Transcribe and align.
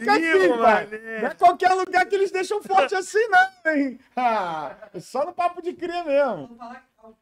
Fica 0.00 0.12
assim, 0.12 0.58
pai. 0.58 0.86
Não 1.20 1.28
é 1.28 1.34
qualquer 1.34 1.72
lugar 1.74 2.06
que 2.06 2.14
eles 2.14 2.30
deixam 2.30 2.62
forte 2.62 2.94
assim, 2.94 3.26
não, 3.28 3.72
hein? 3.72 4.00
Ah, 4.16 4.76
é 4.92 5.00
só 5.00 5.24
no 5.24 5.32
papo 5.32 5.62
de 5.62 5.72
cria 5.72 6.02
mesmo. 6.04 6.56
Ao 6.98 7.14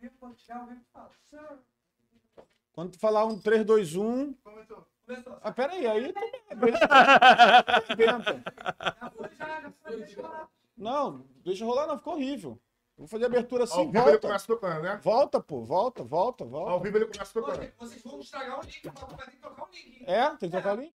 quando 2.73 2.89
ao 2.89 2.89
tu 2.93 2.99
falar 2.99 3.25
um 3.25 3.39
3, 3.39 3.65
2, 3.65 3.97
1. 3.97 4.33
Começou. 4.35 4.87
Ah, 5.43 5.51
peraí, 5.53 5.87
aí 5.87 6.13
tu 6.13 6.19
arrebenta. 6.91 8.43
Não, 10.77 11.25
deixa 11.45 11.65
rolar, 11.65 11.87
não, 11.87 11.99
ficou 11.99 12.15
horrível. 12.15 12.59
Vou 12.97 13.07
fazer 13.07 13.27
abertura 13.27 13.63
assim, 13.65 13.79
Ao 13.79 13.87
vivo 13.87 13.99
ele 13.99 14.05
volta. 14.11 14.27
começa 14.27 14.47
tocando, 14.47 14.83
né? 14.83 15.01
Volta, 15.03 15.41
pô, 15.41 15.63
volta, 15.63 16.03
volta, 16.03 16.43
Ao 16.45 16.51
volta. 16.51 16.85
vivo 16.85 16.99
ele 16.99 17.07
começa 17.07 17.33
tocando. 17.33 17.73
Vocês 17.79 18.03
vão 18.03 18.19
estragar 18.21 18.59
o 18.59 18.63
link, 18.63 18.89
o 18.89 18.93
papo 18.93 19.17
vai 19.17 19.25
ter 19.27 19.31
que 19.33 19.37
trocar 19.39 19.63
o 19.63 19.69
link. 19.73 20.05
É, 20.05 20.31
tem 20.31 20.39
que 20.39 20.51
trocar 20.51 20.77
o 20.77 20.81
link? 20.81 20.95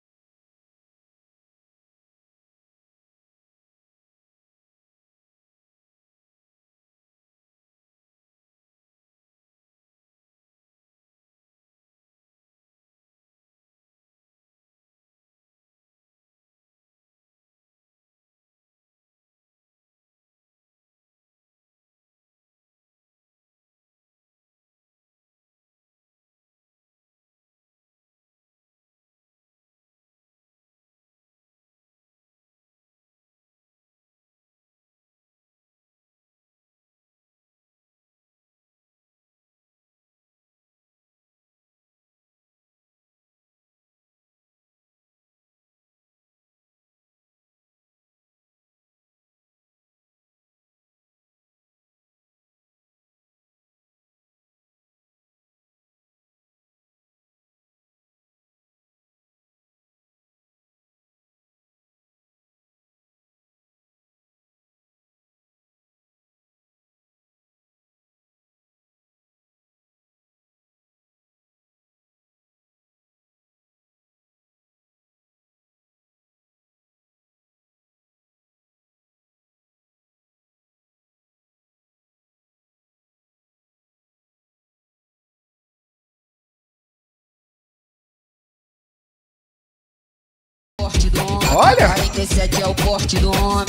Olha! 91.55 91.89
47 91.89 92.63
é 92.63 92.67
o 92.67 92.75
porte 92.75 93.17
do 93.17 93.31
homem. 93.31 93.67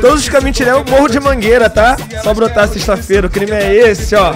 Todos 0.00 0.20
os 0.20 0.28
caminhos 0.28 0.60
é 0.60 0.74
o 0.74 0.84
Morro 0.84 1.08
de 1.08 1.20
Mangueira, 1.20 1.68
tá? 1.68 1.96
Só 2.22 2.34
brotar 2.34 2.68
sexta-feira. 2.68 3.26
O 3.26 3.30
crime 3.30 3.52
é 3.52 3.74
esse, 3.74 4.14
ó. 4.14 4.34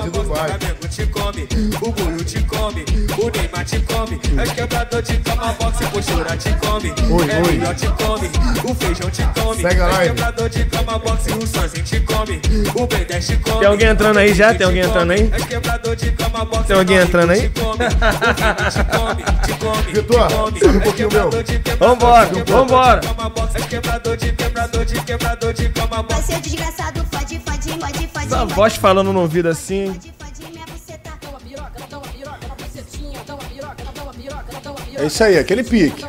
O 3.22 3.30
Neymar 3.30 3.64
te 3.64 3.78
come, 3.80 4.20
é 4.36 4.54
quebrador 4.54 5.02
te 5.02 5.16
toma 5.18 5.52
boxe, 5.52 5.86
postura 5.86 6.36
te 6.36 6.52
come, 6.54 6.90
Oi, 6.90 7.30
é 7.30 7.36
oi. 7.36 7.52
melhor 7.52 7.74
te 7.74 7.86
come, 7.86 8.28
o 8.68 8.74
feijão 8.74 9.10
te 9.10 9.22
come, 9.40 9.62
Segue 9.62 9.80
é 9.80 9.84
live. 9.84 10.14
quebrador 10.14 10.50
te 10.50 10.64
toma 10.64 10.98
boxe, 10.98 11.32
o 11.32 11.46
Sanzinho 11.46 11.84
te 11.84 12.00
come, 12.00 12.40
o 12.74 12.86
Ben 12.86 13.04
10 13.04 13.26
te 13.26 13.36
come. 13.36 13.58
Tem 13.60 13.68
alguém 13.68 13.88
entrando 13.88 14.18
aí 14.18 14.34
já? 14.34 14.52
Tem 14.54 14.66
alguém 14.66 14.82
entrando 14.82 15.12
aí? 15.12 15.30
É 15.32 15.46
quebrador 15.46 15.96
te 15.96 16.10
toma 16.10 16.44
boxe, 16.44 16.66
Tem 16.66 16.76
alguém 16.76 16.96
entrando 16.96 17.30
aí? 17.30 17.40
Te 17.42 17.60
come, 17.60 17.84
o 17.84 17.90
Figo 17.90 18.70
te 18.70 18.84
come, 18.84 19.22
te 19.22 19.52
come, 19.54 19.92
Vitor, 19.92 20.28
te 20.28 20.34
come, 20.34 20.60
sobe 20.60 20.66
um 20.66 20.80
é 20.80 20.82
pouquinho 20.82 21.08
quebrador 21.08 21.44
meu. 21.44 21.76
Vambora, 21.78 22.30
vambora. 22.44 23.00
é 23.54 23.58
os 23.60 23.66
quebrador 23.66 24.16
de 24.16 24.32
quebrador 24.32 24.84
de 24.84 25.00
quebrador 25.00 25.52
de 25.52 25.68
toma 25.68 26.02
boxe. 26.02 26.12
Vai 26.14 26.22
ser 26.22 26.40
desgraçado, 26.40 27.06
fode, 27.12 27.40
fode, 27.44 27.68
fode, 27.78 28.08
fode. 28.12 28.26
Essa 28.26 28.44
voz 28.46 28.76
falando 28.76 29.12
no 29.12 29.20
ouvido 29.20 29.48
assim. 29.48 29.96
É 35.02 35.06
isso 35.06 35.24
aí, 35.24 35.36
aquele 35.36 35.64
pique. 35.64 36.06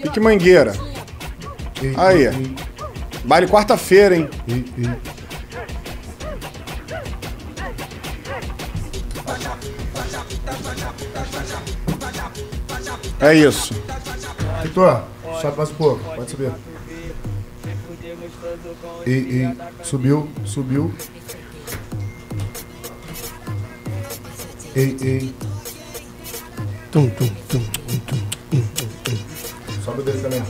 Pique 0.00 0.18
mangueira. 0.18 0.72
Aí. 1.98 2.56
Baile 3.26 3.46
quarta-feira, 3.46 4.16
hein? 4.16 4.30
É 13.20 13.34
isso. 13.34 13.74
Vitor, 14.62 15.04
sobe 15.42 15.58
mais 15.58 15.70
um 15.70 15.74
pouco. 15.74 16.16
Pode 16.16 16.30
subir. 16.30 16.52
E, 19.06 19.10
e. 19.10 19.56
Subiu, 19.84 20.26
subiu. 20.46 20.94
Ei, 24.74 24.96
ei. 25.02 25.45
Tum, 26.96 27.10
tum, 27.10 27.28
tum. 27.46 27.60
Sobe 29.84 30.00
o 30.00 30.02
dele 30.02 30.18
também. 30.18 30.42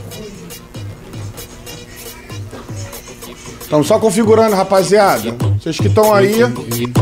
Estamos 3.59 3.85
só 3.85 3.99
configurando, 3.99 4.55
rapaziada. 4.55 5.35
Vocês 5.59 5.77
que 5.77 5.87
estão 5.87 6.13
aí, 6.13 6.37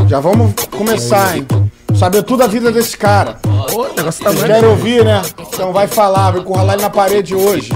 já 0.08 0.18
vamos 0.18 0.52
começar, 0.76 1.36
hein? 1.36 1.46
Saber 1.94 2.24
tudo 2.24 2.40
da 2.40 2.48
vida 2.48 2.72
desse 2.72 2.96
cara. 2.96 3.38
Ô, 3.72 3.82
o 3.82 3.94
negócio 3.94 4.24
tá 4.24 4.32
Vocês 4.32 4.42
querem 4.42 4.68
ouvir, 4.68 5.04
né? 5.04 5.22
Então 5.38 5.72
vai 5.72 5.86
falar, 5.86 6.32
vai 6.32 6.40
encurralar 6.40 6.74
ele 6.74 6.82
na 6.82 6.90
parede 6.90 7.32
hoje. 7.32 7.70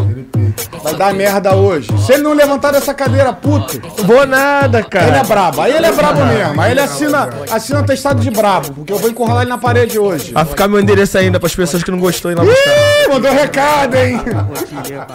Vai 0.83 0.95
dar 0.95 1.13
merda 1.15 1.55
hoje. 1.55 1.89
Se 1.99 2.13
ele 2.15 2.23
não 2.23 2.33
levantar 2.33 2.73
dessa 2.73 2.95
cadeira, 2.95 3.33
puto, 3.33 3.81
Vou 4.05 4.27
nada, 4.27 4.79
ele 4.79 4.87
é 4.87 4.91
cara. 4.91 5.25
brabo. 5.25 5.61
Aí 5.61 5.73
ele 5.77 5.87
é 5.87 5.93
brabo 5.93 6.25
mesmo. 6.25 6.61
Aí 6.61 6.71
ele 6.73 6.81
assina, 6.81 7.29
assina 7.51 7.83
testado 7.83 8.21
de 8.21 8.31
brabo, 8.31 8.73
porque 8.73 8.93
eu 8.93 8.99
vou 8.99 9.11
encurralar 9.11 9.43
ele 9.43 9.51
na 9.51 9.59
parede 9.59 9.99
hoje. 9.99 10.33
Vai 10.33 10.45
ficar 10.45 10.69
meu 10.69 10.81
endereço 10.81 11.19
ainda 11.19 11.39
pras 11.39 11.55
pessoas 11.55 11.83
que 11.83 11.91
não 11.91 11.99
gostou 11.99 12.31
e 12.31 12.35
lá 12.35 12.45
buscar. 12.45 12.71
Ih, 12.71 13.09
mandou 13.09 13.33
recado, 13.33 13.95
hein? 13.97 14.21
Vou 14.47 14.57
te 14.65 14.91
levar 14.91 15.07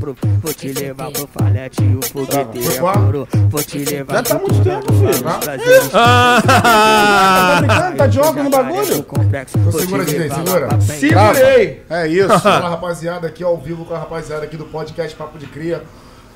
pro, 0.00 0.16
vou 0.42 0.54
te 0.54 0.68
levar 0.72 1.10
pro 1.10 1.28
falete 1.28 1.82
e 1.82 1.96
o 1.96 2.02
foguete 2.02 2.58
é 2.76 2.80
Vai. 2.80 2.96
moro. 2.98 3.28
Vou 3.48 3.62
te 3.62 3.78
levar 3.78 4.14
Já 4.16 4.22
tá 4.22 4.34
pro 4.34 4.48
muito 4.48 4.62
tempo, 4.64 4.92
filho. 4.92 5.24
Brasil, 5.44 5.90
Tá 5.90 6.42
Ah, 6.48 7.56
brincando? 7.60 7.96
Tá 7.96 8.06
de 8.06 8.20
óculos 8.20 8.44
no 8.44 8.50
bagulho? 8.50 8.84
te 8.84 9.50
segura, 9.78 10.66
lá 10.66 10.80
segura. 10.80 11.34
segurei. 11.34 11.82
É 11.88 12.06
isso. 12.06 12.38
Fala 12.40 12.68
rapaziada, 12.68 13.26
aqui 13.26 13.42
ao 13.44 13.56
vivo 13.56 13.84
com 13.84 13.94
a 13.94 13.98
rapaziada 13.98 14.44
aqui 14.44 14.56
do 14.56 14.64
podcast 14.64 15.05
Papo 15.14 15.38
de 15.38 15.46
Cria. 15.46 15.82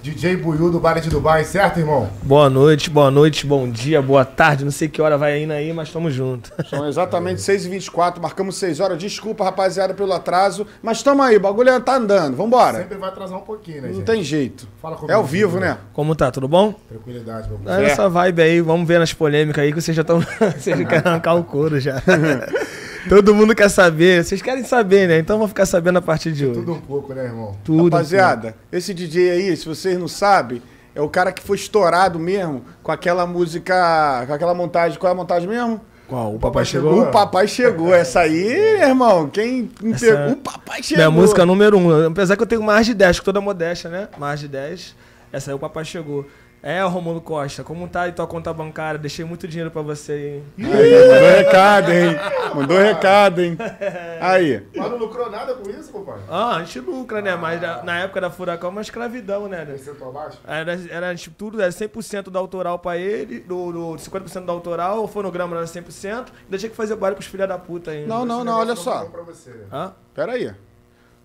DJ 0.02 0.34
Buiu 0.36 0.70
do 0.70 0.80
Baile 0.80 1.02
de 1.02 1.10
Dubai, 1.10 1.44
certo, 1.44 1.78
irmão? 1.78 2.08
Boa 2.22 2.48
noite, 2.48 2.88
boa 2.88 3.10
noite, 3.10 3.44
bom 3.46 3.68
dia, 3.70 4.00
boa 4.00 4.24
tarde. 4.24 4.64
Não 4.64 4.70
sei 4.72 4.88
que 4.88 5.02
hora 5.02 5.18
vai 5.18 5.42
indo 5.42 5.52
aí, 5.52 5.74
mas 5.74 5.92
tamo 5.92 6.10
junto. 6.10 6.50
São 6.70 6.88
exatamente 6.88 7.42
6h24, 7.42 8.18
marcamos 8.18 8.56
6 8.56 8.80
horas. 8.80 8.96
Desculpa, 8.96 9.44
rapaziada, 9.44 9.92
pelo 9.92 10.10
atraso. 10.14 10.66
Mas 10.82 11.02
tamo 11.02 11.22
aí, 11.22 11.36
o 11.36 11.40
bagulho 11.40 11.78
tá 11.82 11.96
andando. 11.96 12.34
Vambora. 12.34 12.78
Sempre 12.78 12.96
vai 12.96 13.10
atrasar 13.10 13.36
um 13.36 13.42
pouquinho, 13.42 13.82
né, 13.82 13.88
Não 13.88 13.96
gente? 13.96 14.06
tem 14.06 14.22
jeito. 14.24 14.66
Fala 14.80 14.96
comigo, 14.96 15.12
É 15.12 15.16
ao 15.16 15.22
vivo, 15.24 15.50
filho. 15.58 15.60
né? 15.66 15.76
Como 15.92 16.14
tá? 16.16 16.30
Tudo 16.30 16.48
bom? 16.48 16.72
Tranquilidade, 16.88 17.48
meu 17.50 17.58
É 17.58 17.62
brother. 17.62 17.90
essa 17.90 18.08
vibe 18.08 18.40
aí, 18.40 18.60
vamos 18.62 18.88
ver 18.88 19.00
nas 19.00 19.12
polêmicas 19.12 19.62
aí 19.62 19.70
que 19.70 19.82
vocês 19.82 19.94
já 19.94 20.00
estão. 20.00 20.20
vocês 20.58 20.78
querem 20.88 21.02
arrancar 21.04 21.34
o 21.34 21.44
couro 21.44 21.78
já. 21.78 21.96
Todo 23.08 23.34
mundo 23.34 23.54
quer 23.54 23.68
saber, 23.68 24.24
vocês 24.24 24.42
querem 24.42 24.64
saber, 24.64 25.08
né? 25.08 25.18
Então 25.18 25.38
vão 25.38 25.48
ficar 25.48 25.66
sabendo 25.66 25.98
a 25.98 26.02
partir 26.02 26.32
de 26.32 26.44
hoje. 26.46 26.60
Tudo 26.60 26.72
um 26.74 26.80
pouco, 26.80 27.14
né, 27.14 27.24
irmão? 27.24 27.56
Tudo. 27.64 27.84
Rapaziada, 27.84 28.54
esse 28.70 28.92
DJ 28.92 29.30
aí, 29.30 29.56
se 29.56 29.66
vocês 29.66 29.98
não 29.98 30.08
sabem, 30.08 30.62
é 30.94 31.00
o 31.00 31.08
cara 31.08 31.32
que 31.32 31.42
foi 31.42 31.56
estourado 31.56 32.18
mesmo 32.18 32.62
com 32.82 32.92
aquela 32.92 33.26
música. 33.26 34.24
Com 34.26 34.32
aquela 34.34 34.54
montagem. 34.54 34.98
Qual 34.98 35.08
é 35.10 35.12
a 35.12 35.16
montagem 35.16 35.48
mesmo? 35.48 35.80
Qual? 36.08 36.34
O 36.34 36.38
papai 36.38 36.50
papai 36.50 36.64
chegou? 36.64 36.90
chegou? 36.92 37.08
O 37.08 37.12
papai 37.12 37.48
chegou. 37.48 37.94
Essa 37.94 38.20
aí, 38.20 38.44
irmão, 38.82 39.28
quem 39.28 39.70
Essa- 39.92 40.06
pegou? 40.06 40.32
O 40.32 40.36
papai 40.36 40.82
chegou. 40.82 40.96
Minha 41.04 41.10
música 41.10 41.46
número 41.46 41.78
um. 41.78 42.06
Apesar 42.08 42.36
que 42.36 42.42
eu 42.42 42.46
tenho 42.46 42.62
mais 42.62 42.84
de 42.86 42.94
10, 42.94 43.20
com 43.20 43.24
toda 43.24 43.40
modéstia, 43.40 43.88
né? 43.88 44.08
Mais 44.18 44.40
de 44.40 44.48
10. 44.48 44.96
Essa 45.32 45.52
aí 45.52 45.54
o 45.54 45.58
papai 45.58 45.84
chegou. 45.84 46.26
É, 46.62 46.82
Romulo 46.82 47.22
Costa, 47.22 47.64
como 47.64 47.88
tá 47.88 48.02
aí 48.02 48.12
tua 48.12 48.26
conta 48.26 48.52
bancária? 48.52 48.98
Deixei 48.98 49.24
muito 49.24 49.48
dinheiro 49.48 49.70
pra 49.70 49.80
você, 49.80 50.42
hein? 50.58 50.66
Aí, 50.70 51.08
mandou 51.08 51.30
recado, 51.30 51.90
hein? 51.90 52.16
Mandou 52.54 52.78
recado, 52.78 53.40
hein? 53.40 53.56
Aí. 54.20 54.62
Mas 54.76 54.90
não 54.90 54.98
lucrou 54.98 55.30
nada 55.30 55.54
com 55.54 55.70
isso, 55.70 55.90
compadre? 55.90 56.20
Ah, 56.28 56.56
a 56.56 56.58
gente 56.64 56.78
lucra, 56.80 57.22
né? 57.22 57.34
Mas 57.34 57.62
na- 57.62 57.82
na 57.82 57.98
época 58.00 58.20
da 58.20 58.30
Furacão, 58.30 58.68
uma 58.68 58.82
escravidão, 58.82 59.48
né? 59.48 59.64
Percentual 59.64 60.12
baixo? 60.12 60.38
Era, 60.46 60.78
era 60.90 61.14
tipo, 61.14 61.34
tudo, 61.34 61.62
era 61.62 61.72
100% 61.72 62.24
do 62.30 62.38
autoral 62.38 62.78
pra 62.78 62.98
ele, 62.98 63.40
do, 63.40 63.72
do 63.72 63.96
50% 63.98 64.44
do 64.44 64.52
autoral, 64.52 65.02
o 65.02 65.08
fonograma 65.08 65.56
era 65.56 65.64
100%, 65.66 66.26
ainda 66.44 66.58
tinha 66.58 66.68
que 66.68 66.76
fazer 66.76 66.94
barulho 66.94 67.16
pros 67.16 67.26
filha 67.26 67.46
da 67.46 67.56
puta 67.56 67.90
ainda. 67.92 68.06
Não, 68.06 68.26
não, 68.26 68.36
Esse 68.38 68.44
não, 68.46 68.58
olha 68.58 68.76
só. 68.76 69.04
bom 69.04 69.10
Pra 69.10 69.22
você. 69.22 69.50
Hã? 69.72 69.92
Pera 70.14 70.32
aí. 70.32 70.52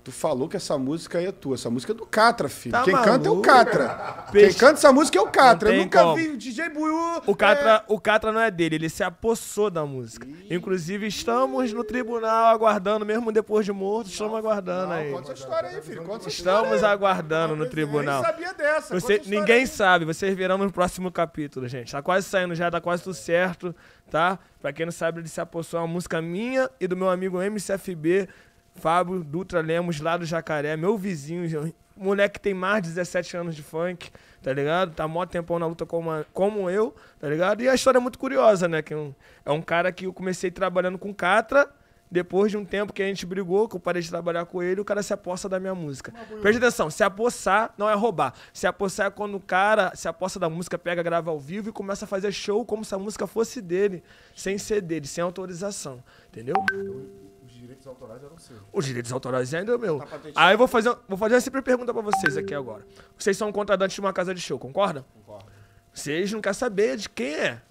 Tu 0.06 0.12
falou 0.12 0.48
que 0.48 0.56
essa 0.56 0.78
música 0.78 1.18
aí 1.18 1.26
é 1.26 1.32
tua. 1.32 1.56
Essa 1.56 1.68
música 1.68 1.92
é 1.92 1.96
do 1.96 2.06
Catra, 2.06 2.48
filho. 2.48 2.74
Tá 2.74 2.84
Quem 2.84 2.94
canta 2.94 3.28
é 3.28 3.32
o 3.32 3.38
maluco? 3.38 3.42
Catra. 3.42 4.24
Quem 4.26 4.32
Peixe. 4.34 4.60
canta 4.60 4.74
essa 4.74 4.94
música 4.94 5.18
é 5.18 5.22
o 5.22 5.26
Catra. 5.32 5.74
Eu 5.74 5.82
nunca 5.82 6.00
como. 6.04 6.16
vi 6.16 6.28
o 6.28 6.38
DJ 6.38 6.70
Buiu. 6.70 6.96
O 7.26 7.36
Catra, 7.36 7.84
o 7.88 8.00
Catra 8.00 8.32
não 8.32 8.40
é 8.40 8.52
dele, 8.52 8.76
ele 8.76 8.88
se 8.88 9.04
apossou 9.04 9.72
da 9.72 9.84
música. 9.84 10.28
Inclusive, 10.48 11.08
estamos 11.08 11.74
no 11.74 11.84
tribunal 11.84 12.54
aguardando, 12.54 13.04
mesmo 13.04 13.32
depois 13.32 13.66
de 13.66 13.72
morto, 13.72 14.12
estamos 14.12 14.38
aguardando 14.38 14.94
aí. 14.94 15.12
Conta 15.12 15.32
essa 15.32 15.42
história 15.42 15.70
aí, 15.70 15.82
filho. 15.82 16.04
Conta 16.04 16.18
essa 16.18 16.30
história 16.30 16.60
Estamos 16.60 16.84
aí. 16.84 16.92
aguardando 16.92 17.56
no 17.56 17.66
tribunal. 17.68 18.22
nem 18.22 18.32
sabia 18.32 18.54
dessa. 18.54 18.94
Você, 18.94 19.20
ninguém 19.26 19.62
aí. 19.62 19.68
sabe, 19.68 20.06
vocês 20.06 20.38
verão 20.38 20.60
no 20.60 20.72
próximo 20.72 21.12
capítulo, 21.12 21.68
gente. 21.68 21.92
Tá 21.92 22.04
quase 22.04 22.28
saindo 22.28 22.54
já, 22.54 22.70
tá 22.70 22.80
quase 22.80 23.02
tudo 23.02 23.16
certo, 23.16 23.76
tá? 24.12 24.38
Pra 24.62 24.72
quem 24.72 24.86
não 24.86 24.92
sabe, 24.92 25.20
ele 25.22 25.28
se 25.28 25.42
apossou 25.42 25.80
uma 25.80 25.88
música 25.88 26.22
minha 26.22 26.70
e 26.80 26.88
do 26.88 26.96
meu 26.96 27.10
amigo 27.10 27.42
MCFB, 27.42 28.30
Fábio 28.76 29.24
Dutra 29.24 29.62
Lemos, 29.62 30.00
lá 30.00 30.18
do 30.18 30.26
Jacaré, 30.26 30.76
meu 30.78 30.98
vizinho, 30.98 31.74
moleque 31.96 32.34
que 32.36 32.42
tem 32.42 32.54
mais 32.54 32.84
de 32.84 32.90
17 32.90 33.38
anos 33.38 33.56
de 33.56 33.64
funk, 33.64 34.12
tá 34.44 34.52
ligado? 34.54 34.94
Tá 34.94 35.08
mó 35.08 35.26
tempão 35.26 35.58
na 35.58 35.66
luta 35.66 35.86
como, 35.86 36.12
a- 36.12 36.26
como 36.34 36.70
eu, 36.70 36.94
tá 37.20 37.30
ligado? 37.30 37.62
E 37.64 37.70
a 37.70 37.74
história 37.74 37.98
é 37.98 38.02
muito 38.02 38.20
curiosa, 38.20 38.68
né? 38.68 38.82
Que 38.82 38.94
é 38.94 38.98
um, 38.98 39.14
é 39.46 39.52
um 39.52 39.62
cara 39.62 39.92
que 39.92 40.06
eu 40.06 40.14
comecei 40.14 40.52
trabalhando 40.52 40.98
com 40.98 41.14
Catra, 41.14 41.70
depois 42.12 42.52
de 42.52 42.58
um 42.58 42.64
tempo 42.64 42.94
que 42.94 43.02
a 43.02 43.06
gente 43.08 43.26
brigou, 43.26 43.68
que 43.68 43.76
eu 43.76 43.80
parei 43.80 44.02
de 44.02 44.10
trabalhar 44.10 44.46
com 44.46 44.62
ele, 44.62 44.80
o 44.80 44.86
cara 44.86 45.02
se 45.02 45.12
aposta 45.14 45.50
da 45.50 45.60
minha 45.60 45.74
música. 45.74 46.14
Preste 46.42 46.58
atenção, 46.60 46.90
se 46.90 47.04
apossar 47.04 47.74
não 47.78 47.90
é 47.90 47.96
roubar. 47.96 48.34
Se 48.54 48.68
apossar 48.68 49.08
é 49.08 49.10
quando 49.10 49.36
o 49.36 49.40
cara 49.40 49.92
se 49.96 50.08
aposta 50.08 50.38
da 50.40 50.50
música, 50.50 50.78
pega, 50.78 51.02
grava 51.02 51.32
ao 51.32 51.40
vivo 51.40 51.70
e 51.70 51.72
começa 51.72 52.06
a 52.06 52.08
fazer 52.08 52.32
show 52.32 52.64
como 52.66 52.86
se 52.86 52.94
a 52.94 53.00
música 53.00 53.26
fosse 53.26 53.60
dele, 53.62 54.04
sem 54.36 54.58
ser 54.58 54.82
dele, 54.82 55.08
sem 55.08 55.24
autorização. 55.24 56.04
Entendeu? 56.28 56.56
Os 57.86 57.94
direitos 57.94 58.02
autorais 58.02 58.24
eram 58.24 58.38
seus. 58.38 58.60
Os 58.74 58.86
direitos 58.86 59.12
autorais 59.12 59.54
ainda 59.54 59.74
é 59.74 59.78
meu. 59.78 60.00
Aí 60.36 60.54
eu 60.54 60.58
vou 60.58 60.68
fazer, 60.68 60.96
vou 61.08 61.18
fazer 61.18 61.36
uma 61.36 61.42
simples 61.42 61.64
pergunta 61.64 61.94
pra 61.94 62.02
vocês 62.02 62.36
aqui 62.38 62.54
agora. 62.54 62.86
Vocês 63.18 63.38
são 63.38 63.52
contratantes 63.52 63.94
de 63.96 64.02
uma 64.02 64.12
casa 64.14 64.34
de 64.34 64.42
show, 64.42 64.58
concordam? 64.58 65.06
Concordo. 65.14 65.46
Vocês 65.94 66.32
não 66.32 66.42
querem 66.42 66.54
saber 66.58 66.98
de 66.98 67.08
quem 67.10 67.36
é. 67.36 67.62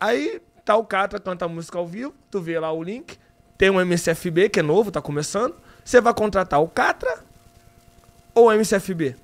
Aí 0.00 0.40
tá 0.64 0.76
o 0.76 0.84
Catra, 0.84 1.18
canta 1.20 1.44
a 1.44 1.48
música 1.48 1.78
ao 1.78 1.86
vivo, 1.86 2.12
tu 2.30 2.40
vê 2.40 2.58
lá 2.58 2.72
o 2.72 2.82
link, 2.82 3.16
tem 3.56 3.70
um 3.70 3.80
MCFB 3.80 4.48
que 4.48 4.60
é 4.60 4.62
novo, 4.62 4.90
tá 4.90 5.00
começando. 5.00 5.54
Você 5.84 6.00
vai 6.00 6.12
contratar 6.14 6.60
o 6.60 6.68
Catra 6.68 7.18
ou 8.34 8.48
o 8.48 8.52
MCFB? 8.52 9.16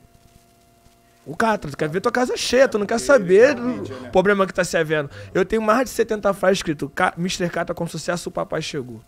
O 1.27 1.37
Catra, 1.37 1.71
tu 1.71 1.77
quer 1.77 1.89
ver 1.89 2.01
tua 2.01 2.11
casa 2.13 2.37
cheia, 2.37 2.67
tu 2.69 2.79
não 2.79 2.87
quer 2.87 2.99
saber 2.99 3.55
do 3.55 4.11
problema 4.11 4.47
que 4.47 4.55
tá 4.55 4.65
se 4.65 4.77
havendo. 4.77 5.11
Eu 5.35 5.45
tenho 5.45 5.61
mais 5.63 5.85
de 5.85 5.91
70 5.91 6.33
frases 6.33 6.59
escrito, 6.59 6.89
"Ca- 6.89 7.15
Mr. 7.19 7.49
Catra 7.51 7.75
com 7.75 7.87
sucesso, 7.87 8.29
o 8.31 8.33
papai 8.33 8.63
chegou. 8.63 9.01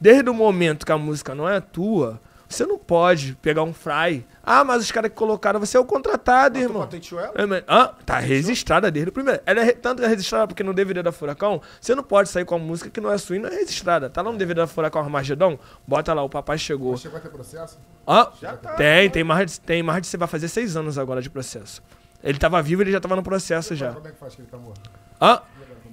Desde 0.00 0.28
o 0.30 0.34
momento 0.34 0.86
que 0.86 0.92
a 0.92 0.98
música 0.98 1.34
não 1.34 1.48
é 1.48 1.60
tua, 1.60 2.20
você 2.48 2.64
não 2.66 2.78
pode 2.78 3.36
pegar 3.42 3.62
um 3.62 3.72
fry. 3.72 4.26
Ah, 4.42 4.64
mas 4.64 4.82
os 4.82 4.90
caras 4.90 5.10
que 5.10 5.16
colocaram, 5.16 5.60
você 5.60 5.76
é 5.76 5.80
o 5.80 5.84
contratado, 5.84 6.54
Tu 6.58 6.62
irmão. 6.62 6.80
patenteou 6.80 7.20
ela? 7.20 7.32
É, 7.36 7.46
mas- 7.46 7.62
Ah, 7.68 7.94
tá 8.04 8.18
registrada 8.18 8.90
desde 8.90 9.10
o 9.10 9.12
primeiro. 9.12 9.40
Ela 9.46 9.60
é 9.60 9.72
tanto 9.72 10.02
é 10.02 10.08
registrada 10.08 10.48
porque 10.48 10.64
no 10.64 10.72
DVD 10.74 11.02
da 11.02 11.12
Furacão, 11.12 11.60
você 11.80 11.94
não 11.94 12.02
pode 12.02 12.28
sair 12.30 12.44
com 12.44 12.54
a 12.54 12.58
música 12.58 12.88
que 12.90 13.00
não 13.00 13.12
é 13.12 13.18
sua 13.18 13.36
e 13.36 13.38
não 13.38 13.48
é 13.50 13.54
registrada. 13.56 14.08
Tá 14.10 14.22
lá 14.22 14.32
no 14.32 14.38
DVD 14.38 14.62
da 14.62 14.66
Furacão 14.66 15.02
Armagedon? 15.02 15.58
Bota 15.86 16.12
lá, 16.14 16.22
o 16.22 16.28
papai 16.30 16.56
chegou. 16.58 16.96
Chegou 16.96 17.18
a 17.18 17.20
ter 17.20 17.28
processo? 17.28 17.78
Ah, 18.06 18.32
tem, 18.76 19.10
tem 19.10 19.22
mais, 19.22 19.52
de, 19.52 19.60
tem 19.60 19.82
mais 19.82 20.00
de. 20.02 20.08
Você 20.08 20.16
vai 20.16 20.26
fazer 20.26 20.48
seis 20.48 20.76
anos 20.76 20.98
agora 20.98 21.20
de 21.22 21.28
processo. 21.30 21.82
Ele 22.24 22.38
tava 22.38 22.60
vivo, 22.62 22.82
ele 22.82 22.90
já 22.90 23.00
tava 23.00 23.14
no 23.16 23.22
processo 23.22 23.74
já. 23.76 23.92
Como 23.92 24.08
é 24.08 24.10
que 24.10 24.18
faz 24.18 24.34
que 24.34 24.40
ele 24.42 24.48
tá 24.50 24.56
morto? 24.58 24.90
Ah, 25.20 25.42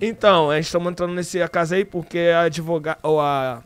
então, 0.01 0.49
a 0.49 0.55
gente 0.55 0.65
estamos 0.65 0.91
entrando 0.91 1.13
nesse 1.13 1.45
caso 1.49 1.75
aí 1.75 1.85
porque 1.85 2.19
a 2.35 2.41
advogada, 2.41 2.97
ou 3.03 3.19
a, 3.21 3.61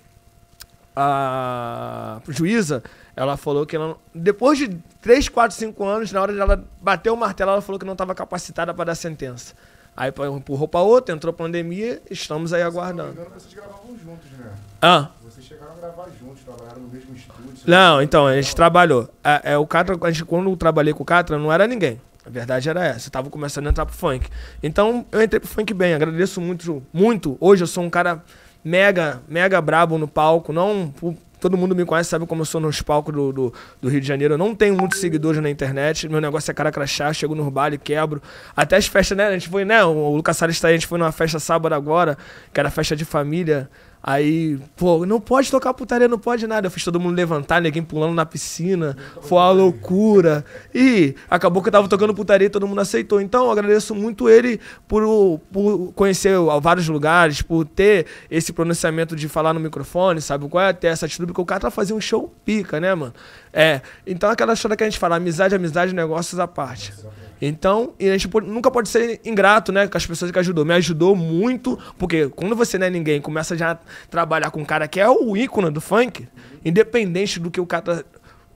a 0.95 2.21
juíza, 2.27 2.83
ela 3.15 3.37
falou 3.37 3.65
que 3.65 3.75
ela, 3.75 3.89
não- 3.89 3.97
depois 4.13 4.57
de 4.57 4.67
3, 5.01 5.29
4, 5.29 5.55
5 5.57 5.83
anos, 5.85 6.11
na 6.11 6.21
hora 6.21 6.33
de 6.33 6.39
ela 6.39 6.63
bater 6.81 7.09
o 7.09 7.15
martelo, 7.17 7.51
ela 7.51 7.61
falou 7.61 7.79
que 7.79 7.85
não 7.85 7.93
estava 7.93 8.13
capacitada 8.15 8.73
para 8.73 8.85
dar 8.85 8.95
sentença. 8.95 9.53
Aí 9.95 10.09
empurrou 10.37 10.67
para 10.67 10.79
outra, 10.81 11.13
entrou 11.13 11.33
pandemia, 11.33 12.01
estamos 12.09 12.53
aí 12.53 12.61
Se 12.61 12.65
não 12.65 12.71
me 12.71 12.77
aguardando. 12.79 13.11
engano, 13.11 13.29
vocês 13.37 13.53
gravavam 13.53 13.97
juntos, 14.01 14.31
né? 14.39 14.51
Ah, 14.81 15.09
Vocês 15.23 15.45
chegaram 15.45 15.73
a 15.73 15.75
gravar 15.75 16.05
juntos, 16.19 16.41
trabalharam 16.45 16.81
no 16.81 16.87
mesmo 16.87 17.13
estúdio. 17.15 17.51
não, 17.67 18.01
então, 18.01 18.25
a 18.25 18.35
gente 18.41 18.55
trabalhou. 18.55 19.09
É, 19.23 19.53
é, 19.53 19.57
o 19.57 19.67
Catra, 19.67 19.97
a 20.01 20.11
gente, 20.11 20.23
quando 20.25 20.49
eu 20.49 20.55
trabalhei 20.57 20.93
com 20.93 21.03
o 21.03 21.05
Catra, 21.05 21.37
não 21.37 21.51
era 21.51 21.67
ninguém. 21.67 21.99
A 22.25 22.29
verdade 22.29 22.69
era 22.69 22.85
essa. 22.85 23.07
Eu 23.07 23.11
tava 23.11 23.29
começando 23.29 23.67
a 23.67 23.69
entrar 23.71 23.85
pro 23.85 23.95
funk. 23.95 24.29
Então, 24.63 25.05
eu 25.11 25.21
entrei 25.21 25.39
pro 25.39 25.49
funk 25.49 25.73
bem. 25.73 25.93
Agradeço 25.93 26.39
muito, 26.39 26.81
muito. 26.93 27.35
Hoje 27.39 27.63
eu 27.63 27.67
sou 27.67 27.83
um 27.83 27.89
cara 27.89 28.23
mega, 28.63 29.21
mega 29.27 29.61
brabo 29.61 29.97
no 29.97 30.07
palco. 30.07 30.51
Não. 30.53 30.93
Todo 31.39 31.57
mundo 31.57 31.75
me 31.75 31.83
conhece, 31.85 32.09
sabe 32.11 32.27
como 32.27 32.43
eu 32.43 32.45
sou 32.45 32.61
nos 32.61 32.83
palcos 32.83 33.13
do, 33.15 33.33
do, 33.33 33.53
do 33.81 33.89
Rio 33.89 33.99
de 33.99 34.07
Janeiro. 34.07 34.35
Eu 34.35 34.37
não 34.37 34.53
tenho 34.53 34.77
muitos 34.77 34.99
seguidores 34.99 35.41
na 35.41 35.49
internet. 35.49 36.07
Meu 36.07 36.21
negócio 36.21 36.51
é 36.51 36.53
cara 36.53 36.71
crachá. 36.71 37.11
Chego 37.13 37.33
no 37.33 37.49
baile, 37.49 37.79
quebro. 37.79 38.21
Até 38.55 38.75
as 38.77 38.85
festas, 38.85 39.17
né? 39.17 39.25
A 39.25 39.31
gente 39.31 39.49
foi, 39.49 39.65
né? 39.65 39.83
O 39.83 40.15
Lucas 40.15 40.37
Salles 40.37 40.59
tá 40.59 40.67
aí. 40.67 40.75
A 40.75 40.77
gente 40.77 40.85
foi 40.85 40.99
numa 40.99 41.11
festa 41.11 41.39
sábado 41.39 41.73
agora, 41.73 42.15
que 42.53 42.59
era 42.59 42.69
festa 42.69 42.95
de 42.95 43.05
família. 43.05 43.69
Aí, 44.03 44.57
pô, 44.75 45.05
não 45.05 45.21
pode 45.21 45.51
tocar 45.51 45.73
putaria, 45.73 46.07
não 46.07 46.17
pode 46.17 46.47
nada. 46.47 46.65
Eu 46.65 46.71
fiz 46.71 46.83
todo 46.83 46.99
mundo 46.99 47.15
levantar, 47.15 47.61
ninguém 47.61 47.83
pulando 47.83 48.15
na 48.15 48.25
piscina. 48.25 48.97
Foi 49.21 49.37
uma 49.37 49.51
loucura. 49.51 50.43
E 50.73 51.13
acabou 51.29 51.61
que 51.61 51.69
eu 51.69 51.71
tava 51.71 51.87
tocando 51.87 52.13
putaria 52.13 52.47
e 52.47 52.49
todo 52.49 52.67
mundo 52.67 52.81
aceitou. 52.81 53.21
Então, 53.21 53.45
eu 53.45 53.51
agradeço 53.51 53.93
muito 53.93 54.27
ele 54.27 54.59
por, 54.87 55.39
por 55.51 55.93
conhecer 55.93 56.35
vários 56.61 56.87
lugares, 56.87 57.43
por 57.43 57.63
ter 57.63 58.07
esse 58.29 58.51
pronunciamento 58.51 59.15
de 59.15 59.29
falar 59.29 59.53
no 59.53 59.59
microfone, 59.59 60.19
sabe 60.19 60.47
qual 60.49 60.63
é? 60.63 60.73
Ter 60.73 60.87
essa 60.87 61.05
atitude, 61.05 61.27
porque 61.27 61.41
o 61.41 61.45
cara 61.45 61.61
tá 61.61 61.71
fazendo 61.71 61.97
um 61.97 62.01
show 62.01 62.33
pica, 62.43 62.79
né, 62.79 62.95
mano? 62.95 63.13
É. 63.53 63.81
Então, 64.07 64.31
aquela 64.31 64.53
história 64.53 64.75
que 64.75 64.83
a 64.83 64.89
gente 64.89 64.97
fala, 64.97 65.17
amizade, 65.17 65.53
amizade, 65.53 65.93
negócios 65.93 66.39
à 66.39 66.47
parte. 66.47 66.91
Então, 67.41 67.93
e 67.99 68.07
a 68.09 68.17
gente 68.17 68.29
nunca 68.43 68.69
pode 68.69 68.87
ser 68.87 69.19
ingrato, 69.25 69.71
né, 69.71 69.87
com 69.87 69.97
as 69.97 70.05
pessoas 70.05 70.29
que 70.31 70.37
ajudou. 70.37 70.63
Me 70.63 70.73
ajudou 70.75 71.15
muito, 71.15 71.77
porque 71.97 72.29
quando 72.29 72.55
você 72.55 72.77
não 72.77 72.85
é 72.85 72.89
ninguém, 72.89 73.19
começa 73.19 73.57
já 73.57 73.71
a 73.71 73.79
trabalhar 74.09 74.51
com 74.51 74.61
um 74.61 74.65
cara 74.65 74.87
que 74.87 74.99
é 74.99 75.09
o 75.09 75.35
ícone 75.35 75.71
do 75.71 75.81
funk, 75.81 76.27
independente 76.63 77.39
do 77.39 77.49
que 77.49 77.59
o 77.59 77.65
cara 77.65 77.81
tá- 77.81 78.03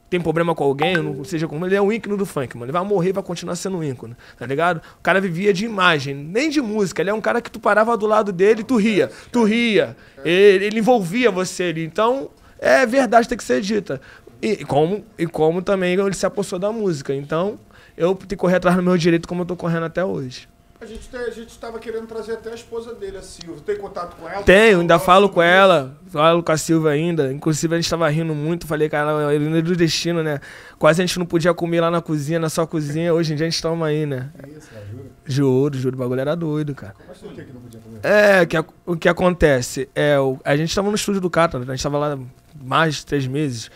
tem 0.07 0.21
problema 0.21 0.53
com 0.53 0.63
alguém, 0.63 0.95
não 0.97 1.23
seja 1.23 1.47
como 1.47 1.65
ele 1.65 1.75
é 1.75 1.81
o 1.81 1.91
ícone 1.91 2.15
do 2.15 2.27
funk, 2.27 2.55
mano. 2.55 2.65
Ele 2.65 2.71
vai 2.71 2.83
morrer 2.85 3.11
vai 3.11 3.23
continuar 3.23 3.55
sendo 3.55 3.77
um 3.77 3.83
ícone, 3.83 4.15
tá 4.37 4.45
ligado? 4.45 4.77
O 4.99 5.01
cara 5.01 5.19
vivia 5.19 5.51
de 5.51 5.65
imagem, 5.65 6.13
nem 6.13 6.47
de 6.49 6.61
música. 6.61 7.01
Ele 7.01 7.09
é 7.09 7.13
um 7.13 7.19
cara 7.19 7.41
que 7.41 7.49
tu 7.49 7.59
parava 7.59 7.97
do 7.97 8.05
lado 8.05 8.31
dele 8.31 8.61
e 8.61 8.63
tu 8.63 8.77
ria. 8.77 9.09
Tu 9.31 9.43
ria. 9.43 9.97
Ele, 10.23 10.65
ele 10.65 10.79
envolvia 10.79 11.31
você 11.31 11.63
ali. 11.63 11.83
Então, 11.83 12.29
é 12.59 12.85
verdade 12.85 13.27
tem 13.27 13.37
que 13.37 13.43
ser 13.43 13.59
dita. 13.61 13.99
E 14.41 14.63
como, 14.63 15.03
e 15.17 15.25
como 15.25 15.61
também 15.63 15.93
ele 15.99 16.13
se 16.13 16.25
apossou 16.25 16.59
da 16.59 16.71
música. 16.71 17.13
Então, 17.13 17.57
eu 17.97 18.13
tenho 18.15 18.27
que 18.29 18.35
correr 18.35 18.55
atrás 18.55 18.75
do 18.75 18.83
meu 18.83 18.97
direito 18.97 19.27
como 19.27 19.41
eu 19.41 19.45
tô 19.45 19.55
correndo 19.55 19.85
até 19.85 20.03
hoje. 20.03 20.47
A 20.81 20.85
gente, 20.85 21.07
tem- 21.07 21.21
a 21.21 21.29
gente 21.31 21.57
tava 21.57 21.79
querendo 21.79 22.05
trazer 22.05 22.33
até 22.33 22.51
a 22.51 22.53
esposa 22.53 22.93
dele, 22.93 23.17
a 23.17 23.21
Silvia. 23.21 23.55
Tem 23.65 23.77
contato 23.77 24.17
com 24.17 24.27
ela? 24.29 24.43
Tenho, 24.43 24.81
ainda 24.81 24.99
falo 24.99 25.29
com 25.29 25.41
ela, 25.41 25.97
falo 26.07 26.43
com 26.43 26.51
a 26.51 26.57
Silvia 26.57 26.91
ainda. 26.91 27.31
Inclusive 27.33 27.73
a 27.73 27.79
gente 27.79 27.89
tava 27.89 28.07
rindo 28.09 28.35
muito, 28.35 28.67
falei, 28.67 28.87
cara, 28.89 29.29
a 29.29 29.33
ironia 29.33 29.63
do 29.63 29.75
destino, 29.75 30.21
né? 30.21 30.39
Quase 30.77 31.01
a 31.01 31.05
gente 31.05 31.17
não 31.17 31.25
podia 31.25 31.53
comer 31.53 31.79
lá 31.81 31.89
na 31.89 32.01
cozinha, 32.01 32.37
na 32.39 32.49
sua 32.49 32.67
cozinha. 32.67 33.13
Hoje 33.13 33.33
em 33.33 33.35
dia 33.35 33.47
a 33.47 33.49
gente 33.49 33.61
toma 33.61 33.87
aí, 33.87 34.05
né? 34.05 34.29
Isso, 34.55 34.69
cara, 34.69 34.85
juro. 34.91 35.05
Juro, 35.25 35.77
juro, 35.77 35.95
o 35.95 35.99
bagulho 35.99 36.21
era 36.21 36.35
doido, 36.35 36.75
cara. 36.75 36.93
Mas 37.07 37.17
por 37.17 37.33
que 37.33 37.41
não 37.51 37.61
podia 37.61 37.79
comer? 37.79 37.99
É, 38.03 38.45
que, 38.45 38.57
o 38.85 38.95
que 38.97 39.09
acontece 39.09 39.89
é, 39.95 40.19
o- 40.19 40.37
a 40.43 40.55
gente 40.55 40.75
tava 40.75 40.89
no 40.89 40.95
estúdio 40.95 41.21
do 41.21 41.29
Catra, 41.29 41.59
a 41.61 41.65
gente 41.65 41.81
tava 41.81 41.97
lá 41.97 42.19
mais 42.63 42.95
de 42.95 43.05
três 43.07 43.25
meses. 43.25 43.71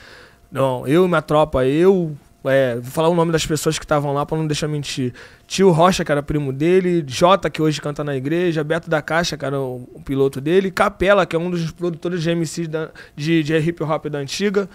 Não, 0.52 0.86
eu 0.88 1.06
e 1.06 1.08
minha 1.08 1.22
tropa, 1.24 1.66
eu, 1.66 2.16
é, 2.46 2.76
vou 2.76 2.84
falar 2.92 3.10
o 3.10 3.16
nome 3.16 3.32
das 3.32 3.46
pessoas 3.46 3.78
que 3.78 3.86
estavam 3.86 4.14
lá 4.14 4.26
pra 4.26 4.38
não 4.38 4.48
deixar 4.48 4.68
mentir. 4.68 5.14
Tio 5.48 5.72
Rocha, 5.72 6.06
que 6.06 6.12
era 6.12 6.24
primo 6.24 6.54
dele, 6.54 7.04
Jota, 7.08 7.50
que 7.50 7.62
hoje 7.62 7.82
canta 7.82 8.04
na 8.04 8.16
igreja, 8.16 8.64
Beto 8.64 8.90
da 8.90 9.02
Caixa, 9.02 9.38
que 9.38 9.44
era 9.46 9.60
o, 9.60 9.90
o 9.94 10.02
piloto 10.02 10.40
dele, 10.40 10.72
Capela, 10.72 11.26
que 11.26 11.36
é 11.36 11.40
um 11.40 11.50
dos 11.50 11.72
produtores 11.72 12.22
de 12.24 12.30
MC 12.30 12.68
da, 12.68 12.90
de, 13.16 13.44
de 13.44 13.58
hip 13.58 13.84
hop 13.84 14.06
da 14.08 14.20
antiga. 14.20 14.70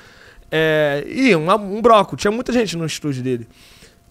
É, 0.51 1.03
e 1.07 1.35
um, 1.35 1.51
um 1.51 1.81
broco, 1.83 2.17
tinha 2.17 2.31
muita 2.31 2.53
gente 2.53 2.77
no 2.77 2.85
estúdio 2.87 3.23
dele. 3.23 3.49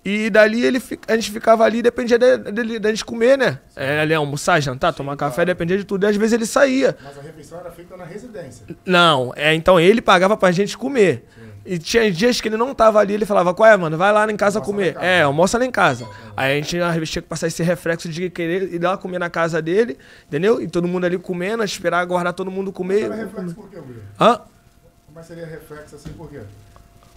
E 0.06 0.30
dali 0.30 0.66
ele, 0.66 0.82
a 1.08 1.16
gente 1.16 1.32
ficava 1.32 1.64
ali, 1.64 1.82
dependia 1.82 2.20
de- 2.20 2.38
dele- 2.52 2.78
da 2.78 2.90
gente 2.90 3.06
comer, 3.06 3.38
né? 3.38 3.60
É, 3.74 4.02
ali 4.02 4.14
almoçar, 4.14 4.60
jantar, 4.62 4.92
tomar 4.92 5.16
café, 5.16 5.46
dependia 5.46 5.78
de 5.78 5.86
tudo. 5.86 6.04
E 6.06 6.08
às 6.10 6.16
vezes 6.18 6.34
ele 6.34 6.46
saía. 6.46 6.98
Mas 7.02 7.18
a 7.18 7.22
refeição 7.22 7.58
era 7.62 7.72
feita 7.72 7.96
na 7.96 8.04
residência. 8.04 8.66
Não, 8.86 9.32
é, 9.34 9.54
então 9.54 9.80
ele 9.80 10.02
pagava 10.02 10.36
pra 10.36 10.52
gente 10.52 10.78
comer. 10.78 11.26
E 11.66 11.80
tinha 11.80 12.12
dias 12.12 12.42
que 12.42 12.50
ele 12.50 12.58
não 12.58 12.76
tava 12.76 13.00
ali, 13.00 13.14
ele 13.14 13.26
falava, 13.26 13.54
qual 13.54 13.70
é, 13.70 13.78
mano? 13.78 13.98
Vai 13.98 14.12
lá 14.12 14.30
em 14.30 14.36
casa 14.36 14.60
comer. 14.60 14.98
É, 15.00 15.22
almoça 15.22 15.58
lá 15.58 15.66
em 15.66 15.72
casa. 15.72 16.06
Aí 16.36 16.52
a 16.52 16.56
gente 16.62 16.78
às 16.78 16.94
vezes 16.96 17.10
tinha 17.10 17.22
que 17.22 17.28
passar 17.28 17.48
esse 17.48 17.64
reflexo 17.64 18.10
de 18.10 18.30
querer 18.30 18.74
ir 18.74 18.82
lá 18.82 18.98
comer 18.98 19.18
na 19.18 19.30
casa 19.30 19.62
dele, 19.62 19.98
entendeu? 20.28 20.62
E 20.62 20.68
todo 20.68 20.88
mundo 20.88 21.06
ali 21.06 21.18
comendo, 21.18 21.64
esperar 21.64 22.00
aguardar 22.00 22.34
todo 22.34 22.52
mundo 22.52 22.72
comer. 22.74 23.08
Seria 23.08 23.16
reflexo 23.16 23.56
por 23.56 23.70
quê, 23.70 23.78
Will? 23.78 24.04
Hã? 24.20 24.42
Mas 25.16 25.26
seria 25.26 25.46
reflexo 25.46 25.96
assim 25.96 26.10
por 26.10 26.30
quê? 26.30 26.42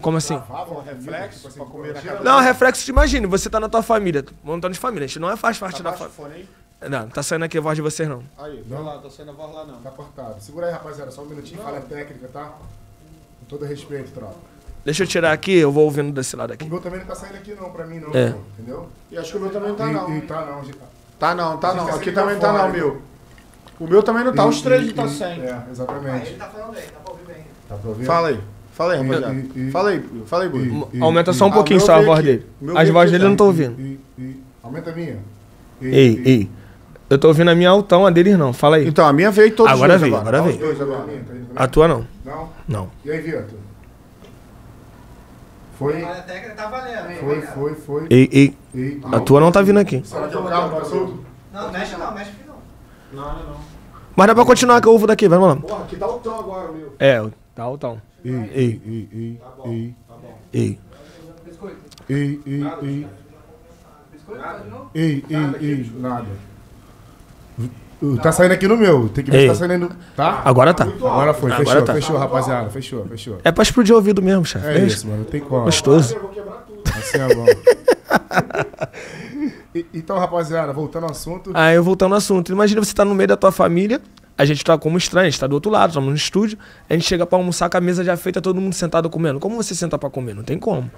Como 0.01 0.17
assim? 0.19 0.35
Lavavam 0.35 0.83
reflexo 0.83 1.37
tipo 1.37 1.49
assim, 1.49 1.59
pra 1.59 1.67
comer 1.67 1.95
na 1.95 2.21
Não, 2.21 2.41
reflexo, 2.41 2.85
te 2.85 2.91
imagine, 2.91 3.27
você 3.27 3.51
tá 3.51 3.59
na 3.59 3.69
tua 3.69 3.83
família, 3.83 4.25
montando 4.45 4.75
de 4.75 4.79
família. 4.79 5.07
A 5.07 5.09
gente 5.09 5.19
não 5.19 5.31
é 5.31 5.37
faz 5.37 5.59
parte 5.59 5.83
da 5.83 5.91
Abaixa 5.91 6.07
o 6.07 6.11
família. 6.11 6.47
Não, 6.83 7.01
não 7.01 7.09
tá 7.09 7.23
saindo 7.23 7.47
aqui 7.47 7.57
a 7.57 7.61
voz 7.61 7.75
de 7.75 7.83
vocês, 7.83 8.09
não. 8.09 8.23
Aí, 8.39 8.63
vai 8.67 8.83
lá, 8.83 8.99
tá 8.99 9.11
saindo 9.11 9.31
a 9.31 9.35
voz 9.35 9.55
lá 9.55 9.65
não. 9.65 9.81
Tá 9.81 9.91
cortado. 9.91 10.41
Segura 10.41 10.67
aí, 10.67 10.73
rapaziada, 10.73 11.11
só 11.11 11.23
um 11.23 11.27
minutinho, 11.27 11.63
fala 11.63 11.81
técnica, 11.81 12.29
tá? 12.29 12.53
Com 13.49 13.57
todo 13.57 13.65
respeito, 13.65 14.11
tropa. 14.13 14.35
Deixa 14.85 15.03
eu 15.03 15.07
tirar 15.07 15.33
aqui, 15.33 15.53
eu 15.57 15.71
vou 15.73 15.85
ouvindo 15.85 16.13
desse 16.13 16.37
lado 16.37 16.51
O 16.51 16.55
aqui. 16.55 16.69
meu 16.69 16.81
também 16.81 17.01
não 17.01 17.07
tá 17.07 17.15
saindo 17.15 17.37
aqui 17.37 17.55
não, 17.55 17.71
pra 17.71 17.87
mim 17.87 17.99
não, 18.01 18.15
É. 18.15 18.35
entendeu? 18.59 18.89
E 19.11 19.19
acho 19.19 19.33
que 19.33 19.37
o 19.39 19.41
meu 19.41 19.51
também 19.51 19.69
não 19.71 19.77
tá 19.77 19.89
e, 19.89 19.93
não. 19.93 20.17
E 20.17 20.21
tá 20.23 20.45
não, 20.47 20.65
gente. 20.65 20.79
Tá 21.19 21.35
não, 21.35 21.57
tá 21.59 21.75
não. 21.75 21.87
tá 21.87 21.95
Aqui 21.95 22.13
também 22.13 22.39
tá 22.39 22.53
não, 22.53 22.71
meu. 22.71 23.03
O 23.81 23.87
meu 23.87 24.03
também 24.03 24.25
não 24.25 24.33
tá, 24.35 24.45
E- 24.45 24.49
os 24.49 24.61
três 24.63 24.87
não 24.87 24.93
tá 24.95 25.09
sem. 25.09 25.41
É, 25.43 25.63
exatamente. 25.71 26.27
Ele 26.29 26.37
tá 26.37 26.47
falando 26.47 26.77
aí, 26.77 26.85
dá 26.93 27.01
pra 27.01 27.13
ouvir 27.13 27.25
bem. 27.27 27.37
Tá 27.69 27.75
pra 27.77 27.89
ouvir? 27.91 28.05
Fala 28.05 28.29
aí. 28.29 28.41
Fala 28.73 28.93
aí, 28.93 29.03
rapaziada. 29.03 29.35
Fala 29.73 29.89
aí, 29.91 30.05
fala 30.27 30.43
aí, 30.45 30.49
Bruno. 30.51 30.89
E- 30.93 31.01
Aumenta 31.01 31.33
só 31.33 31.47
um 31.47 31.51
Ah, 31.51 31.53
pouquinho 31.55 31.79
o 31.81 31.83
só 31.83 31.95
a 31.95 32.01
voz 32.03 32.19
aqui. 32.21 32.29
dele. 32.29 32.47
O 32.61 32.79
As 32.79 32.89
vozes 32.91 33.11
dele 33.13 33.25
eu 33.25 33.29
não 33.31 33.37
tô 33.37 33.47
ouvindo. 33.47 33.81
E, 33.81 33.99
e, 34.19 34.43
aumenta 34.63 34.91
a 34.91 34.95
minha. 34.95 35.19
E- 35.81 35.87
Ei, 35.87 36.23
e- 36.25 36.29
ei. 36.29 36.51
Eu 37.09 37.19
tô 37.19 37.29
ouvindo 37.29 37.51
a 37.51 37.55
minha 37.55 37.71
altão, 37.71 38.05
a 38.05 38.11
deles 38.11 38.37
não. 38.37 38.53
Fala 38.53 38.77
aí. 38.77 38.89
Então, 38.89 39.07
a 39.07 39.13
minha 39.13 39.31
veio 39.31 39.55
todos 39.55 39.73
Agora 39.73 39.95
os 39.95 40.01
dois 40.01 40.11
veio, 40.11 40.21
agora 40.21 40.41
Os 40.43 40.47
veio. 40.47 40.59
dois 40.59 40.81
A 40.81 40.83
agora. 40.85 41.03
minha, 41.07 41.19
tá 41.21 41.27
também? 41.27 41.47
A 41.55 41.69
tua 41.69 41.89
não. 41.89 42.07
Não? 42.25 42.49
Não. 42.67 42.91
E 43.05 43.11
aí, 43.11 43.21
Vitor? 43.21 43.45
Foi, 45.79 45.95
Olha, 46.03 46.11
a 46.11 46.23
técnica 46.23 46.55
tá 46.55 46.69
valendo, 46.69 47.11
hein? 47.11 47.19
foi, 47.21 47.41
Vai, 47.41 47.47
foi, 47.55 47.75
foi. 47.75 48.07
Ei, 48.11 48.29
ei. 48.33 48.59
E- 48.75 49.01
A 49.13 49.21
tua 49.21 49.41
não 49.41 49.53
tá 49.53 49.61
vindo 49.61 49.79
aqui. 49.79 49.97
É 49.97 49.99
o 50.01 50.03
tá? 50.03 50.69
Não, 51.53 51.73
mexe 51.73 51.97
não, 51.97 52.15
mexe 52.15 52.31
aqui 52.31 52.41
não. 52.47 52.57
Não, 53.23 53.33
não, 53.39 53.47
não. 53.51 53.57
Mas 54.17 54.27
dá 54.27 54.35
pra 54.35 54.45
continuar 54.47 54.81
que 54.81 54.89
eu 54.89 54.93
ouvo 54.93 55.07
daqui, 55.07 55.29
vamos 55.29 55.49
lá. 55.49 55.57
Porra, 55.57 55.85
aqui 55.85 55.97
tá 55.97 56.07
o 56.09 56.19
tom 56.19 56.35
agora, 56.35 56.73
meu. 56.73 56.95
É, 56.99 57.23
tá 57.55 57.63
altão. 57.65 58.01
Ei, 58.25 58.33
Ei. 58.33 58.51
ei, 58.55 58.81
ei, 58.87 59.09
ei, 59.13 59.41
ei, 59.67 59.95
Ei. 60.55 60.81
Biscoito. 61.45 61.77
ei, 62.09 62.41
ei, 62.47 62.65
ei, 62.83 63.07
Biscoito, 64.13 64.43
tá 64.43 64.61
ei, 64.95 65.25
ei, 65.29 65.57
ei, 65.61 65.93
nada. 65.99 66.27
Tá 68.23 68.31
saindo 68.31 68.53
aqui 68.53 68.69
no 68.69 68.77
meu, 68.77 69.09
tem 69.09 69.25
que 69.25 69.31
ver 69.31 69.39
Ei. 69.39 69.43
se 69.55 69.61
tá 69.61 69.67
saindo. 69.67 69.91
Tá? 70.15 70.43
Agora 70.45 70.75
tá. 70.75 70.85
Agora 70.85 71.33
foi, 71.33 71.51
Agora 71.51 71.65
fechou, 71.67 71.83
tá. 71.83 71.95
fechou, 71.95 72.17
rapaziada, 72.19 72.69
fechou, 72.69 73.07
fechou. 73.07 73.39
É 73.43 73.51
pra 73.51 73.63
explodir 73.63 73.95
o 73.95 73.97
ouvido 73.97 74.21
mesmo, 74.21 74.45
chefe. 74.45 74.67
É 74.67 74.79
isso, 74.81 75.07
mano, 75.07 75.21
não 75.21 75.25
tem 75.25 75.41
como. 75.41 75.65
Gostoso. 75.65 76.17
Assim 76.95 77.19
é 77.19 77.35
bom. 77.35 77.47
Então, 79.93 80.19
rapaziada, 80.19 80.73
voltando 80.73 81.05
ao 81.05 81.11
assunto. 81.11 81.51
Aí 81.53 81.77
eu 81.77 81.85
voltando 81.85 82.13
ao 82.13 82.19
assunto. 82.19 82.51
Imagina 82.51 82.83
você 82.83 82.95
tá 82.95 83.05
no 83.05 83.15
meio 83.15 83.29
da 83.29 83.37
tua 83.37 83.53
família, 83.53 84.01
a 84.39 84.45
gente 84.45 84.65
tá 84.65 84.77
como 84.77 84.99
estranho, 84.99 85.27
a 85.27 85.31
gente 85.31 85.41
tá 85.41 85.47
do 85.47 85.55
outro 85.55 85.71
lado, 85.71 85.91
estamos 85.91 86.11
no 86.11 86.17
estúdio, 86.17 86.59
a 86.89 86.93
gente 86.93 87.07
chega 87.07 87.25
pra 87.25 87.39
almoçar 87.39 87.71
com 87.71 87.77
a 87.77 87.81
mesa 87.81 88.05
já 88.05 88.17
feita, 88.17 88.41
todo 88.41 88.61
mundo 88.61 88.75
sentado 88.75 89.09
comendo. 89.09 89.41
Como 89.41 89.57
você 89.57 89.75
senta 89.75 89.99
pra 89.99 90.11
comer? 90.11 90.35
Não 90.35 90.43
tem 90.43 90.59
como. 90.59 90.91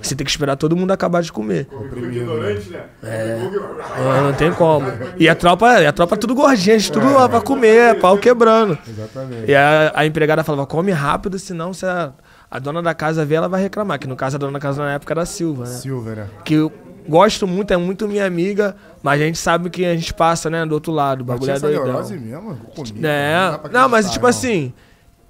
Você 0.00 0.14
tem 0.14 0.24
que 0.24 0.30
esperar 0.30 0.56
todo 0.56 0.76
mundo 0.76 0.90
acabar 0.90 1.22
de 1.22 1.32
comer. 1.32 1.66
Ignorante, 1.96 2.70
né? 2.70 2.84
Ah, 3.02 4.20
não 4.22 4.32
tem 4.32 4.52
como. 4.52 4.86
E 5.18 5.28
a 5.28 5.34
tropa, 5.34 5.86
a 5.86 5.92
tropa 5.92 6.16
tudo 6.16 6.34
gordinha, 6.34 6.76
a 6.76 6.78
gente 6.78 6.92
tudo 6.92 7.12
lá 7.12 7.28
pra 7.28 7.40
comer, 7.40 7.98
pau 7.98 8.16
quebrando. 8.16 8.78
Exatamente. 8.86 9.50
E 9.50 9.54
a, 9.54 9.92
a 9.94 10.06
empregada 10.06 10.44
falava, 10.44 10.66
come 10.66 10.92
rápido, 10.92 11.38
senão 11.38 11.72
se 11.72 11.84
a, 11.86 12.12
a 12.50 12.58
dona 12.58 12.82
da 12.82 12.94
casa 12.94 13.24
ver, 13.24 13.36
ela 13.36 13.48
vai 13.48 13.62
reclamar. 13.62 13.98
Que 13.98 14.06
no 14.06 14.16
caso, 14.16 14.36
a 14.36 14.38
dona 14.38 14.52
da 14.52 14.60
casa 14.60 14.82
na 14.82 14.92
época 14.92 15.12
era 15.12 15.22
a 15.22 15.26
Silva, 15.26 15.64
né? 15.64 15.70
Silva, 15.70 16.14
né? 16.14 16.26
Que 16.44 16.54
eu 16.54 16.72
gosto 17.08 17.46
muito, 17.46 17.72
é 17.72 17.76
muito 17.76 18.06
minha 18.08 18.26
amiga, 18.26 18.76
mas 19.02 19.20
a 19.20 19.24
gente 19.24 19.38
sabe 19.38 19.70
que 19.70 19.84
a 19.84 19.94
gente 19.94 20.12
passa, 20.12 20.50
né, 20.50 20.64
do 20.64 20.72
outro 20.72 20.92
lado. 20.92 21.22
O 21.22 21.24
bagulho 21.24 21.50
é 21.50 21.54
essa 21.54 21.66
doidão. 21.66 21.84
neurose 21.84 22.18
mesmo 22.18 22.56
comigo. 22.74 23.06
É, 23.06 23.58
pra 23.58 23.70
não, 23.70 23.88
mas 23.88 24.10
tipo 24.10 24.24
não. 24.24 24.30
assim, 24.30 24.72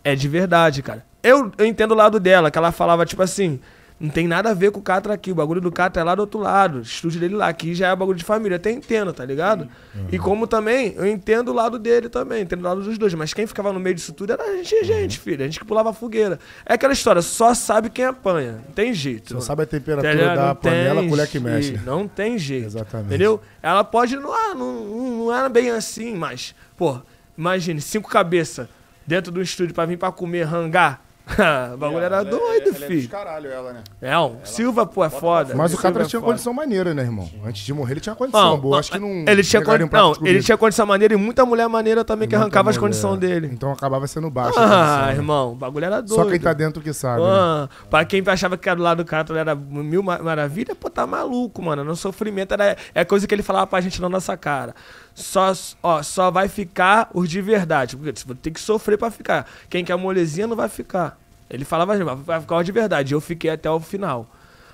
é 0.03 0.15
de 0.15 0.29
verdade, 0.29 0.83
cara. 0.83 1.05
Eu, 1.23 1.51
eu 1.59 1.67
entendo 1.67 1.93
o 1.93 1.95
lado 1.95 2.21
dela, 2.21 2.51
que 2.51 2.59
ela 2.59 2.73
falava, 2.73 3.05
tipo 3.05 3.23
assim, 3.23 3.61
não 3.99 4.11
tem 4.11 4.29
nada 4.29 4.51
a 4.51 4.55
ver 4.55 4.71
com 4.71 4.79
o 4.79 4.83
Catra 4.83 5.15
aqui. 5.15 5.33
O 5.33 5.35
bagulho 5.35 5.61
do 5.61 5.73
Catra 5.73 6.03
é 6.03 6.05
lá 6.05 6.15
do 6.15 6.21
outro 6.21 6.39
lado. 6.39 6.79
O 6.79 6.83
estúdio 6.83 7.19
dele 7.19 7.35
lá. 7.35 7.49
Aqui 7.49 7.75
já 7.75 7.89
é 7.89 7.97
bagulho 7.97 8.19
de 8.19 8.25
família. 8.25 8.57
Até 8.57 8.71
entendo, 8.71 9.11
tá 9.11 9.25
ligado? 9.25 9.69
E 10.13 10.19
como 10.19 10.47
também, 10.47 10.93
eu 10.97 11.07
entendo 11.07 11.51
o 11.51 11.55
lado 11.55 11.79
dele 11.79 12.11
também. 12.11 12.43
Entendo 12.43 12.61
o 12.61 12.65
lado 12.65 12.83
dos 12.83 12.99
dois. 12.99 13.15
Mas 13.15 13.33
quem 13.33 13.47
ficava 13.47 13.73
no 13.73 13.81
meio 13.81 13.95
disso 13.95 14.13
tudo 14.13 14.35
era 14.35 14.43
a 14.43 14.57
gente, 14.57 14.75
a 14.75 14.83
gente, 14.83 15.19
filho. 15.19 15.43
A 15.43 15.47
gente 15.47 15.59
que 15.59 15.65
pulava 15.65 15.91
a 15.91 15.93
fogueira. 15.95 16.39
É 16.67 16.75
aquela 16.75 16.93
história, 16.93 17.23
só 17.23 17.55
sabe 17.55 17.89
quem 17.89 18.05
apanha. 18.05 18.61
Não 18.67 18.75
tem 18.75 18.93
jeito. 18.93 19.33
Só 19.33 19.41
sabe 19.41 19.63
a 19.63 19.67
temperatura 19.67 20.15
da 20.15 20.47
Não 20.49 20.55
panela, 20.57 21.01
a 21.01 21.09
colher 21.09 21.27
que 21.27 21.41
mexe. 21.41 21.81
Não 21.85 22.07
tem 22.07 22.39
jeito. 22.39 22.67
Exatamente. 22.67 23.09
Entendeu? 23.09 23.41
Ela 23.63 23.83
pode. 23.83 24.15
Não, 24.17 24.31
ah, 24.31 24.55
não, 24.55 24.85
não 25.25 25.35
era 25.35 25.49
bem 25.49 25.71
assim, 25.71 26.15
mas. 26.15 26.55
Pô, 26.77 27.01
imagine, 27.37 27.81
cinco 27.81 28.11
cabeças 28.11 28.69
dentro 29.07 29.33
do 29.33 29.41
estúdio 29.41 29.75
pra 29.75 29.87
vir 29.87 29.97
pra 29.97 30.13
comer, 30.13 30.43
rangar. 30.43 31.06
o 31.75 31.77
bagulho 31.77 32.05
era 32.05 32.23
doido, 32.23 32.69
ela 32.69 32.85
É 32.85 32.87
filho. 32.89 33.09
caralho, 33.09 33.51
ela, 33.51 33.73
né? 33.73 33.83
É, 34.01 34.17
um, 34.19 34.37
Silva, 34.45 34.87
pô, 34.87 35.05
é 35.05 35.11
foda. 35.11 35.55
Mas 35.57 35.75
o 35.75 35.77
Catra 35.77 36.05
é 36.05 36.07
tinha 36.07 36.21
foda. 36.21 36.33
condição 36.33 36.53
maneira, 36.53 36.95
né, 36.95 37.03
irmão? 37.03 37.29
Antes 37.45 37.65
de 37.65 37.75
morrer, 37.75 37.95
ele 37.95 38.01
tinha 38.01 38.15
condição 38.15 38.41
Não, 38.51 38.59
boa. 38.61 38.79
Acho 38.79 38.93
que 38.93 38.99
não. 38.99 39.09
ele 39.27 39.43
tinha, 39.43 39.61
con... 39.61 39.73
um 39.73 39.89
não, 39.91 40.15
ele 40.25 40.41
tinha 40.41 40.57
condição 40.57 40.87
maneira 40.87 41.15
e 41.15 41.17
muita 41.17 41.45
mulher 41.45 41.69
maneira 41.69 42.05
também 42.05 42.29
que 42.29 42.35
Muita 42.37 42.45
arrancava 42.45 42.71
as 42.71 42.77
mulher. 42.77 42.89
condições 42.89 43.19
dele. 43.19 43.51
Então 43.53 43.73
acabava 43.73 44.07
sendo 44.07 44.31
baixo. 44.31 44.57
Ah, 44.59 45.07
né? 45.09 45.15
irmão, 45.15 45.53
o 45.53 45.55
bagulho 45.57 45.85
era 45.87 46.01
doido. 46.01 46.15
Só 46.23 46.31
quem 46.31 46.39
tá 46.39 46.53
dentro 46.53 46.81
que 46.81 46.93
sabe. 46.93 47.21
né? 47.23 47.29
Ah, 47.29 47.69
pra 47.91 48.05
quem 48.05 48.23
achava 48.27 48.57
que 48.57 48.69
era 48.69 48.77
do 48.77 48.83
lado 48.85 49.03
do 49.03 49.09
Catra 49.09 49.39
era 49.39 49.55
mil 49.55 50.03
ma- 50.05 50.19
maravilha, 50.19 50.75
pô, 50.77 50.89
tá 50.89 51.07
maluco, 51.07 51.61
mano. 51.61 51.83
No 51.83 51.97
sofrimento 51.97 52.53
era, 52.55 52.77
é 52.95 53.05
coisa 53.05 53.27
que 53.27 53.35
ele 53.35 53.43
falava 53.43 53.67
pra 53.67 53.81
gente 53.81 54.01
na 54.01 54.09
nossa 54.09 54.37
cara. 54.37 54.75
Só, 55.17 55.51
ó, 55.83 56.03
só 56.03 56.31
vai 56.31 56.47
ficar 56.47 57.09
os 57.15 57.29
de 57.29 57.41
verdade. 57.41 57.97
Porque 57.97 58.13
você 58.21 58.35
tem 58.35 58.53
que 58.53 58.61
sofrer 58.61 58.99
pra 58.99 59.11
ficar. 59.11 59.49
Quem 59.71 59.83
quer 59.83 59.97
molezinha 59.97 60.47
não 60.47 60.55
vai 60.55 60.69
ficar. 60.69 61.19
Ele 61.49 61.65
falava 61.65 61.95
assim, 61.95 62.05
vai 62.05 62.39
ficar 62.41 62.59
os 62.59 62.67
de 62.67 62.71
verdade. 62.71 63.15
Eu 63.15 63.21
fiquei 63.21 63.49
até 63.51 63.71
o 63.71 63.81
final. 63.81 64.27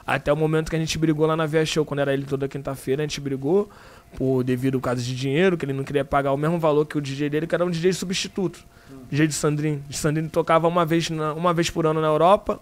Até 0.05 0.33
o 0.33 0.37
momento 0.37 0.69
que 0.69 0.75
a 0.75 0.79
gente 0.81 0.99
brigou 0.99 1.27
lá 1.27 1.37
na 1.37 1.47
Via 1.47 1.65
Show, 1.65 1.85
quando 1.85 2.01
era 2.01 2.13
ele 2.13 2.25
toda 2.25 2.49
quinta-feira, 2.49 3.03
a 3.03 3.07
gente 3.07 3.21
brigou 3.21 3.71
por 4.17 4.43
devido 4.43 4.75
ao 4.75 4.81
caso 4.81 5.01
de 5.01 5.15
dinheiro, 5.15 5.57
que 5.57 5.65
ele 5.65 5.73
não 5.73 5.85
queria 5.85 6.05
pagar 6.05 6.33
o 6.33 6.37
mesmo 6.37 6.59
valor 6.59 6.85
que 6.87 6.99
o 6.99 7.01
DJ 7.01 7.31
dele, 7.31 7.47
que 7.47 7.55
era 7.55 7.65
um 7.65 7.71
DJ 7.71 7.93
substituto. 7.93 8.59
DJ 9.09 9.29
de. 9.29 9.35
O 9.89 9.93
Sandrinho 9.93 10.29
tocava 10.29 10.67
uma 10.67 10.85
vez, 10.85 11.09
na- 11.09 11.33
uma 11.35 11.55
vez 11.55 11.71
por 11.71 11.87
ano 11.87 12.01
na 12.01 12.09
Europa. 12.09 12.59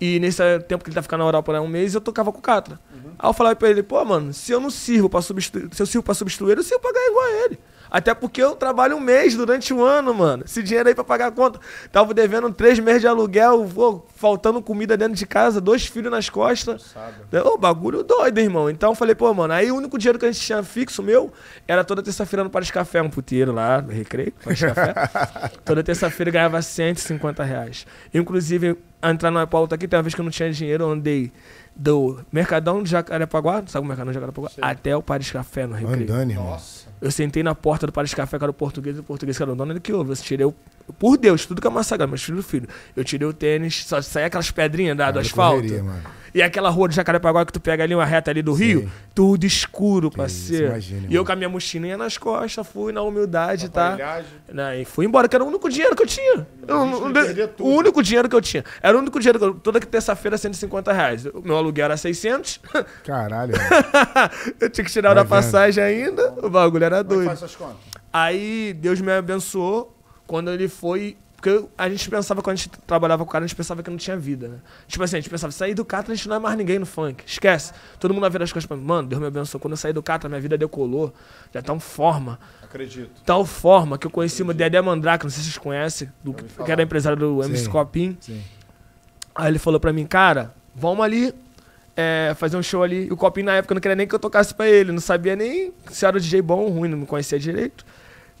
E 0.00 0.18
nesse 0.18 0.42
tempo 0.66 0.82
que 0.82 0.90
ele 0.90 0.94
tá 0.96 1.02
ficando 1.02 1.20
na 1.20 1.26
Europa, 1.26 1.52
né, 1.52 1.60
um 1.60 1.68
mês, 1.68 1.94
eu 1.94 2.00
tocava 2.00 2.32
com 2.32 2.40
o 2.40 2.42
Catra. 2.42 2.80
Aí 3.22 3.28
eu 3.28 3.32
falava 3.32 3.54
pra 3.54 3.70
ele, 3.70 3.84
pô, 3.84 4.04
mano, 4.04 4.32
se 4.34 4.50
eu 4.50 4.58
não 4.58 4.68
sirvo 4.68 5.08
pra 5.08 5.22
substituir, 5.22 5.68
se 5.72 5.80
eu 5.80 5.86
sirvo 5.86 6.02
pra 6.02 6.12
substituir 6.12 6.50
ele, 6.50 6.60
eu 6.60 6.64
sirvo 6.64 6.80
pra 6.80 6.92
ganhar 6.92 7.06
igual 7.06 7.24
a 7.24 7.30
ele. 7.44 7.58
Até 7.92 8.14
porque 8.14 8.42
eu 8.42 8.56
trabalho 8.56 8.96
um 8.96 9.00
mês 9.00 9.36
durante 9.36 9.74
um 9.74 9.84
ano, 9.84 10.14
mano. 10.14 10.44
Esse 10.46 10.62
dinheiro 10.62 10.88
aí 10.88 10.94
pra 10.94 11.04
pagar 11.04 11.26
a 11.26 11.30
conta. 11.30 11.60
Tava 11.92 12.14
devendo 12.14 12.50
três 12.50 12.78
meses 12.78 13.02
de 13.02 13.06
aluguel, 13.06 13.68
pô, 13.72 14.02
faltando 14.16 14.62
comida 14.62 14.96
dentro 14.96 15.14
de 15.14 15.26
casa, 15.26 15.60
dois 15.60 15.84
filhos 15.84 16.10
nas 16.10 16.30
costas. 16.30 16.94
Ô, 17.44 17.58
bagulho 17.58 18.02
doido, 18.02 18.38
irmão. 18.38 18.70
Então 18.70 18.92
eu 18.92 18.94
falei, 18.94 19.14
pô, 19.14 19.34
mano, 19.34 19.52
aí 19.52 19.70
o 19.70 19.76
único 19.76 19.98
dinheiro 19.98 20.18
que 20.18 20.24
a 20.24 20.32
gente 20.32 20.40
tinha 20.40 20.62
fixo 20.62 21.02
meu 21.02 21.30
era 21.68 21.84
toda 21.84 22.02
terça-feira 22.02 22.42
no 22.42 22.48
Paris 22.48 22.70
Café, 22.70 23.02
um 23.02 23.10
puteiro 23.10 23.52
lá, 23.52 23.82
no 23.82 23.92
recreio, 23.92 24.32
Paris 24.42 24.60
Café. 24.60 24.94
toda 25.62 25.82
terça-feira 25.82 26.30
eu 26.30 26.32
ganhava 26.32 26.62
150 26.62 27.44
reais. 27.44 27.86
Inclusive, 28.14 28.78
entrar 29.02 29.30
na 29.30 29.46
pauta 29.46 29.74
aqui, 29.74 29.86
tem 29.86 29.98
uma 29.98 30.02
vez 30.02 30.14
que 30.14 30.20
eu 30.22 30.24
não 30.24 30.30
tinha 30.30 30.50
dinheiro, 30.50 30.84
eu 30.84 30.90
andei 30.90 31.30
do 31.76 32.20
Mercadão 32.32 32.82
de 32.82 32.90
Jacarepaguá, 32.90 33.62
sabe 33.66 33.84
o 33.84 33.88
Mercadão 33.88 34.12
de 34.12 34.14
Jacarepaguá? 34.14 34.48
Até 34.62 34.96
o 34.96 35.02
Paris 35.02 35.30
Café 35.30 35.66
no 35.66 35.74
recreio. 35.74 36.04
Andando, 36.04 36.30
irmão. 36.30 36.58
Eu 37.02 37.10
sentei 37.10 37.42
na 37.42 37.52
porta 37.52 37.84
do 37.84 37.92
Paris 37.92 38.14
Café, 38.14 38.38
que 38.38 38.44
era 38.44 38.50
o 38.52 38.54
português, 38.54 38.96
e 38.96 39.00
o 39.00 39.02
português 39.02 39.36
que 39.36 39.42
era 39.42 39.52
o 39.52 39.56
dono, 39.56 39.72
ele 39.72 39.80
que 39.80 39.92
ouve. 39.92 40.12
Eu 40.12 40.16
tirei 40.16 40.46
o. 40.46 40.54
Por 40.98 41.16
Deus, 41.16 41.44
tudo 41.46 41.60
que 41.60 41.66
é 41.66 41.70
massacrado, 41.70 42.10
mas 42.10 42.22
filho 42.22 42.36
do 42.36 42.42
filho. 42.42 42.68
Eu 42.96 43.04
tirei 43.04 43.26
o 43.26 43.32
tênis, 43.32 43.84
só 43.84 44.00
saía 44.02 44.26
aquelas 44.26 44.50
pedrinhas 44.50 44.96
da, 44.96 45.06
do 45.10 45.14
Cara, 45.14 45.20
asfalto. 45.26 45.56
correria, 45.62 45.82
mano. 45.82 46.02
E 46.34 46.40
aquela 46.40 46.70
rua 46.70 46.88
de 46.88 46.96
Jacarepaguá 46.96 47.44
que 47.44 47.52
tu 47.52 47.60
pega 47.60 47.84
ali, 47.84 47.94
uma 47.94 48.06
reta 48.06 48.30
ali 48.30 48.40
do 48.40 48.54
Rio, 48.54 48.90
tudo 49.14 49.44
escuro, 49.44 50.10
parceiro. 50.10 50.68
imagina, 50.68 51.00
e 51.00 51.04
eu 51.04 51.10
irmão. 51.10 51.24
com 51.26 51.32
a 51.32 51.36
minha 51.36 51.48
mochilinha 51.50 51.98
nas 51.98 52.16
costas, 52.16 52.66
fui 52.66 52.90
na 52.90 53.02
humildade, 53.02 53.68
tá? 53.68 53.88
Aparelhagem. 53.88 54.30
Né, 54.50 54.80
e 54.80 54.84
fui 54.86 55.04
embora, 55.04 55.28
que 55.28 55.36
era 55.36 55.44
o 55.44 55.46
único 55.46 55.68
dinheiro 55.68 55.94
que 55.94 56.02
eu 56.02 56.06
tinha. 56.06 56.46
Eu 56.66 56.86
não- 56.86 57.08
de 57.12 57.20
perder 57.20 57.48
tudo. 57.48 57.68
o 57.68 57.74
único 57.76 58.02
dinheiro 58.02 58.30
que 58.30 58.34
eu 58.36 58.40
tinha. 58.40 58.64
Era 58.82 58.96
o 58.96 59.00
único 59.00 59.20
dinheiro 59.20 59.38
que 59.38 59.44
eu. 59.44 59.52
Toda 59.56 59.78
terça-feira, 59.78 60.38
150 60.38 60.90
reais. 60.90 61.26
O 61.26 61.42
meu 61.44 61.54
aluguel 61.58 61.84
era 61.84 61.98
600. 61.98 62.60
Caralho, 63.04 63.52
eu 64.58 64.70
tinha 64.70 64.84
que 64.86 64.90
tirar 64.90 65.10
Vai 65.14 65.16
da 65.16 65.28
passagem 65.28 65.84
ainda. 65.84 66.32
O 66.42 66.48
bagulho 66.48 66.84
era 66.84 67.04
Como 67.04 67.04
é 67.04 67.08
que 67.08 67.14
doido. 67.14 67.26
faz 67.26 67.38
essas 67.42 67.56
contas? 67.56 67.76
Aí 68.10 68.72
Deus 68.80 69.00
me 69.02 69.12
abençoou 69.12 69.94
quando 70.32 70.50
ele 70.50 70.66
foi. 70.66 71.14
Porque 71.36 71.66
a 71.76 71.90
gente 71.90 72.08
pensava, 72.08 72.40
quando 72.40 72.54
a 72.54 72.56
gente 72.56 72.70
trabalhava 72.86 73.22
com 73.22 73.28
o 73.28 73.32
cara, 73.32 73.44
a 73.44 73.46
gente 73.46 73.54
pensava 73.54 73.82
que 73.82 73.90
não 73.90 73.98
tinha 73.98 74.16
vida, 74.16 74.48
né? 74.48 74.58
Tipo 74.86 75.04
assim, 75.04 75.16
a 75.16 75.20
gente 75.20 75.28
pensava, 75.28 75.52
sair 75.52 75.74
do 75.74 75.84
Catra, 75.84 76.12
a 76.12 76.16
gente 76.16 76.26
não 76.26 76.36
é 76.36 76.38
mais 76.38 76.56
ninguém 76.56 76.78
no 76.78 76.86
funk. 76.86 77.22
Esquece. 77.26 77.74
Todo 78.00 78.14
mundo 78.14 78.22
vai 78.22 78.30
ver 78.30 78.42
as 78.42 78.50
coisas 78.50 78.66
pra 78.66 78.74
mim. 78.74 78.82
Mano, 78.82 79.08
Deus 79.08 79.20
me 79.20 79.26
abençoou. 79.26 79.60
Quando 79.60 79.72
eu 79.72 79.76
saí 79.76 79.92
do 79.92 80.02
Catra, 80.02 80.26
minha 80.26 80.40
vida 80.40 80.56
decolou. 80.56 81.12
Já 81.52 81.60
tá 81.60 81.74
uma 81.74 81.80
forma. 81.80 82.38
Acredito. 82.62 83.10
Tal 83.26 83.44
forma 83.44 83.98
que 83.98 84.06
eu 84.06 84.10
conheci 84.10 84.42
o 84.42 84.54
Dedé 84.54 84.80
Mandrake, 84.80 85.24
não 85.24 85.30
sei 85.30 85.42
se 85.42 85.50
vocês 85.50 85.58
conhecem, 85.58 86.08
do, 86.24 86.32
que 86.32 86.72
era 86.72 86.82
empresário 86.82 87.18
do 87.18 87.42
MC 87.42 87.64
Sim. 87.64 87.70
Copim. 87.70 88.16
Sim. 88.18 88.40
Aí 89.34 89.50
ele 89.50 89.58
falou 89.58 89.80
pra 89.80 89.92
mim, 89.92 90.06
cara, 90.06 90.54
vamos 90.74 91.04
ali 91.04 91.34
é, 91.94 92.34
fazer 92.38 92.56
um 92.56 92.62
show 92.62 92.82
ali. 92.82 93.08
E 93.08 93.12
o 93.12 93.16
Copinho 93.16 93.46
na 93.46 93.56
época 93.56 93.74
não 93.74 93.80
queria 93.82 93.96
nem 93.96 94.06
que 94.06 94.14
eu 94.14 94.18
tocasse 94.18 94.54
pra 94.54 94.66
ele, 94.66 94.92
não 94.92 95.00
sabia 95.00 95.36
nem 95.36 95.74
se 95.90 96.06
era 96.06 96.16
o 96.16 96.20
DJ 96.20 96.40
bom 96.40 96.60
ou 96.60 96.70
ruim, 96.70 96.88
não 96.88 96.98
me 96.98 97.06
conhecia 97.06 97.38
direito. 97.38 97.84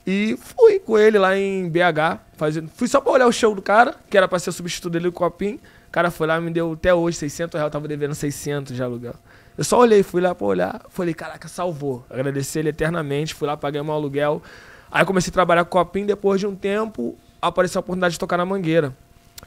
E 0.06 0.36
fui 0.36 0.80
com 0.80 0.98
ele 0.98 1.18
lá 1.18 1.36
em 1.36 1.68
BH, 1.68 2.18
fazendo, 2.36 2.68
fui 2.74 2.88
só 2.88 3.00
pra 3.00 3.12
olhar 3.12 3.26
o 3.26 3.32
show 3.32 3.54
do 3.54 3.62
cara, 3.62 3.94
que 4.10 4.16
era 4.16 4.26
pra 4.26 4.38
ser 4.38 4.50
substituto 4.50 4.92
dele, 4.92 5.08
o 5.08 5.12
Copinho. 5.12 5.60
O 5.88 5.92
cara 5.92 6.10
foi 6.10 6.26
lá 6.26 6.40
me 6.40 6.50
deu 6.50 6.72
até 6.72 6.92
hoje 6.92 7.18
600 7.18 7.54
reais, 7.54 7.66
eu 7.66 7.70
tava 7.70 7.86
devendo 7.86 8.14
600 8.14 8.74
de 8.74 8.82
aluguel. 8.82 9.14
Eu 9.56 9.62
só 9.62 9.78
olhei, 9.78 10.02
fui 10.02 10.20
lá 10.20 10.34
pra 10.34 10.46
olhar, 10.46 10.82
falei, 10.88 11.14
caraca, 11.14 11.46
salvou. 11.46 12.04
Agradeci 12.10 12.58
ele 12.58 12.70
eternamente, 12.70 13.34
fui 13.34 13.46
lá, 13.46 13.56
paguei 13.56 13.80
meu 13.82 13.92
aluguel. 13.92 14.42
Aí 14.90 15.04
comecei 15.04 15.30
a 15.30 15.32
trabalhar 15.32 15.64
com 15.64 15.78
o 15.78 15.84
Copinho, 15.84 16.06
depois 16.06 16.40
de 16.40 16.46
um 16.46 16.54
tempo, 16.56 17.16
apareceu 17.40 17.78
a 17.78 17.80
oportunidade 17.80 18.14
de 18.14 18.18
tocar 18.18 18.36
na 18.36 18.44
Mangueira. 18.44 18.96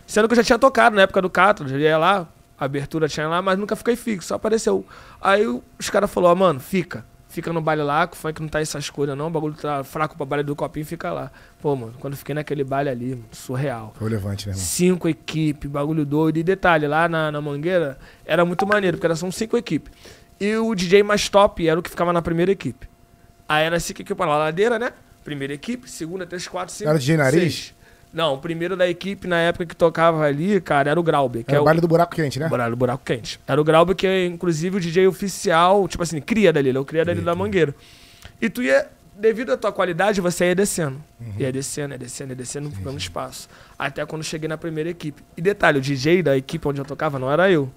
Sendo 0.08 0.28
que 0.28 0.34
eu 0.34 0.38
já 0.38 0.44
tinha 0.44 0.60
tocado 0.60 0.96
na 0.96 1.02
época 1.02 1.22
do 1.22 1.30
Catra, 1.30 1.68
já 1.68 1.78
ia 1.78 1.98
lá, 1.98 2.28
abertura 2.58 3.08
tinha 3.08 3.28
lá, 3.28 3.42
mas 3.42 3.58
nunca 3.58 3.76
fiquei 3.76 3.96
fixo, 3.96 4.30
só 4.30 4.36
apareceu. 4.36 4.86
Aí 5.20 5.46
os 5.48 5.90
caras 5.90 6.12
falaram, 6.12 6.34
ó, 6.34 6.36
mano, 6.36 6.60
fica. 6.60 7.04
Fica 7.36 7.52
no 7.52 7.60
baile 7.60 7.84
lá, 7.84 8.08
que 8.08 8.14
o 8.14 8.18
funk 8.18 8.42
não 8.42 8.48
tá 8.48 8.62
essas 8.62 8.90
coisas 8.90 9.18
não, 9.18 9.28
o 9.28 9.30
bagulho 9.30 9.56
tá 9.56 9.84
fraco 9.84 10.16
pra 10.16 10.26
baile 10.26 10.42
do 10.46 10.56
copinho, 10.56 10.86
fica 10.86 11.12
lá. 11.12 11.30
Pô, 11.62 11.76
mano, 11.76 11.94
quando 12.00 12.14
eu 12.14 12.18
fiquei 12.18 12.34
naquele 12.34 12.64
baile 12.64 12.90
ali, 12.90 13.10
mano, 13.10 13.26
surreal. 13.30 13.94
Foi 13.94 14.08
o 14.08 14.10
levante, 14.10 14.48
né, 14.48 14.54
irmão? 14.54 14.66
Cinco 14.66 15.10
equipes, 15.10 15.70
bagulho 15.70 16.06
doido. 16.06 16.38
E 16.38 16.44
detalhe, 16.44 16.88
lá 16.88 17.10
na, 17.10 17.34
na 17.34 17.42
Mangueira 17.42 17.98
era 18.26 18.46
muito 18.46 18.66
maneiro, 18.66 18.96
porque 18.96 19.06
era, 19.06 19.18
são 19.18 19.34
cinco 19.34 19.58
equipes. 19.58 19.92
E 20.40 20.56
o 20.56 20.74
DJ 20.74 21.04
mais 21.04 21.28
top 21.28 21.68
era 21.68 21.78
o 21.78 21.84
que 21.84 21.90
ficava 21.90 22.14
na 22.14 22.22
primeira 22.22 22.54
equipe. 22.54 22.88
Aí 23.50 23.66
era 23.66 23.78
cinco 23.82 24.02
equipes 24.02 24.26
lá, 24.26 24.38
ladeira, 24.38 24.80
né? 24.80 24.94
Primeira 25.22 25.54
equipe, 25.54 25.92
segunda, 25.92 26.26
três, 26.26 26.48
quatro, 26.48 26.74
cinco. 26.74 26.90
Era 26.90 26.98
DJ 26.98 27.18
Nariz? 27.18 27.42
seis. 27.42 27.75
Não, 28.16 28.36
o 28.36 28.38
primeiro 28.38 28.78
da 28.78 28.88
equipe 28.88 29.28
na 29.28 29.38
época 29.40 29.66
que 29.66 29.76
tocava 29.76 30.24
ali, 30.24 30.62
cara, 30.62 30.90
era 30.90 30.98
o 30.98 31.04
Grauber. 31.04 31.44
Que 31.44 31.52
Era 31.52 31.58
é 31.58 31.60
o 31.60 31.64
o 31.64 31.66
baile 31.66 31.82
do 31.82 31.88
buraco 31.88 32.16
quente, 32.16 32.40
né? 32.40 32.48
Buraco, 32.48 32.74
buraco 32.74 33.04
quente. 33.04 33.42
Era 33.46 33.60
o 33.60 33.64
Grauber, 33.64 33.94
que 33.94 34.08
é 34.08 34.26
inclusive 34.26 34.78
o 34.78 34.80
DJ 34.80 35.06
oficial, 35.06 35.86
tipo 35.86 36.02
assim, 36.02 36.22
cria 36.22 36.54
dali, 36.54 36.70
ele 36.70 36.78
é 36.78 36.82
o 36.82 36.86
cria 36.86 37.04
dali 37.04 37.20
da 37.20 37.36
Mangueira. 37.36 37.76
E 38.42 38.50
tu 38.50 38.64
ia, 38.64 38.88
devido 39.14 39.52
à 39.52 39.58
tua 39.58 39.70
qualidade, 39.74 40.22
você 40.22 40.46
ia 40.46 40.56
descendo. 40.56 41.04
Ia 41.38 41.52
descendo, 41.52 41.94
ia 41.94 41.98
descendo, 41.98 42.32
ia 42.32 42.36
descendo, 42.38 42.72
ficando 42.72 42.98
espaço. 42.98 43.50
Até 43.78 44.06
quando 44.06 44.24
cheguei 44.24 44.48
na 44.48 44.58
primeira 44.58 44.90
equipe. 44.90 45.22
E 45.36 45.42
detalhe, 45.42 45.80
o 45.80 45.82
DJ 45.82 46.24
da 46.24 46.38
equipe 46.38 46.66
onde 46.70 46.80
eu 46.80 46.86
tocava 46.86 47.20
não 47.20 47.30
era 47.30 47.52
eu. 47.52 47.70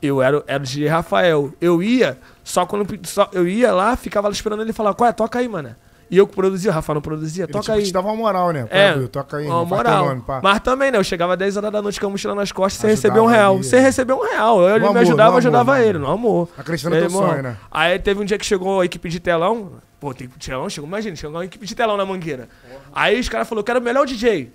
Eu 0.00 0.22
era, 0.22 0.40
era 0.46 0.62
o 0.62 0.66
DJ 0.66 0.86
Rafael. 0.86 1.52
Eu 1.60 1.82
ia, 1.82 2.16
só 2.44 2.64
quando 2.64 2.86
só, 3.08 3.28
eu 3.32 3.48
ia 3.48 3.72
lá, 3.72 3.96
ficava 3.96 4.28
lá 4.28 4.32
esperando 4.32 4.62
ele 4.62 4.72
falar, 4.72 4.94
qual 4.94 5.10
é? 5.10 5.12
Toca 5.12 5.40
aí, 5.40 5.48
mano. 5.48 5.74
E 6.10 6.16
eu 6.16 6.26
que 6.26 6.34
produzia, 6.34 6.70
o 6.70 6.74
Rafa 6.74 6.94
não 6.94 7.00
produzia, 7.02 7.44
Ele 7.44 7.52
toca 7.52 7.64
tipo, 7.64 7.76
aí. 7.78 7.84
te 7.84 7.92
dava 7.92 8.08
uma 8.08 8.16
moral, 8.16 8.50
né? 8.52 8.62
Pô, 8.64 8.74
É, 8.74 8.94
Will, 8.94 9.08
toca 9.08 9.36
aí, 9.36 9.46
uma 9.46 9.64
moral. 9.64 10.06
nome, 10.06 10.22
pá. 10.22 10.40
Mas 10.42 10.60
também, 10.60 10.90
né? 10.90 10.98
Eu 10.98 11.04
chegava 11.04 11.36
10 11.36 11.56
horas 11.58 11.70
da 11.70 11.82
noite 11.82 12.00
com 12.00 12.06
a 12.06 12.10
mochila 12.10 12.34
nas 12.34 12.50
costas 12.50 12.80
sem 12.80 12.90
receber 12.90 13.20
um 13.20 13.26
real. 13.26 13.54
ali, 13.56 13.64
Sem 13.64 13.78
né? 13.80 13.84
receber 13.86 14.12
um 14.14 14.22
real. 14.22 14.60
Eu, 14.62 14.76
ele 14.76 14.84
amor, 14.84 14.94
me 14.94 15.00
ajudava, 15.00 15.34
eu 15.34 15.38
ajudava 15.38 15.72
amor, 15.72 15.82
no 15.82 15.88
ele, 15.88 15.98
no 15.98 16.10
amor. 16.10 16.48
Acreditando 16.56 16.94
no 16.96 17.00
teu 17.02 17.10
irmão. 17.10 17.28
sonho, 17.30 17.42
né? 17.42 17.56
Aí 17.70 17.98
teve 17.98 18.20
um 18.20 18.24
dia 18.24 18.38
que 18.38 18.46
chegou 18.46 18.80
a 18.80 18.84
equipe 18.84 19.08
de 19.08 19.20
telão. 19.20 19.72
Pô, 20.00 20.14
tem 20.14 20.28
telão, 20.28 20.70
chegou, 20.70 20.86
imagina, 20.86 21.16
chegou 21.16 21.36
uma 21.36 21.44
equipe 21.44 21.66
de 21.66 21.74
telão 21.74 21.96
na 21.96 22.06
mangueira. 22.06 22.48
Aí 22.94 23.18
os 23.18 23.28
caras 23.28 23.48
falaram, 23.48 23.64
quero 23.64 23.80
o 23.80 23.82
melhor 23.82 24.06
DJ. 24.06 24.50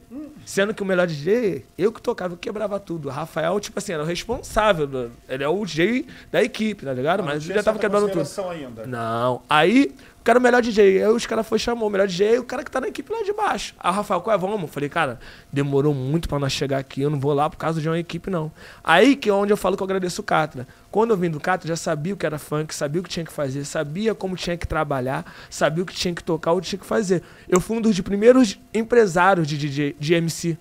Sendo 0.45 0.73
que 0.73 0.81
o 0.81 0.85
melhor 0.85 1.05
DJ, 1.07 1.65
eu 1.77 1.91
que 1.91 2.01
tocava, 2.01 2.33
eu 2.33 2.37
quebrava 2.37 2.77
tudo. 2.79 3.07
O 3.07 3.11
Rafael, 3.11 3.57
tipo 3.59 3.77
assim, 3.79 3.93
era 3.93 4.03
o 4.03 4.05
responsável. 4.05 4.87
do- 4.87 5.11
ele 5.29 5.43
é 5.43 5.47
o 5.47 5.65
DJ 5.65 6.05
da 6.31 6.41
equipe, 6.43 6.85
tá 6.85 6.93
ligado? 6.93 7.23
Mas 7.23 7.43
ele 7.45 7.53
já 7.55 7.63
tava 7.63 7.77
quebrando 7.79 8.09
tudo. 8.09 8.25
ainda. 8.51 8.85
Não. 8.85 9.41
Aí, 9.49 9.93
o 10.23 10.25
cara, 10.25 10.39
o 10.39 10.41
melhor 10.41 10.61
DJ. 10.61 11.03
Aí 11.03 11.09
os 11.09 11.25
caras 11.25 11.45
foi 11.45 11.59
chamou 11.59 11.89
o 11.89 11.91
melhor 11.91 12.07
DJ, 12.07 12.39
o 12.39 12.45
cara 12.45 12.63
que 12.63 12.71
tá 12.71 12.79
na 12.79 12.87
equipe 12.87 13.11
lá 13.11 13.23
de 13.23 13.33
baixo. 13.33 13.75
Aí 13.77 13.91
o 13.91 13.93
Rafael, 13.93 14.21
qual 14.21 14.33
é? 14.33 14.39
Vamos. 14.39 14.71
Falei, 14.71 14.87
cara, 14.87 15.19
demorou 15.51 15.93
muito 15.93 16.29
pra 16.29 16.39
nós 16.39 16.53
chegar 16.53 16.77
aqui, 16.77 17.01
eu 17.01 17.09
não 17.09 17.19
vou 17.19 17.33
lá 17.33 17.49
por 17.49 17.57
causa 17.57 17.81
de 17.81 17.89
uma 17.89 17.99
equipe, 17.99 18.29
não. 18.29 18.49
Aí 18.81 19.17
que 19.17 19.29
é 19.29 19.33
onde 19.33 19.51
eu 19.51 19.57
falo 19.57 19.75
que 19.75 19.83
eu 19.83 19.85
agradeço 19.85 20.21
o 20.21 20.23
Catra. 20.23 20.65
Quando 20.89 21.11
eu 21.11 21.17
vim 21.17 21.29
do 21.29 21.41
Catra, 21.41 21.67
já 21.67 21.75
sabia 21.75 22.13
o 22.13 22.17
que 22.17 22.25
era 22.25 22.39
funk, 22.39 22.73
sabia 22.73 23.01
o 23.01 23.03
que 23.03 23.09
tinha 23.09 23.25
que 23.25 23.33
fazer, 23.33 23.65
sabia 23.65 24.15
como 24.15 24.37
tinha 24.37 24.55
que 24.55 24.65
trabalhar, 24.65 25.25
sabia 25.49 25.83
o 25.83 25.85
que 25.85 25.93
tinha 25.93 26.15
que 26.15 26.23
tocar, 26.23 26.53
o 26.53 26.61
que 26.61 26.67
tinha 26.67 26.79
que 26.79 26.85
fazer. 26.85 27.21
Eu 27.49 27.59
fui 27.59 27.75
um 27.75 27.81
dos 27.81 27.99
primeiros 27.99 28.57
empresários 28.73 29.45
de 29.45 29.57
DJ, 29.57 29.93
de 29.99 30.13
MC. 30.13 30.57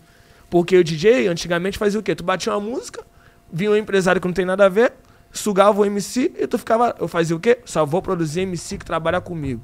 Porque 0.50 0.76
o 0.76 0.82
DJ, 0.82 1.28
antigamente, 1.28 1.78
fazia 1.78 2.00
o 2.00 2.02
quê? 2.02 2.16
Tu 2.16 2.24
batia 2.24 2.52
uma 2.52 2.60
música, 2.60 3.04
vinha 3.52 3.70
um 3.70 3.76
empresário 3.76 4.20
que 4.20 4.26
não 4.26 4.34
tem 4.34 4.44
nada 4.44 4.66
a 4.66 4.68
ver, 4.68 4.92
sugava 5.32 5.80
o 5.80 5.84
MC 5.84 6.32
e 6.38 6.46
tu 6.46 6.58
ficava. 6.58 6.94
Eu 6.98 7.08
fazia 7.08 7.34
o 7.34 7.40
quê? 7.40 7.58
Só 7.64 7.84
vou 7.84 8.02
produzir 8.02 8.42
MC 8.42 8.78
que 8.78 8.84
trabalha 8.84 9.20
comigo. 9.20 9.62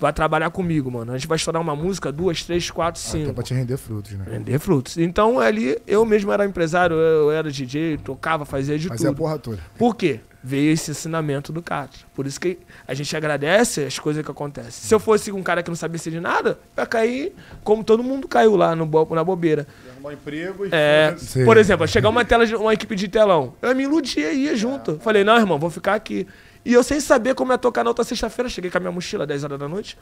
Vai 0.00 0.12
trabalhar 0.12 0.50
comigo, 0.50 0.90
mano. 0.90 1.12
A 1.12 1.18
gente 1.18 1.28
vai 1.28 1.36
estourar 1.36 1.60
uma 1.60 1.76
música, 1.76 2.10
duas, 2.10 2.42
três, 2.42 2.70
quatro, 2.70 3.00
Até 3.00 3.10
cinco. 3.10 3.34
pra 3.34 3.42
te 3.44 3.52
render 3.54 3.76
frutos, 3.76 4.12
né? 4.12 4.24
Vender 4.26 4.58
frutos. 4.58 4.96
Então 4.96 5.38
ali 5.38 5.76
eu 5.86 6.04
mesmo 6.06 6.32
era 6.32 6.44
empresário, 6.46 6.96
eu 6.96 7.30
era 7.30 7.50
DJ, 7.50 7.98
tocava, 7.98 8.44
fazia 8.44 8.78
de 8.78 8.88
Fazia 8.88 9.08
a 9.08 9.10
tudo. 9.10 9.18
porra 9.18 9.38
toda. 9.38 9.58
Por 9.78 9.94
quê? 9.94 10.20
Veio 10.42 10.72
esse 10.72 10.90
ensinamento 10.92 11.52
do 11.52 11.60
Catra. 11.60 12.00
Por 12.14 12.26
isso 12.26 12.40
que 12.40 12.58
a 12.88 12.94
gente 12.94 13.14
agradece 13.14 13.84
as 13.84 13.98
coisas 13.98 14.24
que 14.24 14.30
acontecem. 14.30 14.70
Se 14.72 14.94
eu 14.94 14.98
fosse 14.98 15.30
um 15.30 15.42
cara 15.42 15.62
que 15.62 15.68
não 15.68 15.76
sabia 15.76 15.98
ser 15.98 16.10
de 16.12 16.18
nada, 16.18 16.58
eu 16.74 16.82
ia 16.82 16.86
cair 16.86 17.34
como 17.62 17.84
todo 17.84 18.02
mundo 18.02 18.26
caiu 18.26 18.56
lá 18.56 18.74
no, 18.74 18.86
bo- 18.86 19.06
na 19.14 19.22
bobeira. 19.22 19.66
Arrumar 19.92 20.14
emprego 20.14 20.64
e 20.64 20.70
É. 20.72 21.14
Sim. 21.18 21.44
por 21.44 21.58
exemplo, 21.58 21.86
chegar 21.86 22.08
uma 22.08 22.24
tela 22.24 22.46
de 22.46 22.56
uma 22.56 22.72
equipe 22.72 22.96
de 22.96 23.06
telão. 23.06 23.52
Eu 23.60 23.76
me 23.76 23.82
iludia 23.82 24.32
e 24.32 24.44
ia 24.44 24.56
junto. 24.56 24.98
Falei, 25.00 25.22
não, 25.24 25.36
irmão, 25.36 25.58
vou 25.58 25.68
ficar 25.68 25.92
aqui. 25.94 26.26
E 26.64 26.72
eu 26.74 26.82
sem 26.82 27.00
saber 27.00 27.34
como 27.34 27.52
ia 27.52 27.58
tocar 27.58 27.82
na 27.84 27.90
outra 27.90 28.04
sexta-feira, 28.04 28.48
cheguei 28.48 28.70
com 28.70 28.76
a 28.78 28.80
minha 28.80 28.92
mochila, 28.92 29.26
10 29.26 29.44
horas 29.44 29.58
da 29.58 29.68
noite. 29.68 29.96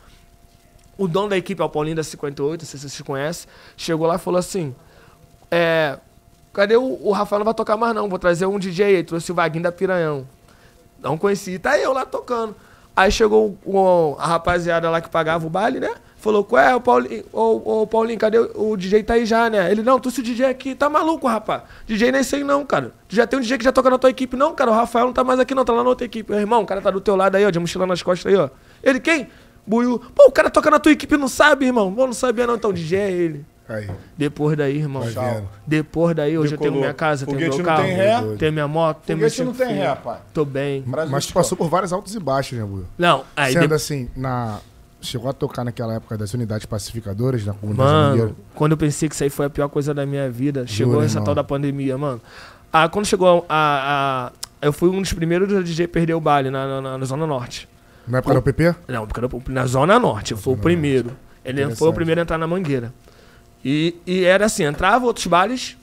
O 0.96 1.06
dono 1.06 1.28
da 1.28 1.36
equipe, 1.36 1.62
o 1.62 1.68
Paulinho 1.68 1.94
da 1.96 2.02
58, 2.02 2.62
não 2.62 2.66
sei 2.66 2.80
se 2.80 2.88
vocês 2.90 3.02
conhecem, 3.02 3.48
chegou 3.76 4.06
lá 4.06 4.16
e 4.16 4.18
falou 4.18 4.38
assim: 4.38 4.74
É. 5.50 5.98
Cadê 6.52 6.76
o, 6.76 6.98
o 7.02 7.12
Rafael? 7.12 7.38
Não 7.38 7.44
vai 7.44 7.54
tocar 7.54 7.76
mais, 7.76 7.94
não. 7.94 8.08
Vou 8.08 8.18
trazer 8.18 8.46
um 8.46 8.58
DJ 8.58 8.96
aí. 8.96 9.04
Trouxe 9.04 9.30
o 9.30 9.34
Vaguinho 9.34 9.62
da 9.62 9.70
Piranhão. 9.70 10.26
Não 11.00 11.16
conheci. 11.16 11.56
Tá 11.58 11.78
eu 11.78 11.92
lá 11.92 12.04
tocando. 12.04 12.56
Aí 12.96 13.12
chegou 13.12 13.56
o- 13.64 14.16
a 14.18 14.26
rapaziada 14.26 14.90
lá 14.90 15.00
que 15.00 15.08
pagava 15.08 15.46
o 15.46 15.50
baile, 15.50 15.78
né? 15.78 15.94
Falou, 16.18 16.42
qual 16.42 16.60
é, 16.60 16.74
o 16.74 16.80
Paulinho, 16.80 17.24
ô, 17.32 17.82
ô, 17.82 17.86
Paulinho, 17.86 18.18
cadê 18.18 18.38
o, 18.38 18.72
o 18.72 18.76
DJ 18.76 19.04
tá 19.04 19.14
aí 19.14 19.24
já, 19.24 19.48
né? 19.48 19.70
Ele, 19.70 19.82
não, 19.82 20.00
trouxe 20.00 20.18
o 20.18 20.22
DJ 20.22 20.46
aqui, 20.46 20.74
tá 20.74 20.90
maluco, 20.90 21.28
rapaz. 21.28 21.62
DJ 21.86 22.10
nem 22.10 22.24
sei 22.24 22.42
não, 22.42 22.66
cara. 22.66 22.92
Tu 23.06 23.14
já 23.14 23.24
tem 23.24 23.38
um 23.38 23.42
DJ 23.42 23.56
que 23.56 23.64
já 23.64 23.70
toca 23.70 23.88
na 23.88 23.98
tua 23.98 24.10
equipe, 24.10 24.36
não, 24.36 24.52
cara. 24.52 24.70
O 24.70 24.74
Rafael 24.74 25.06
não 25.06 25.12
tá 25.12 25.22
mais 25.22 25.38
aqui, 25.38 25.54
não, 25.54 25.64
tá 25.64 25.72
lá 25.72 25.84
na 25.84 25.88
outra 25.88 26.04
equipe. 26.04 26.30
Meu 26.30 26.40
irmão, 26.40 26.62
o 26.62 26.66
cara 26.66 26.80
tá 26.80 26.90
do 26.90 27.00
teu 27.00 27.14
lado 27.14 27.36
aí, 27.36 27.46
ó, 27.46 27.50
de 27.50 27.58
mochila 27.60 27.86
nas 27.86 28.02
costas 28.02 28.32
aí, 28.32 28.36
ó. 28.36 28.48
Ele, 28.82 28.98
quem? 28.98 29.28
Buiu. 29.64 30.00
Pô, 30.14 30.26
o 30.26 30.32
cara 30.32 30.50
toca 30.50 30.70
na 30.70 30.80
tua 30.80 30.90
equipe 30.90 31.14
e 31.14 31.18
não 31.18 31.28
sabe, 31.28 31.66
irmão. 31.66 31.94
Pô, 31.94 32.04
não 32.04 32.12
sabia 32.12 32.46
não, 32.46 32.56
então 32.56 32.70
o 32.70 32.72
DJ 32.72 32.98
é 32.98 33.10
ele. 33.12 33.46
Aí. 33.68 33.88
Depois 34.16 34.56
daí, 34.56 34.78
irmão. 34.78 35.02
Vendo. 35.02 35.48
Depois 35.66 36.16
daí, 36.16 36.38
hoje 36.38 36.54
eu 36.54 36.58
tenho 36.58 36.70
Decolou. 36.70 36.80
minha 36.80 36.94
casa, 36.94 37.26
tenho 37.26 37.38
meu 37.38 37.50
não 37.50 37.64
carro. 37.64 37.82
tem 37.82 37.94
ré. 37.94 38.22
Tenho 38.38 38.52
minha 38.52 38.66
moto, 38.66 39.02
tenho 39.04 39.18
Foguete 39.18 39.44
não 39.44 39.52
tem 39.52 39.74
ré, 39.74 39.94
pai. 39.94 40.18
Tô 40.32 40.44
bem. 40.44 40.82
Brasil 40.82 41.12
Mas 41.12 41.26
tu 41.26 41.34
passou 41.34 41.56
por 41.56 41.68
vários 41.68 41.92
altos 41.92 42.14
e 42.14 42.18
baixos, 42.18 42.58
né, 42.58 42.64
Will? 42.64 42.86
Não, 42.96 43.24
aí 43.36 43.52
Sendo 43.52 43.62
depois... 43.62 43.82
assim, 43.82 44.08
na... 44.16 44.58
chegou 45.00 45.30
a 45.30 45.32
tocar 45.32 45.64
naquela 45.64 45.94
época 45.94 46.16
das 46.18 46.34
unidades 46.34 46.66
pacificadoras 46.66 47.44
na 47.44 47.52
comunidade 47.54 48.18
Mano, 48.18 48.36
quando 48.54 48.72
eu 48.72 48.76
pensei 48.78 49.08
que 49.08 49.14
isso 49.14 49.22
aí 49.24 49.30
foi 49.30 49.46
a 49.46 49.50
pior 49.50 49.68
coisa 49.68 49.94
da 49.94 50.04
minha 50.04 50.28
vida, 50.30 50.66
chegou 50.66 51.02
essa 51.02 51.14
irmão. 51.14 51.24
tal 51.24 51.34
da 51.34 51.44
pandemia, 51.44 51.96
mano. 51.96 52.20
Ah, 52.72 52.88
quando 52.88 53.06
chegou 53.06 53.46
a, 53.48 54.30
a- 54.30 54.32
Eu 54.60 54.72
fui 54.72 54.88
um 54.90 55.00
dos 55.00 55.12
primeiros 55.12 55.48
DJ 55.64 55.84
a 55.84 55.88
perder 55.88 56.14
o 56.14 56.20
baile 56.20 56.50
na, 56.50 56.80
na- 56.80 56.98
na 56.98 57.04
Zona 57.04 57.26
Norte. 57.26 57.68
Na 58.06 58.18
época 58.18 58.34
do 58.34 58.42
PP? 58.42 58.74
Não, 58.88 59.06
porque 59.06 59.20
era 59.20 59.28
na 59.48 59.66
Zona 59.66 59.98
Norte, 59.98 60.32
eu 60.32 60.38
fui 60.38 60.54
o 60.54 60.56
primeiro. 60.56 61.12
Ele 61.44 61.74
foi 61.76 61.88
o 61.88 61.92
primeiro 61.92 62.20
a 62.20 62.22
entrar 62.22 62.38
na 62.38 62.46
mangueira. 62.46 62.92
E, 63.64 63.94
e 64.06 64.24
era 64.24 64.46
assim, 64.46 64.64
entrava 64.64 65.04
outros 65.06 65.26
bares, 65.26 65.76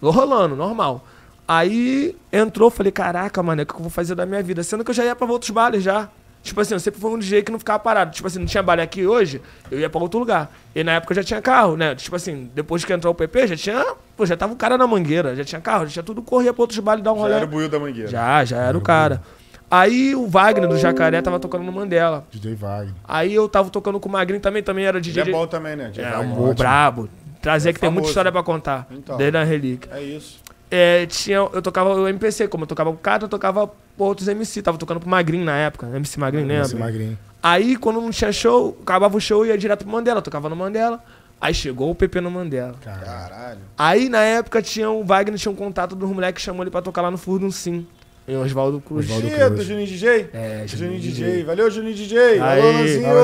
rolando, 0.00 0.54
normal. 0.56 1.04
Aí 1.46 2.16
entrou, 2.32 2.70
falei, 2.70 2.92
caraca, 2.92 3.42
mano, 3.42 3.62
o 3.62 3.66
que 3.66 3.74
eu 3.74 3.80
vou 3.80 3.90
fazer 3.90 4.14
da 4.14 4.24
minha 4.24 4.42
vida? 4.42 4.62
Sendo 4.62 4.84
que 4.84 4.90
eu 4.90 4.94
já 4.94 5.04
ia 5.04 5.14
pra 5.16 5.26
outros 5.26 5.50
bares 5.50 5.82
já. 5.82 6.08
Tipo 6.42 6.60
assim, 6.60 6.74
eu 6.74 6.80
sempre 6.80 7.00
fui 7.00 7.10
um 7.10 7.18
DJ 7.18 7.42
que 7.42 7.52
não 7.52 7.58
ficava 7.58 7.78
parado. 7.78 8.10
Tipo 8.10 8.26
assim, 8.26 8.38
não 8.40 8.46
tinha 8.46 8.62
baile 8.62 8.82
aqui 8.82 9.06
hoje, 9.06 9.40
eu 9.70 9.78
ia 9.78 9.88
pra 9.88 10.00
outro 10.00 10.18
lugar. 10.18 10.50
E 10.74 10.82
na 10.82 10.92
época 10.94 11.12
eu 11.12 11.16
já 11.16 11.22
tinha 11.22 11.40
carro, 11.40 11.76
né? 11.76 11.94
Tipo 11.94 12.16
assim, 12.16 12.50
depois 12.54 12.84
que 12.84 12.92
entrou 12.92 13.12
o 13.12 13.14
PP, 13.14 13.46
já 13.48 13.56
tinha. 13.56 13.94
Pô, 14.16 14.26
já 14.26 14.36
tava 14.36 14.52
o 14.52 14.56
cara 14.56 14.76
na 14.76 14.86
mangueira, 14.86 15.36
já 15.36 15.44
tinha 15.44 15.60
carro, 15.60 15.86
já 15.86 15.92
tinha 15.92 16.02
tudo, 16.02 16.20
corria 16.20 16.52
pra 16.52 16.62
outros 16.62 16.78
bares 16.80 17.02
dar 17.04 17.12
um 17.12 17.16
Já 17.16 17.20
rolê. 17.22 17.34
era 17.34 17.44
o 17.44 17.48
buio 17.48 17.68
da 17.68 17.78
mangueira. 17.78 18.08
Já, 18.10 18.44
já 18.44 18.56
era 18.58 18.76
o 18.76 18.80
cara. 18.80 19.22
Aí 19.70 20.14
o 20.14 20.26
Wagner 20.26 20.68
do 20.68 20.76
Jacaré 20.76 21.22
tava 21.22 21.38
tocando 21.40 21.62
no 21.64 21.72
Mandela. 21.72 22.26
DJ 22.30 22.54
Wagner. 22.56 22.94
Aí 23.04 23.32
eu 23.34 23.48
tava 23.48 23.70
tocando 23.70 23.98
com 23.98 24.08
o 24.08 24.12
Magrinho 24.12 24.40
também, 24.40 24.62
também 24.62 24.84
era 24.84 25.00
DJ. 25.00 25.22
Ele 25.22 25.30
é 25.30 25.32
bom 25.32 25.46
também, 25.46 25.76
né? 25.76 25.90
É, 25.96 26.10
Vai, 26.10 26.26
um 26.26 26.32
ótimo. 26.32 26.54
brabo. 26.54 27.08
Trazer 27.40 27.70
É 27.70 27.72
que 27.72 27.80
tem 27.80 27.88
muita 27.88 28.00
famoso. 28.02 28.10
história 28.10 28.30
pra 28.30 28.42
contar. 28.42 28.86
Então. 28.90 29.16
Desde 29.16 29.36
a 29.38 29.42
relíquia. 29.44 29.90
É 29.94 30.02
isso. 30.02 30.41
É, 30.74 31.04
tinha, 31.04 31.36
eu 31.36 31.60
tocava 31.60 31.94
o 31.94 32.08
MPC, 32.08 32.48
como 32.48 32.64
eu 32.64 32.66
tocava 32.66 32.88
com 32.90 32.96
o 32.96 32.98
Cato, 32.98 33.26
eu 33.26 33.28
tocava 33.28 33.70
outros 33.98 34.26
MC. 34.26 34.62
Tava 34.62 34.78
tocando 34.78 35.00
pro 35.00 35.08
Magrinho 35.08 35.44
na 35.44 35.54
época. 35.54 35.86
MC 35.94 36.18
Magrinho, 36.18 36.50
Esse 36.50 36.72
lembra? 36.72 36.86
magrinho. 36.86 37.18
Aí 37.42 37.76
quando 37.76 38.00
não 38.00 38.10
tinha 38.10 38.32
show, 38.32 38.78
acabava 38.82 39.14
o 39.14 39.20
show 39.20 39.44
e 39.44 39.48
ia 39.50 39.58
direto 39.58 39.80
pro 39.84 39.92
Mandela. 39.92 40.22
Tocava 40.22 40.48
no 40.48 40.56
Mandela. 40.56 40.98
Aí 41.38 41.52
chegou 41.52 41.90
o 41.90 41.94
PP 41.94 42.22
no 42.22 42.30
Mandela. 42.30 42.74
Caralho. 42.82 43.58
Aí 43.76 44.08
na 44.08 44.22
época 44.22 44.62
tinha 44.62 44.88
o 44.90 45.04
Wagner, 45.04 45.38
tinha 45.38 45.52
um 45.52 45.56
contato 45.56 45.94
dos 45.94 46.08
moleques 46.08 46.40
que 46.42 46.46
chamou 46.46 46.62
ele 46.62 46.70
pra 46.70 46.80
tocar 46.80 47.02
lá 47.02 47.10
no 47.10 47.18
Furdun 47.18 47.50
Sim. 47.50 47.86
Em 48.26 48.36
Oswaldo 48.36 48.80
Cruz. 48.80 49.04
Oswaldo 49.04 49.28
Cheio 49.28 49.48
do 49.50 49.54
Cruz. 49.56 49.66
Juninho 49.66 49.86
DJ? 49.86 50.30
É, 50.32 50.62
Juninho 50.66 51.00
Juninho 51.00 51.00
DJ. 51.00 51.42
Valeu, 51.44 51.70
Juninho 51.70 51.94
DJ. 51.94 52.18
Aí, 52.40 52.60
Alô, 52.60 52.72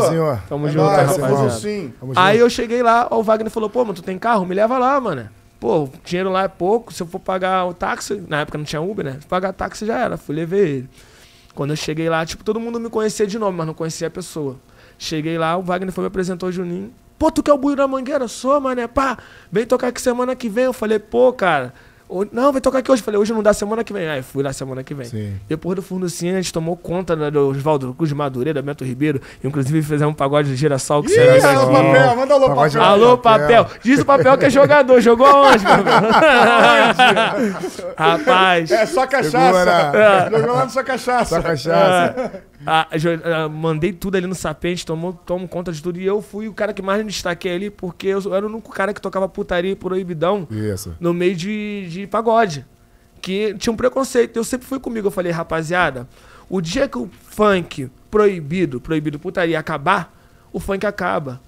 Lanzinho. 0.00 0.42
Tamo 0.48 0.66
É 0.66 0.70
junto, 0.72 0.84
nóis, 0.84 0.96
rapaziada. 1.16 1.92
Aí 2.16 2.34
junto. 2.38 2.44
eu 2.44 2.50
cheguei 2.50 2.82
lá, 2.82 3.06
ó, 3.11 3.20
o 3.20 3.22
Wagner 3.22 3.50
falou, 3.50 3.70
pô, 3.70 3.84
mas 3.84 3.94
tu 3.94 4.02
tem 4.02 4.18
carro? 4.18 4.44
Me 4.44 4.54
leva 4.54 4.76
lá, 4.76 5.00
mano. 5.00 5.30
Pô, 5.60 5.84
o 5.84 5.92
dinheiro 6.04 6.30
lá 6.30 6.44
é 6.44 6.48
pouco, 6.48 6.92
se 6.92 7.02
eu 7.02 7.06
for 7.06 7.18
pagar 7.18 7.66
o 7.66 7.74
táxi, 7.74 8.22
na 8.28 8.40
época 8.40 8.58
não 8.58 8.64
tinha 8.64 8.80
Uber, 8.80 9.04
né? 9.04 9.18
Se 9.20 9.26
pagar 9.26 9.52
táxi 9.52 9.84
já 9.84 9.98
era, 9.98 10.16
fui 10.16 10.36
levar 10.36 10.56
ele. 10.56 10.88
Quando 11.54 11.70
eu 11.70 11.76
cheguei 11.76 12.08
lá, 12.08 12.24
tipo, 12.24 12.44
todo 12.44 12.60
mundo 12.60 12.78
me 12.78 12.88
conhecia 12.88 13.26
de 13.26 13.38
nome, 13.38 13.58
mas 13.58 13.66
não 13.66 13.74
conhecia 13.74 14.06
a 14.06 14.10
pessoa. 14.10 14.56
Cheguei 14.96 15.36
lá, 15.36 15.56
o 15.56 15.62
Wagner 15.62 15.92
foi 15.92 16.02
me 16.02 16.08
apresentou 16.08 16.48
o 16.48 16.52
Juninho. 16.52 16.92
Pô, 17.18 17.32
tu 17.32 17.42
quer 17.42 17.52
o 17.52 17.58
buio 17.58 17.74
da 17.74 17.88
mangueira? 17.88 18.28
Sou, 18.28 18.60
mané, 18.60 18.86
pá, 18.86 19.18
vem 19.50 19.66
tocar 19.66 19.88
aqui 19.88 20.00
semana 20.00 20.36
que 20.36 20.48
vem. 20.48 20.64
Eu 20.64 20.72
falei, 20.72 21.00
pô, 21.00 21.32
cara, 21.32 21.74
não, 22.32 22.52
vem 22.52 22.60
tocar 22.60 22.78
aqui 22.78 22.90
hoje. 22.90 23.02
Falei, 23.02 23.20
hoje 23.20 23.32
não 23.32 23.42
dá 23.42 23.52
semana 23.52 23.84
que 23.84 23.92
vem. 23.92 24.08
Aí 24.08 24.22
fui 24.22 24.42
lá 24.42 24.52
semana 24.52 24.82
que 24.82 24.94
vem. 24.94 25.06
Sim. 25.06 25.34
Depois 25.48 25.76
do 25.76 25.82
fundo 25.82 26.08
sim, 26.08 26.30
a 26.30 26.36
gente 26.36 26.52
tomou 26.52 26.76
conta 26.76 27.14
né, 27.14 27.30
do 27.30 27.48
Oswaldo 27.48 27.94
Cruz 27.94 28.08
de 28.08 28.14
Madureira, 28.14 28.62
Bento 28.62 28.84
Ribeiro. 28.84 29.20
Inclusive 29.44 29.82
fizemos 29.82 30.12
um 30.12 30.14
pagode 30.14 30.48
de 30.48 30.56
girassol 30.56 31.02
que 31.02 31.10
Ih, 31.10 31.14
você 31.14 31.46
alô, 31.46 31.62
aqui. 31.62 31.72
papel, 31.72 32.16
manda 32.16 32.34
alô, 32.34 32.54
papel. 32.54 32.82
Alô, 32.82 33.18
Papel. 33.18 33.66
Diz 33.82 34.00
o 34.00 34.06
papel 34.06 34.38
que 34.38 34.46
é 34.46 34.50
jogador. 34.50 35.00
Jogou 35.00 35.26
aonde? 35.26 35.64
Rapaz. 37.96 38.70
É 38.70 38.86
só 38.86 39.06
cachaça. 39.06 39.30
Segura. 39.30 40.28
Jogou 40.30 40.54
lá 40.54 40.64
no 40.64 40.70
sua 40.70 40.84
cachaça. 40.84 41.36
Só 41.36 41.42
cachaça. 41.42 42.42
Ah, 42.66 42.88
ah, 42.90 43.48
mandei 43.48 43.92
tudo 43.92 44.16
ali 44.16 44.26
no 44.26 44.34
sapente, 44.34 44.84
tomou, 44.84 45.12
tomo 45.12 45.46
conta 45.46 45.72
de 45.72 45.82
tudo. 45.82 45.98
E 45.98 46.04
eu 46.04 46.20
fui 46.20 46.48
o 46.48 46.52
cara 46.52 46.72
que 46.72 46.82
mais 46.82 47.04
me 47.04 47.10
destaquei 47.10 47.54
ali, 47.54 47.70
porque 47.70 48.08
eu 48.08 48.34
era 48.34 48.44
o 48.46 48.48
único 48.48 48.72
cara 48.72 48.92
que 48.92 49.00
tocava 49.00 49.28
putaria 49.28 49.70
e 49.70 49.76
proibidão 49.76 50.46
Isso. 50.50 50.96
no 50.98 51.14
meio 51.14 51.36
de, 51.36 51.88
de 51.88 52.06
pagode. 52.06 52.64
Que 53.20 53.54
tinha 53.54 53.72
um 53.72 53.76
preconceito. 53.76 54.36
Eu 54.36 54.44
sempre 54.44 54.66
fui 54.66 54.80
comigo. 54.80 55.08
Eu 55.08 55.10
falei, 55.10 55.32
rapaziada, 55.32 56.08
o 56.48 56.60
dia 56.60 56.88
que 56.88 56.98
o 56.98 57.08
funk 57.22 57.90
proibido, 58.10 58.80
proibido 58.80 59.18
putaria 59.18 59.58
acabar, 59.58 60.14
o 60.52 60.58
funk 60.58 60.86
acaba. 60.86 61.40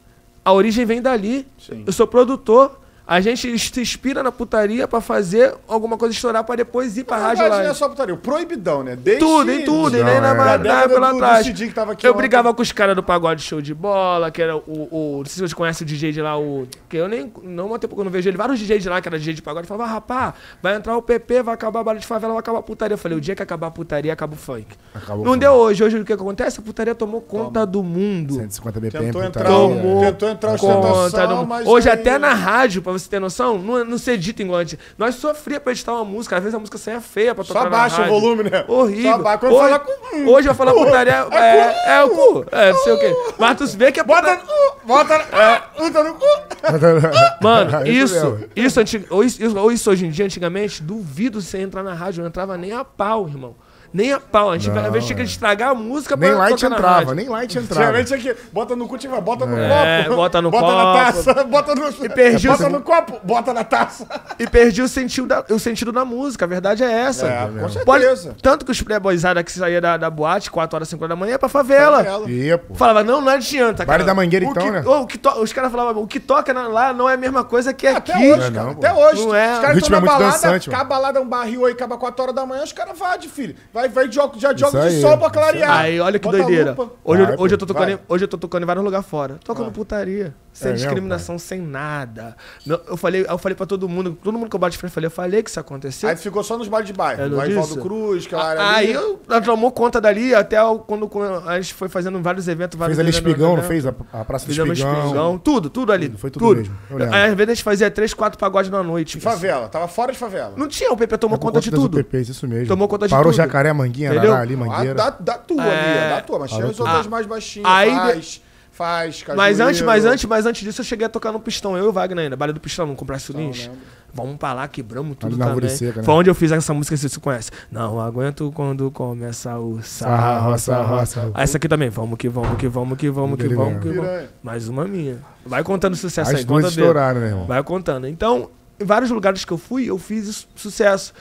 A 0.45 0.53
origem 0.53 0.85
vem 0.85 1.03
dali. 1.03 1.47
Sim. 1.59 1.85
Eu 1.87 1.93
sou 1.93 2.07
produtor. 2.07 2.80
A 3.11 3.21
gente 3.21 3.59
se 3.59 3.81
inspira 3.81 4.23
na 4.23 4.31
putaria 4.31 4.87
pra 4.87 5.01
fazer 5.01 5.53
alguma 5.67 5.97
coisa 5.99 6.15
estourar 6.15 6.45
pra 6.45 6.55
depois 6.55 6.97
ir 6.97 7.03
pra 7.03 7.17
Na 7.19 7.23
rádio 7.27 7.39
verdade, 7.43 7.59
lá. 7.63 7.65
não 7.65 7.71
é 7.73 7.75
só 7.75 7.89
putaria, 7.89 8.15
o 8.15 8.19
proibidão, 8.19 8.85
né? 8.85 8.95
Desde 8.95 9.19
Tudo, 9.25 9.51
em 9.51 9.65
tudo, 9.65 9.97
e 9.97 10.05
nem 10.05 10.21
na, 10.21 10.29
é. 10.29 10.35
na, 10.35 10.59
na 10.59 11.43
que 11.43 11.71
tava 11.75 11.91
aqui 11.93 12.07
eu 12.07 12.13
ontem. 12.13 12.19
brigava 12.19 12.55
com 12.55 12.63
os 12.63 12.71
caras 12.71 12.95
do 12.95 13.03
pagode 13.03 13.43
show 13.43 13.61
de 13.61 13.75
bola, 13.75 14.31
que 14.31 14.41
era 14.41 14.57
o, 14.57 14.63
o. 14.93 15.17
Não 15.19 15.25
sei 15.25 15.33
se 15.35 15.39
vocês 15.41 15.53
conhecem 15.55 15.85
o 15.85 15.89
DJ 15.89 16.13
de 16.13 16.23
lá, 16.23 16.39
o. 16.39 16.69
Que 16.89 16.99
eu 16.99 17.09
nem. 17.09 17.33
Não 17.43 17.75
há 17.75 17.81
tempo 17.81 17.97
que 17.97 18.01
eu 18.01 18.05
não 18.05 18.13
vejo 18.13 18.29
ele. 18.29 18.37
Vários 18.37 18.61
DJs 18.61 18.81
de 18.83 18.89
lá, 18.89 19.01
que 19.01 19.09
era 19.09 19.19
DJ 19.19 19.35
de 19.35 19.43
pagode, 19.43 19.67
falavam, 19.67 19.93
rapá, 19.93 20.33
vai 20.63 20.77
entrar 20.77 20.97
o 20.97 21.03
PP, 21.03 21.43
vai 21.43 21.55
acabar 21.55 21.81
a 21.81 21.83
bala 21.85 21.99
de 21.99 22.07
favela, 22.07 22.33
vai 22.35 22.41
acabar 22.41 22.61
a 22.61 22.63
putaria. 22.63 22.95
Eu 22.95 22.99
falei, 22.99 23.19
o 23.19 23.21
dia 23.21 23.35
que 23.35 23.43
acabar 23.43 23.67
a 23.67 23.71
putaria, 23.73 24.13
acaba 24.13 24.35
o 24.35 24.37
funk. 24.37 24.67
Acabou 24.95 25.25
não 25.25 25.33
o 25.33 25.37
deu 25.37 25.51
hoje. 25.51 25.83
Hoje 25.83 25.99
o 25.99 26.05
que 26.05 26.13
acontece? 26.13 26.61
A 26.61 26.63
putaria 26.63 26.95
tomou 26.95 27.21
conta 27.21 27.67
do 27.67 27.83
mundo. 27.83 28.35
150 28.35 28.79
BPM 28.79 29.07
Tentou 29.07 29.25
entrar. 29.25 29.45
Tomou 29.47 30.01
tentou 30.05 30.29
entrar 30.29 30.57
conta 30.57 31.27
do 31.27 31.37
mundo. 31.39 31.69
Hoje 31.69 31.89
aí- 31.89 31.99
até 32.01 32.17
na 32.19 32.35
rádio, 32.35 32.83
pra 32.83 32.93
você 32.93 33.00
ter 33.09 33.19
noção, 33.21 33.59
não, 33.59 33.85
não 33.85 33.97
se 33.99 34.11
edita 34.11 34.43
igual 34.43 34.61
antes. 34.61 34.77
Nós 34.99 35.15
sofria 35.15 35.61
pra 35.61 35.73
editar 35.73 35.95
uma 35.95 36.05
música, 36.05 36.37
às 36.37 36.43
vezes 36.43 36.55
a 36.55 36.59
música 36.59 36.77
saia 36.77 37.01
feia 37.01 37.35
pra 37.35 37.45
tocar 37.45 37.63
Só 37.63 37.71
baixa 37.71 38.03
o 38.03 38.09
volume, 38.21 38.45
né? 38.51 38.65
Horrível. 38.69 39.13
Só 39.13 39.19
baixa. 39.19 39.39
Quando 39.39 39.53
hoje, 39.55 39.63
fala 39.71 39.79
com- 39.79 40.17
hum, 40.17 40.29
hoje 40.29 40.49
eu 40.49 40.55
falo 40.55 40.73
putaria, 40.75 41.27
é, 41.33 41.95
é 41.97 42.03
o 42.05 42.11
cu, 42.11 42.47
é 42.51 42.73
não 42.73 42.81
sei 42.85 42.93
o 42.93 42.99
quê. 42.99 43.15
Mas 43.39 43.57
tu 43.59 43.67
vê 43.79 43.93
que 43.93 44.01
é 44.01 44.05
Bota 44.05 44.37
puta- 44.37 44.47
cu, 44.47 44.87
bota 44.87 45.19
no 45.19 45.25
cu, 45.25 45.91
bota 45.91 46.05
no 46.05 46.15
cu. 46.15 46.27
Mano, 47.43 47.87
Isso 47.87 48.17
isso, 48.17 48.39
isso, 48.57 48.81
antig... 48.81 49.07
ou 49.11 49.23
isso, 49.25 49.43
isso- 49.43 49.91
hoje 49.91 50.07
em 50.07 50.11
dia, 50.11 50.25
antigamente, 50.25 50.83
duvido 50.83 51.41
você 51.41 51.59
entrar 51.59 51.83
na 51.83 51.95
rádio, 51.95 52.23
não 52.23 52.29
entrava 52.29 52.57
nem 52.57 52.73
a 52.73 52.85
pau, 52.85 53.29
irmão. 53.29 53.55
Nem 53.93 54.13
a 54.13 54.21
pau. 54.21 54.51
A 54.51 54.59
gente, 54.59 54.77
às 54.79 54.93
vezes 54.93 55.07
tinha 55.07 55.17
que 55.17 55.23
estragar 55.25 55.71
a 55.71 55.75
música 55.75 56.17
Nem 56.17 56.31
pra 56.31 56.39
light 56.39 56.55
tocar 56.61 56.69
na 56.71 56.77
entrava, 56.77 56.95
rádio. 56.99 57.15
nem 57.15 57.29
light 57.29 57.55
entrava. 57.59 57.81
Antigamente 57.99 58.15
aqui, 58.15 58.41
bota 58.53 58.77
no 58.77 58.87
cu, 58.87 58.97
tipo, 58.99 59.21
bota 59.21 59.45
no 59.47 59.59
É, 59.59 60.05
copo. 60.05 60.17
bota 60.17 60.43
no 60.43 60.51
bota 60.51 60.65
copo. 60.65 60.77
na 60.77 60.95
taça, 61.05 61.45
bota 61.45 61.75
no... 61.75 62.05
E 62.05 62.09
perdi 62.09 62.49
bota 62.49 62.67
o- 62.67 62.71
no 62.71 62.81
copo, 62.83 63.21
bota 63.25 63.53
na 63.53 63.65
taça. 63.65 64.07
E 64.39 64.47
perdi 64.47 64.81
o 64.83 64.89
sentido, 64.89 65.27
da, 65.27 65.45
o 65.51 65.59
sentido 65.59 65.91
da 65.91 66.05
música. 66.05 66.45
A 66.45 66.49
verdade 66.49 66.85
é 66.85 66.91
essa. 66.91 67.27
É, 67.27 67.47
com 67.49 67.85
Pode- 67.85 68.05
certeza. 68.05 68.37
tanto 68.41 68.65
que 68.65 68.71
os 68.71 68.81
playboyzada 68.81 69.43
que 69.43 69.51
saía 69.51 69.81
da, 69.81 69.97
da 69.97 70.09
boate, 70.09 70.51
4 70.51 70.77
horas, 70.77 70.89
5 70.89 71.03
horas 71.03 71.09
da 71.11 71.17
manhã, 71.17 71.33
ia 71.33 71.39
pra 71.39 71.49
favela. 71.49 71.97
Favela. 71.99 72.31
Ia, 72.31 72.59
pô. 72.59 72.75
Falava, 72.75 73.03
não, 73.03 73.21
não 73.21 73.33
adianta, 73.33 73.85
Baile 73.85 74.05
da 74.05 74.15
Mangueira, 74.15 74.47
O 74.47 74.51
então, 74.51 74.63
que- 74.63 74.71
né? 74.71 74.83
o 74.87 75.07
que 75.07 75.19
to- 75.19 75.41
os 75.43 75.53
caras 75.53 75.71
falavam, 75.73 76.03
o 76.03 76.07
que 76.07 76.21
toca 76.21 76.55
na- 76.55 76.69
lá 76.69 76.93
não 76.93 77.09
é 77.09 77.15
a 77.15 77.17
mesma 77.17 77.43
coisa 77.43 77.73
que 77.75 77.87
Até 77.89 78.13
aqui. 78.13 78.33
hoje, 78.33 78.51
Não, 78.51 78.53
cara. 78.53 78.65
não, 78.65 78.71
até 78.71 78.93
hoje. 78.95 79.27
Não 79.27 79.35
é. 79.35 79.53
Os 79.55 79.59
caras 79.59 79.77
estão 79.79 79.89
é 79.89 79.91
na 79.91 80.01
muito 80.01 80.13
balada, 80.13 80.33
dançante, 80.33 80.69
mano. 80.71 80.79
cá 80.79 80.85
a 80.85 80.89
balada 80.89 81.19
é 81.19 81.23
um 81.23 81.29
barril 81.29 81.67
aí, 81.67 81.73
acaba 81.73 81.97
4 81.99 82.23
horas 82.23 82.35
da 82.35 82.47
manhã, 82.47 82.63
os 82.63 82.73
caras 82.73 82.97
vão 82.99 83.11
de 83.19 83.29
filho. 83.29 83.57
Vai, 83.75 83.80
vai 83.89 84.09
de 84.09 84.19
óculos, 84.19 84.43
já 84.43 84.53
de 84.53 84.63
de 84.65 85.01
sol 85.01 85.17
pra 85.19 85.31
clarear. 85.31 85.81
Aí, 85.81 86.01
olha 86.01 86.19
que 86.19 86.25
Bota 86.27 86.39
doideira. 86.39 86.77
Hoje, 87.05 87.23
Vai, 87.23 87.35
eu- 87.35 87.41
hoje, 87.41 87.55
eu 87.55 87.59
tô 87.59 87.67
tocando 87.67 87.85
vai. 87.85 87.95
em, 87.95 87.99
hoje 88.09 88.25
eu 88.25 88.29
tô 88.29 88.39
tocando 88.39 88.63
em 88.63 88.67
vários 88.67 88.85
lugares 88.85 89.07
fora. 89.07 89.39
Tocando 89.45 89.71
putaria. 89.73 90.35
Sem 90.53 90.67
É 90.67 90.73
mesmo, 90.73 90.85
discriminação, 90.85 91.39
sem 91.39 91.61
nada. 91.61 92.37
Eu, 92.67 92.97
falei, 92.97 93.25
eu 93.29 93.39
falei 93.39 93.55
pra 93.55 93.67
todo 93.67 93.89
mundo, 93.89 94.19
todo 94.21 94.37
mundo 94.37 94.51
que 94.51 94.57
eu 94.57 94.59
bati 94.59 94.73
de 94.73 94.79
frente, 94.79 94.91
eu 94.91 94.95
falei, 94.95 95.07
eu 95.07 95.11
falei 95.13 95.43
que 95.45 95.49
isso 95.49 95.59
ia 95.59 95.61
acontecer. 95.61 96.07
Aí 96.09 96.17
ficou 96.17 96.43
só 96.43 96.59
nos 96.59 96.67
bailes 96.67 96.89
de 96.89 96.93
bairro. 96.93 97.23
É, 97.23 97.29
não 97.29 97.37
Vai 97.37 97.47
disse? 97.49 97.59
Valdo 97.61 97.77
Cruz, 97.81 98.27
aquela 98.27 98.45
área 98.45 98.63
Aí 98.75 98.85
ali. 98.87 98.93
eu, 98.95 99.21
ela 99.29 99.41
tomou 99.41 99.71
conta 99.71 100.01
dali, 100.01 100.35
até 100.35 100.57
quando, 100.89 101.09
quando 101.09 101.49
a 101.49 101.61
gente 101.61 101.73
foi 101.75 101.89
fazendo 101.89 102.21
vários 102.21 102.49
eventos. 102.49 102.77
Vários 102.77 102.97
Fez 102.97 103.07
ali 103.09 103.17
Espigão, 103.17 103.51
não 103.51 103.59
eventos. 103.65 103.69
fez? 103.69 103.87
A, 103.87 103.95
a 104.13 104.25
Praça 104.25 104.45
do 104.45 104.49
Fizemos 104.49 104.77
Espigão. 104.77 105.03
espigão, 105.05 105.39
tudo, 105.39 105.71
tudo 105.71 105.93
ali. 105.93 106.09
Tudo, 106.09 106.19
foi 106.19 106.31
tudo 106.31 106.57
mesmo, 106.57 106.77
eu 106.91 106.99
lembro. 106.99 107.15
Aí, 107.15 107.23
às 107.31 107.35
vezes 107.35 107.49
a 107.49 107.55
gente 107.55 107.63
fazia 107.65 107.89
três, 107.91 108.13
quatro 108.13 108.37
pagodes 108.39 108.71
na 108.73 108.83
noite. 108.83 109.19
Em 109.19 109.21
favela, 109.21 109.69
tava 109.69 109.87
fora 109.87 110.11
de 110.13 110.19
favela. 110.19 110.55
Não 110.57 110.67
tinha, 110.67 110.91
o 110.93 110.97
PP 110.97 111.17
tomou 111.17 111.37
É 111.37 111.41
conta 111.41 111.61
de 111.61 111.71
tudo. 111.71 111.97
UPPs, 112.01 112.29
isso 112.29 112.49
mesmo. 112.49 112.67
Tomou 112.67 112.89
conta 112.89 113.07
de 113.07 113.11
Parou 113.15 113.31
tudo. 113.31 113.37
Jacaré, 113.71 113.89
Manguinha, 113.89 114.11
Entendeu? 114.13 114.35
Ali, 114.35 114.55
Ah, 114.55 114.57
Mangueira. 114.57 114.95
da, 114.95 115.11
da 115.11 115.39
tua 115.39 115.65
É. 115.65 116.01
ali, 116.05 116.15
da 116.17 116.21
tua, 116.23 116.39
mas 116.39 116.51
tinha 116.51 116.65
as 116.67 116.79
outras 116.81 117.07
Ah, 117.07 117.11
mais 117.11 117.27
baixinhas. 117.27 117.69
aí 117.69 117.91
faz, 117.95 118.43
faz, 118.73 119.25
Mas 119.37 119.61
antes, 119.61 119.83
mas 119.83 120.05
antes, 120.05 120.25
mas 120.25 120.47
antes 120.47 120.63
disso, 120.63 120.81
eu 120.81 120.85
cheguei 120.85 121.07
a 121.07 121.09
tocar 121.09 121.33
no 121.33 121.41
Pistão. 121.41 121.77
Eu 121.77 121.85
e 121.85 121.89
o 121.89 121.93
Wagner 121.93 122.25
ainda. 122.25 122.37
Baile 122.37 122.53
do 122.55 122.61
Pistão, 122.61 122.87
não 122.87 122.95
comprasse 122.95 123.31
o 123.31 123.37
lins. 123.37 123.67
lembro. 123.67 123.79
Vamos 124.13 124.39
pra 124.39 124.53
lá, 124.53 124.67
quebramos 124.67 125.17
tudo 125.17 125.41
Ali 125.41 125.55
também. 125.55 125.69
Seca, 125.71 125.99
né? 126.01 126.03
Foi 126.05 126.15
onde 126.15 126.29
eu 126.29 126.35
fiz 126.35 126.51
essa 126.51 126.75
música, 126.75 126.97
se 126.97 127.09
você 127.09 127.21
conhece. 127.21 127.51
Não 127.71 128.01
aguento 128.01 128.51
quando 128.53 128.91
começa 128.91 129.57
o 129.57 129.81
sarro, 129.83 130.59
sarro, 130.59 131.07
sarro. 131.07 131.33
Essa 131.37 131.59
aqui 131.59 131.69
também. 131.69 131.91
Vamos 131.91 132.19
que 132.19 132.29
vamos, 132.29 132.57
que 132.59 132.67
vamos, 132.67 132.99
que 132.99 133.09
vamos, 133.09 133.39
que 133.39 133.49
vamos, 133.55 133.81
que 133.83 133.89
vamos. 133.91 134.29
Mais 134.43 134.67
uma 134.67 134.85
minha. 134.85 135.19
Vai 135.47 135.63
contando 135.63 135.95
sucesso 135.95 136.31
As 136.31 136.39
aí. 136.39 136.45
duas 136.45 136.65
estouraram, 136.67 137.21
né, 137.21 137.29
irmão? 137.29 137.47
Vai 137.47 137.63
contando. 137.63 138.09
Então, 138.09 138.51
em 138.81 138.85
vários 138.85 139.11
lugares 139.13 139.45
que 139.45 139.53
eu 139.53 139.59
fui, 139.59 139.85
eu 139.89 139.97
fiz 139.97 140.49
sucesso. 140.57 141.13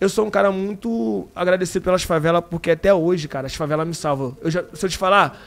Eu 0.00 0.08
sou 0.08 0.26
um 0.26 0.30
cara 0.30 0.50
muito 0.50 1.26
agradecido 1.34 1.84
pelas 1.84 2.02
favelas, 2.02 2.42
porque 2.50 2.70
até 2.70 2.92
hoje, 2.92 3.28
cara, 3.28 3.46
as 3.46 3.54
favelas 3.54 3.86
me 3.86 3.94
salvam. 3.94 4.36
Eu 4.42 4.50
já, 4.50 4.62
se 4.74 4.84
eu 4.84 4.90
te 4.90 4.98
falar, 4.98 5.40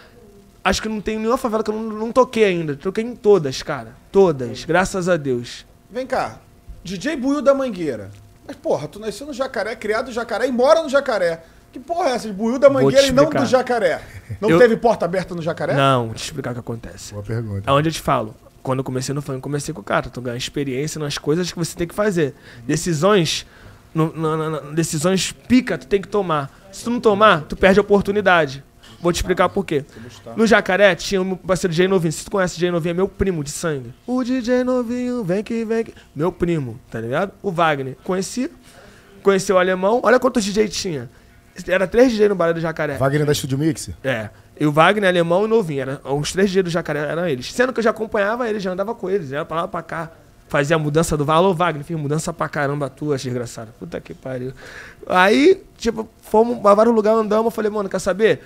acho 0.64 0.82
que 0.82 0.90
não 0.90 1.00
tem 1.02 1.18
nenhuma 1.18 1.38
favela 1.38 1.64
que 1.64 1.70
eu 1.70 1.76
não, 1.76 1.84
não 1.84 2.12
toquei 2.12 2.46
ainda. 2.46 2.76
Toquei 2.76 3.04
em 3.04 3.16
todas, 3.16 3.62
cara. 3.62 3.94
Todas, 4.12 4.66
graças 4.66 5.08
a 5.08 5.18
Deus. 5.18 5.66
Vem 5.92 6.08
cá, 6.08 6.40
DJ 6.84 7.16
Buiu 7.16 7.42
da 7.42 7.54
Mangueira. 7.54 8.10
Mas, 8.48 8.56
porra, 8.56 8.88
tu 8.88 9.00
nasceu 9.00 9.28
no 9.28 9.34
Jacaré, 9.34 9.76
criado 9.76 10.08
no 10.08 10.14
Jacaré 10.14 10.48
e 10.48 10.52
mora 10.52 10.82
no 10.82 10.90
Jacaré. 10.90 11.44
Que 11.72 11.80
porra 11.80 12.10
é 12.10 12.14
essa 12.14 12.28
de 12.28 12.34
Buiu 12.34 12.58
da 12.58 12.68
Mangueira 12.68 13.06
e 13.06 13.12
não 13.12 13.30
do 13.30 13.46
Jacaré? 13.46 14.02
Não 14.42 14.50
Eu- 14.50 14.58
teve 14.58 14.76
porta 14.76 15.06
aberta 15.06 15.36
no 15.36 15.42
Jacaré? 15.44 15.76
Não, 15.76 16.08
vou 16.08 16.16
te 16.16 16.24
explicar 16.24 16.50
o 16.50 16.54
que 16.56 16.60
acontece. 16.60 17.14
Boa 17.14 17.24
pergunta. 17.24 17.70
É 17.70 17.72
onde 17.72 17.90
eu 17.90 17.94
te 17.94 18.02
falo. 18.02 18.34
Quando 18.64 18.80
eu 18.80 18.84
comecei 18.84 19.14
no 19.14 19.22
funk, 19.22 19.36
eu 19.36 19.42
comecei 19.42 19.74
com 19.74 19.82
o 19.82 19.84
cara. 19.84 20.10
Tu 20.10 20.20
ganha 20.20 20.36
experiência 20.36 21.00
nas 21.00 21.18
coisas 21.20 21.52
que 21.52 21.58
você 21.58 21.78
tem 21.78 21.88
que 21.88 21.94
fazer. 21.94 22.34
Decisões, 22.66 23.46
no- 23.94 24.14
na- 24.16 24.38
na- 24.38 24.50
na- 24.50 24.60
decisões 24.72 25.32
pica, 25.32 25.78
tu 25.78 25.88
tem 25.88 26.02
que 26.02 26.08
tomar. 26.08 26.52
Se 26.72 26.84
tu 26.84 26.90
não 26.90 27.00
tomar, 27.00 27.42
tu 27.42 27.56
perde 27.56 27.80
a 27.80 27.82
oportunidade. 27.82 28.64
Vou 29.02 29.14
te 29.14 29.16
explicar 29.18 29.48
por 29.48 29.66
quê. 29.66 29.86
No 30.36 30.46
Jacaré 30.46 30.94
tinha 30.94 31.22
um 31.22 31.36
parceiro 31.36 31.72
DJ 31.74 31.88
Novinho. 31.88 32.12
Se 32.12 32.26
tu 32.26 32.32
conhece 32.32 32.56
o 32.56 32.58
DJ 32.58 32.70
Novinho, 32.72 32.92
é 32.92 32.94
meu 32.96 33.08
primo 33.08 33.44
de 33.44 33.50
sangue. 33.50 33.94
O 34.06 34.24
DJ 34.24 34.64
Novinho, 34.66 35.24
vem 35.24 35.42
que 35.42 35.64
vem 35.64 35.86
que. 35.86 35.94
Meu 36.14 36.32
primo, 36.34 36.78
tá 36.92 37.00
ligado? 37.00 37.32
O 37.42 37.50
Wagner. 37.50 37.96
Conheci. 38.04 38.52
Conheci 39.24 39.52
o 39.54 39.58
alemão. 39.58 40.02
Olha 40.04 40.20
quantos 40.20 40.44
DJ 40.44 40.68
tinha. 40.68 41.10
Era 41.68 41.88
três 41.88 42.12
DJ 42.12 42.28
no 42.30 42.36
Baile 42.36 42.54
do 42.54 42.60
Jacaré. 42.62 42.98
Wagner 42.98 43.26
da 43.26 43.34
Studio 43.34 43.58
Mix? 43.58 43.90
É. 44.04 44.30
E 44.60 44.66
o 44.66 44.72
Wagner, 44.72 45.10
alemão 45.10 45.46
e 45.46 45.48
novinho. 45.48 45.82
Era, 45.82 46.02
os 46.04 46.32
três 46.34 46.50
dias 46.52 46.64
do 46.66 46.70
jacaré 46.70 47.00
eram 47.00 47.26
eles. 47.26 47.52
Sendo 47.54 47.72
que 47.72 47.80
eu 47.80 47.84
já 47.84 47.92
acompanhava 47.92 48.50
eles, 48.50 48.62
já 48.62 48.72
andava 48.72 48.94
com 48.94 49.10
eles. 49.10 49.32
Ia 49.32 49.46
pra 49.46 49.62
lá 49.62 49.68
pra 49.70 49.82
cá. 49.82 50.12
Fazia 50.50 50.76
a 50.76 50.80
mudança 50.80 51.16
do 51.16 51.24
valor, 51.24 51.54
Wagner, 51.54 51.86
fiz 51.86 51.96
mudança 51.96 52.34
pra 52.34 52.50
caramba 52.50 52.90
tua, 52.90 53.16
desgraçado. 53.18 53.70
Puta 53.80 54.02
que 54.02 54.16
pariu. 54.16 54.52
Aí, 55.08 55.64
tipo, 55.78 56.10
fomos 56.24 56.58
pra 56.58 56.74
vários 56.74 56.94
lugares, 56.94 57.20
andamos. 57.20 57.46
Eu 57.46 57.52
falei, 57.52 57.70
mano, 57.70 57.88
quer 57.88 58.00
saber? 58.00 58.42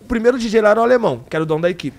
O 0.00 0.04
primeiro 0.04 0.38
DJ 0.38 0.60
lá 0.60 0.70
era 0.70 0.80
o 0.80 0.82
alemão, 0.82 1.24
que 1.28 1.34
era 1.34 1.42
o 1.42 1.46
dono 1.46 1.62
da 1.62 1.70
equipe. 1.70 1.96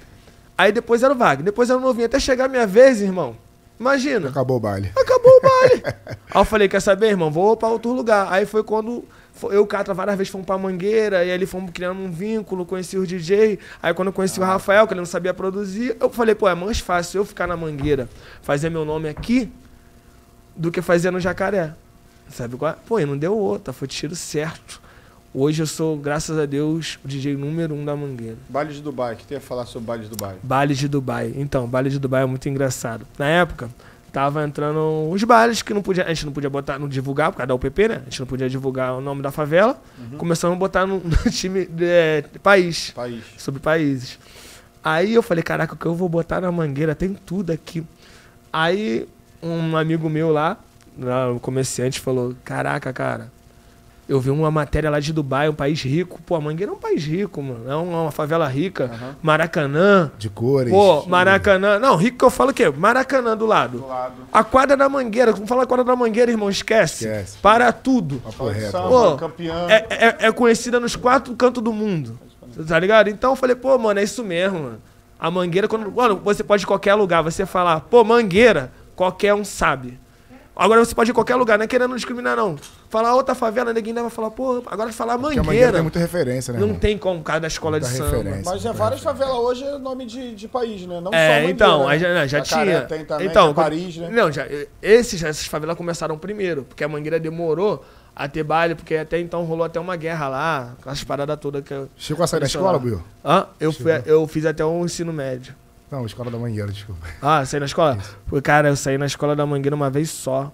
Aí 0.55 0.71
depois 0.71 1.01
era 1.01 1.13
o 1.13 1.17
Wagner, 1.17 1.45
depois 1.45 1.67
era 1.67 1.79
o 1.79 1.81
novinho. 1.81 2.05
Até 2.05 2.19
chegar 2.19 2.45
a 2.45 2.47
minha 2.47 2.67
vez, 2.67 3.01
irmão. 3.01 3.35
Imagina. 3.79 4.29
Acabou 4.29 4.57
o 4.57 4.59
baile. 4.59 4.91
Acabou 4.95 5.31
o 5.31 5.41
baile. 5.41 5.83
Aí 6.29 6.41
eu 6.41 6.45
falei, 6.45 6.69
quer 6.69 6.81
saber, 6.81 7.07
irmão? 7.07 7.31
Vou 7.31 7.57
pra 7.57 7.69
outro 7.69 7.91
lugar. 7.91 8.27
Aí 8.31 8.45
foi 8.45 8.61
quando 8.61 9.03
eu 9.43 9.53
e 9.53 9.57
o 9.57 9.65
Catra 9.65 9.93
várias 9.93 10.17
vezes 10.17 10.31
fomos 10.31 10.45
pra 10.45 10.57
Mangueira, 10.57 11.23
e 11.23 11.31
ali 11.31 11.45
fomos 11.45 11.71
criando 11.71 11.99
um 11.99 12.11
vínculo, 12.11 12.65
conheci 12.65 12.97
o 12.97 13.05
DJ. 13.05 13.59
Aí 13.81 13.93
quando 13.93 14.09
eu 14.09 14.13
conheci 14.13 14.39
o 14.39 14.43
Rafael, 14.43 14.87
que 14.87 14.93
ele 14.93 15.01
não 15.01 15.05
sabia 15.05 15.33
produzir, 15.33 15.95
eu 15.99 16.09
falei, 16.09 16.35
pô, 16.35 16.47
é 16.47 16.55
mais 16.55 16.79
fácil 16.79 17.19
eu 17.19 17.25
ficar 17.25 17.47
na 17.47 17.55
Mangueira, 17.55 18.09
fazer 18.41 18.69
meu 18.69 18.85
nome 18.85 19.07
aqui, 19.09 19.51
do 20.55 20.71
que 20.71 20.81
fazer 20.81 21.11
no 21.11 21.19
Jacaré. 21.19 21.73
Sabe 22.29 22.57
qual? 22.57 22.71
é? 22.71 22.75
Pô, 22.87 22.99
e 22.99 23.05
não 23.05 23.17
deu 23.17 23.35
outra, 23.35 23.73
foi 23.73 23.87
tiro 23.87 24.15
certo. 24.15 24.81
Hoje 25.33 25.61
eu 25.61 25.67
sou, 25.67 25.95
graças 25.95 26.39
a 26.39 26.45
Deus, 26.45 26.97
o 27.05 27.07
DJ 27.07 27.35
número 27.37 27.75
um 27.75 27.85
da 27.85 27.95
Mangueira. 27.95 28.37
Baile 28.49 28.73
de 28.73 28.81
Dubai, 28.81 29.15
que 29.15 29.25
tem 29.25 29.37
a 29.37 29.41
falar 29.41 29.65
sobre 29.65 29.87
baile 29.87 30.03
de 30.05 30.09
Dubai. 30.09 30.35
Baile 30.41 30.73
de 30.73 30.87
Dubai. 30.87 31.33
Então, 31.35 31.67
baile 31.67 31.89
de 31.89 31.99
Dubai 31.99 32.23
é 32.23 32.25
muito 32.25 32.49
engraçado. 32.49 33.05
Na 33.17 33.27
época, 33.27 33.69
tava 34.11 34.43
entrando 34.43 35.09
os 35.11 35.23
bailes 35.23 35.61
que 35.61 35.73
não 35.73 35.81
podia, 35.81 36.05
a 36.05 36.09
gente 36.09 36.25
não 36.25 36.33
podia 36.33 36.49
botar, 36.49 36.77
não 36.79 36.87
divulgar, 36.87 37.31
por 37.31 37.37
causa 37.37 37.47
da 37.47 37.55
UPP, 37.55 37.87
né? 37.87 37.95
A 38.01 38.09
gente 38.09 38.19
não 38.19 38.27
podia 38.27 38.49
divulgar 38.49 38.93
o 38.93 39.01
nome 39.01 39.21
da 39.21 39.31
favela. 39.31 39.79
Começamos 40.17 40.55
a 40.55 40.59
botar 40.59 40.85
no, 40.85 40.99
no 41.03 41.31
time 41.31 41.65
de, 41.65 41.85
é, 41.85 42.23
país 42.41 42.91
País. 42.91 43.23
sobre 43.37 43.59
países. 43.61 44.19
Aí 44.83 45.13
eu 45.13 45.21
falei, 45.21 45.43
caraca, 45.43 45.73
o 45.73 45.77
que 45.77 45.85
eu 45.85 45.95
vou 45.95 46.07
botar 46.09 46.41
na 46.41 46.51
mangueira? 46.51 46.95
Tem 46.95 47.13
tudo 47.13 47.51
aqui. 47.51 47.83
Aí 48.51 49.07
um 49.41 49.75
amigo 49.77 50.09
meu 50.09 50.31
lá, 50.31 50.57
lá, 50.97 51.31
o 51.31 51.39
comerciante, 51.39 51.99
falou, 51.99 52.35
caraca, 52.43 52.91
cara, 52.91 53.31
eu 54.09 54.19
vi 54.19 54.31
uma 54.31 54.49
matéria 54.49 54.89
lá 54.89 54.99
de 54.99 55.13
Dubai, 55.13 55.47
um 55.47 55.53
país 55.53 55.83
rico. 55.83 56.19
Pô, 56.25 56.35
a 56.35 56.41
Mangueira 56.41 56.71
é 56.71 56.75
um 56.75 56.79
país 56.79 57.05
rico, 57.05 57.43
mano. 57.43 57.69
É 57.69 57.75
uma, 57.75 58.09
favela 58.09 58.47
rica. 58.47 59.15
Maracanã. 59.21 60.11
De 60.17 60.27
cores. 60.29 60.73
Pô, 60.73 61.05
Maracanã. 61.05 61.77
Não, 61.77 61.95
rico 61.95 62.17
que 62.17 62.25
eu 62.25 62.31
falo 62.31 62.49
o 62.49 62.53
quê? 62.53 62.67
Maracanã 62.71 63.37
do 63.37 63.45
lado. 63.45 63.77
Do 63.77 63.87
lado. 63.87 64.13
A 64.33 64.43
quadra 64.43 64.75
da 64.75 64.89
Mangueira. 64.89 65.31
Vamos 65.31 65.47
falar 65.47 65.67
quadra 65.67 65.85
da 65.85 65.95
Mangueira, 65.95 66.31
irmão. 66.31 66.49
Esquece. 66.49 67.05
Esquece. 67.05 67.37
Para 67.37 67.71
tudo. 67.71 68.19
Papo 68.19 68.47
reto. 68.47 68.71
Samba, 68.71 68.89
Pô, 68.89 69.15
campeão. 69.17 69.69
É, 69.69 69.85
é, 69.91 70.15
é 70.27 70.31
conhecida 70.31 70.79
nos 70.79 70.95
quatro 70.95 71.35
cantos 71.35 71.61
do 71.61 71.71
mundo. 71.71 72.17
Tá 72.67 72.79
ligado? 72.79 73.09
Então 73.11 73.33
eu 73.33 73.35
falei, 73.35 73.55
pô, 73.55 73.77
mano, 73.77 73.99
é 73.99 74.03
isso 74.03 74.23
mesmo, 74.23 74.59
mano. 74.59 74.81
A 75.19 75.29
mangueira, 75.29 75.67
quando. 75.67 75.91
Mano, 75.91 76.15
você 76.23 76.43
pode 76.43 76.63
ir 76.63 76.65
em 76.65 76.67
qualquer 76.67 76.95
lugar, 76.95 77.21
você 77.21 77.45
falar, 77.45 77.81
pô, 77.81 78.03
mangueira, 78.03 78.71
qualquer 78.95 79.35
um 79.35 79.45
sabe. 79.45 79.99
Agora 80.59 80.83
você 80.83 80.93
pode 80.93 81.09
ir 81.09 81.11
em 81.11 81.13
qualquer 81.13 81.35
lugar, 81.37 81.57
não 81.57 81.63
é 81.63 81.67
querendo 81.67 81.95
discriminar, 81.95 82.35
não. 82.35 82.57
Falar 82.89 83.15
outra 83.15 83.33
favela, 83.33 83.71
ninguém 83.71 83.93
vai 83.93 84.09
falar, 84.09 84.29
pô, 84.29 84.61
agora 84.65 84.91
falar 84.91 85.17
Porque 85.17 85.39
a 85.39 85.41
mangueira. 85.41 85.45
mangueira 85.45 85.71
tem 85.73 85.81
muita 85.81 85.99
referência, 85.99 86.51
né? 86.53 86.59
Não 86.59 86.67
irmão? 86.67 86.79
tem 86.81 86.97
como, 86.97 87.23
cara 87.23 87.39
da 87.39 87.47
escola 87.47 87.79
de 87.79 87.85
Muita 87.87 88.03
samba. 88.03 88.17
referência. 88.17 88.51
Mas 88.51 88.65
é 88.65 88.73
várias 88.73 88.99
favelas 89.01 89.35
hoje 89.35 89.63
é 89.63 89.77
nome 89.77 90.05
de, 90.05 90.35
de 90.35 90.47
país, 90.49 90.81
né? 90.85 90.99
Não 90.99 91.11
só 91.11 91.17
É, 91.17 91.29
Mangueira, 91.35 91.51
então, 91.51 91.85
né? 91.87 91.93
aí 91.93 91.99
já, 91.99 92.13
já 92.27 92.43
Jacaré 92.43 92.65
tinha. 92.65 92.81
Tem 92.81 93.05
também, 93.05 93.27
então, 93.27 93.51
é 93.51 93.53
Paris, 93.53 93.95
né? 93.97 94.09
Não, 94.11 94.29
já, 94.29 94.45
esses, 94.81 95.23
essas 95.23 95.45
favelas 95.45 95.77
começaram 95.77 96.17
primeiro, 96.17 96.63
porque 96.63 96.83
a 96.83 96.89
Mangueira 96.89 97.21
demorou 97.21 97.85
a 98.13 98.27
ter 98.27 98.43
baile, 98.43 98.75
porque 98.75 98.95
até 98.97 99.17
então 99.17 99.45
rolou 99.45 99.63
até 99.63 99.79
uma 99.79 99.95
guerra 99.95 100.27
lá, 100.27 100.73
aquelas 100.77 101.01
paradas 101.05 101.37
todas 101.39 101.63
que 101.63 101.73
eu. 101.73 101.87
Chegou 101.95 102.21
a 102.21 102.27
sair 102.27 102.41
da 102.41 102.47
escola. 102.47 102.77
Buiu? 102.77 103.01
Hã? 103.23 103.45
Eu, 103.61 103.71
fui, 103.71 103.91
eu 104.05 104.27
fiz 104.27 104.45
até 104.45 104.65
o 104.65 104.83
ensino 104.83 105.13
médio. 105.13 105.55
Não, 105.91 106.05
escola 106.05 106.29
da 106.29 106.37
mangueira, 106.37 106.71
desculpa. 106.71 107.05
Ah, 107.21 107.43
saí 107.45 107.59
na 107.59 107.65
escola? 107.65 107.97
Pô, 108.27 108.41
cara, 108.41 108.69
eu 108.69 108.75
saí 108.75 108.97
na 108.97 109.05
escola 109.07 109.35
da 109.35 109.45
Mangueira 109.45 109.75
uma 109.75 109.89
vez 109.89 110.09
só. 110.11 110.51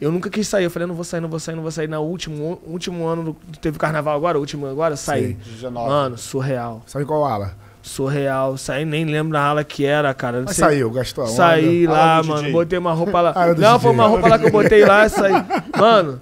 Eu 0.00 0.12
nunca 0.12 0.30
quis 0.30 0.46
sair. 0.46 0.64
Eu 0.64 0.70
falei, 0.70 0.86
não 0.86 0.94
vou 0.94 1.02
sair, 1.04 1.20
não 1.20 1.28
vou 1.28 1.40
sair, 1.40 1.54
não 1.56 1.62
vou 1.62 1.72
sair. 1.72 1.88
No 1.88 2.00
último, 2.02 2.60
último 2.66 3.06
ano, 3.06 3.22
do- 3.24 3.36
teve 3.60 3.78
carnaval 3.78 4.14
agora, 4.16 4.38
último 4.38 4.66
agora, 4.66 4.92
eu 4.92 4.96
saí. 4.98 5.22
Sei. 5.22 5.34
19. 5.34 5.88
Mano, 5.88 6.16
surreal. 6.18 6.82
Sabe 6.86 7.04
qual 7.04 7.24
ala? 7.24 7.54
Surreal. 7.82 8.56
Saí, 8.58 8.84
nem 8.84 9.04
lembro 9.04 9.32
da 9.32 9.40
ala 9.42 9.64
que 9.64 9.84
era, 9.84 10.12
cara. 10.14 10.38
Não 10.38 10.44
Mas 10.44 10.56
sei- 10.56 10.64
saiu, 10.64 10.90
gastou 10.90 11.24
a 11.24 11.26
onda. 11.26 11.36
Saí 11.36 11.86
lá, 11.86 12.22
mano. 12.22 12.40
DJ. 12.42 12.52
Botei 12.52 12.78
uma 12.78 12.92
roupa 12.92 13.20
lá. 13.20 13.32
Não, 13.48 13.54
DJ. 13.54 13.78
foi 13.80 13.90
uma 13.90 14.06
roupa 14.06 14.28
lá 14.28 14.38
que 14.38 14.46
eu 14.46 14.52
botei 14.52 14.84
lá 14.84 15.06
e 15.06 15.08
saí. 15.08 15.32
Mano, 15.78 16.20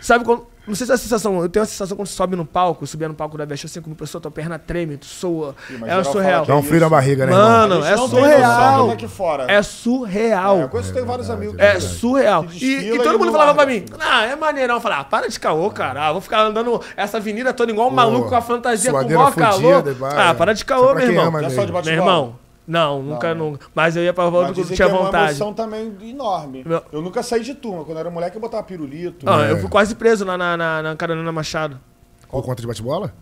sabe 0.00 0.24
quando. 0.24 0.46
Não 0.66 0.74
sei 0.74 0.86
se 0.86 0.92
é 0.92 0.94
a 0.94 0.98
sensação. 0.98 1.40
Eu 1.42 1.48
tenho 1.48 1.62
a 1.62 1.66
sensação 1.66 1.96
quando 1.96 2.06
você 2.08 2.14
sobe 2.14 2.36
no 2.36 2.44
palco, 2.46 2.86
subia 2.86 3.06
no 3.08 3.14
palco 3.14 3.36
da 3.36 3.44
Veste 3.44 3.66
assim, 3.66 3.80
como 3.82 3.94
pessoa, 3.94 4.20
tua 4.20 4.30
perna 4.30 4.58
treme, 4.58 4.96
tu 4.96 5.06
soa. 5.06 5.54
Mas 5.78 5.90
É 5.90 6.04
surreal. 6.04 6.46
Dá 6.46 6.56
um 6.56 6.62
frio 6.62 6.80
na 6.80 6.88
barriga, 6.88 7.26
né, 7.26 7.32
Mano, 7.32 7.84
é 7.84 7.96
surreal. 7.96 8.90
é 8.90 8.92
aqui 8.94 9.08
fora. 9.08 9.50
É 9.50 9.62
surreal. 9.62 10.58
É, 10.58 10.62
eu 10.64 10.68
conheço, 10.68 10.92
tenho 10.92 11.06
vários 11.06 11.28
amigos. 11.30 11.56
É 11.58 11.74
que- 11.74 11.80
surreal. 11.82 12.46
E, 12.52 12.90
e 12.92 12.98
todo 12.98 13.18
mundo 13.18 13.32
falava 13.32 13.54
pra 13.54 13.66
mim, 13.66 13.84
ah, 14.00 14.24
é 14.24 14.34
maneirão. 14.36 14.76
Eu 14.76 14.80
falava, 14.80 15.02
ah, 15.02 15.04
para 15.04 15.28
de 15.28 15.38
caô, 15.38 15.70
cara. 15.70 16.08
Ah, 16.08 16.12
vou 16.12 16.20
ficar 16.20 16.40
andando 16.42 16.80
essa 16.96 17.18
avenida 17.18 17.52
toda 17.52 17.70
igual 17.70 17.88
um 17.88 17.92
maluco 17.92 18.28
com 18.28 18.34
a 18.36 18.40
fantasia 18.40 18.90
com 18.90 18.98
o 18.98 19.04
maior 19.04 19.34
calor. 19.34 19.84
Ah, 20.16 20.30
é. 20.30 20.34
para 20.34 20.52
de 20.52 20.60
Só 20.60 20.66
caô, 20.66 20.94
meu 20.94 21.06
irmão. 21.06 21.26
ama 21.26 21.42
bate 21.42 21.84
Meu 21.86 21.94
irmão, 21.94 22.38
não, 22.66 23.02
nunca, 23.02 23.34
nunca. 23.34 23.66
Mas 23.74 23.96
eu 23.96 24.02
ia 24.02 24.12
pra 24.12 24.28
volta 24.30 24.52
quando 24.52 24.64
tinha 24.66 24.76
que 24.76 24.82
é 24.82 24.86
uma 24.86 25.04
vontade. 25.04 25.30
emoção 25.32 25.52
também 25.52 25.94
enorme. 26.02 26.62
Meu- 26.66 26.82
Eu 26.92 27.02
nunca 27.02 27.22
saí 27.22 27.42
de 27.42 27.54
turma. 27.54 27.84
Quando 27.84 27.96
eu 27.96 28.00
era 28.00 28.10
moleque, 28.10 28.36
eu 28.36 28.40
botava 28.40 28.62
pirulito. 28.62 29.28
Ah, 29.28 29.42
É. 29.46 29.52
eu 29.52 29.58
fui 29.58 29.68
quase 29.68 29.94
preso 29.94 30.24
lá 30.24 30.36
na, 30.38 30.56
na, 30.56 30.82
na 30.82 30.96
Carolina 30.96 31.30
Machado. 31.32 31.78
Por 32.34 32.44
conta 32.44 32.60
de 32.60 32.66
bate-bola? 32.66 33.12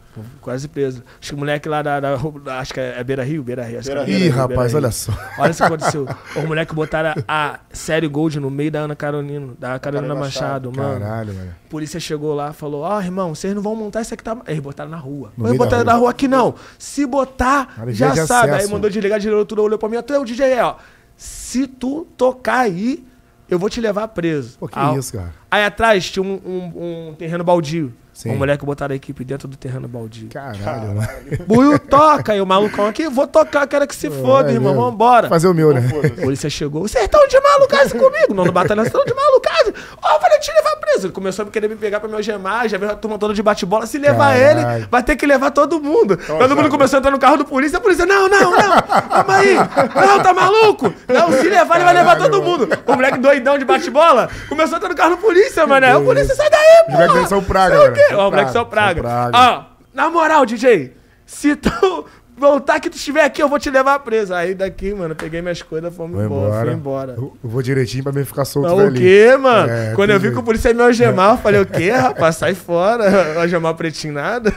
Quase 0.41 0.69
preso. 0.69 1.03
Acho 1.21 1.31
que 1.31 1.35
o 1.35 1.39
moleque 1.39 1.69
lá 1.69 1.83
da, 1.83 2.01
da- 2.01 2.17
da- 2.17 2.59
Acho 2.59 2.75
que 2.75 2.81
é 2.81 3.03
Beira 3.05 3.23
Rio? 3.23 3.43
Beira 3.43 3.63
Rio. 3.65 3.79
acho 3.79 3.89
que 3.91 3.93
é 3.97 4.05
Beira 4.05 4.11
Ih, 4.11 4.15
Rio, 4.25 4.33
Beira 4.33 4.43
rapaz, 4.43 4.73
Rio. 4.73 4.79
olha 4.81 4.91
só. 4.91 5.13
Olha 5.39 5.51
isso 5.51 5.59
que 5.59 5.65
aconteceu. 5.67 6.09
Os 6.37 6.45
moleques 6.45 6.75
botaram 6.75 7.15
a 7.27 7.61
série 7.73 8.09
Gold 8.09 8.39
no 8.41 8.51
meio 8.51 8.71
da 8.71 8.81
Ana 8.81 8.97
Carolina, 8.97 9.53
da 9.59 9.79
Carolina 9.79 9.81
Carolina 9.81 10.15
Machado, 10.15 10.71
Machado. 10.71 10.89
mano. 10.89 11.01
Caralho, 11.01 11.33
velho. 11.33 11.51
A 11.67 11.71
polícia 11.71 11.99
chegou 12.01 12.35
lá 12.35 12.51
e 12.51 12.53
falou: 12.53 12.83
Ó, 12.83 13.01
irmão, 13.01 13.35
vocês 13.35 13.55
não 13.55 13.63
vão 13.63 13.75
montar 13.77 14.01
isso 14.03 14.13
aqui 14.15 14.23
tá. 14.25 14.37
Eles 14.47 14.61
botaram 14.61 14.91
na 14.91 14.97
rua. 14.99 15.33
Da 15.37 15.55
botaram 15.55 15.85
na 15.85 15.95
rua 15.95 16.11
aqui 16.11 16.27
não. 16.29 16.55
Se 16.79 17.07
botar, 17.07 17.75
Área 17.79 17.93
já 17.95 18.27
sabe. 18.27 18.51
Aí 18.51 18.57
acesso. 18.59 18.73
mandou 18.73 18.91
desligar, 18.91 19.19
desligou 19.19 19.45
tudo, 19.47 19.63
olhou 19.63 19.79
pra 19.79 19.89
mim, 19.89 20.01
tu 20.03 20.13
é 20.13 20.19
o 20.19 20.25
DJ, 20.25 20.59
ó. 20.61 20.77
Se 21.17 21.67
tu 21.67 22.07
tocar 22.17 22.61
aí, 22.61 23.05
eu 23.49 23.59
vou 23.59 23.69
te 23.71 23.81
levar 23.81 24.09
preso. 24.09 24.59
Pô, 24.59 24.67
que 24.69 24.79
Ah, 24.79 24.95
isso, 24.99 25.13
cara. 25.13 25.33
Aí 25.51 25.65
atrás 25.65 26.11
tinha 26.11 26.23
um, 26.23 26.41
um- 26.45 27.09
um 27.11 27.15
terreno 27.15 27.45
baldio. 27.45 27.93
Sim. 28.23 28.31
Um 28.31 28.37
moleque 28.37 28.65
botaram 28.65 28.93
a 28.93 28.97
equipe 28.97 29.25
dentro 29.25 29.49
do 29.49 29.57
terreno 29.57 29.89
baldio. 29.89 30.29
Caralho, 30.29 30.95
mano. 30.95 31.09
Buiu 31.47 31.77
toca, 31.79 32.37
e 32.37 32.41
o 32.41 32.47
malucão 32.47 32.87
aqui, 32.87 33.09
vou 33.09 33.27
tocar, 33.27 33.67
quero 33.67 33.87
que 33.87 33.97
se 33.97 34.09
foda, 34.11 34.51
É 34.51 34.55
irmão, 34.55 34.75
vambora. 34.77 35.29
Fazer 35.29 35.49
o 35.49 35.55
meu, 35.55 35.73
né? 35.75 35.83
A 36.19 36.21
polícia 36.23 36.49
chegou, 36.49 36.83
vocês 36.83 37.05
estão 37.05 37.27
de 37.27 37.41
malucagem 37.41 37.99
comigo? 37.99 38.33
Não, 38.33 38.45
no 38.45 38.53
batalhão, 38.53 38.85
vocês 38.85 38.95
estão 38.95 39.05
de 39.05 39.13
malucagem. 39.15 39.75
Ó, 40.01 40.15
eu 40.15 40.21
falei, 40.21 40.39
te 40.39 40.53
levar 40.53 40.77
preso. 40.77 41.07
Ele 41.09 41.13
começou 41.13 41.45
a 41.45 41.49
querer 41.51 41.69
me 41.69 41.75
pegar 41.75 41.99
pra 41.99 42.09
me 42.09 42.15
algemar, 42.15 42.69
já 42.69 42.79
veio 42.79 42.93
a 42.93 42.95
turma 42.95 43.19
toda 43.19 43.35
de 43.35 43.43
bate-bola. 43.43 43.87
Se 43.87 43.99
levar 43.99 44.37
Caralho. 44.39 44.77
ele, 44.77 44.87
vai 44.89 45.03
ter 45.03 45.17
que 45.17 45.27
levar 45.27 45.51
todo 45.51 45.81
mundo. 45.81 46.17
todo 46.17 46.55
mundo 46.57 46.69
começou 46.69 46.99
a 46.99 47.01
entrar 47.01 47.11
no 47.11 47.19
carro 47.19 47.39
do 47.39 47.45
polícia, 47.45 47.79
a 47.79 47.81
polícia, 47.81 48.07
não, 48.07 48.29
não, 48.29 48.51
não, 48.53 48.83
calma 48.83 49.37
aí. 49.37 49.55
Não, 49.57 50.23
tá 50.23 50.33
maluco? 50.33 50.95
Não, 51.09 51.33
se 51.33 51.49
levar, 51.49 51.77
ele 51.77 51.85
vai 51.85 51.95
levar 51.95 52.17
Caralho, 52.17 52.31
todo 52.31 52.43
mano. 52.45 52.59
mundo. 52.67 52.79
O 52.87 52.93
moleque 52.95 53.19
doidão 53.19 53.59
de 53.59 53.65
bate-bola 53.65 54.29
começou 54.49 54.75
a 54.75 54.77
entrar 54.77 54.89
no 54.91 54.95
carro 54.95 55.17
do 55.17 55.23
polícia, 55.23 55.67
mano. 55.67 55.99
O 55.99 56.05
polícia, 56.05 56.35
sai 56.37 56.49
daí, 56.51 56.85
Os 56.89 56.93
moleques 56.95 57.15
porra. 57.17 57.27
são 57.29 57.43
praga, 57.43 57.93
São 58.13 58.21
Ó, 58.21 58.29
o 58.29 58.31
moleque 58.31 58.53
praga, 58.53 58.53
são 58.53 58.65
praga. 59.03 59.33
Ó, 59.35 59.65
na 59.95 60.11
moral, 60.11 60.47
DJ, 60.47 60.93
se 61.27 61.55
tu 61.57 61.71
voltar 62.37 62.81
que 62.81 62.89
tu 62.91 62.97
estiver 62.97 63.25
aqui, 63.25 63.43
eu 63.43 63.49
vou 63.49 63.59
te 63.59 63.71
levar 63.71 63.99
preso. 64.01 64.35
Aí 64.35 64.55
daqui, 64.55 64.93
mano, 64.95 65.15
peguei 65.15 65.41
minhas 65.43 65.63
coisas, 65.63 65.95
fomos 65.95 66.21
embora, 66.23 66.47
embora. 66.49 66.65
fui 66.65 66.75
embora. 66.75 67.15
Eu 67.17 67.37
eu 67.43 67.51
vou 67.51 67.63
direitinho 67.63 68.03
pra 68.03 68.13
mim 68.13 68.25
ficar 68.25 68.45
solto 68.45 68.75
Mas 68.75 68.89
o 68.89 68.93
quê, 68.93 69.37
mano? 69.39 69.71
É, 69.71 69.93
Quando 69.95 70.11
eu 70.11 70.19
vi 70.19 70.27
entendi. 70.27 70.35
que 70.37 70.41
o 70.43 70.45
polícia 70.45 70.69
ia 70.69 70.75
me 70.75 70.83
algemar, 70.83 71.33
eu 71.33 71.39
falei, 71.39 71.61
o 71.61 71.67
quê, 71.67 71.91
rapaz? 71.97 72.37
Sai 72.37 72.55
fora. 72.55 73.39
Algemar 73.41 73.75
pretinho 73.75 74.15
nada. 74.15 74.53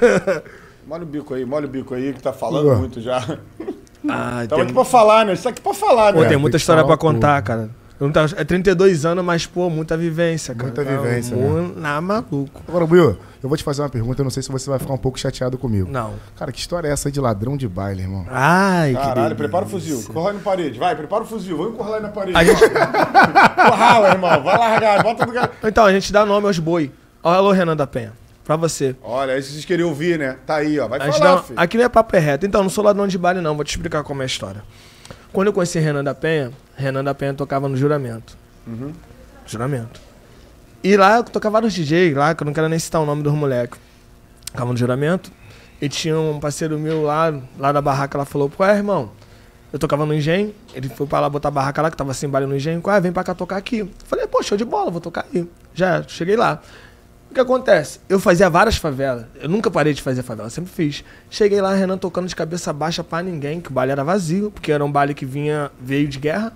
Molha 0.87 1.03
o 1.03 1.05
bico 1.05 1.33
aí, 1.33 1.43
molha 1.45 1.65
o 1.65 1.69
bico 1.69 1.93
aí, 1.95 2.13
que 2.13 2.21
tá 2.21 2.31
falando 2.31 2.67
Ué. 2.69 2.75
muito 2.75 3.01
já. 3.01 3.17
Ah, 4.07 4.43
Tava 4.47 4.61
aqui 4.61 4.71
pra 4.73 4.85
falar, 4.85 5.25
né? 5.25 5.33
Isso 5.33 5.49
aqui 5.49 5.59
pra 5.59 5.73
falar, 5.73 6.13
Pô, 6.13 6.19
né? 6.21 6.27
tem 6.27 6.35
É, 6.35 6.37
muita 6.39 6.57
tem 6.57 6.61
história 6.61 6.83
pra 6.85 6.95
contar, 6.95 7.41
cara. 7.41 7.69
Eu 7.99 8.07
não 8.07 8.11
tava- 8.13 8.33
É 8.37 8.43
32 8.43 9.05
anos, 9.05 9.23
mas, 9.23 9.45
pô, 9.45 9.69
muita 9.69 9.95
vivência, 9.95 10.53
cara. 10.53 10.65
Muita 10.67 10.83
vivência, 10.83 11.35
Mu- 11.35 11.61
né? 11.61 11.71
Na 11.77 12.01
maluco. 12.01 12.61
Agora, 12.67 12.85
Buiu, 12.85 13.17
eu 13.41 13.47
vou 13.49 13.57
te 13.57 13.63
fazer 13.63 13.81
uma 13.83 13.89
pergunta, 13.89 14.19
eu 14.21 14.23
não 14.25 14.29
sei 14.29 14.43
se 14.43 14.51
você 14.51 14.69
vai 14.69 14.77
ficar 14.79 14.93
um 14.93 14.97
pouco 14.97 15.17
chateado 15.17 15.57
comigo. 15.57 15.89
Não. 15.89 16.13
Cara, 16.37 16.51
que 16.51 16.59
história 16.59 16.89
é 16.89 16.91
essa 16.91 17.09
de 17.09 17.21
ladrão 17.21 17.55
de 17.55 17.67
baile, 17.69 18.01
irmão? 18.01 18.25
Ai, 18.29 18.89
que 18.89 18.95
Caralho, 18.95 19.15
delícia. 19.15 19.35
prepara 19.35 19.65
o 19.65 19.69
fuzil. 19.69 20.03
Corre 20.13 20.33
na 20.33 20.39
parede. 20.39 20.77
Vai, 20.77 20.93
prepara 20.95 21.23
o 21.23 21.25
fuzil. 21.25 21.55
Vamos 21.55 21.73
encurralar 21.73 21.99
ele 21.99 22.07
na 22.07 22.11
parede. 22.13 22.37
A 22.37 22.43
gente- 22.43 22.59
Corrala, 23.69 24.09
irmão. 24.09 24.43
Vai 24.43 24.57
largar. 24.57 25.01
Bota 25.03 25.25
do 25.25 25.31
cara. 25.33 25.51
Então, 25.63 25.85
a 25.85 25.91
gente 25.93 26.11
dá 26.11 26.25
nome 26.25 26.47
aos 26.47 26.59
boi. 26.59 26.91
Ó, 27.23 27.31
alô, 27.31 27.51
Renan 27.51 27.75
da 27.75 27.87
Penha. 27.87 28.11
Pra 28.43 28.55
você. 28.55 28.95
Olha, 29.01 29.33
aí 29.33 29.41
vocês 29.41 29.65
queriam 29.65 29.89
ouvir, 29.89 30.19
né? 30.19 30.35
Tá 30.45 30.57
aí, 30.57 30.79
ó. 30.79 30.87
Vai 30.87 30.99
A 30.99 31.11
falar, 31.11 31.35
dá- 31.37 31.41
filho. 31.43 31.59
aqui 31.59 31.77
não 31.77 31.85
é 31.85 31.89
papo 31.89 32.15
é 32.15 32.19
reto. 32.19 32.45
Então, 32.45 32.61
não 32.61 32.69
sou 32.69 32.83
ladrão 32.83 33.07
de 33.07 33.17
baile, 33.17 33.41
não. 33.41 33.55
Vou 33.55 33.63
te 33.63 33.71
explicar 33.71 34.03
como 34.03 34.21
é 34.21 34.25
a 34.25 34.27
história. 34.27 34.61
Quando 35.35 35.47
eu 35.47 35.53
conheci 35.53 35.79
Renan 35.79 36.01
da 36.01 36.15
Penha, 36.15 36.53
Renan 36.77 37.03
da 37.03 37.13
Penha 37.13 37.33
tocava 37.33 37.67
no 37.67 37.75
juramento. 37.75 38.37
Juramento. 39.45 39.99
E 40.81 40.95
lá 40.95 41.17
eu 41.17 41.25
tocava 41.25 41.53
vários 41.53 41.73
DJ, 41.73 42.13
lá, 42.13 42.33
que 42.33 42.41
eu 42.41 42.45
não 42.45 42.53
quero 42.53 42.69
nem 42.69 42.79
citar 42.79 43.01
o 43.01 43.05
nome 43.05 43.21
dos 43.21 43.33
moleques. 43.33 43.77
Tocava 44.53 44.71
no 44.71 44.77
juramento. 44.77 45.29
E 45.81 45.89
tinha 45.89 46.17
um 46.17 46.39
parceiro 46.39 46.79
meu 46.79 47.03
lá, 47.03 47.37
lá 47.59 47.73
da 47.73 47.81
barraca, 47.81 48.17
ela 48.17 48.23
falou, 48.23 48.49
pô, 48.49 48.63
é, 48.63 48.77
irmão, 48.77 49.11
eu 49.73 49.77
tocava 49.77 50.05
no 50.05 50.13
engenho, 50.13 50.55
ele 50.73 50.87
foi 50.87 51.05
pra 51.05 51.19
lá 51.19 51.29
botar 51.29 51.49
a 51.49 51.51
barraca 51.51 51.81
lá, 51.81 51.91
que 51.91 51.97
tava 51.97 52.13
sem 52.13 52.29
baile 52.29 52.47
no 52.47 52.55
engenho, 52.55 52.81
ah, 52.85 52.99
vem 53.01 53.11
pra 53.11 53.21
cá 53.21 53.35
tocar 53.35 53.57
aqui. 53.57 53.79
Eu 53.79 53.89
falei, 54.05 54.25
pô, 54.27 54.41
show 54.41 54.57
de 54.57 54.63
bola, 54.63 54.89
vou 54.89 55.01
tocar 55.01 55.25
aí. 55.33 55.45
Já, 55.73 56.01
cheguei 56.03 56.37
lá. 56.37 56.61
O 57.35 57.37
que 57.37 57.41
acontece? 57.41 57.99
Eu 58.07 58.17
fazia 58.17 58.49
várias 58.49 58.77
favelas. 58.77 59.25
Eu 59.41 59.49
nunca 59.49 59.69
parei 59.69 59.93
de 59.93 60.01
fazer 60.01 60.23
favela, 60.23 60.49
sempre 60.49 60.71
fiz. 60.71 61.03
Cheguei 61.29 61.59
lá, 61.59 61.73
Renan 61.73 61.97
tocando 61.97 62.29
de 62.29 62.35
cabeça 62.35 62.71
baixa 62.71 63.03
pra 63.03 63.21
ninguém, 63.21 63.59
que 63.59 63.69
o 63.69 63.73
baile 63.73 63.91
era 63.91 64.05
vazio, 64.05 64.49
porque 64.49 64.71
era 64.71 64.85
um 64.85 64.89
baile 64.89 65.13
que 65.13 65.25
vinha, 65.25 65.69
veio 65.77 66.07
de 66.07 66.17
guerra. 66.17 66.53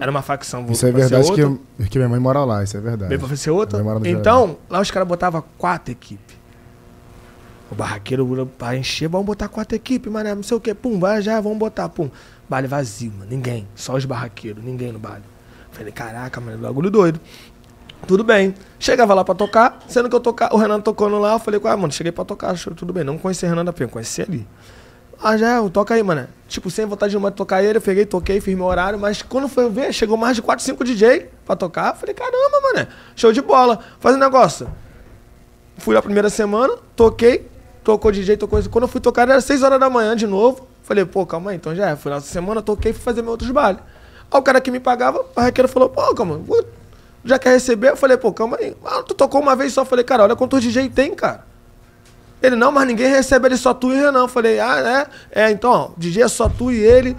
Era 0.00 0.10
uma 0.10 0.20
facção. 0.20 0.66
Isso 0.70 0.84
é 0.84 0.90
verdade 0.90 1.30
que, 1.30 1.88
que 1.88 1.98
minha 1.98 2.08
mãe 2.08 2.18
mora 2.18 2.44
lá, 2.44 2.64
isso 2.64 2.76
é 2.76 2.80
verdade. 2.80 3.08
Veio 3.10 3.20
pra 3.20 3.36
ser 3.36 3.50
outra? 3.50 3.80
Então, 4.06 4.58
lá 4.68 4.80
os 4.80 4.90
caras 4.90 5.06
botavam 5.06 5.40
quatro 5.56 5.92
equipes. 5.92 6.36
O 7.70 7.76
barraqueiro, 7.76 8.50
pra 8.58 8.76
encher, 8.76 9.08
vamos 9.08 9.24
botar 9.24 9.46
quatro 9.46 9.76
equipes, 9.76 10.12
mané, 10.12 10.34
não 10.34 10.42
sei 10.42 10.56
o 10.56 10.60
que. 10.60 10.74
Pum, 10.74 10.98
vai 10.98 11.22
já, 11.22 11.40
vamos 11.40 11.58
botar, 11.58 11.88
pum. 11.90 12.10
Baile 12.48 12.66
vazio, 12.66 13.12
mano. 13.12 13.30
Ninguém. 13.30 13.68
Só 13.76 13.94
os 13.94 14.04
barraqueiros, 14.04 14.64
ninguém 14.64 14.90
no 14.90 14.98
baile. 14.98 15.22
Falei, 15.70 15.92
caraca, 15.92 16.40
mano, 16.40 16.58
bagulho 16.58 16.90
doido. 16.90 17.20
Tudo 18.06 18.24
bem. 18.24 18.54
Chegava 18.78 19.12
lá 19.12 19.24
pra 19.24 19.34
tocar, 19.34 19.80
sendo 19.88 20.08
que 20.08 20.14
eu 20.14 20.20
tocar, 20.20 20.54
o 20.54 20.56
Renan 20.56 20.80
tocando 20.80 21.18
lá, 21.18 21.34
eu 21.34 21.38
falei, 21.38 21.60
ah, 21.64 21.76
mano, 21.76 21.92
cheguei 21.92 22.12
pra 22.12 22.24
tocar, 22.24 22.56
show, 22.56 22.74
tudo 22.74 22.92
bem. 22.92 23.04
Não 23.04 23.18
conheci 23.18 23.44
o 23.44 23.48
Renan 23.48 23.64
da 23.64 23.72
Penha, 23.72 23.88
conheci 23.88 24.22
ali. 24.22 24.46
Ah, 25.20 25.36
já, 25.36 25.60
toca 25.68 25.94
aí, 25.94 26.02
mano. 26.02 26.28
Tipo, 26.46 26.70
sem 26.70 26.86
vontade 26.86 27.16
de 27.16 27.30
tocar 27.32 27.62
ele, 27.62 27.78
eu 27.78 27.82
peguei, 27.82 28.06
toquei, 28.06 28.40
fiz 28.40 28.54
meu 28.54 28.66
horário, 28.66 28.98
mas 28.98 29.20
quando 29.20 29.48
foi 29.48 29.68
ver, 29.68 29.92
chegou 29.92 30.16
mais 30.16 30.36
de 30.36 30.42
4, 30.42 30.64
5 30.64 30.84
DJ 30.84 31.28
pra 31.44 31.56
tocar. 31.56 31.94
Falei, 31.96 32.14
caramba, 32.14 32.60
mano, 32.62 32.88
show 33.16 33.32
de 33.32 33.42
bola. 33.42 33.80
Faz 33.98 34.14
um 34.14 34.18
negócio. 34.18 34.68
Fui 35.78 35.94
lá 35.94 36.00
primeira 36.00 36.30
semana, 36.30 36.74
toquei, 36.94 37.48
tocou 37.82 38.12
DJ, 38.12 38.36
tocou 38.36 38.60
isso. 38.60 38.70
Quando 38.70 38.84
eu 38.84 38.88
fui 38.88 39.00
tocar, 39.00 39.28
era 39.28 39.40
6 39.40 39.62
horas 39.62 39.80
da 39.80 39.90
manhã 39.90 40.14
de 40.14 40.26
novo. 40.26 40.68
Falei, 40.82 41.04
pô, 41.04 41.26
calma 41.26 41.50
aí, 41.50 41.56
então 41.56 41.74
já 41.74 41.90
é. 41.90 41.96
Fui 41.96 42.10
lá 42.10 42.18
essa 42.18 42.28
semana, 42.28 42.62
toquei 42.62 42.92
fui 42.92 43.02
fazer 43.02 43.20
meus 43.20 43.32
outros 43.32 43.50
bailes. 43.50 43.82
Aí 44.30 44.38
o 44.38 44.42
cara 44.42 44.60
que 44.60 44.70
me 44.70 44.78
pagava, 44.78 45.20
o 45.20 45.24
barraqueiro 45.34 45.68
falou, 45.68 45.88
pô, 45.88 46.14
calma, 46.14 46.40
já 47.28 47.38
quer 47.38 47.50
receber? 47.50 47.90
Eu 47.90 47.96
falei, 47.96 48.16
pô, 48.16 48.32
calma 48.32 48.56
aí. 48.60 48.76
Ah, 48.84 49.02
tu 49.02 49.14
tocou 49.14 49.40
uma 49.40 49.54
vez 49.54 49.72
só. 49.72 49.82
Eu 49.82 49.86
falei, 49.86 50.04
cara, 50.04 50.22
olha 50.22 50.36
quantos 50.36 50.62
DJ 50.62 50.88
tem, 50.88 51.14
cara. 51.14 51.44
Ele, 52.42 52.54
não, 52.54 52.70
mas 52.70 52.86
ninguém 52.86 53.08
recebe 53.08 53.48
ele 53.48 53.56
só 53.56 53.74
tu 53.74 53.92
e 53.92 53.96
Renan. 53.96 54.20
Eu 54.20 54.28
falei, 54.28 54.60
ah, 54.60 55.06
é? 55.32 55.42
É, 55.44 55.50
então, 55.50 55.70
ó, 55.70 55.90
DJ 55.96 56.22
é 56.22 56.28
só 56.28 56.48
tu 56.48 56.70
e 56.70 56.78
ele. 56.78 57.16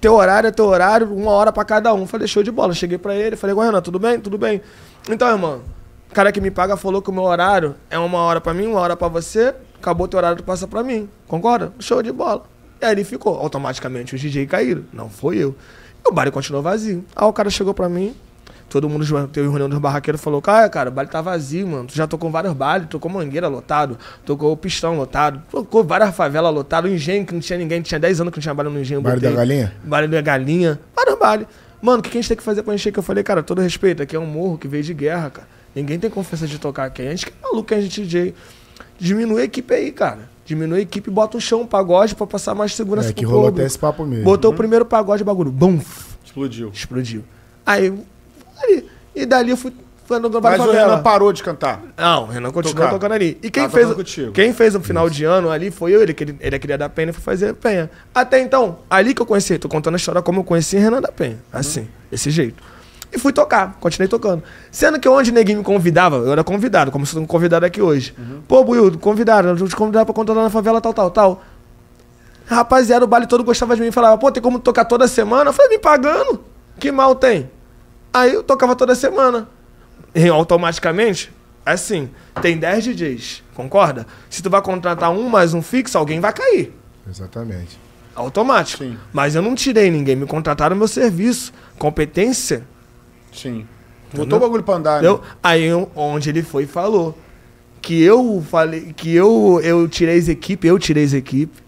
Teu 0.00 0.14
horário 0.14 0.48
é 0.48 0.50
teu 0.52 0.66
horário, 0.66 1.12
uma 1.12 1.32
hora 1.32 1.50
pra 1.50 1.64
cada 1.64 1.92
um. 1.92 2.06
Falei, 2.06 2.28
show 2.28 2.42
de 2.42 2.50
bola. 2.50 2.72
Cheguei 2.72 2.98
pra 2.98 3.14
ele, 3.14 3.36
falei, 3.36 3.56
Renan, 3.56 3.80
tudo 3.80 3.98
bem? 3.98 4.20
Tudo 4.20 4.38
bem. 4.38 4.60
Então, 5.10 5.28
irmão, 5.28 5.62
o 6.10 6.14
cara 6.14 6.30
que 6.30 6.40
me 6.40 6.50
paga 6.50 6.76
falou 6.76 7.02
que 7.02 7.10
o 7.10 7.12
meu 7.12 7.24
horário 7.24 7.74
é 7.90 7.98
uma 7.98 8.18
hora 8.18 8.40
pra 8.40 8.54
mim, 8.54 8.66
uma 8.66 8.80
hora 8.80 8.96
pra 8.96 9.08
você. 9.08 9.54
Acabou 9.80 10.06
teu 10.06 10.18
horário, 10.18 10.36
tu 10.36 10.44
passa 10.44 10.66
pra 10.66 10.82
mim. 10.82 11.08
Concorda? 11.26 11.72
Show 11.78 12.02
de 12.02 12.12
bola. 12.12 12.44
E 12.80 12.84
aí 12.84 12.92
ele 12.92 13.04
ficou. 13.04 13.36
Automaticamente 13.36 14.14
os 14.14 14.20
DJ 14.20 14.46
caíram. 14.46 14.84
Não 14.92 15.08
foi 15.08 15.38
eu. 15.38 15.54
E 16.04 16.08
o 16.08 16.12
baile 16.12 16.30
continuou 16.30 16.62
vazio. 16.62 17.04
Aí 17.14 17.26
o 17.26 17.32
cara 17.32 17.50
chegou 17.50 17.74
pra 17.74 17.88
mim, 17.88 18.14
Todo 18.68 18.88
mundo 18.88 19.04
teve 19.28 19.48
reunião 19.48 19.68
dos 19.68 19.78
barraqueiros 19.78 20.20
falou: 20.20 20.42
Cara, 20.42 20.68
cara, 20.68 20.90
o 20.90 20.92
baile 20.92 21.10
tá 21.10 21.22
vazio, 21.22 21.66
mano. 21.66 21.86
Tu 21.86 21.94
já 21.94 22.06
tocou 22.06 22.30
vários 22.30 22.52
bailes, 22.52 22.88
tocou 22.88 23.10
Mangueira 23.10 23.48
lotado, 23.48 23.98
tocou 24.26 24.54
Pistão 24.56 24.96
lotado, 24.96 25.42
tocou 25.50 25.82
várias 25.82 26.14
favelas 26.14 26.52
lotadas, 26.52 26.90
Engenho 26.92 27.24
que 27.24 27.32
não 27.32 27.40
tinha 27.40 27.58
ninguém, 27.58 27.80
tinha 27.80 27.98
10 27.98 28.20
anos 28.20 28.30
que 28.32 28.38
não 28.38 28.42
tinha 28.42 28.54
baile 28.54 28.70
no 28.70 28.80
Engenho. 28.80 29.00
Baile 29.00 29.20
da. 29.20 29.30
Galinha? 29.30 29.72
Baile 29.82 30.08
da 30.08 30.20
Galinha, 30.20 30.78
vários 30.94 31.18
bailes. 31.18 31.46
Mano, 31.80 32.00
o 32.00 32.02
que, 32.02 32.10
que 32.10 32.18
a 32.18 32.20
gente 32.20 32.28
tem 32.28 32.36
que 32.36 32.42
fazer 32.42 32.62
pra 32.62 32.74
encher? 32.74 32.92
Que 32.92 32.98
eu 32.98 33.02
falei, 33.02 33.22
cara, 33.24 33.42
todo 33.42 33.62
respeito, 33.62 34.02
aqui 34.02 34.14
é 34.14 34.18
um 34.18 34.26
morro 34.26 34.58
que 34.58 34.68
veio 34.68 34.82
de 34.82 34.92
guerra, 34.92 35.30
cara. 35.30 35.48
Ninguém 35.74 35.98
tem 35.98 36.10
confiança 36.10 36.46
de 36.46 36.58
tocar 36.58 36.84
aqui. 36.86 37.02
A 37.02 37.10
gente 37.10 37.26
que 37.26 37.32
é 37.32 37.42
maluco, 37.42 37.72
a 37.72 37.80
gente 37.80 38.02
DJ. 38.02 38.34
Diminui 38.98 39.42
a 39.42 39.44
equipe 39.44 39.72
aí, 39.72 39.92
cara. 39.92 40.28
Diminui 40.44 40.80
a 40.80 40.82
equipe 40.82 41.08
e 41.08 41.12
bota 41.12 41.36
um 41.36 41.40
chão, 41.40 41.60
um 41.62 41.66
pagode 41.66 42.14
pra 42.14 42.26
passar 42.26 42.54
mais 42.54 42.74
segurança 42.74 43.10
É 43.10 43.12
pro 43.12 43.18
que 43.20 43.24
rolou 43.24 43.42
público. 43.44 43.60
até 43.60 43.66
esse 43.66 43.78
papo 43.78 44.04
mesmo. 44.04 44.24
Botou 44.24 44.50
o 44.50 44.54
primeiro 44.54 44.84
pagode, 44.84 45.22
bagulho. 45.22 45.52
Bum! 45.52 45.78
Explodiu. 46.24 46.70
Explodiu. 46.74 47.22
Aí, 47.64 47.92
ali. 48.62 48.88
E 49.14 49.26
dali 49.26 49.50
eu 49.50 49.56
fui 49.56 49.72
do 50.16 50.40
Mas 50.40 50.60
o 50.60 50.70
Renan 50.70 51.02
parou 51.02 51.32
de 51.32 51.42
cantar. 51.42 51.82
Não, 51.96 52.22
o 52.22 52.26
Renan 52.26 52.50
continuou 52.50 52.86
Tocar. 52.86 52.90
tocando 52.92 53.12
ali. 53.12 53.38
E 53.42 53.50
quem 53.50 53.64
Tava 53.64 53.74
fez, 53.74 53.92
contigo. 53.92 54.32
quem 54.32 54.54
fez 54.54 54.74
o 54.74 54.80
final 54.80 55.10
de 55.10 55.24
ano 55.24 55.50
ali 55.50 55.70
foi 55.70 55.94
eu, 55.94 56.00
ele, 56.00 56.14
que 56.14 56.24
ele, 56.24 56.36
ele 56.40 56.56
é 56.56 56.58
criado 56.58 56.80
da 56.80 56.88
Penha, 56.88 57.12
foi 57.12 57.22
fazer 57.22 57.52
Penha. 57.54 57.90
Até 58.14 58.40
então, 58.40 58.78
ali 58.88 59.12
que 59.12 59.20
eu 59.20 59.26
conheci, 59.26 59.58
tô 59.58 59.68
contando 59.68 59.94
a 59.94 59.96
história 59.98 60.22
como 60.22 60.40
eu 60.40 60.44
conheci 60.44 60.78
Renan 60.78 61.02
da 61.02 61.12
Penha. 61.12 61.36
Assim, 61.52 61.86
desse 62.10 62.30
jeito. 62.30 62.62
E 63.12 63.18
fui 63.18 63.32
tocar, 63.32 63.76
continuei 63.80 64.08
tocando. 64.08 64.42
Sendo 64.70 64.98
que 64.98 65.08
onde 65.08 65.32
ninguém 65.32 65.56
me 65.56 65.62
convidava, 65.62 66.16
eu 66.16 66.32
era 66.32 66.44
convidado, 66.44 66.90
como 66.90 67.04
se 67.04 67.16
eu 67.16 67.26
convidado 67.26 67.66
aqui 67.66 67.82
hoje. 67.82 68.14
Pô, 68.46 68.64
Buiu, 68.64 68.98
convidaram, 68.98 69.50
eu 69.56 69.68
te 69.68 69.76
convidava 69.76 70.06
pra 70.06 70.14
contar 70.14 70.32
lá 70.32 70.44
na 70.44 70.50
favela, 70.50 70.80
tal, 70.80 70.94
tal, 70.94 71.10
tal. 71.10 71.42
Rapaziada, 72.46 73.04
o 73.04 73.08
baile 73.08 73.26
todo 73.26 73.44
gostava 73.44 73.74
de 73.74 73.82
mim 73.82 73.88
e 73.88 73.92
falava, 73.92 74.16
pô, 74.16 74.32
tem 74.32 74.42
como 74.42 74.58
tocar 74.58 74.86
toda 74.86 75.06
semana? 75.06 75.50
Eu 75.50 75.54
falei, 75.54 75.72
me 75.72 75.78
pagando? 75.78 76.42
Que 76.78 76.90
mal 76.90 77.14
tem? 77.14 77.50
Aí 78.18 78.34
eu 78.34 78.42
tocava 78.42 78.74
toda 78.74 78.94
semana. 78.94 79.48
E 80.14 80.26
automaticamente, 80.28 81.30
assim, 81.64 82.08
tem 82.40 82.56
10 82.56 82.84
DJs, 82.84 83.42
concorda? 83.54 84.06
Se 84.30 84.42
tu 84.42 84.48
vai 84.50 84.62
contratar 84.62 85.10
um 85.10 85.28
mais 85.28 85.54
um 85.54 85.62
fixo, 85.62 85.96
alguém 85.98 86.18
vai 86.20 86.32
cair. 86.32 86.72
Exatamente. 87.08 87.78
Automático. 88.14 88.82
Sim. 88.84 88.96
Mas 89.12 89.34
eu 89.34 89.42
não 89.42 89.54
tirei 89.54 89.90
ninguém, 89.90 90.16
me 90.16 90.26
contrataram 90.26 90.74
meu 90.74 90.88
serviço. 90.88 91.52
Competência. 91.78 92.64
Sim. 93.32 93.66
Botou 94.12 94.38
o 94.38 94.40
bagulho 94.40 94.62
pra 94.62 94.74
andar, 94.74 95.04
Eu, 95.04 95.18
né? 95.18 95.22
aí 95.42 95.64
eu- 95.64 95.90
onde 95.94 96.30
ele 96.30 96.42
foi 96.42 96.64
e 96.64 96.66
falou. 96.66 97.16
Que 97.80 98.02
eu 98.02 98.44
falei, 98.50 98.92
que 98.96 99.14
eu, 99.14 99.60
eu 99.62 99.86
tirei 99.86 100.18
as 100.18 100.28
equipes, 100.28 100.68
eu 100.68 100.78
tirei 100.78 101.04
as 101.04 101.12
equipes. 101.12 101.62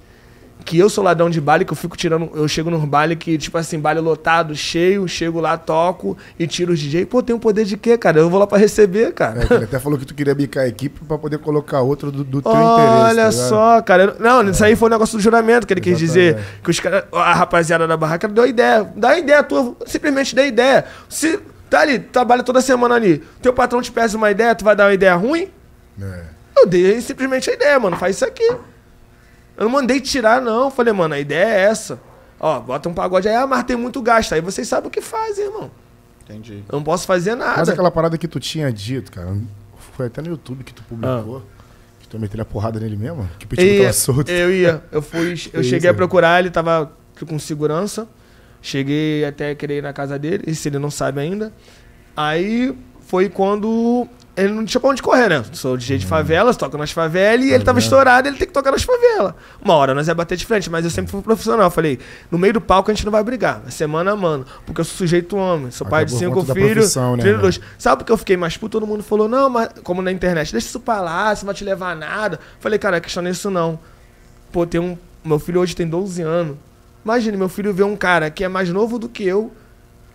Que 0.65 0.79
eu 0.79 0.89
sou 0.89 1.03
ladrão 1.03 1.31
de 1.31 1.41
baile, 1.41 1.65
que 1.65 1.73
eu 1.73 1.77
fico 1.77 1.97
tirando. 1.97 2.31
Eu 2.35 2.47
chego 2.49 2.71
nos 2.71 2.85
baile 2.85 3.17
que, 3.17 3.37
tipo 3.39 3.57
assim, 3.57 3.79
baile 3.79 4.01
lotado, 4.01 4.55
cheio, 4.55 5.07
chego 5.09 5.41
lá, 5.41 5.57
toco 5.57 6.17
e 6.39 6.47
tiro 6.47 6.73
os 6.73 6.79
DJ. 6.79 7.07
Pô, 7.07 7.23
tem 7.23 7.35
um 7.35 7.39
poder 7.39 7.65
de 7.65 7.77
quê, 7.77 7.97
cara? 7.97 8.21
Eu 8.21 8.31
vou 8.31 8.39
lá 8.39 8.47
pra 8.47 8.59
receber, 8.59 9.13
cara. 9.13 9.43
É, 9.43 9.55
ele 9.55 9.65
até 9.65 9.79
falou 9.79 9.99
que 9.99 10.05
tu 10.05 10.15
queria 10.15 10.35
bicar 10.35 10.65
a 10.65 10.69
equipe 10.69 11.01
pra 11.07 11.19
poder 11.19 11.39
colocar 11.39 11.81
outro 11.81 12.11
do, 12.11 12.25
do 12.25 12.43
teu 12.43 12.53
interesse. 12.53 13.11
Olha 13.11 13.25
tá 13.25 13.33
só, 13.33 13.83
cara. 13.83 14.17
Não, 14.19 14.49
isso 14.49 14.65
aí 14.65 14.77
foi 14.77 14.89
um 14.89 14.93
negócio 14.93 15.17
do 15.17 15.23
juramento 15.23 15.67
que 15.67 15.73
ele 15.73 15.81
quis 15.81 15.99
dizer. 15.99 16.35
Exatamente. 16.35 16.63
Que 16.63 16.71
os 16.71 16.81
caras, 16.81 17.05
a 17.13 17.35
rapaziada 17.35 17.87
da 17.87 17.97
barraca 17.97 18.29
deu 18.29 18.47
ideia. 18.47 18.91
Dá 18.97 19.19
ideia 19.19 19.43
tua, 19.43 19.77
simplesmente 19.87 20.35
dê 20.35 20.47
ideia. 20.47 20.85
Se 21.09 21.39
tá 21.69 21.81
ali, 21.81 21.99
trabalha 21.99 22.43
toda 22.43 22.61
semana 22.61 22.95
ali, 22.97 23.23
teu 23.41 23.53
patrão 23.53 23.81
te 23.81 23.93
pede 23.93 24.17
uma 24.17 24.31
ideia, 24.31 24.55
tu 24.55 24.65
vai 24.65 24.75
dar 24.75 24.87
uma 24.87 24.95
ideia 24.95 25.15
ruim? 25.15 25.49
É. 26.01 26.41
Eu 26.57 26.67
dei 26.67 27.01
simplesmente 27.01 27.49
a 27.49 27.55
ideia, 27.55 27.79
mano. 27.79 27.97
Faz 27.97 28.17
isso 28.17 28.25
aqui. 28.25 28.57
Eu 29.61 29.65
não 29.65 29.71
mandei 29.73 30.01
tirar, 30.01 30.41
não. 30.41 30.71
Falei, 30.71 30.91
mano, 30.93 31.15
a 31.15 31.21
ideia 31.21 31.45
é 31.45 31.61
essa. 31.65 32.01
Ó, 32.41 32.59
bota 32.59 32.89
um 32.89 32.95
pagode 32.95 33.29
aí, 33.29 33.35
ah, 33.37 33.47
mas 33.47 33.63
tem 33.65 33.77
muito 33.77 34.01
gasto. 34.01 34.35
Aí 34.35 34.41
vocês 34.41 34.67
sabem 34.67 34.89
o 34.89 34.91
que 34.91 35.03
fazem, 35.03 35.45
irmão. 35.45 35.71
Entendi. 36.25 36.65
Eu 36.67 36.77
não 36.79 36.83
posso 36.83 37.07
fazer 37.07 37.35
nada. 37.35 37.59
Mas 37.59 37.69
aquela 37.69 37.91
parada 37.91 38.17
que 38.17 38.27
tu 38.27 38.41
tinha 38.41 38.73
dito, 38.73 39.13
cara, 39.13 39.37
foi 39.97 40.07
até 40.07 40.23
no 40.23 40.29
YouTube 40.29 40.65
que 40.65 40.73
tu 40.73 40.83
publicou. 40.85 41.43
Que 42.01 42.09
tu 42.09 42.19
meteu 42.19 42.41
a 42.41 42.45
porrada 42.47 42.81
nele 42.81 42.97
mesmo. 42.97 43.29
Que 43.39 43.45
o 43.45 43.49
Pitbull 43.49 43.69
Ah. 43.69 43.75
E 43.75 43.81
tava 43.81 43.93
solto. 43.93 44.31
eu 44.31 44.51
ia, 44.51 44.83
eu 44.91 45.03
fui, 45.03 45.33
eu 45.53 45.63
cheguei 45.63 45.79
isso, 45.79 45.91
a 45.91 45.95
procurar, 45.95 46.41
ele 46.41 46.51
tava 46.51 46.91
com 47.29 47.39
segurança. 47.39 48.09
Cheguei 48.63 49.27
até 49.27 49.51
a 49.51 49.55
querer 49.55 49.79
ir 49.79 49.83
na 49.83 49.93
casa 49.93 50.19
dele, 50.19 50.45
isso 50.47 50.67
ele 50.67 50.79
não 50.79 50.91
sabe 50.91 51.21
ainda. 51.21 51.53
Aí 52.17 52.75
foi 53.07 53.29
quando 53.29 54.09
ele 54.37 54.53
não 54.53 54.65
tinha 54.65 54.81
pra 54.81 54.91
onde 54.91 55.03
correr, 55.03 55.29
né? 55.29 55.45
Sou 55.53 55.77
DJ 55.77 55.99
de 55.99 56.07
favelas, 56.07 56.57
toco 56.57 56.79
nas 56.79 56.91
favelas 56.91 57.45
e 57.45 57.53
ele 57.53 57.65
tava 57.65 57.79
estourado, 57.79 58.29
ele 58.29 58.37
tem 58.37 58.47
que 58.47 58.53
tocar 58.53 58.71
nas 58.71 58.83
favelas. 58.83 59.35
Uma 59.63 59.75
hora 59.75 59.95
nós 59.95 60.09
ia 60.09 60.15
bater 60.15 60.37
de 60.37 60.47
frente, 60.47 60.71
mas 60.71 60.85
eu 60.85 60.91
sempre 60.91 61.11
fui 61.11 61.21
profissional. 61.21 61.67
Eu 61.67 61.71
Falei, 61.71 61.99
no 62.31 62.39
meio 62.39 62.55
do 62.55 62.61
palco 62.61 62.91
a 62.91 62.95
gente 62.95 63.05
não 63.05 63.13
vai 63.13 63.23
brigar, 63.23 63.63
é 63.67 63.71
semana 63.71 64.13
a 64.13 64.17
mano, 64.17 64.47
porque 64.65 64.81
eu 64.81 64.85
sou 64.85 64.97
sujeito 64.97 65.37
homem, 65.37 65.71
sou 65.71 65.87
pai 65.87 66.05
de 66.05 66.15
Até 66.15 66.27
por 66.27 66.41
cinco 66.45 66.55
filhos, 66.55 66.75
profissão, 66.75 67.17
né, 67.17 67.23
32. 67.23 67.61
Sabe 67.79 67.99
por 67.99 68.07
que 68.07 68.13
eu 68.13 68.17
fiquei 68.17 68.37
mais 68.37 68.57
puto? 68.57 68.79
Todo 68.79 68.87
mundo 68.87 69.03
falou, 69.03 69.29
não, 69.29 69.51
mas 69.51 69.71
como 69.83 70.01
na 70.01 70.13
internet, 70.13 70.53
deixa 70.53 70.69
isso 70.69 70.81
pra 70.81 71.01
lá, 71.01 71.33
isso 71.33 71.45
não 71.45 71.49
vai 71.49 71.55
te 71.55 71.65
levar 71.65 71.93
a 71.93 71.95
nada. 71.95 72.39
Falei, 72.61 72.79
cara, 72.79 72.99
a 72.99 73.01
questão 73.01 73.27
é 73.27 73.31
isso 73.31 73.51
não. 73.51 73.79
Pô, 74.53 74.67
tem 74.67 74.81
um. 74.81 74.97
Meu 75.25 75.39
filho 75.39 75.61
hoje 75.61 75.75
tem 75.75 75.87
12 75.87 76.23
anos. 76.23 76.57
Imagine, 77.05 77.37
meu 77.37 77.49
filho 77.49 77.73
ver 77.73 77.83
um 77.85 77.97
cara 77.97 78.31
que 78.31 78.45
é 78.45 78.49
mais 78.49 78.69
novo 78.69 78.99
do 78.99 79.09
que 79.09 79.25
eu, 79.25 79.53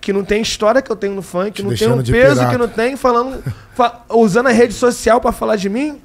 que 0.05 0.13
não 0.13 0.23
tem 0.23 0.39
história 0.39 0.83
que 0.83 0.91
eu 0.91 0.95
tenho 0.95 1.15
no 1.15 1.23
funk, 1.23 1.51
Te 1.51 1.63
não 1.63 1.73
tem 1.75 1.91
um 1.91 1.97
peso 1.97 2.35
pirata. 2.35 2.51
que 2.51 2.57
não 2.59 2.67
tem, 2.67 2.95
falando. 2.95 3.43
fa- 3.73 4.01
usando 4.11 4.45
a 4.47 4.51
rede 4.51 4.71
social 4.75 5.19
pra 5.19 5.31
falar 5.31 5.55
de 5.55 5.67
mim. 5.67 5.99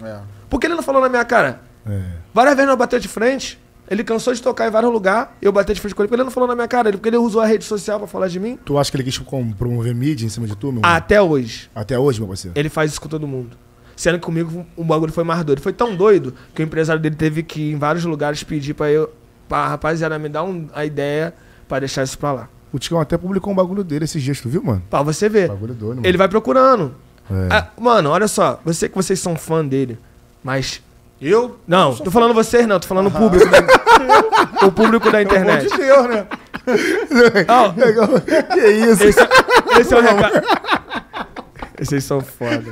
É. 0.00 0.18
Por 0.48 0.60
que 0.60 0.68
ele 0.68 0.74
não 0.76 0.82
falou 0.84 1.02
na 1.02 1.08
minha 1.08 1.24
cara? 1.24 1.60
É. 1.84 2.00
Várias 2.32 2.54
vezes 2.54 2.70
eu 2.70 2.76
bateu 2.76 3.00
de 3.00 3.08
frente. 3.08 3.58
Ele 3.90 4.04
cansou 4.04 4.32
de 4.32 4.40
tocar 4.40 4.68
em 4.68 4.70
vários 4.70 4.92
lugares. 4.92 5.30
Eu 5.42 5.50
bati 5.52 5.74
de 5.74 5.80
frente 5.80 5.94
com 5.96 6.02
ele, 6.02 6.06
porque 6.08 6.14
ele 6.16 6.24
não 6.24 6.30
falou 6.30 6.48
na 6.48 6.54
minha 6.54 6.68
cara. 6.68 6.88
Ele, 6.88 6.96
porque 6.96 7.08
ele 7.08 7.16
usou 7.16 7.40
a 7.42 7.46
rede 7.46 7.64
social 7.64 7.98
pra 7.98 8.06
falar 8.06 8.28
de 8.28 8.38
mim. 8.38 8.56
Tu 8.64 8.78
acha 8.78 8.88
que 8.90 8.96
ele 8.96 9.04
quis 9.04 9.18
promover 9.18 9.94
mídia 9.94 10.24
em 10.24 10.28
cima 10.28 10.46
de 10.46 10.54
tu, 10.56 10.70
meu? 10.72 10.80
Até 10.84 11.20
hoje. 11.20 11.68
Até 11.74 11.98
hoje, 11.98 12.20
meu 12.20 12.28
parceiro. 12.28 12.56
Ele 12.56 12.68
faz 12.68 12.92
isso 12.92 13.00
com 13.00 13.08
todo 13.08 13.26
mundo. 13.26 13.56
Sendo 13.96 14.18
que 14.20 14.24
comigo 14.24 14.64
o 14.76 14.84
bagulho 14.84 15.12
foi 15.12 15.24
mais 15.24 15.42
doido. 15.44 15.60
Foi 15.60 15.72
tão 15.72 15.94
doido 15.96 16.32
que 16.54 16.62
o 16.62 16.64
empresário 16.64 17.02
dele 17.02 17.16
teve 17.16 17.42
que 17.42 17.60
ir 17.60 17.72
em 17.72 17.76
vários 17.78 18.04
lugares 18.04 18.42
pedir 18.44 18.74
pra 18.74 18.90
eu. 18.90 19.12
Pra 19.48 19.66
rapaziada 19.68 20.18
me 20.18 20.28
dar 20.28 20.44
um- 20.44 20.68
a 20.72 20.84
ideia 20.86 21.34
pra 21.68 21.78
deixar 21.80 22.02
isso 22.04 22.16
pra 22.18 22.32
lá. 22.32 22.48
O 22.74 22.78
Ticão 22.80 23.00
até 23.00 23.16
publicou 23.16 23.52
um 23.52 23.56
bagulho 23.56 23.84
dele 23.84 24.04
esses 24.04 24.20
dias, 24.20 24.40
tu 24.40 24.48
viu, 24.48 24.60
mano? 24.60 24.82
Pra 24.90 25.00
você 25.00 25.28
ver. 25.28 25.46
Bagulho 25.48 25.74
doido, 25.74 25.94
mano. 25.98 26.06
Ele 26.08 26.18
vai 26.18 26.26
procurando. 26.26 26.92
É. 27.30 27.54
Ah, 27.54 27.68
mano, 27.80 28.10
olha 28.10 28.26
só. 28.26 28.60
Eu 28.66 28.74
sei 28.74 28.88
que 28.88 28.96
vocês 28.96 29.20
são 29.20 29.36
fã 29.36 29.64
dele. 29.64 29.96
Mas. 30.42 30.82
Eu? 31.22 31.56
Não, 31.68 31.94
tô 31.94 32.10
falando 32.10 32.34
vocês 32.34 32.66
não, 32.66 32.80
tô 32.80 32.88
falando 32.88 33.06
o 33.06 33.10
público. 33.12 33.46
da- 33.48 34.66
o 34.66 34.72
público 34.72 35.08
da 35.08 35.18
Pelo 35.24 35.36
amor 35.36 35.54
internet. 35.54 35.70
de 35.70 35.76
Deus, 35.78 36.06
né? 36.08 36.26
Ó, 37.46 37.70
que 38.52 38.60
isso? 38.68 39.04
esse, 39.04 39.20
esse 39.80 39.94
é 39.94 39.96
o 39.96 40.00
recado. 40.02 40.42
Vocês 41.80 42.02
são 42.02 42.20
foda. 42.20 42.64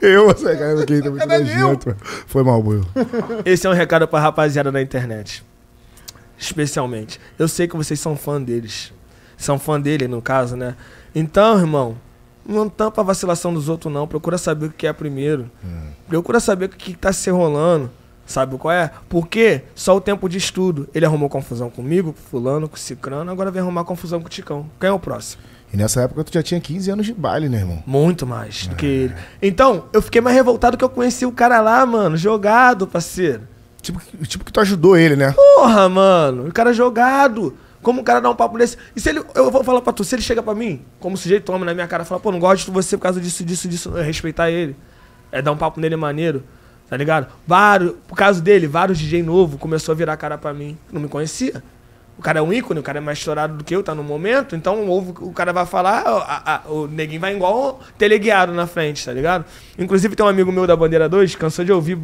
Eu, 0.00 0.28
você, 0.28 0.56
cara, 0.56 0.80
aqui 0.80 1.02
tá 1.02 1.10
muito 1.10 1.26
nojento. 1.26 1.96
Foi 2.28 2.44
mal, 2.44 2.62
Buio. 2.62 2.86
Esse 3.44 3.66
é 3.66 3.70
um 3.70 3.74
recado 3.74 4.06
pra 4.06 4.20
rapaziada 4.20 4.70
da 4.70 4.80
internet. 4.80 5.44
Especialmente. 6.42 7.20
Eu 7.38 7.46
sei 7.46 7.68
que 7.68 7.76
vocês 7.76 8.00
são 8.00 8.16
fã 8.16 8.42
deles. 8.42 8.92
São 9.36 9.58
fã 9.58 9.80
dele, 9.80 10.08
no 10.08 10.20
caso, 10.20 10.56
né? 10.56 10.74
Então, 11.14 11.58
irmão, 11.58 11.96
não 12.44 12.68
tampa 12.68 13.00
a 13.00 13.04
vacilação 13.04 13.54
dos 13.54 13.68
outros, 13.68 13.92
não. 13.92 14.08
Procura 14.08 14.36
saber 14.36 14.66
o 14.66 14.70
que 14.70 14.86
é 14.86 14.92
primeiro. 14.92 15.48
Procura 16.08 16.40
saber 16.40 16.66
o 16.66 16.68
que 16.68 16.94
tá 16.94 17.12
se 17.12 17.30
rolando. 17.30 17.90
Sabe 18.26 18.56
qual 18.56 18.72
é? 18.72 18.90
Porque 19.08 19.62
só 19.74 19.96
o 19.96 20.00
tempo 20.00 20.28
de 20.28 20.38
estudo. 20.38 20.88
Ele 20.94 21.06
arrumou 21.06 21.28
confusão 21.28 21.70
comigo, 21.70 22.12
com 22.12 22.20
fulano, 22.20 22.68
com 22.68 22.76
cicrano, 22.76 23.30
agora 23.30 23.50
vem 23.50 23.62
arrumar 23.62 23.84
confusão 23.84 24.20
com 24.20 24.26
o 24.26 24.30
Ticão. 24.30 24.68
Quem 24.80 24.88
é 24.88 24.92
o 24.92 24.98
próximo? 24.98 25.42
E 25.72 25.76
nessa 25.76 26.02
época 26.02 26.24
tu 26.24 26.32
já 26.32 26.42
tinha 26.42 26.60
15 26.60 26.90
anos 26.90 27.06
de 27.06 27.14
baile, 27.14 27.48
né, 27.48 27.58
irmão? 27.58 27.82
Muito 27.86 28.26
mais 28.26 28.66
do 28.66 28.76
que 28.76 28.86
ele. 28.86 29.14
Então, 29.40 29.84
eu 29.92 30.02
fiquei 30.02 30.20
mais 30.20 30.36
revoltado 30.36 30.76
que 30.76 30.84
eu 30.84 30.88
conheci 30.88 31.24
o 31.24 31.32
cara 31.32 31.60
lá, 31.60 31.84
mano, 31.86 32.16
jogado, 32.16 32.86
parceiro. 32.86 33.51
Tipo, 33.82 34.00
tipo 34.26 34.44
que 34.44 34.52
tu 34.52 34.60
ajudou 34.60 34.96
ele, 34.96 35.16
né? 35.16 35.32
Porra, 35.32 35.88
mano. 35.88 36.46
O 36.46 36.52
cara 36.52 36.70
é 36.70 36.72
jogado. 36.74 37.54
Como 37.82 38.00
o 38.00 38.04
cara 38.04 38.20
dá 38.20 38.30
um 38.30 38.34
papo 38.34 38.56
desse? 38.56 38.78
E 38.94 39.00
se 39.00 39.08
ele. 39.08 39.22
Eu 39.34 39.50
vou 39.50 39.64
falar 39.64 39.80
pra 39.80 39.92
tu, 39.92 40.04
se 40.04 40.14
ele 40.14 40.22
chega 40.22 40.42
pra 40.42 40.54
mim, 40.54 40.82
como 41.00 41.16
sujeito 41.16 41.44
toma 41.44 41.64
na 41.64 41.74
minha 41.74 41.88
cara 41.88 42.04
fala, 42.04 42.20
pô, 42.20 42.30
não 42.30 42.38
gosto 42.38 42.66
de 42.66 42.70
você 42.70 42.96
por 42.96 43.02
causa 43.02 43.20
disso, 43.20 43.44
disso, 43.44 43.68
disso, 43.68 43.90
respeitar 43.90 44.50
ele. 44.50 44.76
É 45.32 45.42
dar 45.42 45.50
um 45.50 45.56
papo 45.56 45.80
nele 45.80 45.96
maneiro. 45.96 46.44
Tá 46.88 46.96
ligado? 46.96 47.26
Vários, 47.46 47.94
por 48.06 48.14
causa 48.14 48.40
dele, 48.40 48.68
vários 48.68 48.98
DJ 48.98 49.22
novo 49.22 49.58
começou 49.58 49.92
a 49.92 49.96
virar 49.96 50.16
cara 50.16 50.38
pra 50.38 50.54
mim. 50.54 50.76
Não 50.92 51.00
me 51.00 51.08
conhecia. 51.08 51.62
O 52.22 52.24
cara 52.24 52.38
é 52.38 52.42
um 52.42 52.52
ícone, 52.52 52.78
o 52.78 52.84
cara 52.84 52.98
é 52.98 53.00
mais 53.00 53.18
estourado 53.18 53.56
do 53.56 53.64
que 53.64 53.74
eu, 53.74 53.82
tá 53.82 53.96
no 53.96 54.04
momento. 54.04 54.54
Então 54.54 54.88
o, 54.88 54.98
o 55.22 55.32
cara 55.32 55.52
vai 55.52 55.66
falar, 55.66 56.02
a- 56.06 56.54
a- 56.54 56.70
o 56.70 56.86
neguinho 56.86 57.20
vai 57.20 57.34
igual 57.34 57.80
teleguiado 57.98 58.52
na 58.52 58.64
frente, 58.64 59.04
tá 59.04 59.12
ligado? 59.12 59.44
Inclusive 59.76 60.14
tem 60.14 60.24
um 60.24 60.28
amigo 60.28 60.52
meu 60.52 60.64
da 60.64 60.76
Bandeira 60.76 61.08
2, 61.08 61.34
cansou 61.34 61.64
de 61.64 61.72
ouvir 61.72 61.98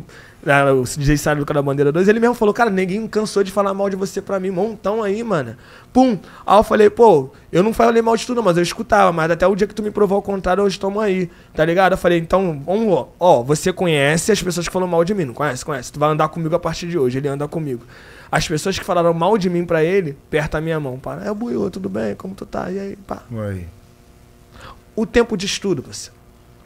ah, 0.44 0.72
o 0.74 0.82
DJ 0.82 1.36
do 1.36 1.46
cara 1.46 1.60
da 1.60 1.62
Bandeira 1.62 1.92
2, 1.92 2.08
ele 2.08 2.18
mesmo 2.18 2.34
falou, 2.34 2.52
cara, 2.52 2.68
neguinho 2.68 3.08
cansou 3.08 3.44
de 3.44 3.52
falar 3.52 3.72
mal 3.72 3.88
de 3.88 3.94
você 3.94 4.20
pra 4.20 4.40
mim, 4.40 4.50
montão 4.50 5.04
aí, 5.04 5.22
mano. 5.22 5.54
Pum. 5.92 6.18
Aí 6.44 6.58
eu 6.58 6.64
falei, 6.64 6.90
pô, 6.90 7.30
eu 7.52 7.62
não 7.62 7.72
falei 7.72 8.02
mal 8.02 8.16
de 8.16 8.26
tudo, 8.26 8.42
mas 8.42 8.56
eu 8.56 8.62
escutava, 8.64 9.12
mas 9.12 9.30
até 9.30 9.46
o 9.46 9.54
dia 9.54 9.68
que 9.68 9.74
tu 9.74 9.84
me 9.84 9.90
provou 9.92 10.16
ao 10.16 10.22
contrário, 10.22 10.64
hoje 10.64 10.80
tamo 10.80 10.98
aí, 10.98 11.30
tá 11.54 11.64
ligado? 11.64 11.92
Eu 11.92 11.98
falei, 11.98 12.18
então, 12.18 12.60
vamos 12.66 12.92
lá. 12.92 13.04
Ó, 13.20 13.44
você 13.44 13.72
conhece 13.72 14.32
as 14.32 14.42
pessoas 14.42 14.66
que 14.66 14.72
falam 14.72 14.88
mal 14.88 15.04
de 15.04 15.14
mim, 15.14 15.26
não 15.26 15.34
conhece? 15.34 15.64
Conhece. 15.64 15.92
Tu 15.92 16.00
vai 16.00 16.10
andar 16.10 16.26
comigo 16.28 16.56
a 16.56 16.58
partir 16.58 16.88
de 16.88 16.98
hoje, 16.98 17.18
ele 17.18 17.28
anda 17.28 17.46
comigo. 17.46 17.84
As 18.30 18.46
pessoas 18.46 18.78
que 18.78 18.84
falaram 18.84 19.12
mal 19.14 19.38
de 19.38 19.48
mim 19.48 19.64
pra 19.64 19.82
ele, 19.82 20.16
aperta 20.28 20.58
a 20.58 20.60
minha 20.60 20.78
mão. 20.78 20.98
Para, 20.98 21.24
é 21.24 21.32
Buiu, 21.34 21.70
tudo 21.70 21.88
bem? 21.88 22.14
Como 22.14 22.34
tu 22.34 22.44
tá? 22.46 22.70
E 22.70 22.78
aí, 22.78 22.96
pá. 22.96 23.22
Aí. 23.48 23.66
O 24.94 25.06
tempo 25.06 25.36
diz 25.36 25.58
tudo, 25.58 25.82
você. 25.82 26.10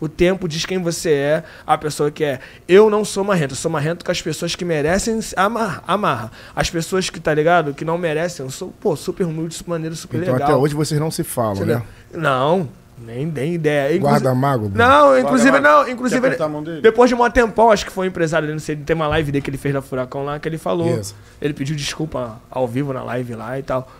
O 0.00 0.08
tempo 0.08 0.48
diz 0.48 0.66
quem 0.66 0.82
você 0.82 1.10
é, 1.12 1.44
a 1.64 1.78
pessoa 1.78 2.10
que 2.10 2.24
é. 2.24 2.40
Eu 2.66 2.90
não 2.90 3.04
sou 3.04 3.22
marrento, 3.22 3.52
eu 3.52 3.56
sou 3.56 3.70
marrento 3.70 4.04
com 4.04 4.10
as 4.10 4.20
pessoas 4.20 4.56
que 4.56 4.64
merecem 4.64 5.20
se 5.22 5.32
amar, 5.38 5.84
amarra. 5.86 6.32
As 6.56 6.68
pessoas 6.68 7.08
que, 7.08 7.20
tá 7.20 7.32
ligado? 7.32 7.72
Que 7.72 7.84
não 7.84 7.96
merecem, 7.96 8.44
eu 8.44 8.50
sou, 8.50 8.72
pô, 8.80 8.96
super 8.96 9.24
humilde, 9.24 9.54
super 9.54 9.70
maneiro, 9.70 9.94
super 9.94 10.20
Então 10.20 10.32
legal. 10.34 10.48
até 10.48 10.56
hoje 10.58 10.74
vocês 10.74 10.98
não 10.98 11.08
se 11.10 11.22
falam, 11.22 11.54
Entendeu? 11.54 11.78
né? 11.78 11.84
Não, 12.14 12.68
nem, 13.02 13.26
nem 13.26 13.54
ideia. 13.54 13.94
Inclusive- 13.96 14.00
Guarda 14.22 14.34
mago. 14.34 14.68
Bruno? 14.68 14.76
Não, 14.88 15.18
inclusive, 15.18 15.50
Guarda 15.50 15.68
não, 15.68 15.88
inclusive. 15.88 16.20
dele? 16.30 16.80
Depois 16.80 17.08
de 17.08 17.14
um 17.14 17.30
tempão, 17.30 17.70
acho 17.70 17.84
que 17.84 17.92
foi 17.92 18.06
um 18.06 18.08
empresário 18.08 18.46
dele, 18.46 18.54
não 18.58 18.64
sei, 18.64 18.76
tem 18.76 18.94
uma 18.96 19.06
live 19.08 19.30
dele 19.32 19.42
que 19.42 19.50
ele 19.50 19.58
fez 19.58 19.74
na 19.74 19.82
Furacão 19.82 20.24
lá, 20.24 20.38
que 20.38 20.48
ele 20.48 20.58
falou. 20.58 20.98
Isso. 20.98 21.14
Ele 21.40 21.52
pediu 21.52 21.74
desculpa 21.76 22.40
ao 22.50 22.66
vivo 22.66 22.92
na 22.92 23.02
live 23.02 23.34
lá 23.34 23.58
e 23.58 23.62
tal. 23.62 23.90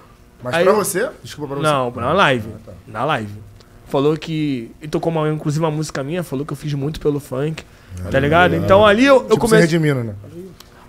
Mas 0.42 0.54
Aí 0.54 0.64
pra 0.64 0.72
eu- 0.72 0.76
você? 0.76 1.08
Desculpa 1.22 1.54
pra 1.54 1.62
você. 1.62 1.72
Não, 1.72 1.90
na 1.92 2.12
live. 2.12 2.48
Ah, 2.54 2.58
tá. 2.66 2.72
Na 2.86 3.04
live. 3.04 3.32
Falou 3.88 4.16
que. 4.16 4.70
E 4.80 4.88
tocou 4.88 5.12
uma, 5.12 5.28
inclusive 5.28 5.62
uma 5.64 5.70
música 5.70 6.02
minha, 6.02 6.22
falou 6.22 6.44
que 6.46 6.52
eu 6.52 6.56
fiz 6.56 6.72
muito 6.74 6.98
pelo 6.98 7.20
funk. 7.20 7.62
Tá 8.10 8.18
ligado? 8.18 8.54
Então 8.56 8.86
ali 8.86 9.04
eu, 9.04 9.16
eu 9.16 9.20
Tipo, 9.22 9.34
se 9.34 9.38
comecei. 9.40 9.60
redimindo, 9.60 10.02
né? 10.02 10.14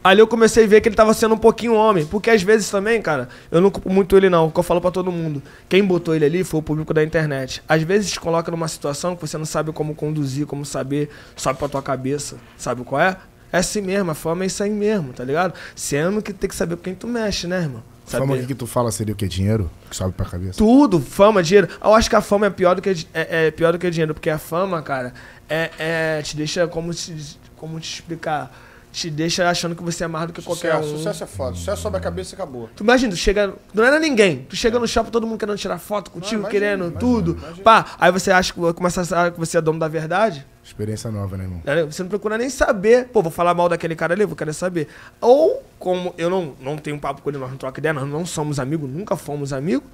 Ali 0.04 0.20
eu 0.20 0.28
comecei 0.28 0.66
a 0.66 0.68
ver 0.68 0.82
que 0.82 0.90
ele 0.90 0.96
tava 0.96 1.14
sendo 1.14 1.36
um 1.36 1.38
pouquinho 1.38 1.74
homem. 1.76 2.06
Porque 2.06 2.30
às 2.30 2.42
vezes 2.44 2.70
também, 2.70 3.02
cara, 3.02 3.30
eu 3.50 3.62
não 3.62 3.72
culpo 3.72 3.90
muito 3.90 4.18
ele, 4.18 4.30
não. 4.30 4.48
O 4.48 4.52
que 4.52 4.60
eu 4.60 4.64
falo 4.64 4.82
pra 4.82 4.92
todo 4.92 5.12
mundo. 5.12 5.42
Quem 5.70 5.84
botou 5.84 6.14
ele 6.14 6.26
ali 6.26 6.44
foi 6.44 6.60
o 6.60 6.64
público 6.64 6.94
da 6.94 7.04
internet. 7.04 7.64
Às 7.70 7.82
vezes 7.84 8.12
te 8.12 8.20
coloca 8.20 8.52
numa 8.52 8.68
situação 8.68 9.16
que 9.16 9.22
você 9.22 9.38
não 9.38 9.46
sabe 9.46 9.72
como 9.72 9.96
conduzir, 9.96 10.46
como 10.46 10.66
saber, 10.66 11.10
sobe 11.36 11.58
pra 11.58 11.70
tua 11.70 11.82
cabeça. 11.82 12.36
Sabe 12.58 12.84
qual 12.84 13.00
é? 13.02 13.16
É 13.52 13.58
assim 13.60 13.82
mesmo, 13.82 14.10
a 14.10 14.16
fama 14.16 14.44
é 14.44 14.48
isso 14.48 14.64
aí 14.64 14.72
mesmo, 14.72 15.14
tá 15.14 15.24
ligado? 15.24 15.54
Sendo 15.76 16.22
que 16.24 16.34
tem 16.34 16.50
que 16.50 16.56
saber 16.56 16.76
com 16.76 16.82
quem 16.82 16.96
tu 16.96 17.08
mexe, 17.08 17.46
né, 17.46 17.62
irmão? 17.62 17.84
Fama 18.06 18.26
Saber. 18.26 18.40
aqui 18.40 18.48
que 18.48 18.56
tu 18.56 18.68
fala 18.68 18.92
seria 18.92 19.14
o 19.14 19.16
quê? 19.16 19.28
Dinheiro? 19.28 19.70
Que 19.90 19.96
sobe 19.96 20.12
pra 20.12 20.26
cabeça? 20.26 20.58
Tudo, 20.58 21.00
fama, 21.00 21.42
dinheiro. 21.42 21.70
Eu 21.82 21.94
acho 21.94 22.10
que 22.10 22.16
a 22.16 22.22
fama 22.22 22.48
é 22.48 22.50
pior 22.50 22.76
do 22.76 22.82
que, 22.82 22.90
é, 23.14 23.48
é 23.48 23.52
pior 23.52 23.72
do 23.72 23.80
que 23.80 23.90
dinheiro, 23.90 24.14
porque 24.14 24.30
a 24.30 24.38
fama, 24.40 24.82
cara, 24.82 25.14
é, 25.48 25.70
é- 25.78 26.22
te 26.24 26.36
deixa, 26.36 26.68
como 26.68 26.94
te, 26.94 27.16
como 27.56 27.80
te 27.80 27.94
explicar? 27.94 28.52
Te 28.94 29.10
deixa 29.10 29.50
achando 29.50 29.76
que 29.76 29.82
você 29.84 30.04
é 30.04 30.08
mais 30.08 30.28
do 30.28 30.34
que 30.34 30.42
qualquer 30.44 30.72
Sucesso, 30.76 30.94
um. 30.94 30.98
sucesso 30.98 31.24
é 31.24 31.28
foda. 31.28 31.56
Sucesso 31.56 31.82
sobe 31.82 31.98
a 31.98 32.00
cabeça 32.00 32.34
e 32.34 32.36
acabou. 32.36 32.70
Tu 32.76 32.84
imagina, 32.84 33.12
tu 33.12 33.18
chega. 33.18 33.52
Não 33.74 33.84
era 33.84 34.00
ninguém. 34.00 34.46
Tu 34.48 34.56
chega 34.56 34.78
no 34.78 34.88
shopping, 34.88 35.10
todo 35.10 35.26
mundo 35.26 35.40
querendo 35.40 35.58
tirar 35.58 35.80
foto 35.80 36.12
contigo, 36.12 36.42
imagina, 36.44 36.50
querendo 36.52 36.82
imagina, 36.84 37.00
tudo. 37.00 37.32
imagina. 37.42 37.64
Pá, 37.64 37.86
aí 38.00 38.12
você 38.12 38.30
acha 38.32 38.54
que 38.54 38.74
começa 38.74 39.02
a 39.02 39.04
achar 39.04 39.32
que 39.32 39.40
você 39.40 39.58
é 39.58 39.62
dono 39.62 39.80
da 39.80 39.88
verdade. 39.88 40.46
Experiência 40.64 41.10
nova, 41.12 41.36
né, 41.36 41.44
irmão? 41.44 41.62
né? 41.66 41.84
Você 41.86 42.04
não 42.04 42.10
procura 42.10 42.38
nem 42.38 42.50
saber. 42.52 43.08
Pô, 43.08 43.22
vou 43.24 43.32
falar 43.32 43.56
mal 43.56 43.68
daquele 43.68 43.96
cara 43.96 44.14
ali, 44.14 44.26
vou 44.26 44.36
querer 44.36 44.54
saber. 44.54 44.88
Ou, 45.20 45.64
como 45.80 46.14
eu 46.18 46.30
não, 46.30 46.54
não 46.62 46.78
tenho 46.78 47.00
papo 47.00 47.22
com 47.24 47.30
ele, 47.32 47.40
nós 47.40 47.50
não 47.50 47.58
troca 47.58 47.80
ideia, 47.80 47.94
nós 47.94 48.08
não 48.08 48.26
somos 48.28 48.60
amigos, 48.60 48.88
nunca 48.90 49.16
fomos 49.18 49.52
amigos. 49.52 49.90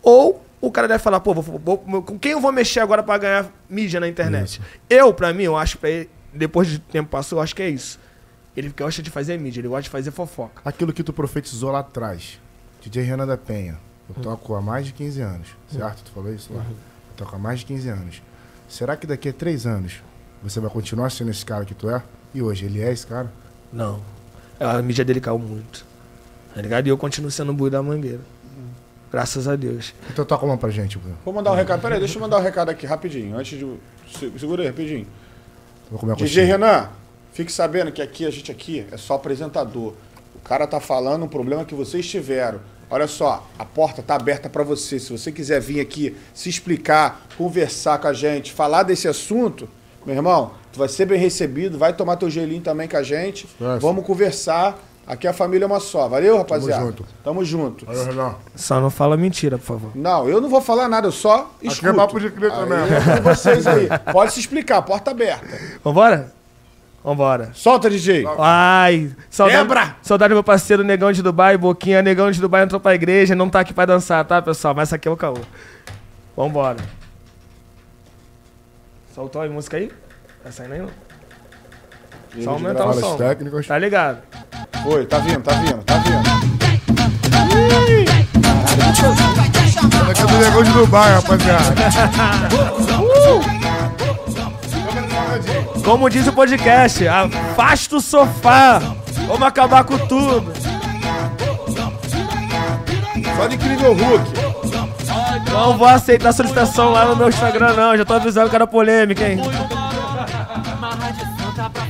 Ou 0.00 0.42
o 0.60 0.70
cara 0.70 0.86
deve 0.86 1.02
falar, 1.02 1.18
pô, 1.20 1.34
vou- 1.34 1.58
vou- 1.58 2.02
com 2.02 2.18
quem 2.18 2.32
eu 2.32 2.40
vou 2.40 2.52
mexer 2.52 2.80
agora 2.80 3.02
pra 3.02 3.18
ganhar 3.18 3.46
mídia 3.68 3.98
na 3.98 4.06
internet? 4.08 4.60
Eu, 4.88 5.12
pra 5.12 5.32
mim, 5.32 5.42
eu 5.42 5.56
acho 5.56 5.76
pra 5.78 5.90
ele, 5.90 6.10
depois 6.32 6.68
de 6.68 6.78
tempo 6.78 7.10
passou, 7.10 7.38
eu 7.38 7.42
acho 7.42 7.54
que 7.54 7.62
é 7.62 7.68
isso. 7.68 7.98
Ele 8.56 8.72
gosta 8.76 9.02
de 9.02 9.10
fazer 9.10 9.38
mídia, 9.38 9.60
ele 9.60 9.68
gosta 9.68 9.82
de 9.82 9.90
fazer 9.90 10.10
fofoca. 10.10 10.62
Aquilo 10.64 10.92
que 10.92 11.02
tu 11.02 11.12
profetizou 11.12 11.70
lá 11.70 11.80
atrás. 11.80 12.38
DJ 12.80 13.02
Renan 13.02 13.26
da 13.26 13.36
Penha. 13.36 13.78
Eu 14.08 14.22
toco 14.22 14.54
há 14.54 14.60
mais 14.62 14.86
de 14.86 14.92
15 14.92 15.20
anos. 15.22 15.48
Certo? 15.70 16.02
Tu 16.04 16.10
falou 16.12 16.32
isso 16.32 16.52
lá? 16.52 16.60
Eu 16.68 17.16
toco 17.16 17.34
há 17.34 17.38
mais 17.38 17.60
de 17.60 17.66
15 17.66 17.88
anos. 17.88 18.22
Será 18.68 18.96
que 18.96 19.06
daqui 19.06 19.28
a 19.28 19.32
3 19.32 19.66
anos 19.66 20.02
você 20.42 20.60
vai 20.60 20.70
continuar 20.70 21.10
sendo 21.10 21.30
esse 21.30 21.44
cara 21.44 21.64
que 21.64 21.74
tu 21.74 21.88
é? 21.88 22.02
E 22.34 22.42
hoje, 22.42 22.66
ele 22.66 22.80
é 22.82 22.92
esse 22.92 23.06
cara? 23.06 23.32
Não. 23.72 24.00
A 24.60 24.80
mídia 24.82 25.04
dele 25.04 25.20
caiu 25.20 25.38
muito. 25.38 25.84
Tá 26.54 26.60
ligado? 26.60 26.86
E 26.86 26.90
eu 26.90 26.98
continuo 26.98 27.30
sendo 27.30 27.50
o 27.50 27.54
bui 27.54 27.70
da 27.70 27.82
mangueira. 27.82 28.20
Graças 29.10 29.46
a 29.48 29.54
Deus. 29.56 29.94
Então 30.10 30.24
toca 30.24 30.44
uma 30.44 30.56
pra 30.58 30.70
gente, 30.70 30.98
Bruno. 30.98 31.16
Vou 31.24 31.32
mandar 31.32 31.52
um 31.52 31.54
recado. 31.54 31.80
Peraí, 31.80 31.98
deixa 31.98 32.16
eu 32.18 32.20
mandar 32.22 32.38
um 32.38 32.42
recado 32.42 32.68
aqui 32.70 32.84
rapidinho. 32.86 33.36
Antes 33.38 33.58
de. 33.58 33.76
se- 34.18 34.32
Segura 34.38 34.62
aí, 34.62 34.68
rapidinho. 34.68 35.06
Vou 35.90 35.98
comer 36.00 36.12
a 36.12 36.16
DJ 36.16 36.26
coxinha. 36.26 36.46
Renan, 36.46 36.88
fique 37.34 37.52
sabendo 37.52 37.92
que 37.92 38.00
aqui, 38.00 38.24
a 38.24 38.30
gente 38.30 38.50
aqui 38.50 38.86
é 38.90 38.96
só 38.96 39.14
apresentador. 39.14 39.92
O 40.34 40.40
cara 40.42 40.66
tá 40.66 40.80
falando 40.80 41.24
um 41.24 41.28
problema 41.28 41.64
que 41.64 41.74
vocês 41.74 42.06
tiveram. 42.08 42.60
Olha 42.88 43.06
só, 43.06 43.46
a 43.58 43.64
porta 43.64 44.02
tá 44.02 44.14
aberta 44.14 44.48
para 44.48 44.62
você. 44.62 44.98
Se 44.98 45.10
você 45.10 45.32
quiser 45.32 45.60
vir 45.60 45.80
aqui 45.80 46.16
se 46.32 46.48
explicar, 46.48 47.26
conversar 47.36 47.98
com 47.98 48.06
a 48.06 48.12
gente, 48.12 48.52
falar 48.52 48.84
desse 48.84 49.08
assunto, 49.08 49.68
meu 50.06 50.14
irmão, 50.14 50.52
tu 50.72 50.78
vai 50.78 50.88
ser 50.88 51.06
bem 51.06 51.18
recebido, 51.18 51.76
vai 51.76 51.92
tomar 51.92 52.16
teu 52.16 52.30
gelinho 52.30 52.62
também 52.62 52.86
com 52.86 52.96
a 52.96 53.02
gente. 53.02 53.48
Nossa. 53.58 53.80
Vamos 53.80 54.06
conversar. 54.06 54.78
Aqui 55.06 55.26
a 55.26 55.32
família 55.32 55.64
é 55.64 55.66
uma 55.66 55.80
só. 55.80 56.08
Valeu, 56.08 56.38
rapaziada? 56.38 56.84
junto. 56.84 57.04
Tamo 57.22 57.44
junto. 57.44 57.84
Olha, 57.88 58.04
Renan. 58.04 58.34
Só 58.54 58.80
não 58.80 58.90
fala 58.90 59.16
mentira, 59.16 59.58
por 59.58 59.64
favor. 59.64 59.90
Não, 59.94 60.28
eu 60.28 60.40
não 60.40 60.48
vou 60.48 60.60
falar 60.62 60.88
nada, 60.88 61.08
eu 61.08 61.12
só 61.12 61.50
escuto. 61.60 61.88
é 61.88 61.92
papo 61.92 62.20
de 62.20 62.30
crer 62.30 62.50
também. 62.50 62.78
Aí 62.78 63.20
vocês 63.20 63.66
aí. 63.66 63.88
Pode 64.12 64.32
se 64.32 64.40
explicar, 64.40 64.80
porta 64.82 65.10
aberta. 65.10 65.46
Vambora? 65.82 66.32
Vambora. 67.04 67.50
Solta, 67.52 67.90
DJ. 67.90 68.24
Ai, 68.38 69.10
saudade, 69.28 69.58
Quebra! 69.58 69.96
saudade 70.00 70.30
do 70.30 70.36
meu 70.36 70.42
parceiro 70.42 70.82
Negão 70.82 71.12
de 71.12 71.22
Dubai, 71.22 71.58
Boquinha. 71.58 72.00
Negão 72.00 72.30
de 72.30 72.40
Dubai 72.40 72.62
entrou 72.64 72.80
pra 72.80 72.94
igreja, 72.94 73.34
não 73.34 73.50
tá 73.50 73.60
aqui 73.60 73.74
pra 73.74 73.84
dançar, 73.84 74.24
tá, 74.24 74.40
pessoal? 74.40 74.74
Mas 74.74 74.88
essa 74.88 74.96
aqui 74.96 75.06
é 75.06 75.10
o 75.10 75.16
caô. 75.16 75.36
Vambora. 76.34 76.78
Soltou 79.14 79.42
a 79.42 79.46
música 79.48 79.76
aí? 79.76 79.92
Tá 80.42 80.50
saindo 80.50 80.72
aí, 80.72 80.80
não? 80.80 80.88
Só 82.42 82.50
aumentar 82.52 82.86
o 82.86 82.94
som. 82.94 83.16
técnicas. 83.18 83.66
Tá 83.66 83.78
ligado? 83.78 84.22
Oi, 84.86 85.04
tá 85.04 85.18
vindo, 85.18 85.42
tá 85.42 85.52
vindo, 85.52 85.84
tá 85.84 85.98
vindo. 85.98 86.24
Aqui 90.10 90.22
é 90.22 90.26
do 90.26 90.38
Negão 90.38 90.62
de 90.62 90.70
Dubai, 90.72 91.12
rapaziada. 91.12 91.74
Como 95.84 96.08
diz 96.08 96.26
o 96.26 96.32
podcast, 96.32 97.06
afasta 97.06 97.96
o 97.96 98.00
sofá. 98.00 98.80
Vamos 99.26 99.42
acabar 99.42 99.84
com 99.84 99.98
tudo. 99.98 100.52
Só 103.36 103.46
de 103.46 103.56
incrível 103.56 103.92
Hulk. 103.94 104.32
Não 105.50 105.76
vou 105.76 105.86
aceitar 105.86 106.32
solicitação 106.32 106.90
lá 106.90 107.04
no 107.06 107.16
meu 107.16 107.28
Instagram, 107.28 107.74
não. 107.74 107.96
Já 107.96 108.04
tô 108.04 108.14
avisando 108.14 108.50
que 108.50 108.56
era 108.56 108.66
polêmica, 108.66 109.28
hein? 109.28 109.38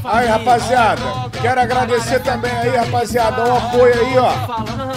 Aí, 0.05 0.27
rapaziada, 0.29 1.03
quero 1.41 1.61
agradecer 1.61 2.21
também 2.21 2.53
aí, 2.53 2.77
rapaziada, 2.77 3.45
o 3.45 3.57
apoio 3.57 3.95
aí, 3.95 4.19
ó. 4.19 4.33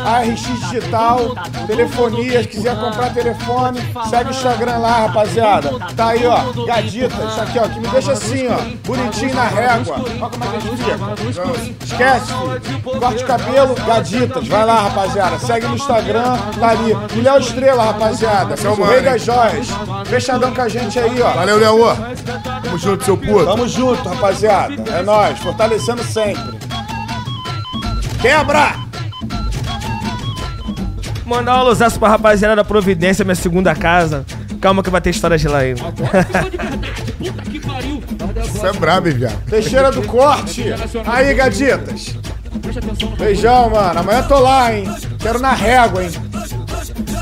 ARX 0.06 0.42
Digital, 0.42 1.36
telefonia, 1.66 2.42
se 2.42 2.48
quiser 2.50 2.76
comprar 2.78 3.14
telefone, 3.14 3.80
segue 4.10 4.30
o 4.30 4.32
Instagram 4.32 4.78
lá, 4.78 5.08
rapaziada. 5.08 5.72
Tá 5.96 6.10
aí, 6.10 6.26
ó, 6.26 6.66
gadita, 6.66 7.16
isso 7.26 7.42
aqui, 7.42 7.60
ó, 7.60 7.68
que 7.68 7.80
me 7.80 7.88
deixa 7.88 8.12
assim, 8.12 8.48
ó, 8.48 8.58
bonitinho 8.86 9.34
na 9.34 9.48
régua. 9.48 9.96
Olha 9.96 10.30
como 10.30 10.44
é 10.44 10.48
que 10.48 10.56
a 10.56 10.60
gente 10.60 10.78
fica. 10.78 11.86
Esquece, 11.86 12.26
filho. 12.62 13.00
corte 13.00 13.18
de 13.18 13.26
cabelo, 13.26 13.76
gaditas. 13.86 14.48
Vai 14.48 14.66
lá, 14.66 14.82
rapaziada, 14.82 15.40
segue 15.40 15.68
no 15.68 15.76
Instagram, 15.76 16.38
tá 16.60 16.70
ali. 16.70 16.98
E 17.16 17.22
Léo 17.22 17.40
Estrela, 17.40 17.84
rapaziada, 17.86 18.58
Seu 18.58 18.74
o 18.74 18.80
mano, 18.80 18.92
rei 18.92 19.02
das 19.02 19.22
joias. 19.24 19.68
Fechadão 20.06 20.54
com 20.54 20.62
a 20.62 20.68
gente 20.68 21.00
aí, 21.00 21.22
ó. 21.22 21.32
Valeu, 21.32 21.58
Leô. 21.58 21.96
Tamo 22.64 22.78
junto, 22.78 23.04
seu 23.06 23.18
puto. 23.18 23.46
Tamo 23.46 23.68
junto, 23.68 24.10
rapaziada. 24.10 24.57
É 24.66 25.02
nóis, 25.04 25.40
fortalecendo 25.40 26.04
sempre. 26.04 26.58
Quebra! 28.22 28.76
Mandar 31.26 31.58
um 31.58 31.60
alusaço 31.60 32.00
pra 32.00 32.10
rapaziada 32.10 32.56
da 32.56 32.64
Providência, 32.64 33.26
minha 33.26 33.36
segunda 33.36 33.76
casa. 33.76 34.26
Calma 34.62 34.82
que 34.82 34.90
vai 34.90 35.02
ter 35.02 35.12
história 35.12 35.38
de 35.38 35.48
lá 35.48 35.60
ainda. 35.60 35.82
Você 38.42 38.68
é 38.68 38.74
brabo, 38.74 39.12
viado. 39.12 39.44
Teixeira 39.46 39.92
do 39.92 40.02
corte. 40.04 40.64
Aí, 41.06 41.34
gaditas. 41.34 42.16
Beijão, 43.18 43.70
mano. 43.70 44.00
Amanhã 44.00 44.20
eu 44.20 44.28
tô 44.28 44.40
lá, 44.40 44.74
hein? 44.74 44.86
Quero 45.20 45.40
na 45.40 45.54
régua, 45.54 46.04
hein? 46.04 46.12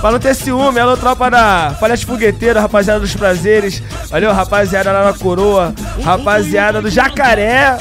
Pra 0.02 0.12
não 0.12 0.20
ter 0.20 0.36
ciúme, 0.36 0.80
alô, 0.80 0.96
tropa 0.96 1.32
da 1.32 1.76
Palestra 1.80 2.08
Fogueteira, 2.12 2.62
rapaziada 2.62 3.00
dos 3.00 3.16
prazeres. 3.16 3.82
Valeu, 4.10 4.32
rapaziada 4.34 4.92
lá 4.92 5.06
na 5.06 5.14
coroa. 5.14 5.74
Rapaziada 6.04 6.82
do 6.82 6.90
jacaré. 6.90 7.78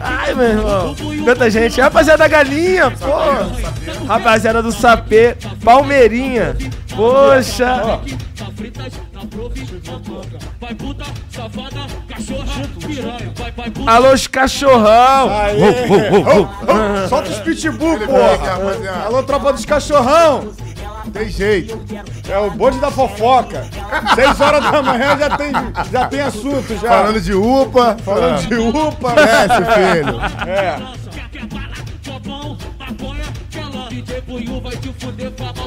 Ai, 0.00 0.34
meu 0.34 0.46
irmão. 0.46 0.94
Tanta 1.24 1.50
gente. 1.50 1.80
Rapaziada 1.80 2.18
da 2.18 2.28
galinha, 2.28 2.90
pô. 2.90 4.06
Rapaziada 4.06 4.62
do 4.62 4.72
sapê. 4.72 5.36
Palmeirinha. 5.62 6.56
Poxa. 6.94 8.00
Alô, 13.86 14.12
os 14.12 14.26
cachorrão. 14.26 15.30
Aê! 15.30 15.86
Vou. 15.86 15.98
Ô, 15.98 16.42
ô, 16.42 17.08
Solta 17.08 17.30
os 17.30 17.38
pitbull, 17.40 17.98
porra! 18.00 19.04
Alô, 19.06 19.22
tropa 19.22 19.52
dos 19.52 19.64
cachorrão! 19.64 20.52
Tem 21.12 21.28
jeito. 21.28 21.78
É 22.28 22.38
o 22.38 22.50
bonde 22.50 22.78
da 22.78 22.90
fofoca. 22.90 23.64
Seis 24.14 24.40
horas 24.40 24.62
da 24.70 24.82
manhã 24.82 25.16
já 25.18 25.36
tem, 25.36 25.52
já 25.90 26.06
tem 26.08 26.20
assunto, 26.20 26.76
já. 26.76 26.88
Falando 26.88 27.20
de 27.20 27.34
UPA. 27.34 27.96
Falando 28.04 28.46
de 28.46 28.54
UPA. 28.54 29.12
Cresce, 29.12 29.64
filho. 29.74 30.20
É. 30.46 30.96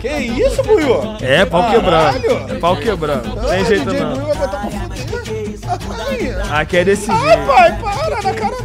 Que 0.02 0.18
isso, 0.18 0.64
Buiu? 0.64 1.16
É, 1.22 1.46
pau 1.46 1.62
Caralho. 1.64 2.22
quebrando. 2.22 2.52
É 2.52 2.60
pau 2.60 2.76
quebrando. 2.78 3.48
Tem 3.50 3.66
jeito 3.66 3.86
não. 3.94 4.30
Ai, 6.52 6.62
Aqui 6.62 6.78
é 6.78 6.86
desse 6.86 7.12
Ai, 7.12 7.20
jeito. 7.20 7.46
pai, 7.48 7.78
para, 7.80 8.22
na 8.22 8.34
cara. 8.34 8.56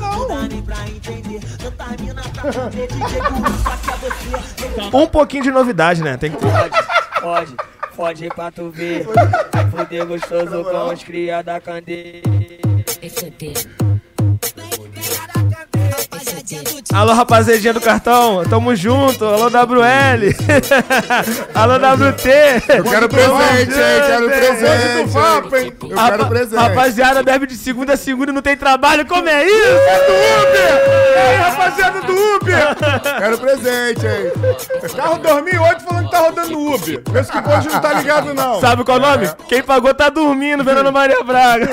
Um 4.92 5.06
pouquinho 5.06 5.44
de 5.44 5.50
novidade, 5.50 6.02
né? 6.02 6.16
Tem 6.16 6.30
que 6.30 6.36
ter. 6.36 6.50
Pode, 6.50 6.86
pode, 7.20 7.56
pode 7.96 8.28
pra 8.28 8.50
tu 8.50 8.70
ver. 8.70 9.06
Vai 9.52 9.70
fuder 9.70 10.06
gostoso 10.06 10.64
com 10.64 10.92
os 10.92 11.02
cria 11.02 11.42
da 11.42 11.60
candeia. 11.60 12.22
Alô, 16.92 17.14
rapazadinha 17.14 17.72
do 17.72 17.80
cartão, 17.80 18.44
tamo 18.44 18.76
junto. 18.76 19.24
Alô, 19.24 19.46
WL. 19.48 20.34
Alô, 21.54 21.74
WT. 21.76 22.28
Eu 22.68 22.84
quero 22.84 23.08
presente, 23.08 23.72
hein? 23.72 24.02
Quero 24.06 24.26
presente. 24.26 25.02
do 25.02 25.06
Vapo, 25.06 25.56
hein? 25.56 25.72
Eu 25.82 25.96
quero 25.96 26.26
presente. 26.26 26.60
Rapaziada, 26.60 27.22
bebe 27.22 27.46
de 27.46 27.56
segunda 27.56 27.94
a 27.94 27.96
segunda 27.96 28.30
e 28.30 28.34
não 28.34 28.42
tem 28.42 28.56
trabalho. 28.56 29.06
Como 29.06 29.26
é 29.26 29.46
isso? 29.46 29.68
É 29.68 30.06
do 30.06 30.12
Uber! 30.42 31.30
Ei, 31.30 31.36
rapaziada 31.36 32.00
do 32.02 32.12
Uber! 32.12 32.76
Quero 33.18 33.38
presente, 33.38 34.06
hein? 34.06 34.90
Carro 34.94 35.18
2008 35.18 35.82
falando 35.82 36.04
que 36.04 36.10
tá 36.10 36.18
rodando 36.18 36.58
Uber. 36.58 37.02
Pensa 37.02 37.42
que 37.42 37.48
hoje 37.48 37.68
não 37.68 37.80
tá 37.80 37.92
ligado, 37.94 38.34
não. 38.34 38.60
Sabe 38.60 38.84
qual 38.84 38.98
é 38.98 39.00
o 39.00 39.02
nome? 39.02 39.30
Quem 39.48 39.62
pagou 39.62 39.94
tá 39.94 40.10
dormindo, 40.10 40.62
Verona 40.62 40.92
Maria 40.92 41.24
Braga. 41.24 41.70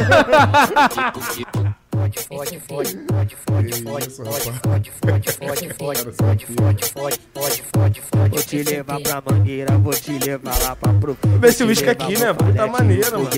Fode, 2.02 2.20
fode, 2.20 2.60
fode, 2.60 2.98
fode, 3.06 3.36
fode, 3.46 3.74
fode, 3.86 4.10
fode, 4.10 4.92
fode, 4.92 4.92
fode, 4.92 5.32
fode, 5.32 5.70
fode, 5.70 6.08
fode, 6.10 6.46
fode, 6.48 6.86
fode, 6.88 7.20
fode, 7.32 7.64
fode, 7.72 8.02
fode. 8.02 8.30
Vou 8.32 8.42
te 8.42 8.64
levar 8.64 9.00
pra 9.00 9.24
mangueira, 9.24 9.78
vou 9.78 9.94
te 9.94 10.18
levar 10.18 10.58
lá 10.64 10.76
pra 10.76 10.94
pro. 10.94 11.16
Ver 11.24 11.50
esse 11.50 11.64
uísque 11.64 11.88
aqui, 11.92 12.18
né? 12.18 12.34
Tá 12.56 12.66
maneiro, 12.66 13.20
mano. 13.20 13.30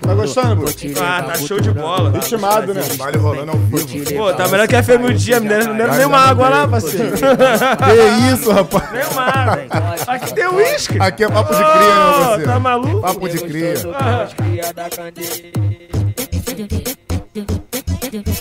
Tá 0.00 0.14
gostando, 0.14 0.56
Bruno? 0.56 0.72
Ah, 1.00 1.22
tá 1.22 1.34
show 1.36 1.60
de 1.60 1.70
bola. 1.70 2.10
Ritmado, 2.10 2.74
né? 2.74 2.82
Baile 2.98 3.18
rolando 3.18 3.52
ao 3.52 3.58
vivo. 3.58 4.14
Pô, 4.16 4.32
tá 4.32 4.48
melhor 4.48 4.66
que 4.66 4.74
a 4.74 4.82
FM 4.82 5.04
o 5.08 5.14
dia, 5.14 5.38
não 5.38 5.46
deram 5.46 5.76
deram 5.76 5.94
nem 5.94 6.06
uma 6.06 6.18
água 6.18 6.48
lá, 6.48 6.66
parceiro. 6.66 7.12
Que 7.20 8.34
isso, 8.34 8.50
rapaz? 8.50 8.90
Nem 8.90 9.04
uma 9.06 9.22
água. 9.22 9.94
Aqui 10.08 10.34
tem 10.34 10.48
uísque. 10.48 11.00
Aqui 11.00 11.22
é 11.22 11.28
papo 11.28 11.54
de 11.54 11.62
cria, 11.62 11.94
não, 11.94 12.10
Ô, 12.10 12.36
você. 12.36 12.42
Tá 12.42 12.58
maluco? 12.58 13.00
Papo 13.02 13.28
de 13.28 13.38
cria. 13.38 13.74
Cria 14.36 14.72
da 14.72 14.90
candeia. 14.90 15.60
do, 18.10 18.22
do, 18.22 18.32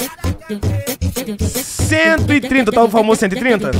do, 0.49 0.59
do. 0.59 0.88
130, 1.37 2.71
tá 2.71 2.83
o 2.83 2.89
famoso 2.89 3.19
130? 3.19 3.71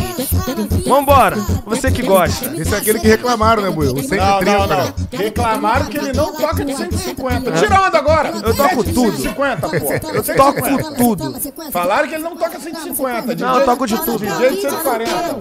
Vambora, 0.88 1.36
você 1.66 1.92
que 1.92 2.02
gosta. 2.02 2.54
Esse 2.60 2.74
é 2.74 2.78
aquele 2.78 3.00
que 3.00 3.08
reclamaram, 3.08 3.62
né, 3.64 3.70
Buiu? 3.70 3.94
O 3.94 4.02
130, 4.02 4.16
Não, 4.18 4.42
não, 4.42 4.68
não. 4.68 4.86
né? 4.86 4.94
Reclamaram 5.12 5.86
que 5.88 5.98
ele 5.98 6.14
não 6.14 6.34
toca 6.34 6.66
de 6.66 6.76
150. 6.76 7.52
Tira 7.52 7.82
onda 7.82 7.98
agora. 7.98 8.30
Eu 8.44 8.56
toco 8.56 8.84
tudo. 8.84 9.12
150, 9.18 9.70
pô. 9.70 9.76
Eu 10.14 10.24
toco 10.36 10.96
tudo. 10.96 11.36
Falaram 11.72 12.08
que 12.08 12.16
ele 12.16 12.24
não 12.24 12.36
toca 12.36 12.60
150. 12.60 13.36
DJ, 13.36 13.48
Não, 13.48 13.60
eu 13.60 13.66
toco 13.66 13.88
de 13.88 13.98
tudo. 14.04 14.20
DJ 14.20 14.50
de 14.50 14.62
140. 14.62 15.40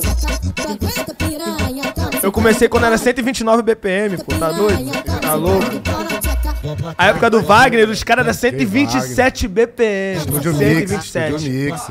Eu 2.22 2.32
comecei 2.32 2.68
quando 2.68 2.84
era 2.84 2.98
129 2.98 3.62
BPM, 3.62 4.18
pô, 4.18 4.34
tá 4.34 4.50
doido? 4.50 4.90
Tá 5.20 5.34
louco? 5.34 5.66
A 6.96 7.06
época 7.06 7.30
do 7.30 7.40
Wagner, 7.42 7.88
os 7.88 8.02
caras 8.02 8.24
era 8.24 8.34
127 8.34 9.46
BPM. 9.48 10.18
Estúdio 10.18 10.52
Mix. 10.54 10.90
127. 10.90 11.34
Estúdio 11.36 11.52
Mix 11.52 11.90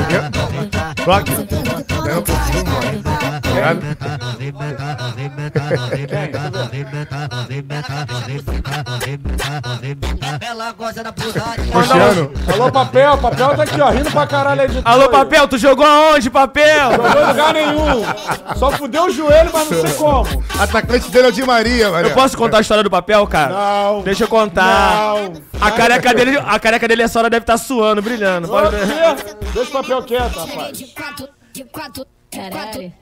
Rock. 1.05 1.31
Um 1.31 1.45
pouquinho, 2.21 2.65
mano. 2.65 3.01
Cristiano. 11.71 12.31
Alô, 12.53 12.71
papel. 12.71 13.17
Papel 13.17 13.55
tá 13.55 13.63
aqui, 13.63 13.81
ó. 13.81 13.89
Rindo 13.89 14.11
pra 14.11 14.27
caralho 14.27 14.61
aí 14.61 14.67
de 14.67 14.81
Alô, 14.83 15.09
papel, 15.09 15.47
tu 15.47 15.57
jogou 15.57 15.85
aonde, 15.85 16.29
papel? 16.29 16.91
Jogou 16.91 17.21
em 17.21 17.27
lugar 17.27 17.53
nenhum. 17.53 18.05
Só 18.57 18.71
fudeu 18.71 19.05
o 19.05 19.09
joelho, 19.09 19.51
mas 19.53 19.69
não 19.69 19.81
sei 19.81 19.93
como. 19.93 20.43
Atacante 20.59 21.09
dele 21.09 21.27
é 21.27 21.29
o 21.29 21.31
Di 21.31 21.43
Maria, 21.43 21.89
mano. 21.89 22.07
Eu 22.07 22.13
posso 22.13 22.37
contar 22.37 22.57
a 22.57 22.61
história 22.61 22.83
do 22.83 22.89
papel, 22.89 23.25
cara? 23.27 23.53
Não. 23.53 24.01
Deixa 24.01 24.23
eu 24.23 24.27
contar. 24.27 25.15
Não. 25.15 25.33
A 25.59 25.71
careca 25.71 26.13
dele, 26.13 26.41
a 26.43 26.59
careca 26.59 26.87
dele 26.87 27.03
essa 27.03 27.19
hora 27.19 27.29
deve 27.29 27.43
estar 27.43 27.57
suando, 27.57 28.01
brilhando. 28.01 28.47
Pode 28.47 28.75
ver. 28.75 29.37
Deixa 29.53 29.69
o 29.69 29.73
papel 29.73 30.00
quieto, 30.03 30.35
rapaz. 30.35 30.93
Caralho. 32.31 32.93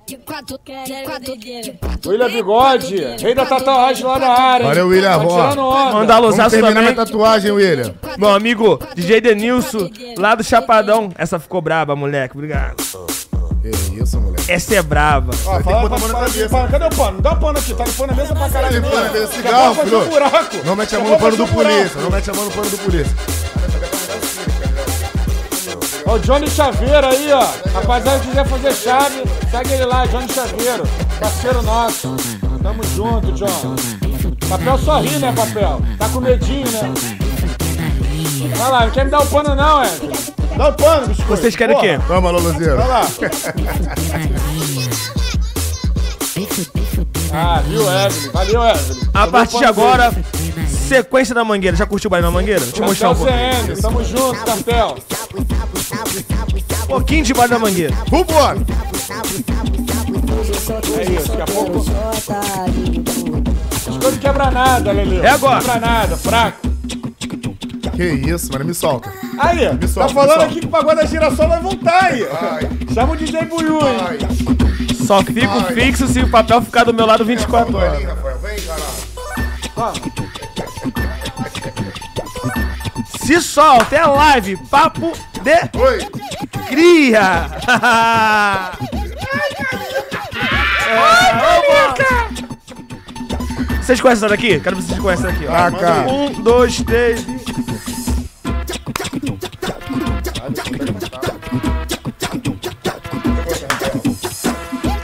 William 2.04 2.30
Bigode, 2.30 2.96
rei 3.22 3.36
da 3.36 3.46
tatuagem 3.46 4.04
lá 4.04 4.18
da 4.18 4.28
área. 4.28 4.66
Olha 4.66 4.84
o 4.84 4.88
William 4.90 5.18
Ró. 5.18 5.94
Manda 5.94 6.16
alusaço 6.16 6.60
também. 6.60 6.82
minha 6.82 6.96
tatuagem, 6.96 7.52
William. 7.52 7.94
Meu 8.18 8.30
amigo 8.30 8.80
DJ 8.96 9.22
Denilson, 9.22 9.88
lá 10.18 10.34
do 10.34 10.44
Chapadão. 10.44 11.12
Essa 11.16 11.38
ficou 11.38 11.62
braba, 11.62 11.96
moleque. 11.96 12.36
Obrigado. 12.36 12.78
Que 13.62 14.02
isso, 14.02 14.20
moleque. 14.20 14.52
Essa 14.52 14.76
é 14.76 14.82
braba. 14.82 15.32
Ó, 15.46 15.60
fala 15.60 15.82
botar 15.82 15.96
pra 15.96 15.98
a 15.98 16.00
mão 16.00 16.08
na 16.08 16.28
cabeça. 16.28 16.50
pano. 16.50 16.72
Cadê 16.72 16.86
o 16.86 16.90
pano? 16.90 17.22
Dá 17.22 17.34
o 17.34 17.40
pano 17.40 17.60
aqui, 17.60 17.74
tá 17.76 17.86
no 17.86 17.94
pano 17.94 18.08
na 18.08 18.22
mesa 18.22 18.36
pra 18.36 18.50
caralho. 18.50 18.82
Na 18.82 18.90
mesa, 19.12 19.24
a 19.24 19.28
cigarro, 19.28 19.72
um 19.72 19.76
filho. 19.76 20.66
Não 20.66 20.76
mete 20.76 20.96
a 20.96 21.00
mão 21.00 21.10
no 21.10 21.20
pano 21.20 21.38
do 21.38 21.48
polícia. 21.48 22.02
Não 22.02 22.10
mete 22.10 22.30
a 22.32 22.34
mão 22.34 22.46
no 22.46 22.52
pano 22.52 22.70
do 22.70 22.78
polícia. 22.80 23.16
Ó, 26.10 26.16
o 26.16 26.20
Johnny 26.20 26.50
Chaveiro 26.50 27.06
aí, 27.06 27.32
ó. 27.32 27.48
Rapaziada, 27.72 28.20
quiser 28.20 28.44
fazer 28.48 28.74
chave, 28.74 29.24
segue 29.52 29.74
ele 29.74 29.86
lá, 29.86 30.08
Johnny 30.08 30.28
Chaveiro. 30.34 30.84
Parceiro 31.20 31.62
nosso. 31.62 32.16
Tamo 32.64 32.84
junto, 32.96 33.32
John. 33.34 33.76
Papel 34.50 34.78
só 34.80 35.00
ri, 35.02 35.20
né, 35.20 35.32
papel? 35.32 35.80
Tá 36.00 36.10
com 36.10 36.20
medinho, 36.20 36.68
né? 36.72 36.92
Vai 38.58 38.72
lá, 38.72 38.86
não 38.86 38.92
quer 38.92 39.06
me 39.06 39.12
dar 39.12 39.22
o 39.22 39.28
pano 39.28 39.54
não, 39.54 39.84
é? 39.84 39.90
Dá 40.58 40.70
o 40.70 40.74
pano, 40.74 41.08
biscoito. 41.10 41.42
Vocês 41.42 41.56
querem 41.56 41.78
o 41.78 41.80
quê? 41.80 42.00
Vamos, 42.08 42.44
Luzeiro. 42.44 42.78
Vai 42.78 42.88
lá. 42.88 43.08
Ah, 47.32 47.62
viu, 47.68 47.82
Evelyn? 47.82 48.32
Valeu, 48.32 48.64
Evelyn. 48.64 49.10
A 49.14 49.28
partir 49.28 49.60
de 49.60 49.66
agora, 49.66 50.12
sequência 50.88 51.36
da 51.36 51.44
mangueira. 51.44 51.78
Já 51.78 51.86
curtiu 51.86 52.08
o 52.08 52.12
baile 52.12 52.26
na 52.26 52.32
mangueira? 52.32 52.60
Deixa 52.62 52.82
eu 52.82 52.88
mostrar 52.88 53.12
um. 53.12 53.16
CN, 53.16 53.82
tamo 53.82 54.04
junto, 54.04 54.44
cartel. 54.44 54.98
Um 56.84 56.88
pouquinho 56.88 57.24
de 57.24 57.34
baile 57.34 57.54
na 57.54 57.60
mangueira. 57.60 57.96
Vambora. 58.10 58.58
É 60.98 61.12
isso, 61.12 61.28
daqui 61.30 61.42
a 61.42 61.46
pouco. 61.46 61.80
Biscoito 63.88 64.20
quebra 64.20 64.52
nada, 64.52 64.92
Lelê. 64.92 65.20
É 65.20 65.30
agora. 65.30 65.60
Quebra 65.62 65.80
nada, 65.80 66.18
fraco. 66.18 66.68
Que 67.96 68.06
isso, 68.06 68.52
mano. 68.52 68.66
Me 68.66 68.74
solta. 68.74 69.12
Aí, 69.38 69.60
solta, 69.66 69.78
tá 69.78 70.08
me 70.08 70.14
falando 70.14 70.30
solta. 70.30 70.46
aqui 70.46 70.60
que 70.62 70.66
o 70.66 70.70
pagode 70.70 70.96
da 71.02 71.06
girassol 71.06 71.48
vai 71.50 71.60
voltar 71.62 72.04
aí. 72.06 72.26
Ai, 72.42 72.70
Chama 72.94 73.14
o 73.14 73.18
DJ 73.18 73.46
Buiu, 73.46 73.80
hein? 73.88 73.98
ai. 74.08 74.18
Só 75.06 75.22
fico 75.24 75.64
fixo 75.74 76.08
se 76.08 76.20
o 76.20 76.30
papel 76.30 76.62
ficar 76.62 76.84
do 76.86 76.94
meu 76.94 77.06
lado 77.06 77.26
24 77.26 77.76
horas. 77.76 78.04
Rafael. 78.04 78.38
Vem, 78.40 78.58
caralho. 78.62 80.00
Se 83.20 83.42
solta, 83.42 83.96
é 83.96 84.06
live. 84.06 84.58
Papo 84.70 85.12
de... 85.44 85.80
Oi. 85.80 86.00
Cria! 86.68 87.48
Ai, 87.68 88.72
Ai, 90.92 91.60
vocês 93.82 94.00
conhecem 94.02 94.26
essa 94.26 94.30
daqui? 94.30 94.60
Quero 94.60 94.76
ver 94.76 94.82
vocês 94.84 95.00
conhecem 95.00 95.26
essa 95.30 95.40
daqui. 95.40 95.48
Ó. 95.48 95.56
Ah, 95.56 95.72
cara. 95.72 96.12
Um, 96.12 96.32
dois, 96.44 96.78
três. 96.84 97.26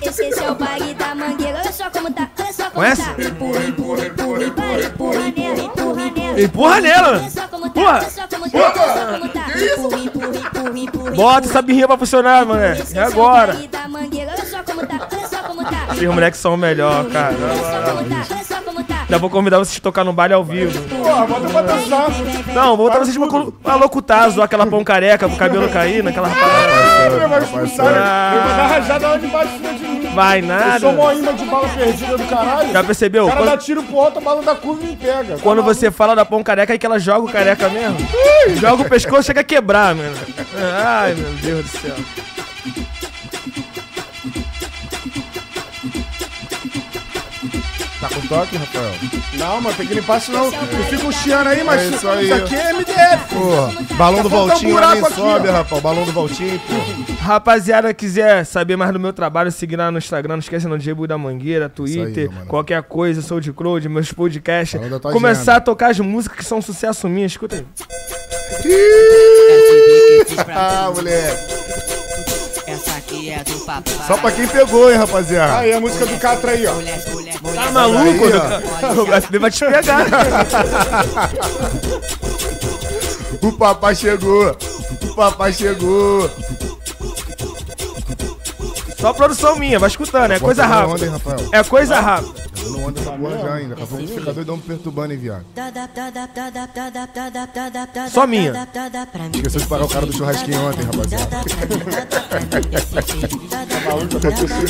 Esse 0.01 0.43
é 0.43 0.51
o 0.51 0.55
baile 0.55 0.93
da 0.93 1.13
mangueira. 1.15 1.59
Olha 1.59 1.71
só 1.71 1.89
como 1.89 2.11
tá. 2.11 2.29
Olha 2.39 2.53
só 2.53 2.63
como 2.65 2.75
Conhece? 2.75 3.03
tá. 3.03 3.21
Empurra, 3.21 3.65
só 15.25 15.37
como 15.43 15.63
tá. 15.63 15.87
Esses 15.91 16.07
moleques 16.07 16.39
são 16.39 16.53
o 16.53 16.57
melhor, 16.57 17.05
cara. 17.05 17.35
Olha 17.35 17.55
só 17.55 17.93
como 17.93 18.09
tá, 18.09 18.15
olha 18.31 18.43
só 18.43 18.55
como 18.61 18.83
tá. 18.83 19.05
Já 19.09 19.17
vou 19.17 19.29
convidar 19.29 19.59
vocês 19.59 19.77
a 19.77 19.81
tocar 19.81 20.03
no 20.03 20.13
baile 20.13 20.33
ao 20.33 20.43
vivo. 20.43 20.81
Porra, 20.89 21.27
bota 21.27 21.49
pra 21.49 21.61
dançar. 21.61 22.07
Não, 22.53 22.77
vou 22.77 22.87
botar 22.87 22.99
vocês 22.99 23.17
pra 23.17 23.27
pra 23.63 23.75
locutar, 23.75 24.29
zoar 24.29 24.45
aquela 24.45 24.65
pão 24.65 24.83
careca 24.83 25.27
pro 25.27 25.37
cabelo 25.37 25.69
cair 25.69 26.03
naquela 26.03 26.27
rapada. 26.27 27.15
Ele 27.15 27.27
vai 27.27 27.43
expulsar, 27.43 27.85
ele 28.33 28.43
vai 28.43 28.57
dar 28.57 28.67
rajada 28.67 29.07
lá 29.07 29.17
de 29.17 29.27
baixo 29.27 29.59
de 29.59 29.94
Vai 30.15 30.39
Eu 30.39 30.45
nada. 30.45 30.79
sou 30.79 30.93
mó 30.93 31.11
imã 31.11 31.33
de 31.35 31.45
bala 31.45 31.67
perdida 31.69 32.17
do 32.17 32.23
caralho. 32.25 32.71
Já 32.71 32.83
percebeu? 32.83 33.25
O 33.25 33.27
cara 33.27 33.41
dá 33.41 33.51
Quando, 33.51 33.61
tiro 33.61 33.83
pro 33.83 33.99
alto, 33.99 34.17
a 34.19 34.21
bala 34.21 34.41
da 34.41 34.55
curva 34.55 34.83
e 34.85 34.95
pega. 34.95 35.37
quando 35.41 35.61
você 35.61 35.91
fala 35.91 36.15
da 36.15 36.25
pão 36.25 36.41
careca, 36.43 36.73
é 36.73 36.77
que 36.77 36.85
ela 36.85 36.97
joga 36.99 37.25
o 37.25 37.31
careca 37.31 37.69
mesmo. 37.69 37.97
Joga 38.59 38.83
o 38.83 38.89
pescoço, 38.89 39.23
chega 39.23 39.41
a 39.41 39.43
quebrar, 39.43 39.93
mano. 39.93 40.15
Ai, 40.83 41.13
meu 41.13 41.31
Deus 41.33 41.65
do 41.65 41.77
céu. 41.77 41.95
Tá 48.07 48.15
com 48.15 48.27
toque, 48.27 48.55
Rafael? 48.57 48.91
Não, 49.33 49.61
mano, 49.61 49.75
tem 49.75 49.87
que 49.87 49.93
limpar, 49.95 50.21
senão 50.21 50.45
eu 50.45 50.51
fico 50.89 51.11
chiando 51.11 51.47
aí, 51.47 51.63
mas 51.63 51.81
É 51.81 51.95
isso 51.95 52.07
aí. 52.07 52.31
aqui 52.31 52.55
é 52.55 52.73
MDF. 52.73 53.33
Porra, 53.33 53.73
balão 53.95 54.21
do 54.21 54.29
Tá 54.29 54.35
Valtinho 54.35 54.73
buraco 54.73 54.93
nem 54.93 55.03
aqui, 55.03 55.13
sobe. 55.15 55.47
Rafael. 55.49 55.81
Balão 55.81 56.05
do 56.05 56.11
Valtinho, 56.11 56.59
pô. 56.59 57.13
Rapaziada, 57.23 57.91
quiser 57.95 58.45
saber 58.45 58.75
mais 58.75 58.91
do 58.93 58.99
meu 58.99 59.11
trabalho, 59.11 59.51
seguir 59.51 59.75
lá 59.77 59.89
no 59.89 59.97
Instagram, 59.97 60.33
não 60.35 60.39
esquece 60.39 60.67
no 60.67 60.77
Diego 60.77 61.07
da 61.07 61.17
Mangueira, 61.17 61.65
aí, 61.65 61.71
Twitter, 61.71 62.31
mano. 62.31 62.45
qualquer 62.45 62.83
coisa, 62.83 63.21
sou 63.23 63.39
de 63.39 63.51
Crowd, 63.51 63.89
meus 63.89 64.11
podcasts. 64.13 64.79
Começar 65.01 65.41
agenda. 65.53 65.57
a 65.57 65.61
tocar 65.61 65.89
as 65.91 65.99
músicas 65.99 66.37
que 66.37 66.45
são 66.45 66.61
sucesso 66.61 67.09
minha, 67.09 67.25
escuta 67.25 67.55
aí. 67.55 67.65
Ah, 70.57 70.91
moleque. 70.93 71.54
É 73.29 73.43
do 73.43 73.59
papai. 73.59 73.93
Só 74.07 74.17
pra 74.17 74.31
quem 74.31 74.47
pegou, 74.47 74.91
hein, 74.91 74.97
rapaziada. 74.97 75.59
Aí, 75.59 75.73
a 75.73 75.79
música 75.79 76.05
do 76.05 76.17
Catra 76.19 76.51
aí, 76.51 76.65
ó. 76.67 76.73
Tá 77.53 77.71
maluco? 77.71 78.25
Aí, 78.25 78.99
O 78.99 79.21
FB 79.21 79.39
vai 79.39 79.51
te 79.51 79.65
pegar. 79.65 80.05
O 83.41 83.51
papai 83.51 83.95
chegou. 83.95 84.57
O 85.03 85.15
papai 85.15 85.53
chegou. 85.53 86.29
Só 88.99 89.13
produção 89.13 89.57
minha, 89.57 89.77
vai 89.77 89.89
escutando, 89.89 90.31
é 90.31 90.39
coisa 90.39 90.65
rápida. 90.65 90.93
onda, 90.93 91.05
hein, 91.05 91.11
Rafael. 91.11 91.49
É 91.51 91.63
coisa 91.63 91.99
rápida. 91.99 92.44
Eu 92.65 92.71
não 92.71 92.87
ando 92.87 92.99
essa 92.99 93.11
porra 93.11 93.37
já 93.37 93.53
ainda. 93.53 93.69
Daqui 93.69 93.83
a 93.83 93.87
pouco 93.87 94.03
o 94.03 94.07
fica 94.07 94.33
doidão 94.33 94.57
me 94.57 94.63
perturbando, 94.63 95.13
hein, 95.13 95.19
viado. 95.19 95.45
Só 98.09 98.25
minha. 98.25 98.51
Esqueceu 99.33 99.61
de 99.61 99.67
pagar 99.67 99.85
o 99.85 99.87
cara 99.87 100.05
do 100.07 100.13
churrasquinho 100.13 100.67
ontem, 100.67 100.83
rapaziada. 100.83 101.43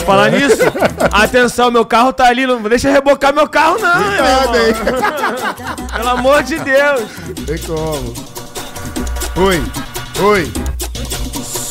Falar 0.06 0.32
nisso, 0.32 0.62
atenção, 1.12 1.72
meu 1.72 1.86
carro 1.86 2.12
tá 2.12 2.26
ali, 2.26 2.46
não 2.46 2.62
deixa 2.64 2.92
rebocar 2.92 3.34
meu 3.34 3.48
carro 3.48 3.78
não, 3.80 4.02
hein? 4.04 4.74
Pelo 5.96 6.10
amor 6.10 6.44
de 6.44 6.60
Deus. 6.60 7.10
Tem 7.46 7.58
como. 7.60 8.14
Oi. 9.38 9.64
Oi. 10.22 10.65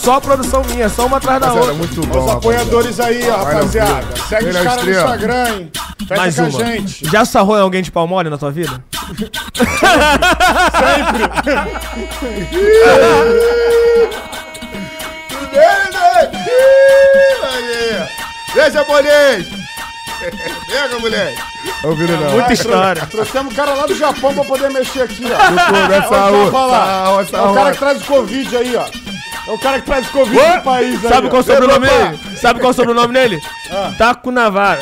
Só 0.04 0.20
produção 0.20 0.62
minha, 0.64 0.86
só 0.88 1.06
uma 1.06 1.16
atrás 1.16 1.40
da 1.40 1.46
Rapaziada, 1.46 1.72
outra. 1.72 1.86
muito 1.86 2.00
Os 2.00 2.06
bom, 2.06 2.26
rapaziada. 2.26 2.38
apoiadores 2.38 3.00
aí, 3.00 3.30
ó, 3.30 3.36
rapaziada. 3.42 4.06
Segue 4.28 4.50
os 4.50 4.56
caras 4.58 4.84
no. 4.84 4.90
Instagram, 4.92 5.48
hein? 5.48 5.70
Fecha 6.06 6.20
Mais 6.20 6.36
com 6.36 6.42
a 6.42 6.44
uma. 6.48 6.64
gente. 6.66 7.10
Já 7.10 7.24
sarrou 7.24 7.56
em 7.56 7.60
alguém 7.62 7.82
de 7.82 7.90
pau 7.90 8.06
mole 8.06 8.28
na 8.28 8.36
tua 8.36 8.50
vida? 8.50 8.84
Vem, 18.54 18.70
japonês! 18.70 19.46
Pega, 20.70 20.98
moleque! 21.00 21.42
Ouvindo 21.82 22.16
não? 22.16 22.30
Muita 22.30 22.52
história. 22.52 23.06
Trouxemos 23.06 23.52
o 23.52 23.56
cara 23.56 23.74
lá 23.74 23.86
do 23.86 23.94
Japão 23.96 24.34
pra 24.34 24.44
poder 24.44 24.70
mexer 24.70 25.02
aqui, 25.02 25.24
ó. 25.26 26.66
Lá. 26.66 27.24
É 27.32 27.40
o 27.40 27.54
cara 27.54 27.72
que 27.72 27.78
traz 27.78 28.00
o 28.02 28.04
Covid 28.04 28.56
aí, 28.56 28.76
ó. 28.76 28.84
É 29.46 29.50
o 29.50 29.58
cara 29.58 29.78
que 29.78 29.84
traz 29.86 30.06
o 30.08 30.10
Covid 30.10 30.40
do 30.40 30.60
país 30.62 31.04
aí. 31.04 31.10
Sabe 31.10 31.28
qual 31.28 31.40
é 31.40 31.44
o 31.44 31.46
sobrenome 31.46 31.86
dele? 31.86 32.20
Sabe 32.40 32.60
qual 32.60 32.70
é 32.70 32.72
o 32.72 32.74
sobrenome 32.74 33.12
dele? 33.12 33.42
Taco 33.98 34.30
Navarra. 34.30 34.78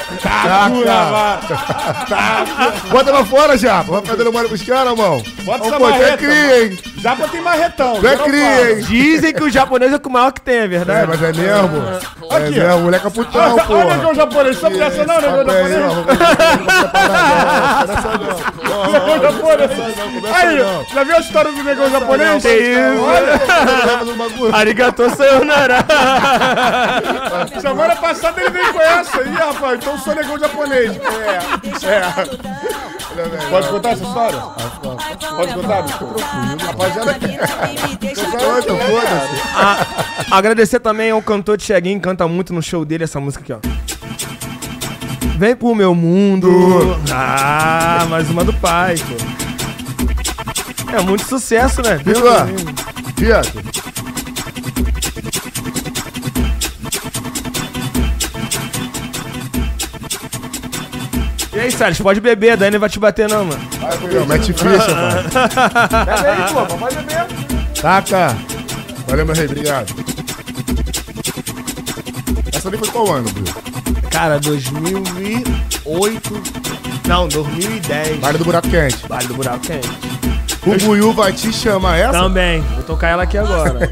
Bota 2.90 3.12
pra 3.12 3.24
fora, 3.24 3.58
já. 3.58 3.82
Vai 3.82 4.00
ficar 4.02 4.16
dando 4.16 4.32
mole 4.32 4.48
pros 4.48 4.62
caras, 4.62 4.92
irmão. 4.92 5.22
Bota 5.42 5.64
Ô, 5.64 5.66
essa 5.66 5.78
pô, 5.78 5.84
tu 5.86 5.88
é 5.88 5.90
marreta, 5.98 6.16
cria, 6.18 6.64
hein? 6.64 6.78
Japa 6.98 7.28
tem 7.28 7.40
marretão. 7.40 8.00
Tu 8.00 8.06
é 8.06 8.16
cria, 8.16 8.70
hein? 8.72 8.80
Dizem 8.84 9.32
que 9.34 9.42
o 9.42 9.50
japonês 9.50 9.92
é 9.92 10.00
o 10.04 10.10
maior 10.10 10.32
que 10.32 10.40
tem, 10.40 10.54
é 10.54 10.64
É, 10.64 10.68
verdade? 10.68 11.06
mas 11.08 11.22
é 11.22 11.32
mesmo? 11.32 11.82
É 12.30 12.36
Aqui, 12.36 12.50
mesmo, 12.60 12.78
moleque 12.80 13.06
é 13.06 13.10
putão, 13.10 13.42
Olha 13.42 13.62
o 13.62 13.66
porra. 13.66 13.96
negão 13.96 14.14
japonês. 14.14 14.58
Sabe 14.60 14.78
dessa 14.78 15.04
não, 15.04 15.20
negão 15.20 15.44
Papo 15.44 15.50
aí, 15.50 15.74
ó, 15.74 15.88
japonês? 15.88 16.12
Negão 18.92 19.20
japonês. 19.20 19.70
Aí, 20.34 20.58
já 20.94 21.04
viu 21.04 21.16
a 21.16 21.20
história 21.20 21.52
do 21.52 21.64
negão 21.64 21.90
japonês? 21.90 22.42
Que 22.42 22.48
isso? 22.52 23.02
Olha, 23.02 23.40
Arigatou 24.56 25.10
sayonara. 25.10 25.84
Semana 27.60 27.96
passada 27.96 28.40
ele 28.40 28.50
veio 28.50 28.72
com 28.72 28.80
essa 28.80 29.20
aí, 29.20 29.32
rapaz. 29.34 29.78
Então 29.80 29.98
sou 29.98 30.14
negão 30.14 30.38
japonês. 30.38 30.92
É, 30.96 31.88
é. 31.88 32.12
Pode 33.50 33.68
contar 33.68 33.90
essa 33.90 34.04
história? 34.04 34.38
Pode 35.36 35.54
contar, 35.54 35.82
bicho? 35.82 36.06
Rapaziada, 36.66 37.12
Conta, 37.12 38.76
foda-se. 38.86 39.42
A- 39.54 39.86
agradecer 40.36 40.80
também 40.80 41.10
ao 41.10 41.20
cantor 41.20 41.58
Thiaguinho, 41.58 41.98
que 42.00 42.04
canta 42.04 42.26
muito 42.26 42.54
no 42.54 42.62
show 42.62 42.84
dele 42.84 43.04
essa 43.04 43.20
música 43.20 43.42
aqui, 43.42 43.52
ó. 43.52 43.58
Vem 45.38 45.54
pro 45.56 45.74
meu 45.74 45.94
mundo. 45.94 46.98
Ah, 47.12 48.06
mais 48.08 48.30
uma 48.30 48.44
do 48.44 48.52
pai, 48.54 48.94
pô. 48.96 49.14
É 50.96 51.02
muito 51.02 51.24
sucesso, 51.26 51.82
né? 51.82 51.96
Viu. 52.02 52.14
Viado. 53.16 53.71
E 61.54 61.60
aí, 61.60 61.70
Salles, 61.70 62.00
pode 62.00 62.20
beber, 62.20 62.56
daí 62.56 62.70
não 62.70 62.80
vai 62.80 62.88
te 62.88 62.98
bater 62.98 63.28
não, 63.28 63.44
mano. 63.44 63.60
Não, 64.12 64.26
mete 64.26 64.52
ficha, 64.52 64.94
pai. 64.94 65.24
pega 66.06 66.32
aí, 66.32 66.52
pô. 66.52 66.66
Pode 66.76 66.96
beber. 66.96 67.26
Taca. 67.80 68.36
Valeu, 69.06 69.26
meu 69.26 69.34
rei, 69.34 69.44
obrigado. 69.46 69.94
Essa 72.54 72.68
ali 72.68 72.78
foi 72.78 72.88
qual 72.88 73.12
ano, 73.12 73.28
Bruno? 73.30 73.52
Cara, 74.10 74.38
2008... 74.40 76.42
Não, 77.06 77.28
2010. 77.28 78.18
Vale 78.20 78.38
do 78.38 78.44
Buraco 78.44 78.68
Quente. 78.68 79.06
Vale 79.08 79.26
do 79.26 79.34
Buraco 79.34 79.60
Quente. 79.60 79.90
O 80.64 80.76
Buiu 80.86 81.12
vai 81.12 81.32
te 81.32 81.52
chamar 81.52 81.98
essa? 81.98 82.12
Também. 82.12 82.60
Vou 82.74 82.84
tocar 82.84 83.08
ela 83.08 83.24
aqui 83.24 83.36
agora. 83.36 83.90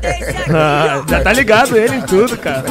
Ah, 0.55 1.03
Já 1.09 1.21
tá 1.21 1.33
ligado 1.33 1.77
ele 1.77 1.97
em 1.97 2.01
tudo, 2.03 2.37
cara. 2.39 2.63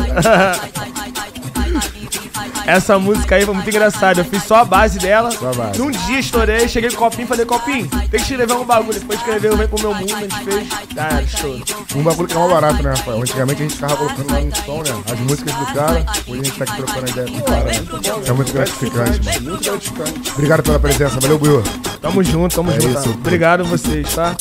Essa 2.69 2.99
música 2.99 3.35
aí 3.35 3.45
foi 3.45 3.53
muito 3.55 3.67
engraçada. 3.69 4.21
Eu 4.21 4.25
fiz 4.25 4.43
só 4.43 4.57
a 4.57 4.65
base 4.65 4.99
dela. 4.99 5.31
Só 5.31 5.49
a 5.49 5.53
base. 5.53 5.79
Num 5.79 5.89
dia 5.89 6.19
estourei, 6.19 6.67
cheguei 6.67 6.89
com 6.91 6.97
o 6.97 6.99
copinho, 6.99 7.27
falei, 7.27 7.45
copinho, 7.45 7.87
tem 7.87 8.09
que 8.09 8.17
escrever 8.17 8.53
um 8.53 8.63
bagulho. 8.63 8.99
Depois 8.99 9.19
escreveu, 9.19 9.57
vem 9.57 9.67
pro 9.67 9.79
meu 9.81 9.93
mundo, 9.95 10.15
a 10.15 10.19
gente 10.19 10.39
fez. 10.43 10.67
Ah, 10.95 11.23
show. 11.25 11.59
Um 11.95 12.03
bagulho 12.03 12.27
que 12.27 12.35
é 12.35 12.37
mais 12.39 12.51
barato, 12.51 12.83
né, 12.83 12.89
Rafael? 12.91 13.21
Antigamente 13.21 13.61
a 13.61 13.65
gente 13.65 13.73
ficava 13.75 13.97
colocando 13.97 14.31
lá 14.31 14.41
no 14.41 14.55
som, 14.55 14.83
né? 14.83 15.03
As 15.11 15.19
músicas 15.19 15.53
do 15.55 15.65
cara. 15.73 16.05
Hoje 16.27 16.41
a 16.41 16.43
gente 16.43 16.51
tá 16.57 16.63
aqui 16.63 16.75
trocando 16.75 17.09
ideia 17.09 17.27
com 17.27 17.37
o 17.37 17.43
cara. 17.43 17.63
né? 17.65 17.85
É 18.27 18.31
muito 18.33 18.53
gratificante, 18.53 19.25
mano. 19.25 19.41
Muito 19.49 19.63
gratificante. 19.63 20.31
Obrigado 20.33 20.63
pela 20.63 20.79
presença. 20.79 21.19
Valeu, 21.19 21.39
Buiu. 21.39 21.63
Tamo 22.01 22.23
junto, 22.23 22.55
tamo 22.55 22.71
É 22.71 22.79
junto. 22.79 22.99
isso. 22.99 23.09
Obrigado 23.09 23.61
a 23.61 23.63
vocês, 23.63 24.13
tá? 24.13 24.35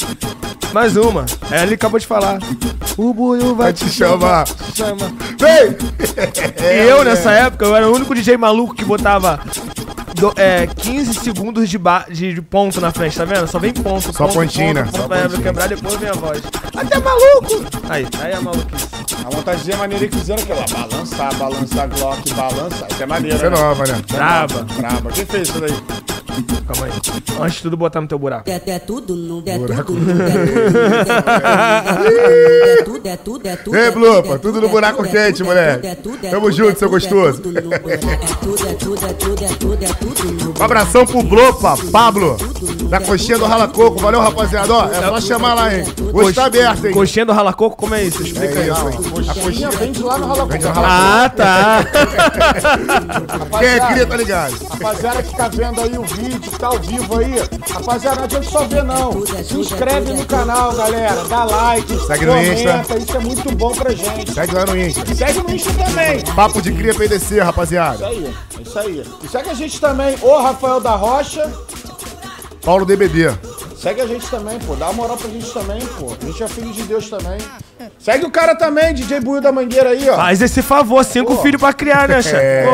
Mais 0.73 0.97
uma. 0.97 1.25
É, 1.51 1.63
ele 1.63 1.75
acabou 1.75 1.99
de 1.99 2.07
falar. 2.07 2.39
O 2.97 3.13
Buiu 3.15 3.55
vai 3.55 3.67
Vai 3.67 3.73
te 3.73 3.89
chamar. 3.89 4.45
te 4.45 4.77
chamar. 4.77 5.11
Vem! 5.39 5.77
E 6.61 6.89
eu, 6.89 7.05
nessa 7.05 7.31
época, 7.33 7.65
eu 7.65 7.75
era 7.77 7.89
o 7.89 7.95
único 7.95 8.15
DJ 8.15 8.37
maluco 8.37 8.75
que 8.75 8.85
botava 8.85 9.41
do- 10.15 10.33
é, 10.37 10.67
15 10.67 11.15
segundos 11.15 11.69
de, 11.69 11.79
ba- 11.79 12.07
de, 12.11 12.35
de 12.35 12.43
ponto 12.43 12.81
na 12.81 12.91
frente, 12.91 13.17
tá 13.17 13.25
vendo? 13.25 13.47
Só 13.47 13.59
vem 13.59 13.73
ponto. 13.73 14.13
Só 14.13 14.25
ponto, 14.27 14.35
pontinho, 14.35 14.75
né? 14.75 14.83
ponto, 14.83 14.93
Só 14.97 15.03
ponto, 15.03 15.09
pra 15.09 15.21
pontinho. 15.23 15.43
quebrar, 15.43 15.69
depois 15.69 15.95
vem 15.95 16.09
a 16.09 16.13
voz. 16.13 16.43
Até 16.77 16.99
maluco! 16.99 17.65
Aí, 17.89 18.07
aí 18.21 18.33
é 18.33 18.41
maluquice. 18.41 18.89
A 19.25 19.31
vontade 19.31 19.71
é 19.73 19.77
maneira 19.77 20.09
que 20.09 20.17
fizeram 20.17 20.43
aquela. 20.43 20.65
Balançar, 20.89 21.35
balançar, 21.37 21.89
Glock, 21.89 22.35
balança. 22.35 22.87
Isso 22.91 23.03
é 23.03 23.07
maneiro, 23.07 23.37
Isso 23.37 23.47
é 23.47 23.51
né? 23.51 23.57
nova, 23.59 23.85
né? 23.87 24.03
Braba. 24.13 24.67
Braba. 24.77 25.11
Quem 25.13 25.27
fez 25.27 25.49
isso 25.49 25.61
daí? 25.61 25.75
Calma 26.29 26.87
aí. 26.87 26.93
Antes 27.41 27.57
de 27.57 27.63
tudo, 27.63 27.77
botar 27.77 28.01
no 28.01 28.07
teu 28.07 28.19
buraco. 28.19 28.49
É, 28.51 28.61
é 28.67 28.79
tudo 28.79 29.17
no 29.17 29.43
é 29.47 29.59
tudo 29.59 29.95
no 30.01 30.23
é 30.23 30.29
tudo 32.85 33.09
é 33.09 33.17
tudo 33.17 33.49
é 33.49 33.57
tudo 33.57 33.77
Ei, 33.77 33.91
Blupa, 33.91 34.39
tudo 34.39 34.61
no 34.61 34.69
buraco 34.69 35.03
quente, 35.05 35.43
moleque. 35.43 35.89
Tamo 36.31 36.53
junto, 36.53 36.79
seu 36.79 36.91
gostoso. 36.91 37.39
É 37.39 37.41
tudo 37.41 37.59
é 37.65 37.69
tudo 37.99 38.69
é 38.69 38.73
tudo 38.75 39.07
é 39.07 39.13
tudo 39.15 39.45
é 39.45 39.49
tudo 39.49 39.85
é 39.85 39.89
tudo 39.89 40.55
Um 40.61 40.63
abração 40.63 41.07
pro 41.07 41.23
Blopa, 41.23 41.77
Pablo, 41.91 42.37
da 42.89 43.01
coxinha 43.01 43.39
do 43.39 43.47
Rala 43.47 43.67
Coco. 43.69 43.99
Valeu, 43.99 44.21
rapaziada. 44.21 44.71
Ó, 44.73 44.87
é 44.89 45.01
só 45.01 45.21
chamar 45.21 45.55
lá, 45.55 45.75
hein? 45.75 45.85
Hoje 46.13 46.35
tá 46.35 46.45
aberto, 46.47 46.87
hein? 46.87 46.93
Coxinha 46.93 47.25
do 47.25 47.33
ralacoco, 47.33 47.77
como 47.77 47.95
é 47.95 48.05
isso? 48.05 48.23
Explica 48.23 48.59
É 48.61 48.67
hein? 48.67 48.73
A 49.29 49.35
coxinha 49.35 49.71
vende 49.71 50.03
lá 50.03 50.19
no 50.19 50.27
Rala 50.27 50.47
Coco. 50.47 50.69
Rala 50.69 51.25
Ah, 51.25 51.29
tá. 51.31 51.85
Quem 53.59 53.69
é 53.69 53.81
cria, 53.81 54.07
tá 54.07 54.17
ligado? 54.17 54.55
Rapaziada 54.69 55.23
que 55.23 55.35
tá 55.37 55.49
vendo 55.49 55.81
aí 55.81 55.97
o 55.99 56.03
vídeo, 56.03 56.18
que 56.41 56.51
tá 56.59 56.69
ao 56.69 56.79
vivo 56.79 57.19
aí. 57.19 57.35
Rapaziada, 57.71 58.17
não 58.17 58.25
adianta 58.25 58.51
só 58.51 58.65
ver 58.65 58.83
não. 58.85 59.25
Se 59.27 59.57
inscreve 59.57 60.13
no 60.13 60.27
canal, 60.27 60.75
galera. 60.75 61.25
Dá 61.25 61.45
like, 61.45 62.07
Segue 62.07 62.27
no 62.27 62.33
comenta. 62.33 62.99
Isso 62.99 63.17
é 63.17 63.21
muito 63.21 63.57
bom 63.57 63.73
pra 63.73 63.91
gente. 63.93 64.33
Segue 64.33 64.55
lá 64.55 64.67
no 64.67 64.77
Insta. 64.77 65.15
Segue 65.15 65.43
no 65.43 65.55
Insta 65.55 65.73
também. 65.75 66.21
Papo 66.35 66.61
de 66.63 66.73
cria 66.73 66.95
PDC, 66.95 67.35
Isso 67.37 67.45
rapaziada. 67.45 68.07
aí, 68.07 68.35
é 68.59 68.63
isso 68.63 68.79
aí. 68.79 69.05
E 69.23 69.29
segue 69.29 69.51
a 69.51 69.55
gente 69.55 69.81
também, 69.81 70.17
o 70.23 70.37
Rafael 70.39 70.81
da 70.81 70.95
Rocha. 70.97 71.51
Paulo 72.63 72.85
DBD. 72.85 73.31
Segue 73.77 74.01
a 74.01 74.07
gente 74.07 74.29
também, 74.29 74.59
pô. 74.61 74.75
Dá 74.75 74.87
uma 74.87 74.95
moral 74.95 75.17
pra 75.17 75.29
gente 75.31 75.51
também, 75.53 75.81
pô. 75.99 76.17
A 76.21 76.25
gente 76.25 76.43
é 76.43 76.49
filho 76.49 76.73
de 76.73 76.83
Deus 76.83 77.09
também. 77.09 77.39
Segue 77.99 78.27
o 78.27 78.31
cara 78.31 78.57
também, 78.57 78.93
DJ 78.93 79.21
Buio 79.21 79.41
da 79.41 79.53
Mangueira 79.53 79.91
aí, 79.91 80.09
ó. 80.11 80.17
Faz 80.17 80.43
esse 80.43 80.63
favor, 80.63 81.05
cinco 81.05 81.37
filhos 81.39 81.61
pra 81.61 81.73
criar, 81.73 82.09
né, 82.09 82.21
chefe? 82.23 82.37
É. 82.37 82.65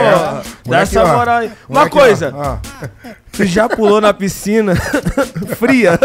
Pô, 0.62 0.70
dá 0.70 0.80
essa 0.80 1.04
ó. 1.04 1.16
moral 1.16 1.38
aí. 1.38 1.50
Uma 1.68 1.80
Moleque, 1.80 1.96
coisa, 1.98 2.32
ó. 2.34 2.56
tu 3.32 3.44
já 3.44 3.68
pulou 3.68 4.00
na 4.00 4.14
piscina 4.14 4.74
fria? 5.58 5.98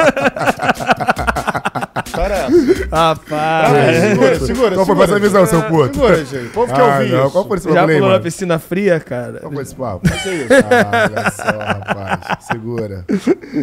É. 2.17 2.95
Rapaz. 2.95 3.97
segura, 4.01 4.39
segura. 4.39 4.75
Qual 4.75 4.85
foi 4.85 4.95
segura, 4.95 5.03
essa 5.11 5.19
visão, 5.19 5.45
seu 5.45 5.61
puto? 5.63 5.93
Segura, 5.95 6.25
gente. 6.25 6.45
O 6.47 6.49
povo 6.51 6.73
que 6.73 6.79
Ah, 6.81 6.85
ouviu 6.97 7.17
não. 7.17 7.23
isso. 7.23 7.31
Qual 7.31 7.47
foi 7.47 7.57
esse 7.57 7.71
Já 7.73 7.85
aí, 7.85 7.95
pulou 7.95 8.09
na 8.11 8.19
piscina 8.19 8.59
fria, 8.59 8.99
cara? 8.99 9.39
Qual 9.39 9.51
foi 9.51 9.63
esse 9.63 9.75
papo? 9.75 10.09
Que 10.09 10.29
isso? 10.29 10.47
Ah, 10.53 11.09
olha 11.09 11.31
só, 11.31 11.43
rapaz. 11.59 12.45
Segura. 12.45 13.05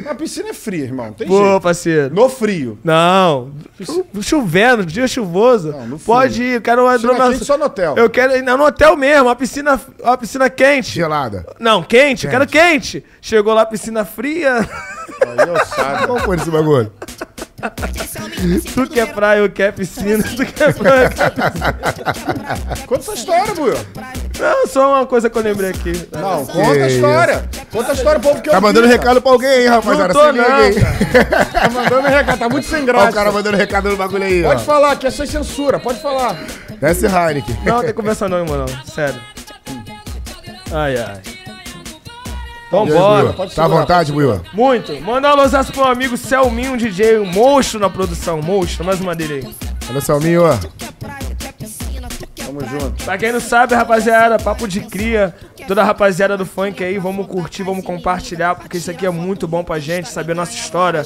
A 0.09 0.15
piscina 0.15 0.49
é 0.51 0.55
fria, 0.55 0.85
irmão. 0.85 1.13
Tem 1.13 1.27
Pô, 1.27 1.43
jeito. 1.45 1.61
parceiro. 1.61 2.15
No 2.15 2.29
frio. 2.29 2.79
Não, 2.85 3.51
chovendo, 4.21 4.85
dia 4.87 5.07
chuvoso. 5.09 5.73
Não, 5.73 5.81
no 5.87 5.99
frio. 5.99 6.07
Pode 6.07 6.43
ir, 6.43 6.55
eu 6.55 6.61
quero 6.61 6.83
uma 6.85 6.93
Piscina 6.95 7.15
quente 7.31 7.45
só 7.45 7.59
no 7.59 7.65
hotel. 7.67 7.95
Eu 7.97 8.09
quero 8.11 8.37
ir 8.37 8.43
no 8.43 8.65
hotel 8.65 8.97
mesmo, 8.97 9.25
uma 9.27 9.37
piscina, 9.37 9.81
uma 10.03 10.17
piscina 10.17 10.49
quente. 10.51 10.93
Gelada. 10.95 11.47
Não, 11.59 11.83
quente, 11.83 12.27
eu 12.27 12.31
quero 12.31 12.47
quente. 12.47 13.05
Chegou 13.21 13.55
lá, 13.55 13.67
piscina 13.67 14.05
fria. 14.05 14.59
Aí 14.59 15.49
eu 15.49 15.65
sabe. 15.67 16.07
Qual 16.07 16.19
foi 16.21 16.37
esse 16.37 16.51
bagulho? 16.51 16.91
Tu 18.75 18.87
quer 18.89 19.13
praia, 19.15 19.39
eu 19.41 19.51
quero 19.51 19.73
piscina. 19.73 20.23
Tu 20.23 20.45
quer 20.47 20.75
praia, 20.75 21.05
eu 21.07 21.11
quero 21.11 21.33
piscina. 21.33 22.87
Conta 22.87 23.01
essa 23.01 23.15
história, 23.15 23.55
Buio. 23.55 23.75
Não, 24.39 24.67
só 24.67 24.93
uma 24.95 25.07
coisa 25.07 25.31
que 25.31 25.39
eu 25.39 25.43
lembrei 25.43 25.71
aqui. 25.71 26.07
Não, 26.13 26.45
conta 26.45 26.71
a 26.73 26.87
isso. 26.87 26.97
história. 26.97 27.49
Conta 27.73 27.91
a 27.91 27.95
história, 27.95 28.21
povo 28.21 28.43
que 28.43 28.51
Tá 28.51 28.57
ouviu, 28.57 28.69
mandando 28.69 28.87
cara. 28.89 28.99
recado 29.01 29.23
pra 29.23 29.33
alguém, 29.33 29.61
hein, 29.63 29.67
rapaziada? 29.69 30.13
Não 30.13 30.21
tô, 30.21 30.33
não? 30.33 30.43
Tá 31.53 31.71
mandando 31.71 32.09
recado. 32.09 32.39
Tá 32.39 32.49
muito 32.49 32.67
sem 32.69 32.83
Ó, 32.83 32.87
graça. 32.87 33.11
o 33.11 33.15
cara 33.15 33.33
mandando 33.33 33.57
recado 33.57 33.89
no 33.91 33.97
bagulho 33.97 34.25
aí, 34.25 34.45
ó. 34.45 34.49
Pode 34.49 34.65
falar, 34.65 34.97
que 34.97 35.07
é 35.07 35.11
sem 35.11 35.27
censura. 35.27 35.79
Pode 35.81 36.01
falar. 36.01 36.37
Desce 36.81 37.07
Heineken. 37.07 37.57
Não, 37.65 37.81
tem 37.83 37.95
conversa 37.95 38.29
não, 38.29 38.39
irmão, 38.39 38.59
não. 38.59 38.85
Sério. 38.85 39.19
Ai, 40.73 40.97
ai. 40.99 41.21
Vambora. 42.85 43.33
pode 43.33 43.55
Tá 43.55 43.65
à 43.65 43.69
vontade, 43.69 44.13
Buiu? 44.13 44.41
Muito. 44.53 44.93
Manda 45.01 45.29
um 45.29 45.33
alôzaço 45.33 45.73
pro 45.73 45.83
meu 45.83 45.93
amigo 45.93 46.17
Selminho, 46.17 46.73
um 46.73 46.77
DJ, 46.77 47.19
um 47.19 47.27
monstro 47.27 47.81
na 47.81 47.89
produção. 47.89 48.41
Monstro, 48.43 48.85
mais 48.85 49.01
uma 49.01 49.15
dele 49.15 49.47
aí. 49.47 49.55
Olha 49.89 50.01
só, 50.01 50.19
Minho, 50.19 50.45
ó. 50.45 50.57
Tamo 52.37 52.61
junto. 52.61 53.05
Pra 53.05 53.19
quem 53.19 53.33
não 53.33 53.41
sabe, 53.41 53.75
rapaziada, 53.75 54.39
papo 54.39 54.69
de 54.69 54.81
cria, 54.81 55.35
toda 55.67 55.83
a 55.83 55.85
rapaziada 55.85 56.37
do 56.37 56.47
funk 56.47 56.83
aí, 56.83 56.99
vamos 56.99 57.27
curtir, 57.27 57.63
vamos 57.63 57.85
compartilhar, 57.85 58.55
porque 58.55 58.79
isso 58.79 58.91
aqui 58.91 59.05
é 59.05 59.11
muito 59.11 59.49
bom 59.49 59.65
pra 59.65 59.79
gente, 59.79 60.09
saber 60.09 60.33
a 60.33 60.37
nossa 60.37 60.53
história, 60.53 61.05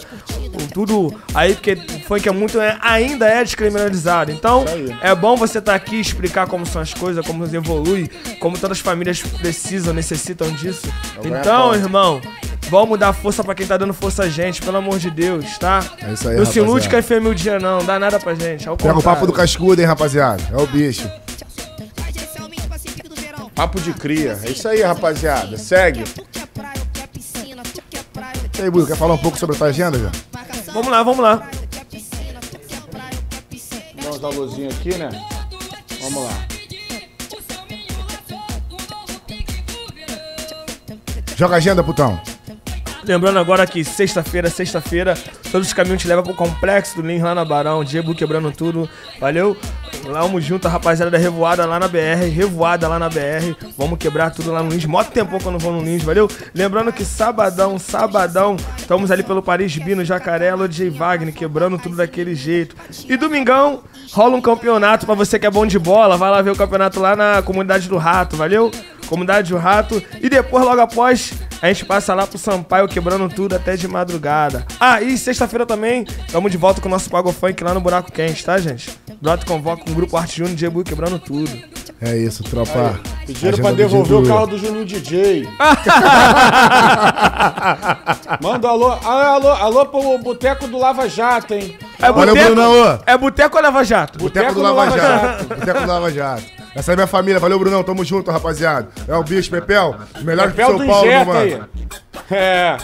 tudo 0.72 1.14
aí, 1.34 1.54
porque 1.54 1.72
o 1.72 2.00
funk 2.06 2.28
é 2.28 2.32
muito, 2.32 2.60
é- 2.60 2.78
ainda 2.80 3.26
é 3.26 3.42
descriminalizado. 3.42 4.30
Então, 4.32 4.64
é 5.02 5.14
bom 5.14 5.36
você 5.36 5.58
estar 5.58 5.74
aqui, 5.74 6.00
explicar 6.00 6.46
como 6.46 6.66
são 6.66 6.80
as 6.82 6.92
coisas, 6.94 7.24
como 7.26 7.44
evolui, 7.44 8.08
como 8.38 8.58
todas 8.58 8.78
as 8.78 8.82
famílias 8.82 9.20
precisam, 9.22 9.92
necessitam 9.94 10.50
disso. 10.52 10.82
ganho 11.22 11.36
Então, 11.38 11.74
irmão, 11.74 12.20
vamos 12.68 12.98
dar 12.98 13.12
força 13.12 13.42
pra 13.44 13.54
quem 13.54 13.66
tá 13.66 13.76
dando 13.76 13.92
força 13.94 14.24
a 14.24 14.28
gente, 14.28 14.60
pelo 14.62 14.76
amor 14.76 14.98
de 14.98 15.10
Deus, 15.10 15.58
tá? 15.58 15.82
É 16.02 16.12
isso 16.12 16.28
aí, 16.28 16.36
Não 16.36 16.44
se 16.46 16.58
ilude 16.58 16.88
com 16.88 16.96
a 16.96 17.02
FM 17.02 17.26
o 17.30 17.34
dia, 17.34 17.58
não, 17.58 17.84
dá 17.84 17.98
nada 17.98 18.18
pra 18.18 18.34
gente. 18.34 18.68
Ao 18.68 18.76
Pega 18.76 18.98
o 18.98 19.02
papo 19.02 19.26
do 19.26 19.32
cascudo, 19.32 19.80
hein, 19.80 19.86
rapaziada. 19.86 20.42
É 20.52 20.56
o 20.56 20.66
bicho. 20.66 21.08
Papo 23.54 23.78
de 23.80 23.92
cria. 23.92 24.38
É 24.42 24.50
isso 24.50 24.66
aí, 24.66 24.80
rapaziada. 24.80 25.58
Segue. 25.58 26.04
E 28.58 28.62
aí, 28.62 28.70
Buiu, 28.70 28.86
quer 28.86 28.96
falar 28.96 29.14
um 29.14 29.18
pouco 29.18 29.38
sobre 29.38 29.54
a 29.56 29.58
tua 29.58 29.68
agenda, 29.68 29.98
já? 29.98 30.10
Vamos 30.72 30.90
lá, 30.90 31.02
vamos 31.02 31.20
lá. 31.20 31.48
Dá 34.02 34.10
uns 34.10 34.24
alôzinhos 34.24 34.74
aqui, 34.76 34.96
né? 34.96 35.10
Vamos 36.00 36.24
lá. 36.24 36.46
Joga 41.36 41.54
a 41.54 41.58
agenda, 41.58 41.82
putão. 41.82 42.20
Lembrando 43.02 43.38
agora 43.38 43.66
que 43.66 43.82
sexta-feira, 43.82 44.50
sexta-feira, 44.50 45.14
todos 45.50 45.68
os 45.68 45.72
caminhos 45.72 46.02
te 46.02 46.06
levam 46.06 46.22
pro 46.22 46.34
complexo 46.34 46.96
do 46.96 47.02
Lins 47.02 47.22
lá 47.22 47.34
na 47.34 47.44
Barão, 47.44 47.82
Diego 47.82 48.14
quebrando 48.14 48.52
tudo. 48.52 48.88
Valeu? 49.18 49.56
Vamos 50.04 50.44
junto, 50.44 50.66
a 50.66 50.70
rapaziada 50.70 51.10
da 51.10 51.18
Revoada 51.18 51.66
lá 51.66 51.78
na 51.78 51.86
BR, 51.86 52.28
Revoada 52.32 52.88
lá 52.88 52.98
na 52.98 53.08
BR. 53.08 53.54
Vamos 53.76 53.98
quebrar 53.98 54.30
tudo 54.30 54.52
lá 54.52 54.62
no 54.62 54.70
Lins. 54.70 54.84
Mó 54.84 55.04
tempo 55.04 55.38
que 55.38 55.46
eu 55.46 55.52
não 55.52 55.58
vou 55.58 55.72
no 55.72 55.82
Lins, 55.82 56.02
valeu? 56.02 56.28
Lembrando 56.54 56.92
que 56.92 57.04
sabadão, 57.04 57.78
sabadão, 57.78 58.56
estamos 58.76 59.10
ali 59.10 59.22
pelo 59.22 59.42
Paris 59.42 59.76
B, 59.76 59.94
no 59.94 60.04
Jacaré, 60.04 60.50
DJ 60.68 60.90
Wagner, 60.90 61.34
quebrando 61.34 61.78
tudo 61.78 61.96
daquele 61.96 62.34
jeito. 62.34 62.74
E 63.08 63.16
domingão, 63.16 63.82
rola 64.12 64.36
um 64.36 64.40
campeonato 64.40 65.06
pra 65.06 65.14
você 65.14 65.38
que 65.38 65.46
é 65.46 65.50
bom 65.50 65.66
de 65.66 65.78
bola. 65.78 66.16
Vai 66.16 66.30
lá 66.30 66.42
ver 66.42 66.50
o 66.50 66.56
campeonato 66.56 67.00
lá 67.00 67.14
na 67.14 67.42
comunidade 67.42 67.88
do 67.88 67.96
Rato, 67.96 68.36
valeu? 68.36 68.70
Comunidade 69.10 69.52
do 69.52 69.58
Rato. 69.58 70.00
E 70.22 70.28
depois, 70.28 70.64
logo 70.64 70.80
após, 70.80 71.32
a 71.60 71.66
gente 71.66 71.84
passa 71.84 72.14
lá 72.14 72.28
pro 72.28 72.38
Sampaio 72.38 72.86
quebrando 72.86 73.28
tudo 73.28 73.56
até 73.56 73.76
de 73.76 73.88
madrugada. 73.88 74.64
Ah, 74.78 75.02
e 75.02 75.18
sexta-feira 75.18 75.66
também, 75.66 76.06
estamos 76.26 76.48
de 76.50 76.56
volta 76.56 76.80
com 76.80 76.86
o 76.86 76.90
nosso 76.90 77.10
Pago 77.10 77.32
Funk 77.32 77.64
lá 77.64 77.74
no 77.74 77.80
Buraco 77.80 78.12
Quente, 78.12 78.44
tá, 78.44 78.56
gente? 78.58 78.88
Brota 79.20 79.44
convoca 79.44 79.82
com 79.84 79.90
o 79.90 79.94
grupo 79.94 80.16
Arte 80.16 80.38
Júnior 80.38 80.56
Diego 80.56 80.84
quebrando 80.84 81.18
tudo. 81.18 81.50
É 82.00 82.16
isso, 82.16 82.44
tropa. 82.44 82.98
Pediram 83.26 83.50
Agenda 83.50 83.68
pra 83.68 83.72
devolver 83.72 84.18
o 84.18 84.26
carro 84.26 84.46
do 84.46 84.56
Juninho 84.56 84.86
DJ. 84.86 85.46
Manda 88.40 88.68
um 88.68 88.70
alô. 88.70 88.92
Ah, 89.04 89.26
alô, 89.34 89.50
alô 89.50 89.86
pro 89.86 90.18
boteco 90.18 90.68
do 90.68 90.78
Lava 90.78 91.08
Jato, 91.08 91.52
hein? 91.52 91.76
É 92.00 92.10
Valeu, 92.10 92.34
Brunão, 92.34 92.72
ô. 92.72 92.98
É 93.04 93.18
Boteco 93.18 93.56
ou 93.56 93.62
Lava 93.62 93.84
Jato? 93.84 94.18
Boteco 94.18 94.54
do 94.54 94.62
Lava 94.62 94.90
Jato. 94.96 95.44
Boteco 95.44 95.80
do 95.80 95.86
Lava 95.86 96.12
Jato. 96.12 96.59
Essa 96.74 96.92
é 96.92 96.96
minha 96.96 97.06
família. 97.06 97.40
Valeu, 97.40 97.58
Brunão. 97.58 97.82
Tamo 97.82 98.04
junto, 98.04 98.30
rapaziada. 98.30 98.88
É 99.08 99.14
o 99.14 99.22
bicho, 99.24 99.50
Pepel. 99.50 99.96
Melhor 100.22 100.52
que 100.52 100.62
o 100.62 100.66
São 100.66 100.86
Paulo, 100.86 101.06
meu 101.06 101.24
mano. 101.24 101.68
É. 102.30 102.76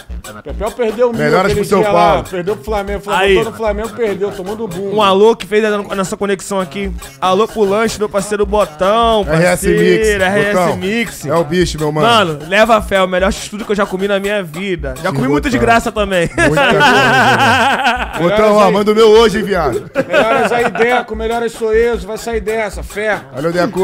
Pepel 0.42 0.70
perdeu 0.72 1.12
mil 1.12 1.18
Melhoras 1.22 1.52
pro 1.52 1.64
São 1.64 1.80
lá. 1.80 1.92
Paulo. 1.92 2.24
Perdeu 2.28 2.56
pro 2.56 2.64
Flamengo. 2.64 3.00
Flamengo 3.00 3.24
Aí. 3.24 3.36
todo 3.36 3.52
o 3.52 3.56
Flamengo 3.56 3.88
perdeu, 3.90 4.32
tomando 4.32 4.64
um 4.64 4.68
boom. 4.68 4.96
Um 4.96 5.02
alô 5.02 5.36
que 5.36 5.46
fez 5.46 5.64
a 5.64 5.78
nossa 5.78 6.16
conexão 6.16 6.60
aqui. 6.60 6.92
Alô 7.20 7.46
pro 7.46 7.64
lanche 7.64 7.98
do 7.98 8.08
parceiro 8.08 8.44
Botão, 8.44 9.22
RS 9.22 9.44
parceiro. 9.44 9.80
Mix. 9.80 10.08
RS. 10.08 10.76
Mix. 10.76 11.26
É 11.26 11.34
o 11.34 11.44
bicho, 11.44 11.78
meu 11.78 11.92
mano. 11.92 12.06
Mano, 12.06 12.48
leva 12.48 12.80
fé, 12.82 13.00
o 13.02 13.06
melhor 13.06 13.30
estudo 13.30 13.64
que 13.64 13.72
eu 13.72 13.76
já 13.76 13.86
comi 13.86 14.08
na 14.08 14.18
minha 14.18 14.42
vida. 14.42 14.94
Já 15.02 15.12
comi 15.12 15.28
muito 15.28 15.48
de 15.48 15.58
graça 15.58 15.92
também. 15.92 16.28
Muita 16.36 16.66
coisa. 16.66 18.18
Botão, 18.18 18.56
ó, 18.56 18.70
manda 18.70 18.90
o 18.90 18.94
meu 18.94 19.10
hoje, 19.10 19.38
hein, 19.38 19.44
viado. 19.44 19.90
Melhoras 20.06 20.52
aí, 20.52 20.70
Deco. 20.70 21.14
Melhoras 21.14 21.52
sou 21.52 21.72
eu. 21.72 21.96
Vai 21.98 22.18
sair 22.18 22.40
dessa. 22.40 22.82
Fé. 22.82 23.20
Valeu, 23.32 23.52
Deco. 23.52 23.75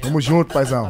Tamo 0.00 0.20
junto, 0.20 0.52
paizão. 0.52 0.88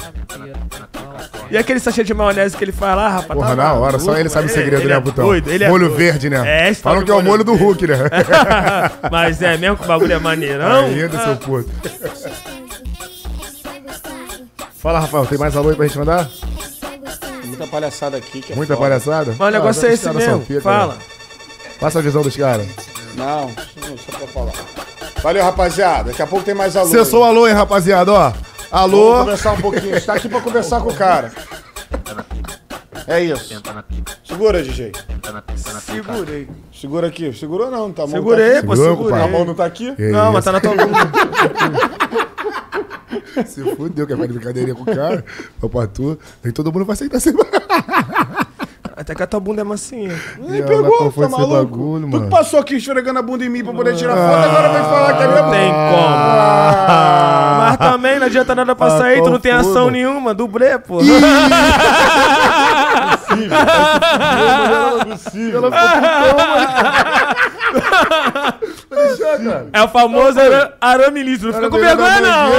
E 1.50 1.58
aquele 1.58 1.80
sachê 1.80 2.04
de 2.04 2.14
maionese 2.14 2.56
que 2.56 2.62
ele 2.62 2.70
faz 2.72 2.96
lá, 2.96 3.08
rapaz? 3.08 3.38
Porra, 3.40 3.48
tá 3.48 3.56
na 3.56 3.72
hora, 3.72 3.98
só 3.98 4.16
ele 4.16 4.28
sabe 4.28 4.46
o 4.46 4.50
segredo, 4.50 4.82
ele 4.82 4.88
né, 4.90 4.94
é 4.94 5.00
Botão? 5.00 5.24
Doido, 5.26 5.50
ele 5.50 5.64
é 5.64 5.68
molho 5.68 5.86
doido. 5.88 5.98
verde, 5.98 6.30
né? 6.30 6.68
É, 6.68 6.74
Falam 6.74 7.02
que 7.04 7.10
é 7.10 7.14
o 7.14 7.20
molho 7.22 7.42
do. 7.42 7.54
Hulk, 7.54 7.86
né? 7.88 7.96
Mas 9.10 9.42
é 9.42 9.56
mesmo 9.56 9.76
que 9.76 9.84
o 9.84 9.86
bagulho 9.88 10.12
é 10.12 10.18
maneirão. 10.18 10.84
Ainda, 10.86 11.18
seu 11.24 11.36
puto. 11.36 11.68
Fala, 14.78 15.00
Rafael, 15.00 15.26
tem 15.26 15.38
mais 15.38 15.56
alô 15.56 15.70
aí 15.70 15.76
pra 15.76 15.86
gente 15.86 15.98
mandar? 15.98 16.30
Muita 17.44 17.66
palhaçada 17.66 18.16
aqui. 18.16 18.40
Que 18.40 18.52
é 18.52 18.56
Muita 18.56 18.74
foda. 18.76 18.86
palhaçada? 18.88 19.34
Mas 19.38 19.48
o 19.48 19.50
negócio 19.50 19.86
Ah, 19.86 19.90
é 19.90 19.94
esse 19.94 20.10
mesmo. 20.10 20.60
Fala. 20.62 20.94
né? 20.94 21.00
Passa 21.80 21.98
a 21.98 22.02
visão 22.02 22.22
dos 22.22 22.36
caras. 22.36 22.66
Não, 23.16 23.48
não, 23.48 23.98
só 23.98 24.16
pra 24.18 24.26
falar. 24.28 24.49
Valeu, 25.22 25.42
rapaziada. 25.44 26.10
Daqui 26.10 26.22
a 26.22 26.26
pouco 26.26 26.44
tem 26.44 26.54
mais 26.54 26.76
alô. 26.76 26.88
Cessou 26.88 27.20
o 27.20 27.24
alô, 27.24 27.46
hein, 27.46 27.54
rapaziada, 27.54 28.12
ó. 28.12 28.30
Vamos 28.30 28.42
Alô. 28.70 29.18
conversar 29.18 29.52
um 29.52 29.60
pouquinho. 29.60 29.90
A 29.90 29.94
gente 29.98 30.06
tá 30.06 30.14
aqui 30.14 30.28
pra 30.28 30.40
conversar 30.40 30.80
com 30.80 30.90
o 30.90 30.94
cara. 30.94 31.32
É 33.06 33.20
isso. 33.22 33.60
Segura 34.24 34.62
DJ. 34.62 34.92
Segurei. 35.84 36.48
Segura 36.72 37.06
aqui. 37.08 37.32
Segurou 37.32 37.70
não, 37.70 37.92
tá? 37.92 38.02
Mão 38.02 38.10
Segurei, 38.10 38.60
Tá 38.60 38.66
pô, 38.66 38.76
segurei. 38.76 39.20
A 39.20 39.26
mão 39.26 39.44
não 39.44 39.54
tá 39.54 39.64
aqui? 39.64 39.94
Que 39.96 40.10
Não, 40.10 40.32
mas 40.32 40.44
isso? 40.46 40.52
tá 40.52 40.52
na 40.52 40.60
tua 40.60 40.70
bunda. 40.76 41.10
Se 43.46 43.62
fudeu, 43.74 44.06
que 44.06 44.12
é 44.12 44.16
brincadeirinha 44.16 44.74
com 44.74 44.82
o 44.82 44.94
cara. 44.94 45.24
Ô, 45.60 45.68
pra 45.68 45.86
tu. 45.86 46.18
Nem 46.42 46.52
todo 46.52 46.72
mundo 46.72 46.84
vai 46.84 46.94
aceitar 46.94 47.20
ser. 47.20 47.34
Até 49.00 49.14
que 49.14 49.22
a 49.22 49.26
tua 49.26 49.40
bunda 49.40 49.62
é 49.62 49.64
massinha. 49.64 50.10
Ih, 50.38 50.58
ela, 50.58 50.66
pegou, 50.66 50.98
tá 50.98 51.06
esse 51.06 51.18
maluco? 51.32 51.54
bagulho, 51.54 52.02
tu 52.02 52.08
mano? 52.10 52.24
que 52.24 52.30
passou 52.30 52.60
aqui 52.60 52.76
esfregando 52.76 53.18
a 53.18 53.22
bunda 53.22 53.42
em 53.42 53.48
mim 53.48 53.64
pra 53.64 53.72
poder 53.72 53.96
tirar 53.96 54.14
foto, 54.14 54.44
agora 54.46 54.68
vai 54.68 54.82
falar 54.82 55.16
que 55.16 55.22
é 55.22 55.26
minha 55.26 55.42
Não 55.42 55.50
tem 55.50 55.72
Ah. 55.72 57.56
Mas 57.60 57.76
também 57.78 58.18
não 58.18 58.26
adianta 58.26 58.54
nada 58.54 58.76
pra 58.76 58.88
Ah, 58.88 58.98
sair, 58.98 59.16
tu 59.16 59.20
qual 59.22 59.32
não 59.32 59.40
tem 59.40 59.52
ação 59.52 59.84
mano? 59.86 59.90
nenhuma, 59.92 60.34
dublê, 60.34 60.78
pô. 60.78 60.98
É 63.30 63.34
o 69.84 69.88
famoso 69.88 70.40
ara- 70.40 70.76
arame 70.80 71.22
liso, 71.22 71.46
não 71.46 71.54
fica 71.54 71.70
com 71.70 71.78
vergonha 71.78 72.20
não. 72.20 72.50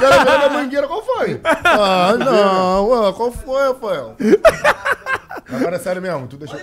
Quero 0.00 0.18
ver 0.24 0.38
da 0.40 0.48
mangueira, 0.50 0.86
qual 0.86 1.02
foi? 1.04 1.40
Ah, 1.44 2.14
não, 2.18 3.12
qual 3.14 3.32
foi, 3.32 3.68
Rafael? 3.68 4.16
Agora 5.52 5.76
é 5.76 5.78
sério 5.78 6.02
mesmo, 6.02 6.26
tu 6.26 6.36
deixa. 6.36 6.56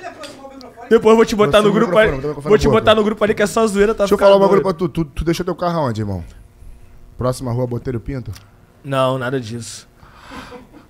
Depois 0.90 1.12
eu 1.12 1.16
vou 1.16 1.26
te 1.26 1.36
botar 1.36 1.62
no 1.62 1.72
grupo 1.72 1.98
ali. 1.98 2.12
Vou 2.20 2.58
te 2.58 2.68
na 2.68 2.74
botar 2.74 2.94
no 2.96 3.04
grupo 3.04 3.24
ali 3.24 3.34
que 3.34 3.42
é 3.44 3.48
só 3.48 3.66
zoeira, 3.66 3.94
tá 3.96 4.04
Deixa 4.04 4.14
eu 4.14 4.18
falar 4.20 4.36
um 4.36 4.40
bagulho 4.40 4.62
doido. 4.62 4.78
pra 4.78 4.88
tu. 4.88 5.06
tu. 5.06 5.26
Deixou 5.26 5.44
teu 5.46 5.56
carro 5.56 5.80
aonde, 5.80 6.02
irmão? 6.02 6.24
Próxima 7.18 7.52
rua 7.52 7.66
Botelho 7.66 8.00
Pinto? 8.00 8.32
Não, 8.84 9.18
nada 9.18 9.40
disso. 9.40 9.88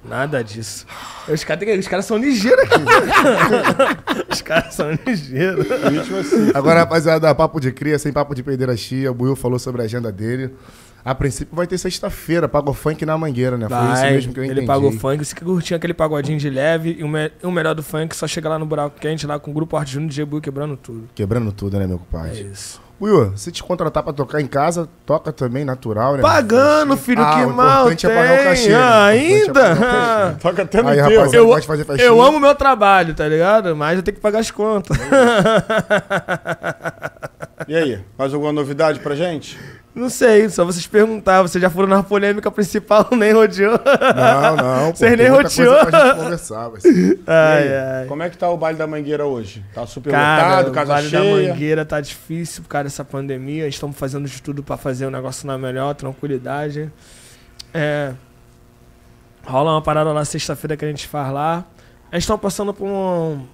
Nada 0.10 0.43
disso. 0.43 0.86
Os 1.28 1.43
caras 1.43 1.80
os 1.80 1.88
caras 1.88 2.06
são 2.06 2.18
ligeiros 2.18 2.64
aqui. 2.64 2.76
Os 4.32 4.41
caras 4.41 4.74
são 4.74 4.91
ligeiros. 5.06 5.66
Ritmo 5.68 6.18
assim. 6.18 6.51
Agora, 6.53 6.82
rapaziada, 6.82 7.34
papo 7.34 7.60
de 7.60 7.72
cria, 7.72 7.97
sem 7.97 8.12
papo 8.12 8.36
de 8.36 8.43
pederastia. 8.43 9.12
O 9.12 9.14
Buiu 9.14 9.36
falou 9.36 9.58
sobre 9.58 9.82
a 9.82 9.86
agenda 9.86 10.12
dele. 10.12 10.53
A 11.03 11.14
princípio 11.14 11.56
vai 11.56 11.68
ter 11.68 11.78
sexta-feira, 11.78 12.47
pago 12.47 12.74
funk 12.74 13.06
na 13.06 13.16
mangueira, 13.18 13.58
né? 13.58 13.68
Foi 13.70 13.78
isso 13.78 13.88
Vai, 14.01 14.12
mesmo 14.14 14.34
que 14.34 14.39
eu 14.39 14.43
ele 14.43 14.53
entendi. 14.53 14.68
pagou 14.68 14.91
funk, 14.91 15.24
se 15.24 15.36
que 15.36 15.45
curtinha 15.45 15.78
aquele 15.78 15.93
pagodinho 15.93 16.39
de 16.39 16.49
leve 16.49 16.95
e 16.99 17.03
o, 17.03 17.08
me- 17.08 17.32
o 17.43 17.51
melhor 17.51 17.76
do 17.76 17.84
funk 17.84 18.16
só 18.16 18.28
chega 18.28 18.49
lá 18.49 18.58
no 18.58 18.66
buraco 18.66 18.99
quente, 18.99 19.28
lá 19.28 19.38
com 19.38 19.51
o 19.51 19.53
grupo 19.53 19.78
Arte 19.78 19.93
Júnior 19.93 20.10
de 20.10 20.16
Jebu 20.16 20.41
quebrando 20.41 20.76
tudo. 20.76 21.08
Quebrando 21.14 21.51
tudo, 21.51 21.78
né, 21.78 21.86
meu 21.86 21.97
É 21.97 21.99
compadre? 21.99 22.41
isso. 22.51 22.82
Buiu, 23.00 23.34
se 23.36 23.52
te 23.52 23.62
contratar 23.62 24.02
pra 24.04 24.14
tocar 24.14 24.39
em 24.39 24.48
casa, 24.48 24.88
toca 25.06 25.32
também, 25.34 25.66
natural, 25.66 26.16
né? 26.16 26.22
Pagando, 26.22 26.96
filho, 26.96 27.22
Ah, 27.22 27.36
que 27.36 27.46
mal 27.48 27.82
importante 27.91 28.08
tem. 28.08 28.16
é 28.16 28.20
pagar 28.22 28.39
o 28.39 28.43
cachê, 28.46 28.70
né? 28.70 28.76
Ah, 28.76 29.10
O 29.12 29.16
importante 29.16 29.50
é 29.50 29.50
pagar 29.50 29.66
o 29.66 29.76
ainda? 29.76 30.38
Toca 30.41 30.62
até 30.64 30.82
no 30.82 30.88
Aí, 30.89 31.00
rapaziada, 31.00 31.36
Eu, 31.36 31.46
gosta 31.48 31.62
de 31.62 31.68
fazer 31.68 31.84
festinha. 31.86 32.08
eu 32.08 32.22
amo 32.22 32.38
o 32.38 32.41
meu 32.41 32.56
trabalho, 32.56 33.14
tá 33.14 33.28
ligado? 33.28 33.76
Mas 33.76 33.98
eu 33.98 34.04
tenho 34.04 34.16
que 34.16 34.22
pagar 34.22 34.39
as 34.39 34.50
contas. 34.50 34.98
E 37.68 37.76
aí, 37.76 38.00
mais 38.18 38.34
alguma 38.34 38.54
novidade 38.54 39.00
pra 39.00 39.14
gente? 39.16 39.58
Não 39.96 40.10
sei, 40.10 40.50
só 40.50 40.66
vocês 40.66 40.86
perguntar. 40.86 41.41
Vocês 41.41 41.62
já 41.62 41.70
foram 41.70 41.88
na 41.88 42.04
polêmica 42.04 42.52
principal, 42.52 43.08
nem 43.16 43.32
rodeou. 43.32 43.80
Não, 44.14 44.56
não. 44.58 44.91
pô, 44.91 44.98
Vocês 44.98 45.18
nem 45.18 45.28
gente 45.34 46.18
conversar, 46.18 46.68
vai 46.68 46.82
ser. 46.82 47.20
Ai, 47.26 47.64
aí, 47.64 47.74
ai. 47.74 48.06
Como 48.06 48.22
é 48.22 48.30
que 48.30 48.38
tá 48.38 48.50
o 48.50 48.58
baile 48.58 48.78
da 48.78 48.86
Mangueira 48.86 49.26
hoje? 49.26 49.64
Tá 49.74 49.88
super 49.88 50.12
Cara, 50.12 50.48
lotado, 50.50 50.68
o 50.70 50.74
casa 50.74 50.93
Vale 50.93 51.10
da 51.10 51.22
cheia? 51.22 51.50
Mangueira 51.50 51.86
tá 51.86 52.02
difícil 52.02 52.62
por 52.64 52.70
causa 52.70 52.84
dessa 52.84 53.06
pandemia. 53.06 53.70
Estamos 53.70 53.96
fazendo 53.98 54.28
de 54.28 54.41
tudo 54.41 54.62
pra 54.62 54.76
fazer 54.76 55.06
o 55.06 55.12
negócio 55.12 55.48
na 55.48 55.58
melhor 55.58 55.93
tranquilidade. 55.96 56.91
É, 57.74 58.12
rola 59.46 59.72
uma 59.72 59.82
parada 59.82 60.12
lá 60.12 60.26
sexta-feira 60.26 60.76
que 60.76 60.84
a 60.84 60.89
gente 60.89 61.08
faz 61.08 61.32
lá. 61.32 61.64
A 62.12 62.20
gente 62.20 62.28
tá 62.28 62.38
passando 62.38 62.74
por 62.74 62.86
um. 62.86 63.46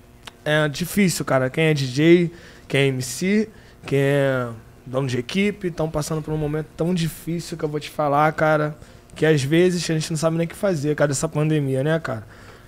É 0.44 0.68
difícil, 0.68 1.24
cara. 1.24 1.52
Quem 1.52 1.66
é 1.66 1.74
DJ, 1.76 2.32
quem 2.68 2.82
é 2.82 2.88
MC, 2.88 3.48
quem 3.86 4.00
é 4.00 4.48
dono 4.86 5.08
de 5.08 5.18
equipe, 5.20 5.68
estão 5.68 5.90
passando 5.90 6.22
por 6.22 6.34
um 6.34 6.38
momento 6.38 6.68
tão 6.76 6.94
difícil 6.94 7.58
que 7.58 7.64
eu 7.66 7.70
vou 7.70 7.80
te 7.80 7.90
falar, 7.90 8.32
cara. 8.34 8.76
Que 9.16 9.26
às 9.26 9.44
vezes 9.44 9.84
a 9.90 9.94
gente 9.94 10.10
não 10.12 10.18
sabe 10.18 10.38
nem 10.38 10.46
o 10.46 10.50
que 10.50 10.56
fazer, 10.56 10.96
cara, 10.96 11.10
dessa 11.10 11.28
pandemia, 11.28 11.84
né, 11.84 12.00
cara? 12.00 12.24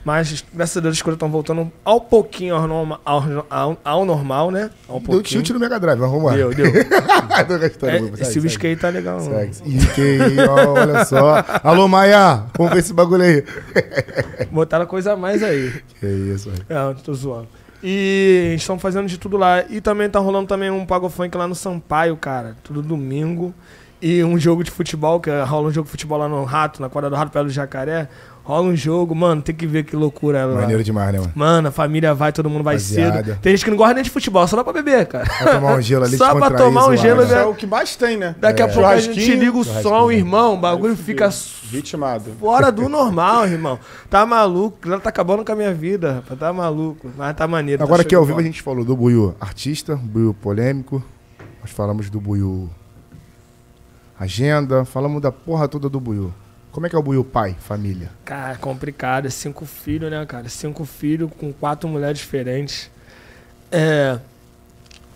Mas, 0.05 0.43
graças 0.53 0.75
a 0.75 0.81
Deus, 0.81 0.97
as 0.97 1.01
coisas 1.01 1.15
estão 1.15 1.31
voltando 1.31 1.71
ao 1.85 2.01
pouquinho 2.01 2.55
ao, 2.55 2.67
norma- 2.67 2.99
ao, 3.05 3.23
ao- 3.49 3.77
ao 3.85 4.03
normal, 4.05 4.51
né? 4.51 4.69
Ao 4.85 4.99
Deu 4.99 5.05
pouquinho. 5.05 5.41
tilt 5.41 5.51
no 5.53 5.59
Mega 5.61 5.79
Drive, 5.79 5.97
vamos 5.97 6.13
arrumar. 6.13 6.35
Deu, 6.35 6.53
deu. 6.53 6.65
Tô 7.47 7.57
gastando, 7.57 7.89
É, 7.89 7.99
Buiu, 7.99 8.13
esse 8.19 8.37
whisky 8.41 8.67
aí 8.67 8.75
tá 8.75 8.89
legal. 8.89 9.21
não. 9.21 9.31
segue. 9.31 9.61
Aí, 9.97 10.39
olha 10.49 11.05
só. 11.05 11.45
Alô, 11.63 11.87
Maia, 11.87 12.43
vamos 12.57 12.73
ver 12.73 12.79
esse 12.79 12.91
bagulho 12.91 13.23
aí. 13.23 13.45
Botaram 14.51 14.85
coisa 14.85 15.13
a 15.13 15.15
mais 15.15 15.41
aí. 15.41 15.71
Que 16.01 16.05
isso, 16.07 16.49
velho. 16.49 16.65
É, 16.69 16.75
eu 16.91 16.95
tô 16.95 17.13
zoando. 17.13 17.47
E 17.83 18.53
estão 18.55 18.79
fazendo 18.79 19.07
de 19.07 19.17
tudo 19.17 19.35
lá. 19.35 19.65
E 19.69 19.81
também 19.81 20.09
tá 20.09 20.19
rolando 20.19 20.47
também 20.47 20.71
um 20.71 20.85
Pago 20.85 21.09
Funk 21.09 21.35
lá 21.35 21.47
no 21.47 21.53
Sampaio, 21.53 22.15
cara. 22.15 22.55
Tudo 22.63 22.81
domingo. 22.81 23.53
E 24.05 24.21
um 24.21 24.37
jogo 24.37 24.65
de 24.65 24.69
futebol, 24.71 25.21
que 25.21 25.29
é- 25.29 25.43
rola 25.43 25.69
um 25.69 25.71
jogo 25.71 25.85
de 25.85 25.91
futebol 25.91 26.17
lá 26.17 26.27
no 26.27 26.43
Rato, 26.43 26.81
na 26.81 26.89
quadra 26.89 27.09
do 27.09 27.15
Rato, 27.15 27.31
perto 27.31 27.45
do 27.45 27.51
Jacaré. 27.51 28.09
Rola 28.43 28.67
um 28.67 28.75
jogo, 28.75 29.15
mano, 29.15 29.41
tem 29.41 29.55
que 29.55 29.65
ver 29.65 29.85
que 29.85 29.95
loucura 29.95 30.39
é 30.39 30.43
lá. 30.45 30.59
Maneiro 30.59 30.83
demais, 30.83 31.13
né, 31.13 31.19
mano? 31.19 31.31
Mano, 31.33 31.67
a 31.69 31.71
família 31.71 32.13
vai, 32.13 32.33
todo 32.33 32.49
mundo 32.49 32.61
vai 32.65 32.75
Rapaziada. 32.75 33.23
cedo. 33.23 33.39
Tem 33.41 33.53
gente 33.55 33.63
que 33.63 33.71
não 33.71 33.77
gosta 33.77 33.93
nem 33.93 34.03
de 34.03 34.09
futebol, 34.09 34.45
só 34.45 34.57
dá 34.57 34.63
pra 34.65 34.73
beber, 34.73 35.05
cara. 35.05 35.23
Pra 35.25 35.53
tomar 35.53 35.75
um 35.77 35.81
gelo 35.81 36.03
ali, 36.03 36.17
Só 36.17 36.35
pra 36.35 36.51
tomar 36.51 36.87
um 36.89 36.97
gelo, 36.97 37.19
né? 37.21 37.23
Isso 37.27 37.33
é 37.33 37.37
velho. 37.37 37.49
o 37.51 37.55
que 37.55 37.65
mais 37.65 37.95
tem, 37.95 38.17
né? 38.17 38.35
Daqui 38.37 38.61
a 38.61 38.65
É. 38.65 38.67
pouco 38.67 38.85
a 38.89 38.99
gente 38.99 39.33
liga 39.35 39.57
o 39.57 39.63
som, 39.63 40.11
irmão. 40.11 40.55
O 40.55 40.57
bagulho 40.57 40.97
fica 40.97 41.29
Vitimado. 41.71 42.31
fora 42.37 42.69
do 42.69 42.89
normal, 42.89 43.47
irmão. 43.47 43.79
Tá 44.09 44.25
maluco? 44.25 44.77
Ela 44.85 44.99
tá 44.99 45.07
acabando 45.07 45.45
com 45.45 45.51
a 45.53 45.55
minha 45.55 45.73
vida, 45.73 46.15
rapaz. 46.15 46.37
Tá 46.37 46.51
maluco. 46.51 47.09
Mas 47.17 47.33
tá 47.37 47.47
maneiro. 47.47 47.79
tá 47.79 47.85
Agora 47.85 48.01
show 48.01 48.07
aqui 48.07 48.15
ao 48.15 48.25
vivo 48.25 48.39
a 48.41 48.43
gente 48.43 48.61
falou 48.61 48.83
do 48.83 48.97
Buiu 48.97 49.33
artista, 49.39 49.95
Buiu 49.95 50.33
polêmico. 50.33 51.01
Nós 51.61 51.71
falamos 51.71 52.09
do 52.09 52.19
Buiu 52.19 52.69
agenda, 54.23 54.85
falamos 54.85 55.21
da 55.21 55.31
porra 55.31 55.67
toda 55.67 55.89
do 55.89 55.99
Buiu. 55.99 56.33
Como 56.71 56.87
é 56.87 56.89
que 56.89 56.95
é 56.95 56.99
o 56.99 57.03
Buiu 57.03 57.23
pai, 57.23 57.55
família? 57.59 58.09
Cara, 58.25 58.57
complicado. 58.57 59.27
É 59.27 59.29
cinco 59.29 59.65
filhos, 59.65 60.09
né, 60.09 60.25
cara? 60.25 60.49
Cinco 60.49 60.85
filhos 60.85 61.29
com 61.37 61.53
quatro 61.53 61.87
mulheres 61.87 62.17
diferentes. 62.17 62.89
É. 63.71 64.17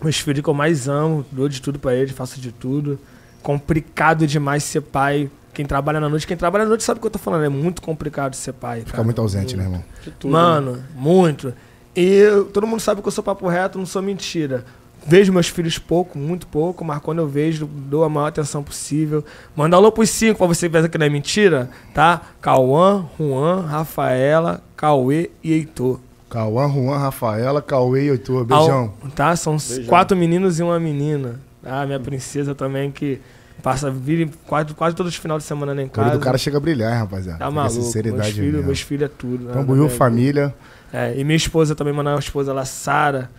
Meus 0.00 0.20
filhos 0.20 0.40
que 0.40 0.48
eu 0.48 0.54
mais 0.54 0.88
amo, 0.88 1.26
dou 1.32 1.48
de 1.48 1.60
tudo 1.60 1.78
pra 1.78 1.94
eles, 1.94 2.12
faço 2.12 2.40
de 2.40 2.52
tudo. 2.52 2.98
Complicado 3.42 4.26
demais 4.26 4.62
ser 4.62 4.82
pai. 4.82 5.28
Quem 5.52 5.66
trabalha 5.66 5.98
na 5.98 6.08
noite, 6.08 6.24
quem 6.24 6.36
trabalha 6.36 6.62
na 6.64 6.68
noite 6.68 6.84
sabe 6.84 6.98
o 6.98 7.00
que 7.00 7.08
eu 7.08 7.10
tô 7.10 7.18
falando. 7.18 7.44
É 7.44 7.48
muito 7.48 7.82
complicado 7.82 8.34
ser 8.34 8.52
pai. 8.52 8.80
Fica 8.80 8.92
cara. 8.92 9.02
muito 9.02 9.20
ausente, 9.20 9.56
né, 9.56 9.64
irmão? 9.64 9.84
De 10.04 10.12
tudo. 10.12 10.30
Mano, 10.30 10.84
muito. 10.94 11.52
E 11.96 12.22
todo 12.52 12.64
mundo 12.64 12.78
sabe 12.78 13.02
que 13.02 13.08
eu 13.08 13.12
sou 13.12 13.24
papo 13.24 13.48
reto, 13.48 13.76
não 13.76 13.86
sou 13.86 14.00
mentira. 14.00 14.64
Vejo 15.06 15.32
meus 15.32 15.48
filhos 15.48 15.78
pouco, 15.78 16.18
muito 16.18 16.46
pouco, 16.46 16.84
mas 16.84 16.98
quando 17.00 17.18
eu 17.20 17.26
vejo, 17.26 17.66
dou 17.66 18.04
a 18.04 18.08
maior 18.08 18.26
atenção 18.26 18.62
possível. 18.62 19.24
Manda 19.56 19.76
alô 19.76 19.90
pros 19.90 20.10
cinco 20.10 20.38
pra 20.38 20.46
você 20.46 20.68
ver 20.68 20.88
que 20.90 20.98
não 20.98 21.06
é 21.06 21.08
mentira, 21.08 21.70
tá? 21.94 22.20
Cauã, 22.42 23.06
Juan, 23.18 23.62
Rafaela, 23.62 24.60
Cauê 24.76 25.30
e 25.42 25.52
Heitor. 25.52 25.98
Cauã, 26.28 26.68
Juan, 26.70 26.98
Rafaela, 26.98 27.62
Cauê 27.62 28.04
e 28.06 28.08
Heitor. 28.10 28.44
Beijão. 28.44 28.92
Ao- 29.02 29.10
tá? 29.10 29.34
São 29.34 29.56
Beijão. 29.56 29.84
quatro 29.86 30.16
meninos 30.16 30.58
e 30.60 30.62
uma 30.62 30.78
menina. 30.78 31.40
Tá? 31.62 31.86
Minha 31.86 32.00
princesa 32.00 32.54
também, 32.54 32.90
que 32.90 33.18
passa 33.62 33.90
vira 33.90 34.28
quase, 34.46 34.74
quase 34.74 34.94
todos 34.94 35.12
os 35.12 35.18
finais 35.18 35.42
de 35.42 35.48
semana 35.48 35.72
lá 35.72 35.82
em 35.82 35.86
O 35.86 35.90
casa. 35.90 36.10
do 36.10 36.20
cara 36.20 36.36
chega 36.36 36.58
a 36.58 36.60
brilhar, 36.60 36.92
hein, 36.92 36.98
rapaziada. 36.98 37.38
Tá 37.38 37.50
maluco. 37.50 37.74
sinceridade 37.82 38.34
Meus 38.34 38.36
filhos, 38.36 38.64
meus 38.64 38.80
filhos 38.82 39.10
é 39.10 39.12
tudo. 39.16 39.44
Então, 39.48 39.62
né, 39.62 39.68
na 39.68 39.74
minha 39.74 39.88
família. 39.88 40.54
É, 40.92 41.18
e 41.18 41.24
minha 41.24 41.36
esposa 41.36 41.74
também, 41.74 41.92
mano, 41.94 42.10
a 42.10 42.18
esposa 42.18 42.52
lá, 42.52 42.64
Sara, 42.64 43.30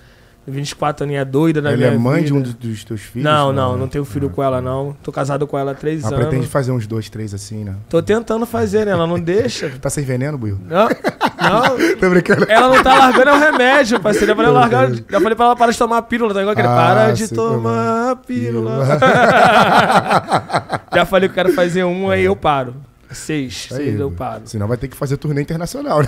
24 0.48 1.04
aninha 1.06 1.24
doida 1.24 1.62
da 1.62 1.70
Ela 1.70 1.78
minha 1.78 1.90
é 1.90 1.98
mãe 1.98 2.24
vida. 2.24 2.28
de 2.28 2.34
um 2.34 2.42
dos, 2.42 2.84
teus 2.84 3.02
filhos? 3.02 3.24
Não, 3.24 3.54
não, 3.54 3.78
não 3.78 3.88
tenho 3.88 4.04
filho 4.04 4.30
com 4.30 4.42
ela, 4.44 4.62
não. 4.62 4.96
Tô 5.04 5.12
casado 5.12 5.46
com 5.46 5.58
ela 5.58 5.72
há 5.72 5.76
três 5.76 6.04
Ela 6.04 6.16
anos. 6.16 6.28
pretende 6.28 6.48
fazer 6.48 6.72
uns 6.72 6.88
dois, 6.88 7.10
três 7.10 7.34
assim, 7.34 7.64
né? 7.64 7.76
Tô 7.88 8.02
tentando 8.02 8.46
fazer, 8.46 8.86
né? 8.86 8.92
Ela 8.92 9.06
não 9.06 9.20
deixa. 9.20 9.70
Tá 9.80 9.90
sem 9.90 10.04
veneno, 10.04 10.38
Buiu? 10.38 10.60
Não, 10.68 10.88
não. 10.90 11.78
Tô 12.00 12.10
brincando. 12.10 12.46
Ela 12.50 12.76
não 12.76 12.84
tá 12.84 12.98
largando 12.98 13.30
é 13.30 13.34
o 13.34 13.40
remédio, 13.40 14.00
parceiro. 14.00 14.32
Eu 14.32 14.36
falei, 14.36 14.52
largar, 14.52 14.92
já 14.92 15.20
falei 15.22 15.36
pra 15.36 15.46
ela 15.46 15.56
parar 15.56 15.72
de 15.72 15.78
tomar 15.78 16.02
pílula, 16.04 16.34
tá 16.34 16.42
igual 16.42 16.54
aquele, 16.54 16.68
Ah, 16.68 16.76
para 16.76 17.12
de 17.12 17.28
tomar 17.28 18.12
a 18.12 18.16
como 18.16 18.22
é. 18.22 18.26
pílula. 18.28 18.86
já 20.94 21.06
falei 21.06 21.30
que 21.30 21.34
eu 21.40 21.44
quero 21.44 21.54
fazer 21.54 21.84
um, 21.84 22.10
aí 22.10 22.24
eu 22.26 22.36
paro. 22.36 22.76
Seis, 23.12 23.68
Aí, 23.72 23.78
seis 23.78 24.00
eu 24.00 24.12
paro. 24.12 24.44
Senão 24.46 24.68
vai 24.68 24.78
ter 24.78 24.88
que 24.88 24.96
fazer 24.96 25.18
turnê 25.18 25.42
internacional, 25.42 26.02
né? 26.02 26.08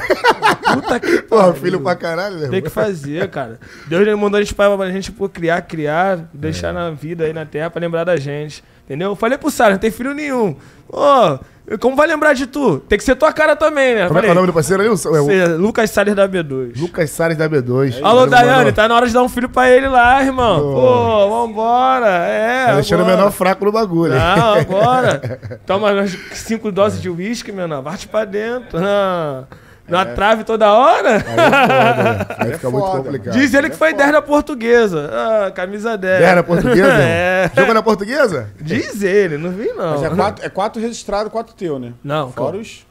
Puta 0.74 1.00
que 1.00 1.22
Pô, 1.24 1.38
pariu. 1.38 1.54
filho 1.56 1.82
pra 1.82 1.96
caralho, 1.96 2.38
né? 2.38 2.48
Tem 2.48 2.62
que 2.62 2.70
fazer, 2.70 3.28
cara. 3.30 3.60
Deus 3.88 4.20
mandou 4.20 4.38
a 4.38 4.42
gente 4.42 4.54
pra, 4.54 4.76
pra 4.78 4.92
gente 4.92 5.12
pô, 5.12 5.28
criar, 5.28 5.62
criar, 5.64 6.30
deixar 6.34 6.72
na 6.72 6.92
vida 6.92 7.24
aí 7.26 7.34
na 7.34 7.46
terra 7.46 7.70
pra 7.70 7.82
lembrar 7.82 8.04
da 8.04 8.18
gente. 8.18 8.64
Entendeu? 8.86 9.10
Eu 9.12 9.16
falei 9.16 9.38
pro 9.38 9.50
Sara, 9.52 9.72
não 9.72 9.80
tem 9.80 9.92
filho 9.92 10.14
nenhum. 10.14 10.56
Ô, 10.90 11.40
como 11.80 11.96
vai 11.96 12.06
lembrar 12.08 12.34
de 12.34 12.46
tu? 12.48 12.80
Tem 12.80 12.98
que 12.98 13.04
ser 13.06 13.16
tua 13.16 13.32
cara 13.32 13.56
também, 13.56 13.96
né? 13.96 14.08
Como 14.08 14.20
é 14.20 14.24
que 14.24 14.28
é 14.28 14.32
o 14.32 14.36
nome 14.36 14.48
do 14.48 14.54
parceiro 14.54 14.84
ali? 14.84 14.92
O- 14.92 15.32
é 15.32 15.46
Lucas 15.48 15.90
Salles 15.92 16.14
da 16.14 16.28
B2. 16.28 16.74
Lucas 16.78 17.10
Salles 17.12 17.38
da 17.38 17.48
B2. 17.48 18.00
Alô, 18.04 18.26
Daiane, 18.26 18.74
tá 18.74 18.90
na 18.90 18.96
hora 18.96 19.08
de 19.08 19.14
dar 19.14 19.24
um 19.24 19.30
filho 19.30 19.48
pra 19.48 19.70
ele 19.70 19.88
lá, 19.88 20.22
irmão. 20.22 20.60
Pô. 20.60 20.74
Pô, 20.74 21.30
vambora. 21.30 22.08
É, 22.08 22.66
Tá 22.66 22.74
deixando 22.76 23.04
o 23.04 23.06
menor 23.06 23.32
fraco 23.32 23.64
no 23.64 23.72
bagulho. 23.72 24.14
hein? 24.14 24.20
Não, 24.20 24.54
agora. 24.60 25.40
Toma 25.66 25.92
umas 25.94 26.12
cinco 26.34 26.70
doses 26.72 27.02
de 27.02 27.10
uísque, 27.10 27.54
menor. 27.54 27.82
Bate 27.82 28.08
pra 28.10 28.26
dentro. 28.26 28.78
Não. 28.80 29.48
Na 29.92 30.06
trave 30.06 30.44
toda 30.44 30.72
hora? 30.74 31.10
Aí 31.16 31.18
é 31.18 31.22
foda? 31.22 32.28
Aí 32.40 32.48
É 32.48 32.50
muito 32.52 32.60
foda. 32.86 33.04
complicado. 33.04 33.34
Diz 33.34 33.54
ele 33.54 33.70
que 33.70 33.76
é 33.76 33.78
foi 33.78 33.92
foda. 33.92 34.04
10 34.04 34.14
na 34.14 34.22
portuguesa. 34.22 35.10
Ah, 35.14 35.52
camisa 35.52 35.98
10. 35.98 36.20
10 36.20 36.36
na 36.36 36.44
portuguesa? 36.44 36.94
é. 37.02 37.52
Jogou 37.56 37.74
na 37.74 37.84
portuguesa? 37.84 38.50
Diz 38.60 39.04
ele, 39.04 39.38
não 39.38 39.52
vi 39.52 39.68
não. 39.74 39.92
Mas 39.92 40.04
é 40.04 40.10
quatro, 40.10 40.46
é 40.46 40.50
quatro 40.50 40.82
registrado, 40.82 41.30
quatro 41.30 41.54
teu, 41.56 41.78
né? 41.80 41.94
Não, 42.04 42.32
Fora 42.32 42.58
os 42.58 42.86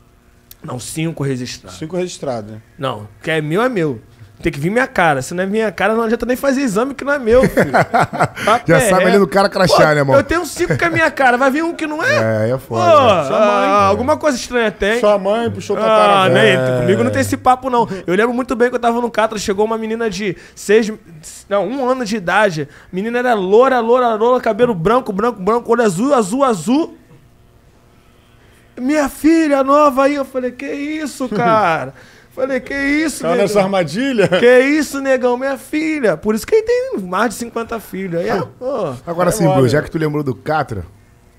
Não, 0.62 0.78
cinco 0.78 1.22
registrados. 1.24 1.78
cinco 1.78 1.96
registrados, 1.96 2.50
né? 2.52 2.58
Não, 2.78 3.08
que 3.22 3.30
é 3.30 3.40
meu, 3.40 3.62
é 3.62 3.68
meu. 3.68 4.00
Tem 4.42 4.50
que 4.50 4.58
vir 4.58 4.70
minha 4.70 4.86
cara. 4.86 5.20
Se 5.20 5.34
não 5.34 5.42
é 5.42 5.46
minha 5.46 5.70
cara, 5.70 5.94
não 5.94 6.04
adianta 6.04 6.24
nem 6.24 6.34
fazer 6.34 6.62
exame 6.62 6.94
que 6.94 7.04
não 7.04 7.12
é 7.12 7.18
meu, 7.18 7.42
filho. 7.42 7.72
Já 8.66 8.78
é 8.78 8.80
sabe 8.88 9.04
ali 9.04 9.18
no 9.18 9.26
cara 9.26 9.50
crachá, 9.50 9.74
Pô, 9.76 9.82
né, 9.82 9.96
irmão? 9.96 10.16
Eu 10.16 10.24
tenho 10.24 10.46
cinco 10.46 10.78
que 10.78 10.84
é 10.84 10.88
minha 10.88 11.10
cara, 11.10 11.36
vai 11.36 11.50
vir 11.50 11.62
um 11.62 11.74
que 11.74 11.86
não 11.86 12.02
é? 12.02 12.46
É, 12.46 12.50
é 12.50 12.52
Pô, 12.52 12.58
foda. 12.58 12.84
né? 12.86 13.24
Sua 13.28 13.38
mãe, 13.38 13.68
ah, 13.68 13.84
alguma 13.84 14.16
coisa 14.16 14.38
estranha 14.38 14.70
tem. 14.70 14.98
Sua 14.98 15.18
mãe 15.18 15.50
puxou 15.50 15.76
tua 15.76 15.84
Ah, 15.84 15.88
cara. 15.88 16.28
nem, 16.30 16.56
velho. 16.56 16.80
comigo 16.80 17.04
não 17.04 17.10
tem 17.10 17.20
esse 17.20 17.36
papo, 17.36 17.68
não. 17.68 17.86
Eu 18.06 18.14
lembro 18.14 18.32
muito 18.32 18.56
bem 18.56 18.70
que 18.70 18.76
eu 18.76 18.80
tava 18.80 18.98
no 19.00 19.10
Catra, 19.10 19.38
chegou 19.38 19.66
uma 19.66 19.76
menina 19.76 20.08
de 20.08 20.34
seis. 20.54 20.90
Não, 21.46 21.68
um 21.68 21.86
ano 21.86 22.04
de 22.06 22.16
idade. 22.16 22.66
Menina 22.90 23.18
era 23.18 23.34
loura, 23.34 23.78
loura, 23.80 24.14
loura, 24.14 24.40
cabelo 24.40 24.74
branco, 24.74 25.12
branco, 25.12 25.38
branco, 25.40 25.70
olho 25.70 25.82
azul, 25.82 26.14
azul, 26.14 26.44
azul. 26.44 26.96
Minha 28.78 29.10
filha 29.10 29.62
nova 29.62 30.04
aí, 30.04 30.14
eu 30.14 30.24
falei, 30.24 30.52
que 30.52 30.64
isso, 30.66 31.28
cara? 31.36 31.92
Falei, 32.34 32.60
que 32.60 32.74
isso, 32.74 33.22
Caiu 33.22 33.36
nessa 33.36 33.54
negão? 33.54 33.64
armadilha. 33.64 34.28
Que 34.40 34.60
isso, 34.60 35.00
negão, 35.00 35.36
minha 35.36 35.56
filha. 35.58 36.16
Por 36.16 36.34
isso 36.34 36.46
que 36.46 36.54
ele 36.54 36.62
tem 36.66 36.98
mais 37.02 37.30
de 37.30 37.34
50 37.36 37.78
filhos. 37.80 38.20
Aí, 38.20 38.28
é, 38.28 38.40
pô. 38.58 38.94
Agora 39.06 39.30
sim, 39.30 39.42
embora. 39.44 39.56
Bruno, 39.56 39.68
já 39.68 39.82
que 39.82 39.90
tu 39.90 39.98
lembrou 39.98 40.22
do 40.22 40.34
Catra, 40.34 40.84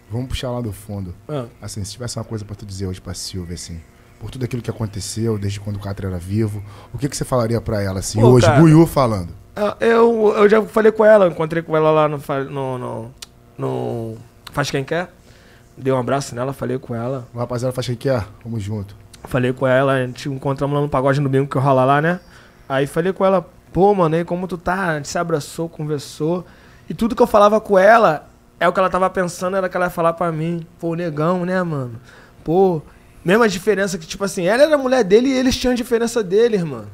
vamos 0.10 0.28
puxar 0.28 0.52
lá 0.52 0.62
do 0.62 0.72
fundo. 0.72 1.14
Ah. 1.28 1.46
Assim, 1.62 1.84
se 1.84 1.92
tivesse 1.94 2.18
uma 2.18 2.26
coisa 2.26 2.44
pra 2.46 2.56
tu 2.56 2.66
dizer 2.66 2.86
hoje 2.88 3.00
pra 3.02 3.14
Silvia, 3.14 3.56
assim, 3.56 3.80
por 4.20 4.30
tudo 4.30 4.46
aquilo 4.46 4.62
que 4.62 4.70
aconteceu, 4.70 5.38
desde 5.38 5.60
quando 5.60 5.78
o 5.78 5.80
Catra 5.80 6.08
era 6.08 6.18
vivo, 6.18 6.64
o 6.94 6.98
que, 6.98 7.08
que 7.10 7.16
você 7.18 7.26
falaria 7.26 7.60
pra 7.62 7.82
ela, 7.82 8.00
assim, 8.00 8.20
Pô, 8.20 8.28
hoje, 8.30 8.46
cara. 8.46 8.60
Buiú 8.60 8.86
falando? 8.86 9.30
Ah, 9.56 9.76
Eu, 9.80 10.34
eu 10.38 10.48
já 10.50 10.62
falei 10.64 10.92
com 10.92 11.04
ela, 11.04 11.28
encontrei 11.28 11.62
com 11.64 11.76
ela 11.76 11.92
lá 11.92 12.08
no, 12.08 12.18
no, 12.50 12.78
no, 12.78 13.12
no 13.58 14.18
Faz 14.54 14.70
Quem 14.72 14.84
Quer. 14.84 15.10
Dei 15.78 15.92
um 15.92 15.98
abraço 15.98 16.36
nela, 16.36 16.54
falei 16.54 16.78
com 16.78 16.94
ela. 16.94 17.28
Rapaziada 17.36 17.74
faz 17.74 17.88
quem 17.88 17.96
quer? 17.96 18.24
Vamos 18.44 18.62
junto. 18.62 18.96
Falei 19.32 19.54
com 19.54 19.66
ela, 19.66 19.94
a 19.94 20.06
gente 20.06 20.28
encontramos 20.28 20.76
lá 20.76 20.82
no 20.82 20.90
pagode 20.90 21.22
no 21.22 21.30
domingo 21.30 21.50
que 21.50 21.58
rola 21.58 21.86
lá, 21.86 22.02
né? 22.02 22.20
Aí 22.68 22.86
falei 22.86 23.14
com 23.14 23.26
ela, 23.26 23.50
pô, 23.72 23.96
mano, 23.96 24.14
aí 24.14 24.26
como 24.26 24.46
tu 24.46 24.58
tá? 24.58 24.90
A 24.90 24.96
gente 24.98 25.08
se 25.08 25.18
abraçou, 25.18 25.70
conversou. 25.70 26.46
E 26.90 26.94
tudo 26.94 27.16
que 27.16 27.22
eu 27.22 27.28
falava 27.28 27.62
com 27.62 27.80
ela, 27.80 28.28
é 28.60 28.68
o 28.68 28.74
que 28.74 28.80
ela 28.80 28.90
tava 28.90 29.10
pensando, 29.10 29.56
era 29.56 29.70
que 29.70 29.78
ela 29.78 29.86
ia 29.86 29.90
falar 29.90 30.12
pra 30.12 30.34
mim. 30.34 30.68
Pô, 30.78 30.96
negão, 30.96 31.46
né, 31.46 31.64
mano? 31.64 31.94
Pô, 32.44 32.82
mesma 33.24 33.48
diferença 33.48 33.98
que, 33.98 34.06
tipo 34.06 34.22
assim, 34.26 34.48
ela 34.48 34.64
era 34.64 34.76
a 34.76 34.78
mulher 34.78 35.02
dele 35.06 35.30
e 35.30 35.38
eles 35.38 35.56
tinham 35.56 35.72
a 35.72 35.78
diferença 35.78 36.22
deles, 36.22 36.62
mano. 36.62 36.90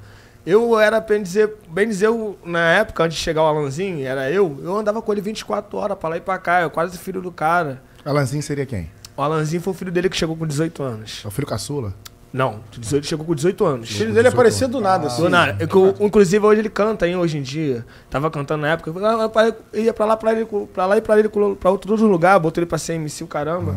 Eu 0.45 0.79
era, 0.79 0.99
bem 0.99 1.23
dizer, 1.23 1.55
bem 1.67 1.87
dizer, 1.87 2.05
eu, 2.05 2.37
na 2.45 2.71
época, 2.73 3.03
antes 3.03 3.17
de 3.17 3.23
chegar 3.23 3.41
o 3.41 3.47
Alanzinho, 3.47 4.05
era 4.05 4.29
eu, 4.29 4.59
eu 4.61 4.77
andava 4.77 5.01
com 5.01 5.11
ele 5.11 5.21
24 5.21 5.75
horas 5.75 5.97
pra 5.97 6.09
lá 6.09 6.17
e 6.17 6.21
pra 6.21 6.37
cá, 6.37 6.61
eu 6.61 6.69
quase 6.69 6.99
filho 6.99 7.19
do 7.19 7.31
cara. 7.31 7.81
Alanzinho 8.05 8.43
seria 8.43 8.67
quem? 8.67 8.91
O 9.17 9.23
Alanzinho 9.23 9.59
foi 9.59 9.73
o 9.73 9.75
filho 9.75 9.91
dele 9.91 10.07
que 10.07 10.15
chegou 10.15 10.37
com 10.37 10.45
18 10.45 10.83
anos. 10.83 11.23
É 11.25 11.27
o 11.27 11.31
filho 11.31 11.47
caçula? 11.47 11.95
Não, 12.33 12.59
18, 12.77 13.07
chegou 13.07 13.25
com 13.25 13.33
18 13.33 13.65
anos. 13.65 13.89
O 13.89 13.93
filho 13.93 14.13
dele 14.13 14.27
aparecia 14.27 14.67
do 14.67 14.81
nada, 14.81 15.07
assim. 15.07 15.21
Do 15.21 15.29
nada. 15.29 15.55
É 15.63 15.75
o- 15.75 15.95
inclusive 16.05 16.45
hoje 16.45 16.61
ele 16.61 16.69
canta, 16.69 17.07
hein, 17.07 17.15
hoje 17.15 17.37
em 17.37 17.41
dia. 17.41 17.85
Tava 18.09 18.29
cantando 18.29 18.61
na 18.63 18.73
época. 18.73 18.89
eu 18.91 19.05
ah, 19.05 19.53
Ia 19.73 19.93
pra 19.93 20.05
lá, 20.05 20.17
pra, 20.17 20.33
ele, 20.33 20.45
pra 20.73 20.85
lá 20.85 20.97
e 20.97 21.01
pra 21.01 21.17
ele, 21.17 21.29
pra 21.29 21.71
outro, 21.71 21.95
lugar, 22.05 22.37
botou 22.39 22.61
ele 22.61 22.69
pra 22.69 22.77
ser 22.77 22.93
MC, 22.93 23.23
o 23.23 23.27
caramba. 23.27 23.73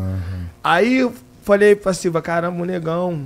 Aí 0.63 0.97
eu 0.99 1.13
falei 1.43 1.75
pra 1.75 1.93
Silva, 1.93 2.21
caramba, 2.21 2.61
o 2.61 2.65
negão, 2.65 3.25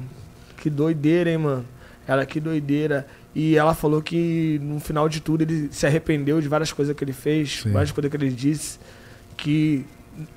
que 0.57 0.69
doideira, 0.69 1.29
hein, 1.31 1.37
mano. 1.39 1.65
Ela, 2.07 2.25
que 2.25 2.39
doideira. 2.39 3.05
E 3.33 3.57
ela 3.57 3.73
falou 3.73 4.01
que 4.01 4.59
no 4.63 4.79
final 4.79 5.09
de 5.09 5.19
tudo 5.19 5.41
ele 5.41 5.67
se 5.71 5.85
arrependeu 5.85 6.39
de 6.39 6.47
várias 6.47 6.71
coisas 6.71 6.95
que 6.95 7.03
ele 7.03 7.11
fez, 7.13 7.61
Sim. 7.63 7.71
várias 7.71 7.91
coisas 7.91 8.09
que 8.09 8.15
ele 8.15 8.29
disse. 8.29 8.79
Que 9.35 9.85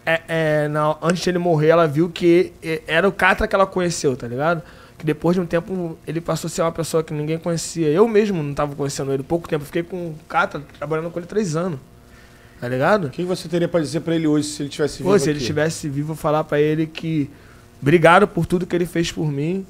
é, 0.04 0.20
é, 0.26 0.68
na- 0.68 0.96
antes 1.00 1.22
de 1.22 1.30
ele 1.30 1.38
morrer, 1.38 1.68
ela 1.68 1.86
viu 1.86 2.08
que 2.08 2.52
é, 2.60 2.82
era 2.88 3.06
o 3.08 3.12
Catra 3.12 3.46
que 3.46 3.54
ela 3.54 3.66
conheceu, 3.66 4.16
tá 4.16 4.26
ligado? 4.26 4.62
Que 4.98 5.06
depois 5.06 5.36
de 5.36 5.40
um 5.40 5.46
tempo 5.46 5.96
ele 6.06 6.20
passou 6.20 6.48
a 6.48 6.50
ser 6.50 6.62
uma 6.62 6.72
pessoa 6.72 7.04
que 7.04 7.14
ninguém 7.14 7.38
conhecia. 7.38 7.86
Eu 7.88 8.08
mesmo 8.08 8.42
não 8.42 8.52
tava 8.52 8.74
conhecendo 8.74 9.12
ele. 9.12 9.22
Pouco 9.22 9.48
tempo. 9.48 9.64
Fiquei 9.64 9.82
com 9.84 9.96
o 10.08 10.14
Catra 10.28 10.60
trabalhando 10.76 11.08
com 11.10 11.18
ele 11.20 11.26
três 11.26 11.54
anos. 11.54 11.78
Tá 12.60 12.68
ligado? 12.68 13.06
O 13.06 13.10
que 13.10 13.22
você 13.22 13.48
teria 13.48 13.68
pra 13.68 13.78
dizer 13.80 14.00
pra 14.00 14.16
ele 14.16 14.26
hoje 14.26 14.48
se 14.48 14.62
ele 14.62 14.68
tivesse 14.68 14.98
vivo 14.98 15.10
Pô, 15.10 15.16
se 15.18 15.26
ele 15.26 15.36
aqui? 15.36 15.42
estivesse 15.42 15.88
vivo, 15.88 16.12
eu 16.12 16.16
falar 16.16 16.42
pra 16.42 16.60
ele 16.60 16.86
que 16.88 17.30
obrigado 17.80 18.26
por 18.26 18.44
tudo 18.46 18.66
que 18.66 18.74
ele 18.74 18.86
fez 18.86 19.12
por 19.12 19.30
mim. 19.30 19.64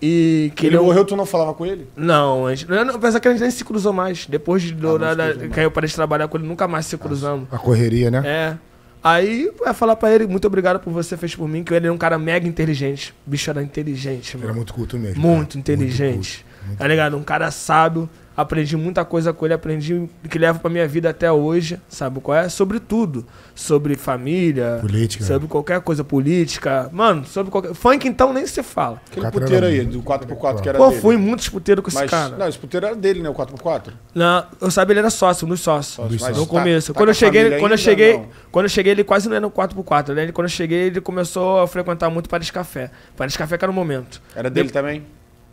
E 0.00 0.52
que 0.54 0.66
ele 0.68 0.76
não- 0.76 0.84
morreu, 0.84 1.04
tu 1.04 1.16
não 1.16 1.26
falava 1.26 1.52
com 1.54 1.66
ele? 1.66 1.88
Não, 1.96 2.46
a 2.46 2.54
gente, 2.54 2.70
não, 2.70 2.94
apesar 2.94 3.18
que 3.18 3.26
a 3.26 3.32
gente 3.32 3.40
nem 3.40 3.50
se 3.50 3.64
cruzou 3.64 3.92
mais. 3.92 4.26
Depois 4.26 4.62
de, 4.62 4.72
do, 4.72 4.90
não 4.92 4.98
da, 4.98 5.12
da- 5.14 5.48
que 5.48 5.58
eu 5.58 5.72
parei 5.72 5.88
de 5.88 5.94
trabalhar 5.96 6.28
com 6.28 6.36
ele, 6.38 6.46
nunca 6.46 6.68
mais 6.68 6.86
se 6.86 6.96
cruzamos. 6.96 7.48
A 7.50 7.58
correria, 7.58 8.08
né? 8.08 8.22
É. 8.24 8.56
Aí 9.02 9.50
vai 9.58 9.72
falar 9.72 9.96
pra 9.96 10.12
ele, 10.12 10.26
muito 10.26 10.46
obrigado 10.46 10.80
por 10.80 10.92
você 10.92 11.16
fez 11.16 11.34
por 11.34 11.48
mim, 11.48 11.62
que 11.62 11.72
ele 11.72 11.86
é 11.86 11.92
um 11.92 11.98
cara 11.98 12.18
mega 12.18 12.46
inteligente. 12.48 13.14
O 13.26 13.30
bicho 13.30 13.48
era 13.50 13.62
inteligente, 13.62 14.36
Era 14.36 14.46
mano. 14.46 14.56
muito 14.56 14.74
culto 14.74 14.98
mesmo. 14.98 15.20
Muito 15.20 15.50
cara. 15.50 15.60
inteligente. 15.60 16.14
Muito 16.14 16.44
culto, 16.44 16.66
muito 16.66 16.78
tá 16.78 16.86
ligado? 16.88 17.16
Um 17.16 17.22
cara 17.22 17.50
sábio. 17.50 18.08
Aprendi 18.38 18.76
muita 18.76 19.04
coisa 19.04 19.32
com 19.32 19.44
ele, 19.46 19.52
aprendi 19.54 20.08
que 20.30 20.38
leva 20.38 20.60
pra 20.60 20.70
minha 20.70 20.86
vida 20.86 21.10
até 21.10 21.30
hoje, 21.32 21.80
sabe 21.88 22.20
qual 22.20 22.38
é? 22.38 22.48
Sobre 22.48 22.78
tudo. 22.78 23.26
Sobre 23.52 23.96
família, 23.96 24.78
Política. 24.80 25.24
sobre 25.24 25.48
qualquer 25.48 25.80
coisa 25.80 26.04
política. 26.04 26.88
Mano, 26.92 27.24
sobre 27.26 27.50
qualquer. 27.50 27.74
Funk 27.74 28.06
então 28.06 28.32
nem 28.32 28.46
se 28.46 28.62
fala. 28.62 29.02
Aquele 29.10 29.26
Catra 29.26 29.40
puteiro 29.40 29.66
aí, 29.66 29.84
do 29.84 30.00
4x4 30.02 30.60
que 30.60 30.68
era 30.68 30.78
Pô, 30.78 30.88
dele. 30.90 31.00
fui 31.00 31.16
muito 31.16 31.40
disputeiro 31.40 31.82
com 31.82 31.88
esse 31.88 31.98
Mas, 31.98 32.08
cara. 32.08 32.36
não, 32.36 32.46
esse 32.46 32.56
puteiro 32.56 32.86
era 32.86 32.94
dele, 32.94 33.20
né? 33.20 33.28
O 33.28 33.34
4x4. 33.34 33.92
Não, 34.14 34.46
eu 34.60 34.70
sabia 34.70 34.92
ele 34.92 35.00
era 35.00 35.10
sócio, 35.10 35.44
um 35.44 35.48
dos 35.50 35.58
sócios. 35.60 35.96
Sócio, 35.96 36.18
mas 36.20 36.36
no 36.36 36.44
tá- 36.46 36.48
começo. 36.48 36.92
tá 36.92 36.96
quando 36.96 37.06
com 37.08 37.10
eu 37.10 37.14
cheguei, 37.14 37.58
quando 37.58 37.72
eu 37.72 37.78
cheguei, 37.78 38.12
não? 38.18 38.26
quando 38.52 38.66
eu 38.66 38.70
cheguei, 38.70 38.92
ele 38.92 39.02
quase 39.02 39.28
não 39.28 39.34
era 39.34 39.40
no 39.40 39.50
4x4, 39.50 40.14
né? 40.14 40.30
Quando 40.30 40.44
eu 40.44 40.48
cheguei, 40.48 40.82
ele 40.82 41.00
começou 41.00 41.58
a 41.60 41.66
frequentar 41.66 42.08
muito 42.08 42.28
Paris 42.28 42.52
Café. 42.52 42.92
Paris 43.16 43.36
Café 43.36 43.58
que 43.58 43.64
era 43.64 43.72
o 43.72 43.74
momento. 43.74 44.22
Era 44.36 44.48
dele 44.48 44.70
também? 44.70 45.02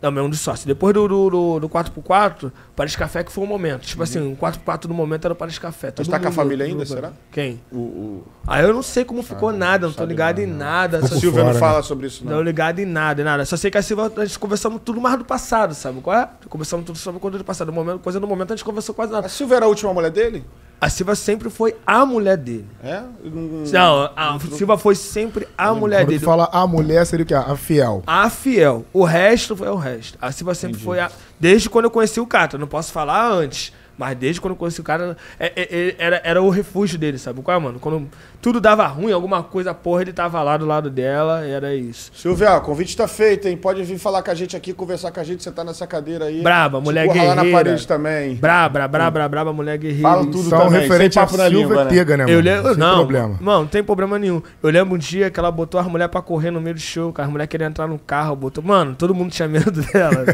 Não, 0.00 0.10
mas 0.10 0.24
um 0.24 0.28
dos 0.28 0.40
sócios. 0.40 0.66
Depois 0.66 0.92
do, 0.92 1.08
do, 1.08 1.30
do, 1.30 1.60
do 1.60 1.68
4x4, 1.68 2.52
Paris 2.74 2.94
Café 2.94 3.24
que 3.24 3.32
foi 3.32 3.44
o 3.44 3.46
momento. 3.46 3.82
Tipo 3.82 4.02
assim, 4.02 4.32
o 4.32 4.36
4x4 4.36 4.82
do 4.82 4.94
momento 4.94 5.24
era 5.24 5.32
o 5.32 5.36
Paris 5.36 5.58
Café. 5.58 5.86
Mas 5.88 6.06
Todo 6.06 6.10
tá 6.10 6.20
com 6.20 6.28
a 6.28 6.32
família 6.32 6.66
ainda, 6.66 6.84
será? 6.84 7.12
Quem? 7.32 7.60
O, 7.72 7.76
o... 7.78 8.26
Ah, 8.46 8.60
eu 8.60 8.74
não 8.74 8.82
sei 8.82 9.04
como 9.04 9.22
ficou 9.22 9.52
nada, 9.52 9.86
não 9.86 9.94
tô 9.94 10.04
ligado 10.04 10.38
nada, 10.38 10.42
em 10.42 10.46
não. 10.46 10.56
nada. 10.58 10.98
A 10.98 11.06
Só, 11.06 11.16
Silvia 11.16 11.44
não 11.44 11.54
fala 11.54 11.82
sobre 11.82 12.08
isso, 12.08 12.24
não 12.24 12.36
não. 12.36 12.42
ligado 12.42 12.78
em 12.78 12.84
nada, 12.84 13.22
em 13.22 13.24
nada. 13.24 13.44
Só 13.46 13.56
sei 13.56 13.70
que 13.70 13.78
a 13.78 13.82
Silva, 13.82 14.12
a 14.16 14.24
gente 14.24 14.38
conversamos 14.38 14.82
tudo 14.84 15.00
mais 15.00 15.16
do 15.16 15.24
passado, 15.24 15.74
sabe 15.74 16.00
qual 16.02 16.16
é? 16.16 16.28
Conversamos 16.48 16.84
tudo 16.84 16.98
sobre 16.98 17.18
coisa 17.18 17.38
do 17.38 17.44
passado. 17.44 17.68
No 17.68 17.72
momento, 17.72 18.00
coisa 18.00 18.20
do 18.20 18.26
momento, 18.26 18.52
a 18.52 18.56
gente 18.56 18.64
conversou 18.64 18.94
quase 18.94 19.12
nada. 19.12 19.26
A 19.26 19.30
Silvia 19.30 19.56
era 19.56 19.64
a 19.64 19.68
última 19.68 19.92
mulher 19.94 20.10
dele? 20.10 20.44
A 20.78 20.90
Silva 20.90 21.14
sempre 21.14 21.48
foi 21.48 21.74
a 21.86 22.04
mulher 22.04 22.36
dele. 22.36 22.66
É? 22.84 23.02
Não- 23.24 23.64
Não, 23.72 24.10
a 24.14 24.38
Silva 24.52 24.76
foi 24.76 24.94
sempre 24.94 25.48
a 25.56 25.72
mulher 25.74 26.00
Quando 26.02 26.08
dele. 26.10 26.24
fala 26.24 26.48
a 26.52 26.66
mulher, 26.66 27.04
seria 27.06 27.24
o 27.24 27.26
quê? 27.26 27.34
A 27.34 27.56
fiel. 27.56 28.02
A 28.06 28.28
fiel. 28.28 28.84
O 28.92 29.02
resto 29.02 29.56
foi 29.56 29.68
o 29.68 29.76
resto. 29.76 30.18
A 30.20 30.30
Silva 30.30 30.54
sempre 30.54 30.78
foi 30.78 31.00
a. 31.00 31.10
Desde 31.40 31.70
quando 31.70 31.86
eu 31.86 31.90
conheci 31.90 32.20
o 32.20 32.26
Catra. 32.26 32.58
Não 32.58 32.66
posso 32.66 32.92
falar 32.92 33.26
antes. 33.30 33.72
Mas 33.98 34.16
desde 34.16 34.40
quando 34.40 34.52
eu 34.52 34.56
conheci 34.56 34.80
o 34.80 34.84
cara, 34.84 35.16
é- 35.38 35.52
é- 35.56 35.62
é- 35.88 35.94
era, 35.98 36.20
era 36.24 36.42
o 36.42 36.50
refúgio 36.50 36.98
dele, 36.98 37.18
sabe 37.18 37.40
qual 37.42 37.56
é, 37.56 37.60
mano? 37.60 37.78
Quando 37.78 38.06
tudo 38.42 38.60
dava 38.60 38.86
ruim, 38.86 39.12
alguma 39.12 39.42
coisa, 39.42 39.72
porra, 39.74 40.02
ele 40.02 40.12
tava 40.12 40.42
lá 40.42 40.56
do 40.56 40.66
lado 40.66 40.90
dela, 40.90 41.44
era 41.46 41.74
isso. 41.74 42.10
Silvia, 42.14 42.54
o 42.56 42.60
convite 42.60 42.96
tá 42.96 43.08
feito, 43.08 43.48
hein? 43.48 43.56
Pode 43.56 43.82
vir 43.82 43.98
falar 43.98 44.22
com 44.22 44.30
a 44.30 44.34
gente 44.34 44.56
aqui, 44.56 44.72
conversar 44.72 45.10
com 45.10 45.18
a 45.20 45.24
gente. 45.24 45.42
Você 45.42 45.50
tá 45.50 45.64
nessa 45.64 45.86
cadeira 45.86 46.26
aí. 46.26 46.42
Braba, 46.42 46.80
mulher 46.80 47.06
Empurra 47.06 47.24
lá 47.24 47.34
na 47.34 47.42
guerreira. 47.42 47.64
parede 47.64 47.86
também. 47.86 48.34
Braba, 48.36 48.86
braba, 48.86 49.28
braba, 49.28 49.52
mulher 49.52 49.78
guerreira. 49.78 50.02
Fala 50.08 50.22
tudo 50.26 50.42
São 50.48 50.58
também, 50.66 50.80
referente 50.82 51.14
sem 51.14 51.22
a 51.22 51.26
papo 51.26 51.38
na 51.38 51.44
Silvia 51.48 51.66
língua, 51.66 51.84
né? 51.84 51.90
Tega, 51.90 52.16
né, 52.16 52.24
mano? 52.24 52.36
Eu 52.36 52.40
lembro, 52.42 52.68
Sem 52.70 52.78
não, 52.78 52.96
problema. 52.96 53.38
Mano, 53.40 53.60
não 53.60 53.66
tem 53.66 53.82
problema 53.82 54.18
nenhum. 54.18 54.42
Eu 54.62 54.70
lembro 54.70 54.94
um 54.94 54.98
dia 54.98 55.30
que 55.30 55.40
ela 55.40 55.50
botou 55.50 55.80
as 55.80 55.86
mulheres 55.86 56.10
pra 56.12 56.20
correr 56.22 56.50
no 56.50 56.60
meio 56.60 56.74
do 56.74 56.80
show, 56.80 57.12
cara. 57.12 57.26
As 57.26 57.32
mulheres 57.32 57.48
queriam 57.50 57.68
entrar 57.68 57.86
no 57.86 57.98
carro, 57.98 58.36
botou. 58.36 58.62
Mano, 58.62 58.94
todo 58.94 59.14
mundo 59.14 59.30
tinha 59.32 59.48
medo 59.48 59.70
dela. 59.92 60.24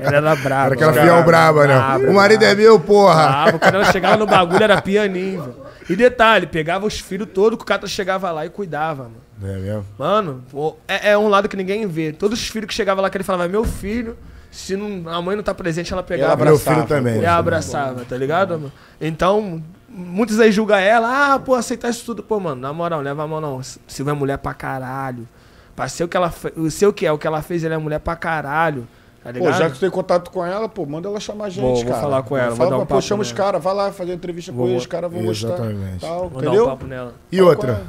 ela 0.00 0.16
era 0.16 0.36
braba. 0.36 0.64
Era 0.66 0.74
aquela 0.74 0.92
braba, 0.92 1.06
fiel 1.12 1.24
braba, 1.24 1.66
né? 1.66 1.74
braba, 1.74 2.10
O 2.10 2.14
marido 2.14 2.44
é 2.44 2.54
meu, 2.54 2.80
porra. 3.04 3.26
Brava. 3.28 3.58
Quando 3.58 3.74
ela 3.74 3.92
chegava 3.92 4.16
no 4.16 4.26
bagulho, 4.26 4.62
era 4.62 4.80
pianinho, 4.82 5.42
velho. 5.42 5.56
E 5.88 5.96
detalhe, 5.96 6.46
pegava 6.46 6.86
os 6.86 6.98
filhos 7.00 7.28
todos 7.34 7.56
que 7.56 7.62
o 7.62 7.66
cara 7.66 7.86
chegava 7.86 8.30
lá 8.30 8.46
e 8.46 8.50
cuidava, 8.50 9.04
mano. 9.04 9.16
É 9.54 9.58
mesmo? 9.58 9.84
Mano, 9.98 10.44
pô, 10.50 10.76
é, 10.86 11.10
é 11.10 11.18
um 11.18 11.28
lado 11.28 11.48
que 11.48 11.56
ninguém 11.56 11.86
vê. 11.86 12.12
Todos 12.12 12.40
os 12.40 12.48
filhos 12.48 12.68
que 12.68 12.74
chegavam 12.74 13.02
lá, 13.02 13.10
que 13.10 13.16
ele 13.16 13.24
falava, 13.24 13.48
meu 13.48 13.64
filho, 13.64 14.16
se 14.50 14.76
não- 14.76 15.08
a 15.12 15.20
mãe 15.20 15.34
não 15.34 15.42
tá 15.42 15.52
presente, 15.52 15.92
ela 15.92 16.00
Ela 16.00 16.06
pegava. 16.06 16.36
Meu 16.36 16.54
abraçava, 16.54 16.76
filho 16.76 16.86
também. 16.88 17.20
E 17.20 17.26
abraçava, 17.26 18.04
tá 18.04 18.16
ligado? 18.16 18.50
mano? 18.58 18.72
Então, 19.00 19.60
muitos 19.88 20.38
aí 20.38 20.52
julgam 20.52 20.76
ela, 20.76 21.34
ah, 21.34 21.38
pô, 21.40 21.54
aceitar 21.56 21.88
isso 21.90 22.04
tudo. 22.04 22.22
Pô, 22.22 22.38
mano, 22.38 22.60
na 22.60 22.72
moral, 22.72 23.00
leva 23.00 23.24
a 23.24 23.26
mão 23.26 23.40
não. 23.40 23.60
Silvia 23.88 24.12
é 24.12 24.14
mulher 24.14 24.38
pra 24.38 24.54
caralho. 24.54 25.26
Pra 25.74 25.88
ser 25.88 26.04
o 26.04 26.08
que 26.08 26.16
ela 26.16 26.30
fez, 26.30 26.54
o 26.56 26.70
seu 26.70 26.92
que 26.92 27.04
é, 27.04 27.10
o 27.10 27.18
que 27.18 27.26
ela 27.26 27.42
fez, 27.42 27.64
ela 27.64 27.74
é 27.74 27.78
mulher 27.78 27.98
pra 27.98 28.14
caralho. 28.14 28.86
Tá 29.24 29.32
Pô, 29.32 29.52
já 29.52 29.68
que 29.68 29.74
tu 29.76 29.80
tem 29.80 29.90
contato 29.90 30.30
com 30.30 30.44
ela, 30.44 30.68
pô, 30.68 30.84
manda 30.84 31.08
ela 31.08 31.20
chamar 31.20 31.44
a 31.44 31.48
gente, 31.48 31.62
Vou- 31.62 31.76
vou 31.76 31.84
cara. 31.84 32.00
falar 32.00 32.22
com 32.24 32.36
ela, 32.36 32.48
vou 32.48 32.56
Fala, 32.56 32.70
dar 32.70 32.76
um 32.76 32.80
pô, 32.80 32.86
papo 32.86 33.02
chama 33.02 33.22
os 33.22 33.30
caras, 33.30 33.62
vai 33.62 33.72
lá 33.74 33.92
fazer 33.92 34.14
entrevista 34.14 34.50
com 34.50 34.58
Vou- 34.58 34.68
eles, 34.68 34.80
os 34.82 34.86
caras 34.86 35.12
vão 35.12 35.22
gostar. 35.22 35.48
Exatamente. 35.48 36.00
Tal, 36.00 36.28
Vou 36.28 36.30
dar 36.30 36.36
um 36.36 36.40
entendeu? 36.54 36.66
papo 36.66 36.86
nela. 36.86 37.14
E 37.30 37.36
Fala 37.36 37.48
outra? 37.50 37.82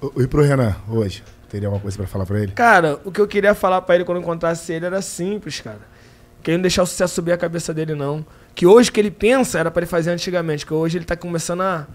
O- 0.00 0.22
E 0.22 0.26
pro 0.26 0.42
Renan, 0.42 0.74
hoje? 0.88 1.22
Teria 1.50 1.68
alguma 1.68 1.80
coisa 1.82 1.96
pra 1.96 2.06
falar 2.06 2.24
pra 2.26 2.38
ele? 2.40 2.52
Cara, 2.52 2.98
o 3.04 3.12
que 3.12 3.20
eu 3.20 3.28
queria 3.28 3.54
falar 3.54 3.80
pra 3.82 3.94
ele 3.94 4.04
quando 4.04 4.16
eu 4.18 4.22
encontrasse 4.22 4.72
ele 4.72 4.86
era 4.86 5.00
simples, 5.02 5.60
cara. 5.60 5.78
Que 6.42 6.50
ele 6.50 6.58
não 6.58 6.62
deixar 6.62 6.82
o 6.82 6.86
sucesso 6.86 7.14
subir 7.14 7.32
a 7.32 7.36
cabeça 7.36 7.72
dele, 7.72 7.94
não. 7.94 8.24
Que 8.54 8.66
hoje 8.66 8.90
que 8.90 8.98
ele 9.00 9.10
pensa 9.10 9.58
era 9.58 9.70
pra 9.70 9.80
ele 9.80 9.86
fazer 9.86 10.10
antigamente, 10.10 10.64
que 10.66 10.72
hoje 10.74 10.98
ele 10.98 11.04
tá 11.04 11.14
começando 11.16 11.60
a. 11.62 11.86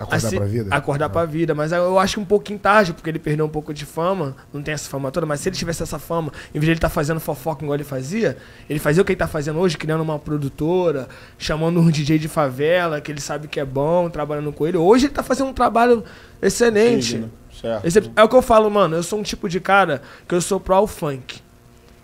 Acordar 0.00 0.16
a 0.16 0.20
se- 0.30 0.36
pra 0.36 0.46
vida? 0.46 0.74
Acordar 0.74 1.08
pra 1.08 1.24
vida. 1.24 1.54
Mas 1.54 1.72
eu 1.72 1.98
acho 1.98 2.20
um 2.20 2.24
pouquinho 2.24 2.58
tarde, 2.58 2.92
porque 2.92 3.10
ele 3.10 3.18
perdeu 3.18 3.44
um 3.44 3.48
pouco 3.48 3.74
de 3.74 3.84
fama. 3.84 4.36
Não 4.52 4.62
tem 4.62 4.72
essa 4.74 4.88
fama 4.88 5.10
toda, 5.10 5.26
mas 5.26 5.40
se 5.40 5.48
ele 5.48 5.56
tivesse 5.56 5.82
essa 5.82 5.98
fama, 5.98 6.32
em 6.50 6.52
vez 6.54 6.64
de 6.66 6.70
ele 6.70 6.78
estar 6.78 6.88
fazendo 6.88 7.18
fofoca 7.18 7.64
igual 7.64 7.74
ele 7.74 7.84
fazia, 7.84 8.36
ele 8.70 8.78
fazia 8.78 9.02
o 9.02 9.04
que 9.04 9.12
ele 9.12 9.18
tá 9.18 9.26
fazendo 9.26 9.58
hoje, 9.58 9.76
criando 9.76 10.02
uma 10.02 10.18
produtora, 10.18 11.08
chamando 11.36 11.80
um 11.80 11.90
DJ 11.90 12.18
de 12.18 12.28
favela, 12.28 13.00
que 13.00 13.10
ele 13.10 13.20
sabe 13.20 13.48
que 13.48 13.58
é 13.58 13.64
bom, 13.64 14.08
trabalhando 14.08 14.52
com 14.52 14.66
ele. 14.66 14.76
Hoje 14.76 15.06
ele 15.06 15.14
tá 15.14 15.22
fazendo 15.22 15.48
um 15.48 15.52
trabalho 15.52 16.04
excelente. 16.40 17.14
Digno, 17.14 17.30
Certo. 17.60 17.84
Esse- 17.84 18.10
é 18.14 18.22
o 18.22 18.28
que 18.28 18.36
eu 18.36 18.42
falo, 18.42 18.70
mano. 18.70 18.94
Eu 18.94 19.02
sou 19.02 19.18
um 19.18 19.22
tipo 19.22 19.48
de 19.48 19.58
cara 19.58 20.00
que 20.28 20.34
eu 20.34 20.40
sou 20.40 20.60
pró 20.60 20.76
ao 20.76 20.86
funk. 20.86 21.40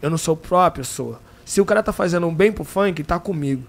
Eu 0.03 0.11
não 0.11 0.18
sou 0.18 0.36
pró 0.36 0.62
a 0.64 0.70
pessoa. 0.70 1.20
Se 1.45 1.61
o 1.61 1.64
cara 1.64 1.80
tá 1.82 1.92
fazendo 1.92 2.26
um 2.26 2.34
bem 2.34 2.51
pro 2.51 2.64
funk, 2.64 3.05
tá 3.05 3.20
comigo. 3.20 3.62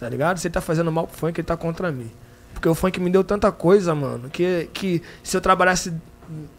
Tá 0.00 0.08
ligado? 0.08 0.38
Se 0.38 0.48
ele 0.48 0.54
tá 0.54 0.60
fazendo 0.60 0.90
mal 0.90 1.06
pro 1.06 1.16
funk, 1.16 1.38
ele 1.40 1.46
tá 1.46 1.56
contra 1.56 1.92
mim. 1.92 2.10
Porque 2.58 2.68
o 2.68 2.74
funk 2.74 2.98
me 2.98 3.08
deu 3.08 3.22
tanta 3.22 3.52
coisa, 3.52 3.94
mano, 3.94 4.28
que, 4.28 4.68
que 4.74 5.00
se 5.22 5.36
eu 5.36 5.40
trabalhasse 5.40 5.92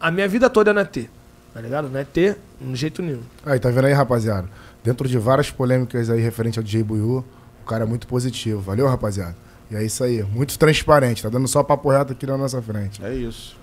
a 0.00 0.10
minha 0.10 0.26
vida 0.26 0.48
toda 0.48 0.72
não 0.72 0.80
é 0.80 0.84
ter. 0.84 1.10
Tá 1.52 1.60
ligado? 1.60 1.90
Não 1.90 2.00
é 2.00 2.04
ter 2.04 2.38
de 2.58 2.74
jeito 2.74 3.02
nenhum. 3.02 3.20
Aí, 3.44 3.58
tá 3.58 3.68
vendo 3.68 3.84
aí, 3.84 3.92
rapaziada? 3.92 4.48
Dentro 4.82 5.06
de 5.06 5.18
várias 5.18 5.50
polêmicas 5.50 6.08
aí 6.08 6.18
referente 6.18 6.58
ao 6.58 6.62
DJ 6.62 6.82
Buiu, 6.82 7.22
o 7.62 7.66
cara 7.66 7.84
é 7.84 7.86
muito 7.86 8.06
positivo. 8.06 8.62
Valeu, 8.62 8.86
rapaziada? 8.88 9.36
E 9.70 9.76
é 9.76 9.84
isso 9.84 10.02
aí. 10.02 10.22
Muito 10.22 10.58
transparente. 10.58 11.22
Tá 11.22 11.28
dando 11.28 11.46
só 11.46 11.62
papo 11.62 11.90
reto 11.90 12.12
aqui 12.12 12.26
na 12.26 12.38
nossa 12.38 12.62
frente. 12.62 13.04
É 13.04 13.12
isso. 13.12 13.54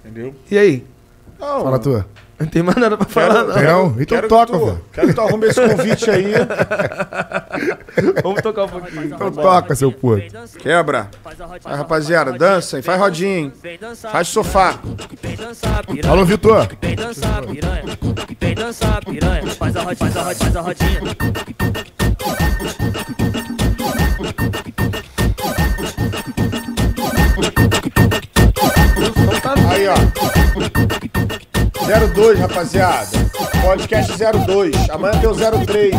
Entendeu? 0.00 0.34
E 0.50 0.58
aí? 0.58 0.84
Não, 1.44 1.62
Fala 1.64 1.78
tu. 1.78 2.04
Não 2.40 2.46
tem 2.48 2.62
mais 2.64 2.76
nada 2.76 2.96
pra 2.96 3.06
Quero- 3.06 3.32
falar, 3.32 3.44
não. 3.44 3.54
Tem 3.54 3.62
não? 3.64 3.86
Então 3.90 4.04
quero 4.06 4.28
toca, 4.28 4.52
que 4.58 4.64
velho. 4.64 4.84
Quero 4.92 5.06
que 5.08 5.14
tu 5.14 5.20
arrume 5.20 5.46
esse 5.46 5.68
convite 5.68 6.10
aí. 6.10 6.32
Vamos 8.24 8.42
tocar 8.42 8.64
um 8.64 8.68
pouquinho. 8.68 9.04
Então 9.04 9.30
toca, 9.30 9.74
seu 9.76 9.92
puto. 9.92 10.22
Quebra. 10.58 11.08
Vai, 11.62 11.76
rapaziada, 11.76 12.32
dança 12.32 12.76
aí, 12.78 12.82
faz 12.82 12.98
rodinha, 12.98 13.38
hein? 13.38 13.52
Faz 14.10 14.28
sofá. 14.28 14.78
Alô, 16.08 16.24
Vitor. 16.24 16.66
Vem 16.80 16.96
dançar 16.96 17.42
piranha, 19.04 19.46
faz 19.56 19.76
a 19.76 19.82
rodinha, 19.82 20.10
faz 20.10 20.56
a 20.56 20.60
rodinha, 20.60 21.00
02, 31.86 32.38
rapaziada. 32.38 33.08
Podcast 33.62 34.12
02. 34.46 34.90
Amanhã 34.90 35.20
tem 35.20 35.28
o 35.28 35.34
03. 35.34 35.94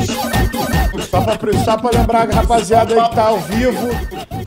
Só 1.10 1.22
pra, 1.22 1.54
só 1.64 1.78
pra 1.78 2.00
lembrar, 2.00 2.30
rapaziada 2.30 2.96
aí 2.96 3.10
que 3.10 3.16
tá 3.16 3.24
ao 3.28 3.40
vivo. 3.40 3.88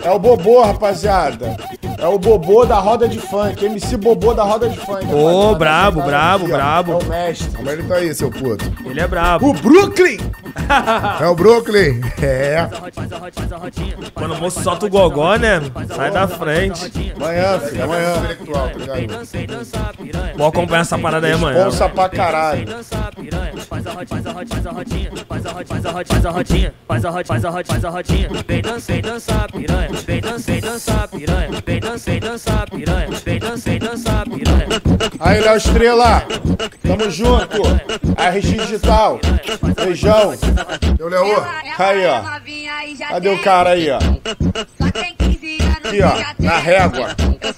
É 0.02 0.10
o 0.10 0.18
Bobô, 0.18 0.62
rapaziada. 0.62 1.56
É 1.98 2.06
o 2.06 2.18
Bobô 2.18 2.64
da 2.64 2.76
roda 2.78 3.08
de 3.08 3.18
funk. 3.20 3.64
MC 3.64 3.96
Bobô 3.96 4.34
da 4.34 4.42
roda 4.42 4.68
de 4.68 4.76
funk. 4.78 5.06
Ô, 5.12 5.52
rapaziada. 5.52 5.58
brabo, 5.58 6.00
Tá 6.00 6.06
brabo, 6.06 6.46
brabo. 6.48 6.92
É 6.92 6.96
o 6.96 7.04
mestre. 7.04 7.56
Como 7.56 7.70
ele 7.70 7.82
tá 7.84 7.94
aí, 7.96 8.14
seu 8.14 8.30
puto? 8.30 8.64
Ele 8.84 9.00
é 9.00 9.06
brabo. 9.06 9.48
O 9.50 9.52
Brooklyn! 9.54 10.18
É 11.20 11.26
o 11.26 11.34
Brooklyn. 11.34 12.00
É. 12.22 12.68
Quando 14.14 14.34
o 14.34 14.38
moço 14.38 14.62
solta 14.62 14.86
o 14.86 14.90
gogó, 14.90 15.36
né? 15.36 15.60
Sai 15.94 16.10
da 16.10 16.26
frente. 16.28 17.12
Amanhã, 17.16 17.60
filho. 17.60 17.84
Amanhã. 17.84 18.14
Vou 20.36 20.46
acompanhar 20.46 20.82
essa 20.82 20.98
parada 20.98 21.26
aí 21.26 21.32
amanhã. 21.32 21.64
Bolsa 21.64 21.88
pra 21.88 22.08
caralho. 22.08 22.66
Faz 23.68 23.86
a 23.86 23.92
faz 23.92 24.26
a 24.26 24.26
faz 24.26 24.26
a 24.26 24.72
faz 26.86 27.04
a 27.04 27.12
faz 27.24 27.44
a 27.44 27.64
faz 27.64 27.84
a. 27.84 27.98
Vem 28.46 28.62
dançar, 28.62 28.94
vem 28.94 29.02
dançar 29.02 29.52
piranha, 29.52 29.88
vem 30.06 30.20
dançar, 30.20 30.46
vem 30.46 30.60
dançar 30.60 31.08
piranha, 31.08 31.48
vem 31.66 31.80
dançar, 31.80 32.12
vem 32.12 32.20
dançar 32.20 32.70
piranha, 32.70 33.08
vem 33.24 33.38
dançar, 33.38 33.58
vem 33.58 33.78
dançar 33.78 34.24
piranha. 34.24 34.68
Aí, 35.20 35.40
Léo 35.40 35.56
Estrela, 35.56 36.22
tamo 36.82 37.10
junto. 37.10 37.62
RX 38.16 38.42
Digital, 38.42 39.20
beijão. 39.76 40.34
Eu, 40.98 41.08
Leô. 41.08 41.24
Aí, 41.78 42.06
ó. 42.06 42.22
Cadê 43.08 43.28
o 43.28 43.42
cara 43.42 43.70
aí, 43.70 43.88
ó? 43.90 43.98
Aqui, 45.88 46.02
ó. 46.02 46.34
Na 46.38 46.58
régua. 46.58 47.08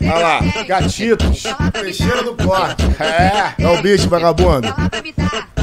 Olha 0.03 0.19
lá. 0.19 0.41
Gatitos. 0.67 1.43
Teixeira 1.73 2.23
do 2.23 2.35
corte. 2.37 2.83
É. 3.01 3.55
É 3.63 3.69
o 3.69 3.83
bicho, 3.83 4.09
vagabundo. 4.09 4.69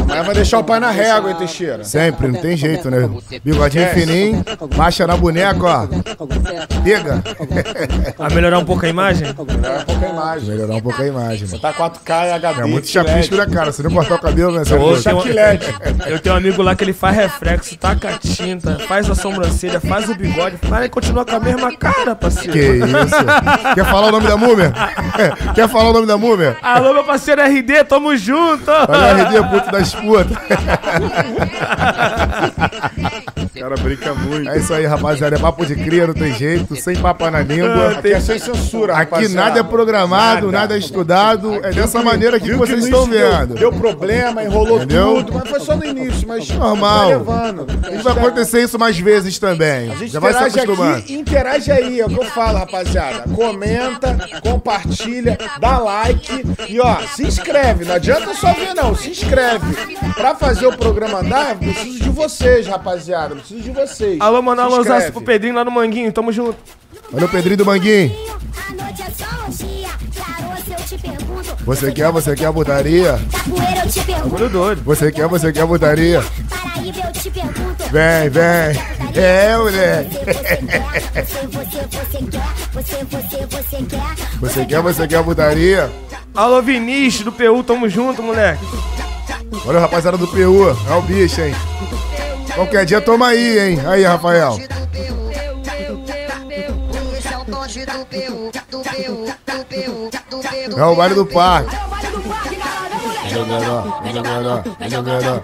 Amanhã 0.08 0.24
vai 0.24 0.36
deixar 0.36 0.60
o 0.60 0.64
pai 0.64 0.80
na 0.80 0.90
régua, 0.90 1.32
hein, 1.32 1.36
Teixeira? 1.38 1.84
Sempre, 1.84 2.30
não 2.30 2.40
tem 2.40 2.56
jeito, 2.56 2.90
né? 2.90 3.10
Bigodinho 3.44 3.88
fininho, 3.90 4.44
marcha 4.78 5.06
na 5.06 5.18
boneca, 5.18 5.60
ó. 5.66 5.88
Pega. 6.82 7.22
A 8.18 8.30
melhorar 8.34 8.60
um 8.60 8.64
pouco 8.66 8.86
a 8.86 8.90
imagem? 8.90 9.28
Melhora 9.28 9.82
um 9.82 9.86
pouco 9.86 10.06
a 10.06 10.10
imagem. 10.10 10.50
Melhorar 10.50 10.76
um 10.76 10.82
pouco 10.82 11.02
a 11.02 11.08
imagem, 11.08 11.48
mano. 11.48 11.60
Tá 11.60 11.74
4K 11.74 12.26
e 12.28 12.32
HD. 12.32 12.62
É 12.62 12.66
muito 12.66 12.88
chapisco, 12.88 13.36
né, 13.36 13.46
cara? 13.48 13.72
Se 13.74 13.84
não 13.84 13.92
cortar 13.92 14.16
o 14.16 14.20
cabelo, 14.20 14.54
né? 14.54 14.62
Ô, 14.62 14.64
puto? 14.64 15.04
tem 15.04 15.14
um- 15.14 15.18
Chapilete. 15.22 15.66
Eu 16.08 16.20
tenho 16.20 16.36
um 16.36 16.38
amigo 16.38 16.62
lá 16.62 16.74
que 16.74 16.86
ele 16.86 16.94
faz 16.94 17.16
reflexo, 17.18 17.78
taca 17.78 18.18
tinta, 18.18 18.78
faz 18.88 19.10
a 19.10 19.16
sobrancelha, 19.16 19.82
faz 19.82 20.08
o 20.10 20.16
bigode, 20.16 20.58
mas 20.70 20.80
ele 20.80 20.90
continua 20.90 21.26
com 21.26 21.36
a 21.36 21.40
mesma 21.42 21.76
cara, 21.76 22.16
parceiro. 22.16 22.57
Que 22.58 22.86
isso? 22.86 23.74
Quer 23.76 23.86
falar 23.86 24.08
o 24.08 24.12
nome 24.12 24.28
da 24.28 24.38
múmia? 24.38 24.74
Quer 25.54 25.70
falar 25.70 25.90
o 25.90 25.94
nome 25.94 26.08
da 26.08 26.18
múmia? 26.18 26.58
Alô, 26.62 26.94
meu 26.94 27.04
parceiro 27.04 27.42
RD, 27.42 27.84
tamo 27.86 28.16
junto! 28.18 28.70
Olha 28.70 29.16
o 29.16 29.28
RD, 29.28 29.44
puto 29.50 29.72
das 29.72 29.96
putas. 29.96 30.38
O 33.58 33.60
cara 33.62 33.76
brinca 33.78 34.14
muito. 34.14 34.50
É 34.50 34.58
isso 34.58 34.74
aí, 34.74 34.86
rapaziada. 34.86 35.36
É 35.36 35.40
papo 35.40 35.66
de 35.66 35.76
cria, 35.76 36.08
não 36.08 36.14
tem 36.14 36.34
jeito. 36.34 36.76
Sem 36.76 36.96
papo 36.96 37.30
na 37.30 37.42
língua. 37.42 37.92
Aqui 37.92 38.14
é 38.14 38.20
sem 38.20 38.40
censura, 38.40 38.94
Aqui 38.94 39.12
rapaziada. 39.12 39.36
nada 39.36 39.60
é 39.60 39.64
programado, 39.64 40.52
nada, 40.52 40.76
é 40.76 40.78
estudado. 40.78 41.56
É 41.66 41.72
dessa 41.72 42.02
maneira 42.02 42.40
que 42.40 42.48
Viu 42.48 42.58
vocês 42.58 42.84
estão 42.84 43.06
início 43.06 43.20
deu- 43.20 43.32
vendo. 43.40 43.54
Deu 43.56 43.72
problema, 43.74 44.44
enrolou 44.44 44.78
Entendeu? 44.78 45.16
tudo, 45.24 45.34
mas 45.34 45.50
foi 45.50 45.60
só 45.60 45.76
no 45.76 45.86
início, 45.86 46.28
mas 46.28 46.50
Normal. 46.50 47.24
vai 47.24 47.44
levando. 47.44 47.68
E 47.92 47.98
vai 47.98 48.14
acontecer 48.14 48.62
isso 48.64 48.78
mais 48.80 48.98
vezes 48.98 49.38
também. 49.40 49.92
A 49.92 49.96
gente 49.96 50.12
Já 50.12 50.20
vai 50.20 50.34
se 50.34 50.40
acostumando. 50.60 50.98
aqui, 50.98 51.14
interage 51.16 51.72
aí, 51.72 52.00
é 52.00 52.06
o 52.06 52.10
que 52.10 52.20
eu 52.20 52.26
falo, 52.26 52.58
rapaziada. 52.60 53.24
Comenta, 53.34 54.18
compartilha, 54.42 55.38
dá 55.60 55.78
like 55.78 56.44
e 56.70 56.80
ó, 56.80 56.98
se 57.16 57.24
inscreve. 57.24 57.86
Não 57.86 57.96
adianta 57.96 58.34
só 58.34 58.54
ver, 58.54 58.74
não. 58.74 58.96
Se 58.96 59.10
inscreve. 59.10 59.66
Pra 60.16 60.36
fazer 60.36 60.68
o 60.68 60.78
programa 60.78 61.20
andar, 61.20 61.52
eu 61.52 61.58
preciso 61.58 62.00
de 62.04 62.10
vocês, 62.10 62.68
rapaziada. 62.68 63.36
Preciso 63.48 63.64
de 63.64 63.72
vocês. 63.72 64.20
Alô, 64.20 64.42
mano, 64.42 64.62
alô. 64.62 64.84
Zaço 64.84 65.14
pro 65.14 65.22
Pedrinho 65.22 65.56
lá 65.56 65.64
no 65.64 65.72
Manguinho, 65.72 66.12
tamo 66.12 66.34
junto. 66.34 66.58
Olha 67.14 67.26
o 67.26 67.30
Pedrinho 67.30 67.56
do 67.56 67.66
Manguinho. 67.66 68.12
Você 71.66 71.92
quer, 71.94 72.12
você 72.12 72.36
quer 72.36 72.48
a 72.48 72.54
putaria? 72.54 73.18
Bagulho 74.24 74.50
doido. 74.50 74.84
Você 74.84 75.12
quer, 75.14 75.28
você 75.30 75.54
quer 75.54 75.62
a 75.62 75.68
putaria? 75.68 76.22
Paraíba, 76.50 77.00
eu 77.06 77.12
te 77.14 77.30
pergunto. 77.30 77.84
Vem, 77.90 78.30
vem. 78.30 79.24
É, 79.24 79.58
moleque. 79.58 80.18
Você 84.42 84.66
quer, 84.66 84.82
você 84.82 85.08
quer 85.08 85.18
a 85.20 85.24
putaria? 85.24 85.90
Alô, 86.36 86.62
Vinícius 86.62 87.24
do 87.24 87.32
PU, 87.32 87.64
tamo 87.64 87.88
junto, 87.88 88.22
moleque. 88.22 88.66
Olha 89.66 89.78
o 89.78 89.82
rapaziada 89.82 90.18
do 90.18 90.28
PU. 90.28 90.76
É 90.90 90.94
o 90.96 91.02
bicho, 91.02 91.40
hein? 91.40 91.56
Qualquer 92.58 92.86
dia 92.88 93.00
toma 93.00 93.28
aí, 93.28 93.60
hein? 93.60 93.80
Aí, 93.86 94.04
Rafael. 94.04 94.58
É 100.76 100.84
o 100.84 100.96
baile 100.96 101.14
do 101.14 101.24
parque. 101.28 101.76
Vem 103.22 103.30
jogando, 103.30 103.72
ó, 103.72 104.02
vem 104.02 104.12
jogando, 104.12 104.50
ó, 104.50 104.62
vem 104.80 104.90
jogando. 104.90 105.28
ó. 105.28 105.40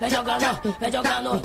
Vem 0.00 0.10
jogando, 0.10 0.40
vem 0.40 0.90
jogando, 0.90 1.42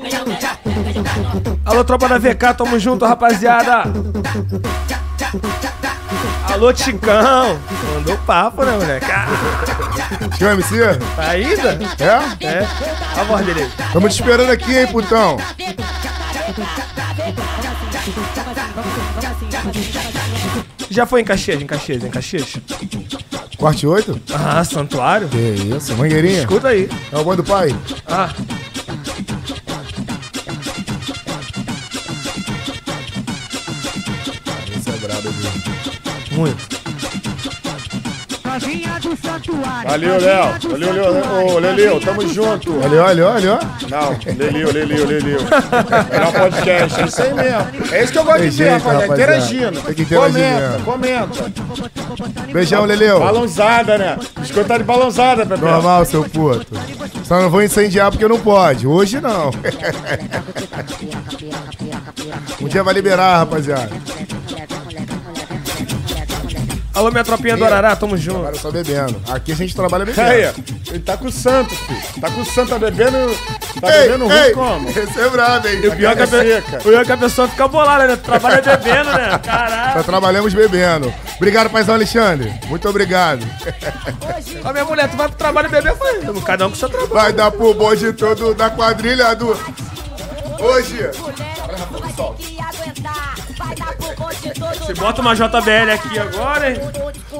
vem 0.00 0.12
jogando. 0.12 1.62
Alô, 1.64 1.82
tropa 1.84 2.08
da 2.08 2.18
VK, 2.18 2.54
tamo 2.56 2.78
junto, 2.78 3.04
rapaziada. 3.04 3.82
Alô, 6.52 6.70
Ticão. 6.70 7.58
Mandou 7.94 8.16
papo, 8.18 8.62
né, 8.62 8.72
moleque? 8.72 9.06
Tio 10.36 10.50
MC? 10.50 10.98
tá 11.16 11.22
ainda? 11.30 11.78
É? 11.98 12.46
É. 12.46 12.66
A 13.18 13.24
voz 13.24 13.46
dele. 13.46 13.70
Tamo 13.90 14.06
te 14.08 14.12
esperando 14.20 14.50
aqui, 14.50 14.76
hein, 14.76 14.86
putão. 14.86 15.38
Já 20.90 21.06
foi 21.06 21.22
em 21.22 21.24
Caxias, 21.24 21.62
em 21.62 21.66
Caxias, 21.66 22.04
em 22.04 22.10
Caxias? 22.10 22.56
Corte 23.56 23.86
8? 23.86 24.20
Ah, 24.34 24.62
santuário? 24.62 25.28
Que 25.28 25.38
isso, 25.38 25.96
mangueirinha. 25.96 26.40
Escuta 26.40 26.68
aí. 26.68 26.86
É 27.10 27.16
o 27.16 27.24
bom 27.24 27.34
do 27.34 27.44
pai? 27.44 27.74
Ah, 28.06 28.28
Muito. 36.42 36.66
Valeu, 39.84 40.18
Léo. 40.20 40.44
Valeu, 40.70 40.92
Léo. 41.12 41.54
Ô, 41.54 41.58
Leleu, 41.60 42.00
tamo 42.00 42.28
junto. 42.28 42.80
Olha, 42.84 43.04
olha, 43.04 43.28
olha, 43.28 43.52
ó. 43.54 43.58
Não, 43.88 44.18
Leleu, 44.36 44.72
Leleu, 44.72 45.06
Leleu. 45.06 45.38
Melhor 46.10 46.32
podcast, 46.32 47.00
é 47.00 47.04
isso 47.04 47.22
aí 47.22 47.32
mesmo. 47.34 47.66
É 47.92 48.02
isso 48.02 48.12
que 48.12 48.18
eu 48.18 48.24
gosto 48.24 48.40
Tem 48.40 48.50
de 48.50 48.56
ver, 48.56 48.70
jeito, 48.70 48.82
rapaziada. 48.82 49.00
rapaziada. 49.06 49.36
Interagindo. 49.36 49.80
Tem 49.82 49.94
que 49.94 50.02
interagir 50.02 50.32
Comenta, 50.34 50.68
mesmo. 50.68 50.84
comenta. 50.84 52.52
Beijão, 52.52 52.84
Leleu. 52.84 53.20
Balãozada, 53.20 53.96
né? 53.98 54.18
Biscoito 54.40 54.68
tá 54.68 54.78
de 54.78 54.84
balãozada, 54.84 55.46
Pepe. 55.46 55.60
Normal, 55.60 56.04
seu 56.04 56.24
puto. 56.24 56.66
Só 57.24 57.40
não 57.40 57.48
vou 57.50 57.62
incendiar 57.62 58.10
porque 58.10 58.26
não 58.26 58.40
pode. 58.40 58.86
Hoje 58.86 59.20
não. 59.20 59.50
Um 62.60 62.68
dia 62.68 62.82
vai 62.82 62.94
liberar, 62.94 63.38
rapaziada. 63.38 63.90
Alô, 66.94 67.10
minha 67.10 67.24
tropinha 67.24 67.56
do 67.56 67.64
Arará, 67.64 67.96
tamo 67.96 68.16
junto. 68.18 68.38
Agora 68.40 68.54
só 68.56 68.70
bebendo. 68.70 69.20
Aqui 69.30 69.52
a 69.52 69.54
gente 69.54 69.74
trabalha 69.74 70.04
bebendo. 70.04 70.28
Aí, 70.28 70.52
ele 70.88 70.98
tá 71.00 71.16
com 71.16 71.26
o 71.26 71.32
santo, 71.32 71.74
filho. 71.74 72.20
Tá 72.20 72.30
com 72.30 72.40
o 72.42 72.44
santo, 72.44 72.68
tá 72.68 72.78
bebendo. 72.78 73.16
Tá 73.80 73.96
Ei, 73.96 74.08
bebendo 74.08 74.30
ei, 74.30 74.42
ruim 74.42 74.52
como? 74.52 74.88
Esse 74.90 75.20
é 75.20 75.28
brabo, 75.30 75.68
hein? 75.68 75.78
O 75.88 75.96
pior, 75.96 76.14
que 76.16 76.22
a, 76.22 76.26
pe- 76.26 76.38
seca. 76.42 76.78
o 76.78 76.82
pior 76.82 77.00
é 77.00 77.04
que 77.06 77.12
a 77.12 77.16
pessoa 77.16 77.48
fica 77.48 77.66
bolada, 77.66 78.06
né? 78.06 78.16
Trabalha 78.16 78.60
bebendo, 78.62 79.10
né? 79.10 79.38
Caralho. 79.42 79.92
Só 79.94 80.02
trabalhamos 80.02 80.52
bebendo. 80.52 81.12
Obrigado, 81.36 81.70
paizão 81.70 81.94
Alexandre. 81.94 82.52
Muito 82.66 82.86
obrigado. 82.88 83.46
Ó, 84.64 84.72
minha 84.72 84.84
mulher, 84.84 85.08
tu 85.10 85.16
vai 85.16 85.28
pro 85.28 85.36
trabalho 85.38 85.70
beber? 85.70 85.96
Falei, 85.96 86.22
cada 86.44 86.66
um 86.66 86.70
com 86.70 86.76
seu 86.76 86.88
trabalho. 86.90 87.12
Vai 87.14 87.32
dar 87.32 87.50
pro 87.50 87.72
bonde 87.72 88.12
todo 88.12 88.54
da 88.54 88.68
quadrilha 88.68 89.34
do. 89.34 89.56
Hoje. 90.60 91.10
Você 94.78 94.94
bota 94.94 95.20
uma 95.20 95.34
JBL 95.34 95.92
aqui 95.94 96.18
agora, 96.18 96.70
hein? 96.70 96.80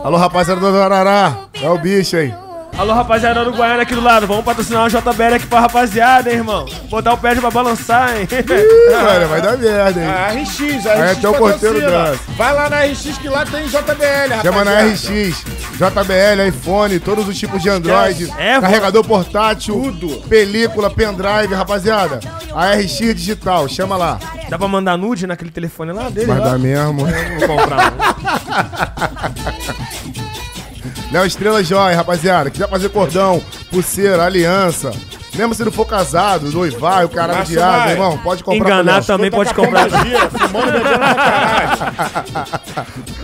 Alô, 0.04 0.16
rapaziada 0.16 0.60
do 0.60 0.82
Arará. 0.82 1.36
É 1.60 1.68
o 1.68 1.78
bicho, 1.78 2.16
hein? 2.16 2.34
Alô, 2.76 2.94
rapaziada 2.94 3.44
do 3.44 3.52
Guaiana 3.52 3.82
aqui 3.82 3.94
do 3.94 4.00
lado. 4.00 4.26
Vamos 4.26 4.44
patrocinar 4.44 4.82
uma 4.82 4.88
JBL 4.90 5.34
aqui 5.36 5.46
pra 5.46 5.60
rapaziada, 5.60 6.30
hein, 6.30 6.38
irmão? 6.38 6.66
Botar 6.88 7.12
o 7.12 7.18
pé 7.18 7.34
pra 7.34 7.50
balançar, 7.50 8.16
hein? 8.16 8.26
Ih, 8.30 8.90
mano, 9.02 9.28
vai 9.28 9.42
dar 9.42 9.56
merda, 9.58 10.00
hein? 10.00 10.06
A 10.08 10.28
RX, 10.32 10.86
a 10.86 10.94
RX 10.94 11.18
até 11.18 11.28
o 11.28 11.34
porteiro 11.34 11.80
dança. 11.80 12.18
Vai 12.36 12.52
lá 12.54 12.70
na 12.70 12.80
RX 12.84 13.18
que 13.18 13.28
lá 13.28 13.44
tem 13.44 13.64
JBL, 13.66 13.76
rapaziada. 14.34 14.42
Chama 14.42 14.64
na 14.64 14.80
RX, 14.80 15.44
JBL, 15.76 16.48
iPhone, 16.48 16.98
todos 16.98 17.28
os 17.28 17.38
tipos 17.38 17.62
de 17.62 17.68
Android, 17.68 18.32
É, 18.38 18.58
carregador 18.60 19.04
portátil, 19.06 19.74
Tudo. 19.74 20.22
película, 20.28 20.88
pendrive, 20.90 21.54
rapaziada. 21.54 22.20
A 22.54 22.72
RX 22.72 22.98
digital, 23.14 23.68
chama 23.68 23.96
lá. 23.96 24.18
Dá 24.48 24.58
pra 24.58 24.66
mandar 24.66 24.96
nude 24.96 25.26
naquele 25.26 25.50
telefone 25.50 25.92
lá 25.92 26.08
dele? 26.08 26.26
Vai 26.26 26.38
lá? 26.38 26.48
dar 26.48 26.58
mesmo. 26.58 27.06
Vou 27.06 27.48
comprar. 27.58 27.92
Léo 31.12 31.26
Estrela 31.26 31.62
Joia, 31.62 31.94
rapaziada. 31.94 32.50
Quiser 32.50 32.68
fazer 32.68 32.88
cordão, 32.88 33.42
pulseira, 33.70 34.24
aliança. 34.24 34.90
Mesmo 35.34 35.54
se 35.54 35.62
não 35.62 35.70
for 35.70 35.86
casado, 35.86 36.50
noivar, 36.50 37.04
o 37.04 37.08
caralho 37.08 37.44
de 37.44 37.56
Maia. 37.56 37.92
irmão, 37.92 38.16
pode 38.18 38.42
comprar 38.42 38.66
Enganar 38.66 39.04
também 39.04 39.30
Tá 39.30 39.36
pode 39.36 39.54
comprar. 39.54 39.88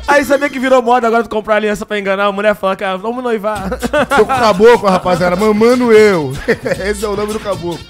Aí 0.06 0.24
sabia 0.24 0.48
que 0.50 0.58
virou 0.58 0.82
moda 0.82 1.06
agora 1.06 1.22
tu 1.22 1.30
comprar 1.30 1.56
aliança 1.56 1.84
pra 1.86 1.98
enganar 1.98 2.26
a 2.26 2.32
mulher 2.32 2.54
fala, 2.54 2.76
cara, 2.76 2.98
vamos 2.98 3.22
noivar. 3.22 3.70
Tô 3.70 4.24
com 4.26 4.32
o 4.32 4.38
caboclo, 4.38 4.88
rapaziada. 4.88 5.36
Mamando 5.36 5.92
eu. 5.92 6.32
Esse 6.86 7.04
é 7.04 7.08
o 7.08 7.16
nome 7.16 7.32
do 7.32 7.40
caboclo. 7.40 7.80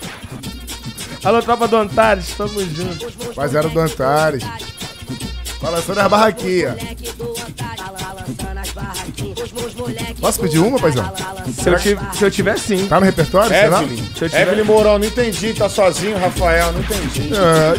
Alô, 1.25 1.43
tropa 1.43 1.67
do 1.67 1.77
Antares, 1.77 2.35
tamo 2.37 2.61
junto. 2.61 3.07
Rapaziada 3.29 3.69
do 3.69 3.81
Antares. 3.81 4.45
Balançando 5.61 6.01
as 6.01 6.09
barraquinhas. 6.09 6.77
Posso 10.21 10.41
pedir 10.41 10.59
uma, 10.59 10.79
paizão? 10.79 11.11
Se 11.53 11.69
eu, 11.69 11.79
tive, 11.79 12.01
se 12.15 12.25
eu 12.25 12.31
tiver 12.31 12.59
sim. 12.59 12.87
Tá 12.87 12.99
no 13.01 13.07
repertório, 13.07 13.49
será? 13.49 13.83
Evelyn. 13.83 14.05
Se 14.17 14.25
eu 14.25 14.29
tiver- 14.29 14.43
Evelyn 14.43 14.65
Mourão, 14.65 14.99
não 14.99 15.07
entendi. 15.07 15.55
Tá 15.55 15.69
sozinho, 15.69 16.19
Rafael, 16.19 16.73
não 16.73 16.81
entendi. 16.81 17.31
É. 17.35 17.75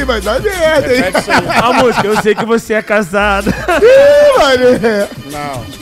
Ih, 0.00 0.04
vai 0.04 0.20
dar 0.20 0.40
merda, 0.40 0.94
hein? 0.94 1.02
Repete 1.02 1.18
isso 1.20 1.30
aí. 1.30 1.38
A 1.62 1.72
música, 1.72 2.06
eu 2.06 2.22
sei 2.22 2.34
que 2.34 2.44
você 2.44 2.74
é 2.74 2.82
casado. 2.82 3.50
Ih. 3.82 5.30
Não. 5.32 5.80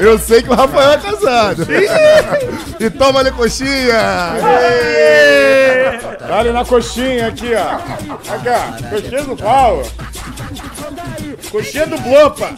Eu 0.00 0.18
sei 0.18 0.42
que 0.42 0.50
o 0.50 0.54
Rafael 0.54 0.92
é 0.92 0.98
casado. 0.98 1.66
e 2.78 2.90
toma 2.90 3.20
ali 3.20 3.30
coxinha. 3.32 4.34
Olha 6.30 6.52
na 6.52 6.64
coxinha 6.64 7.28
aqui, 7.28 7.50
ó. 7.54 7.74
Aqui, 8.34 8.48
ó. 8.48 8.90
Coxinha 8.90 9.22
do 9.24 9.36
qual? 9.36 9.82
Coxinha 11.50 11.86
do 11.86 11.98
Blopa. 11.98 12.50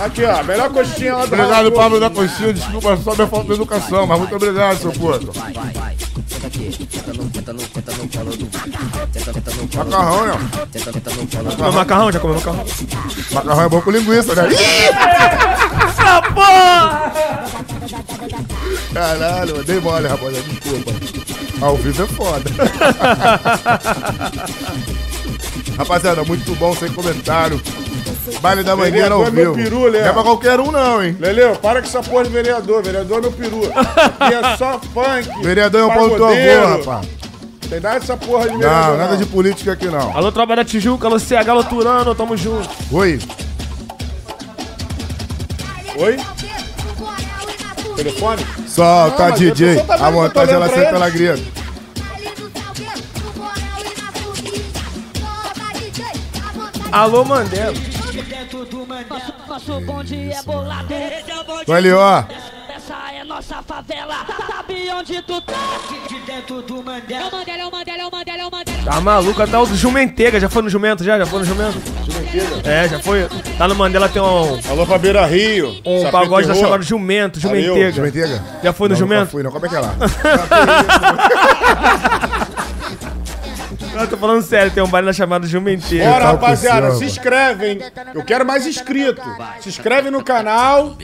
Aqui, 0.00 0.24
ó. 0.24 0.42
Melhor 0.44 0.70
coxinha 0.70 1.14
lá 1.16 1.26
do 1.26 1.34
Obrigado. 1.34 1.72
Pablo 1.72 2.00
da 2.00 2.10
Coxinha. 2.10 2.52
Desculpa 2.52 2.96
só 2.98 3.14
minha 3.14 3.26
falta 3.26 3.46
de 3.46 3.52
educação, 3.54 4.06
mas 4.06 4.18
muito 4.18 4.36
obrigado, 4.36 4.78
seu 4.78 4.92
puto. 4.92 5.32
Macarrão, 9.76 10.26
né? 10.26 10.38
Comeu 11.56 11.72
macarrão? 11.72 12.12
Já 12.12 12.20
comeu 12.20 12.36
macarrão? 12.36 12.64
Macarrão 13.32 13.62
é 13.64 13.68
bom 13.68 13.80
com 13.80 13.90
linguiça, 13.90 14.34
né? 14.34 14.48
Ih, 14.50 14.88
Ah, 16.00 16.22
porra! 16.34 17.12
Caralho, 18.94 19.56
eu 19.56 19.64
dei 19.64 19.80
mole, 19.80 20.08
rapaziada. 20.08 20.46
Desculpa. 20.48 20.92
Ao 21.60 21.76
vivo 21.76 22.02
é 22.02 22.06
foda. 22.06 22.50
rapaziada, 25.76 26.24
muito 26.24 26.54
bom, 26.56 26.74
sem 26.74 26.90
comentário. 26.92 27.60
Baile 28.40 28.62
da 28.62 28.76
mangueira 28.76 29.14
ao 29.14 29.26
é 29.26 29.30
vivo. 29.30 29.54
peru, 29.54 29.84
Léo. 29.88 30.02
Não 30.02 30.08
é 30.10 30.12
pra 30.12 30.22
qualquer 30.22 30.60
um, 30.60 30.70
não, 30.70 31.02
hein? 31.02 31.16
Leleu, 31.18 31.56
para 31.56 31.80
com 31.80 31.88
essa 31.88 32.02
porra 32.02 32.24
de 32.24 32.30
vereador. 32.30 32.82
Vereador 32.82 33.18
é 33.18 33.20
meu 33.22 33.32
peru. 33.32 33.60
Aqui 33.74 34.34
é 34.34 34.56
só 34.56 34.78
funk. 34.92 35.42
Vereador 35.42 35.80
é 35.80 35.84
um 35.84 35.88
pau 35.88 36.08
do 36.08 36.16
teu 36.16 36.18
pagodeiro. 36.26 36.66
avô, 36.66 36.78
rapaz. 36.90 37.08
Tem 37.68 37.80
nada 37.80 38.00
dessa 38.00 38.16
porra 38.16 38.48
de 38.48 38.56
vereador. 38.56 38.88
Não, 38.90 38.96
nada 38.98 39.16
de 39.16 39.26
política 39.26 39.72
aqui, 39.72 39.86
não. 39.86 40.16
Alô, 40.16 40.30
tropa 40.32 40.56
da 40.56 40.64
Tijuca, 40.64 41.06
alô, 41.06 41.18
CH 41.18 41.46
Loturano, 41.54 42.14
tamo 42.14 42.36
junto. 42.36 42.68
Oi. 42.92 43.18
Oi? 45.96 46.16
Telefone? 47.96 48.46
Solta, 48.68 49.28
Não, 49.28 49.34
DJ. 49.36 49.76
tá 49.76 49.82
vendo 49.82 49.92
A 50.04 50.06
tô 50.06 50.12
montagem 50.12 50.54
ela 50.54 50.66
sempre 50.68 50.82
eles. 50.82 50.94
ela 50.94 51.10
grita. 51.10 51.58
Alô, 56.92 57.24
Mandela. 57.24 57.74
Nosso 59.48 59.80
bonde 59.82 60.32
é 60.32 60.42
bolado. 60.42 60.92
Esse 60.92 61.30
é 61.30 61.40
o 61.40 61.44
bonde. 61.44 61.92
Ó. 61.92 62.24
Essa 62.74 62.94
é 63.12 63.22
nossa 63.24 63.62
favela. 63.62 64.14
Sabe 64.46 64.88
onde 64.92 65.20
tu 65.22 65.40
tá? 65.42 65.54
De 66.08 66.18
dentro 66.20 66.62
do 66.62 66.82
Mandela. 66.82 67.24
É 67.24 67.28
o 67.28 67.32
Mandela, 67.32 67.62
é 67.62 67.66
o 67.66 67.70
Mandela, 67.70 68.02
é 68.02 68.06
o 68.06 68.10
Mandela, 68.10 68.42
é 68.42 68.46
o 68.46 68.50
Mandela. 68.50 68.82
Tá 68.84 69.00
maluco, 69.00 69.42
até 69.42 69.58
o 69.58 69.66
Jumentega. 69.66 70.40
Já 70.40 70.48
foi 70.48 70.62
no 70.62 70.70
Jumento, 70.70 71.04
já? 71.04 71.18
Já 71.18 71.26
foi 71.26 71.40
no 71.40 71.44
Jumento? 71.44 71.78
Jumentega? 72.06 72.68
É, 72.68 72.88
já 72.88 72.98
foi. 73.00 73.28
Lá 73.58 73.68
no 73.68 73.74
Mandela 73.74 74.08
tem 74.08 74.22
um, 74.22 74.58
Alô 74.70 74.86
pra 74.86 74.96
Beira 74.98 75.26
Rio. 75.26 75.76
um 75.84 75.98
Sapê 76.00 76.12
pagode 76.12 76.46
Terror. 76.48 76.62
chamado 76.62 76.82
Jumento, 76.82 77.38
Valeu. 77.40 77.62
Jumentega. 77.64 77.92
Jumentega? 77.92 78.44
Já 78.62 78.72
foi 78.72 78.88
no 78.88 78.94
Não, 78.94 78.98
Jumento? 78.98 79.30
fui, 79.30 79.42
não. 79.42 79.50
Como 79.52 79.66
é 79.66 79.68
que 79.68 79.76
é 79.76 79.80
lá? 79.80 79.94
Eu 84.00 84.06
tô 84.08 84.16
falando 84.16 84.42
sério, 84.42 84.70
tem 84.70 84.82
um 84.82 84.88
baile 84.88 85.06
lá 85.06 85.12
chamado 85.12 85.46
Jumentega. 85.46 86.04
Bora, 86.10 86.24
rapaziada, 86.26 86.94
se 86.94 87.04
inscreve, 87.04 87.72
hein? 87.72 87.78
Eu 88.14 88.24
quero 88.24 88.46
mais 88.46 88.66
inscrito. 88.66 89.22
Se 89.60 89.68
inscreve 89.68 90.10
no 90.10 90.22
canal. 90.22 90.96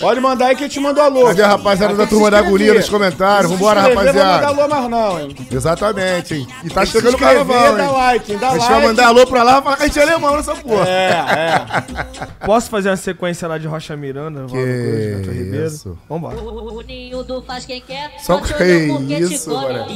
Pode 0.00 0.20
mandar 0.20 0.46
aí 0.46 0.56
que 0.56 0.64
a 0.64 0.66
gente 0.66 0.80
manda 0.80 1.02
alô. 1.02 1.26
Cadê 1.26 1.42
a 1.42 1.48
rapaziada 1.48 1.94
da 1.94 2.06
turma 2.06 2.30
da 2.30 2.38
agonia 2.38 2.74
nos 2.74 2.88
comentários? 2.88 3.50
Vambora, 3.50 3.80
inscrever, 3.80 4.04
Não 4.04 4.12
manda 4.12 4.22
rapaziada. 4.22 4.62
alô 4.62 4.68
mais 4.68 4.90
não, 4.90 5.20
hein? 5.20 5.36
Exatamente, 5.50 6.34
hein? 6.34 6.46
E 6.64 6.70
tá 6.70 6.80
que 6.82 6.86
chegando 6.88 7.14
o 7.14 7.18
carnaval, 7.18 7.76
dá 7.76 7.90
like? 7.90 8.36
Dá 8.36 8.48
A 8.48 8.52
gente 8.52 8.60
like. 8.60 8.72
vai 8.74 8.82
mandar 8.82 9.06
alô 9.08 9.26
pra 9.26 9.42
lá 9.42 9.58
e 9.58 9.62
falar 9.62 9.76
que 9.76 9.82
a 9.82 9.86
gente 9.86 9.98
é 9.98 10.02
alemão 10.02 10.36
nessa 10.36 10.54
porra. 10.54 10.88
É, 10.88 11.10
é. 11.10 11.64
Posso 12.46 12.70
fazer 12.70 12.88
uma 12.90 12.96
sequência 12.96 13.46
lá 13.46 13.58
de 13.58 13.66
Rocha 13.66 13.96
Miranda, 13.96 14.46
Ribeiro? 14.46 15.66
isso. 15.66 15.98
Vambora. 16.08 16.36
O 16.36 16.80
ninho 16.82 17.22
do 17.22 17.42
faz 17.42 17.64
quem 17.64 17.80
quer. 17.80 18.12
Só 18.18 18.38
Só 18.38 18.40
te 18.44 18.54
que 18.54 18.64
te 19.06 19.34
isso, 19.34 19.50
mano. 19.52 19.86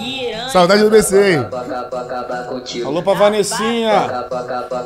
Saudade 0.53 0.83
do 0.83 0.91
BC, 0.91 1.33
hein? 1.33 1.47
Alô 2.85 3.03
pra 3.03 3.15
Vanessinha. 3.15 4.27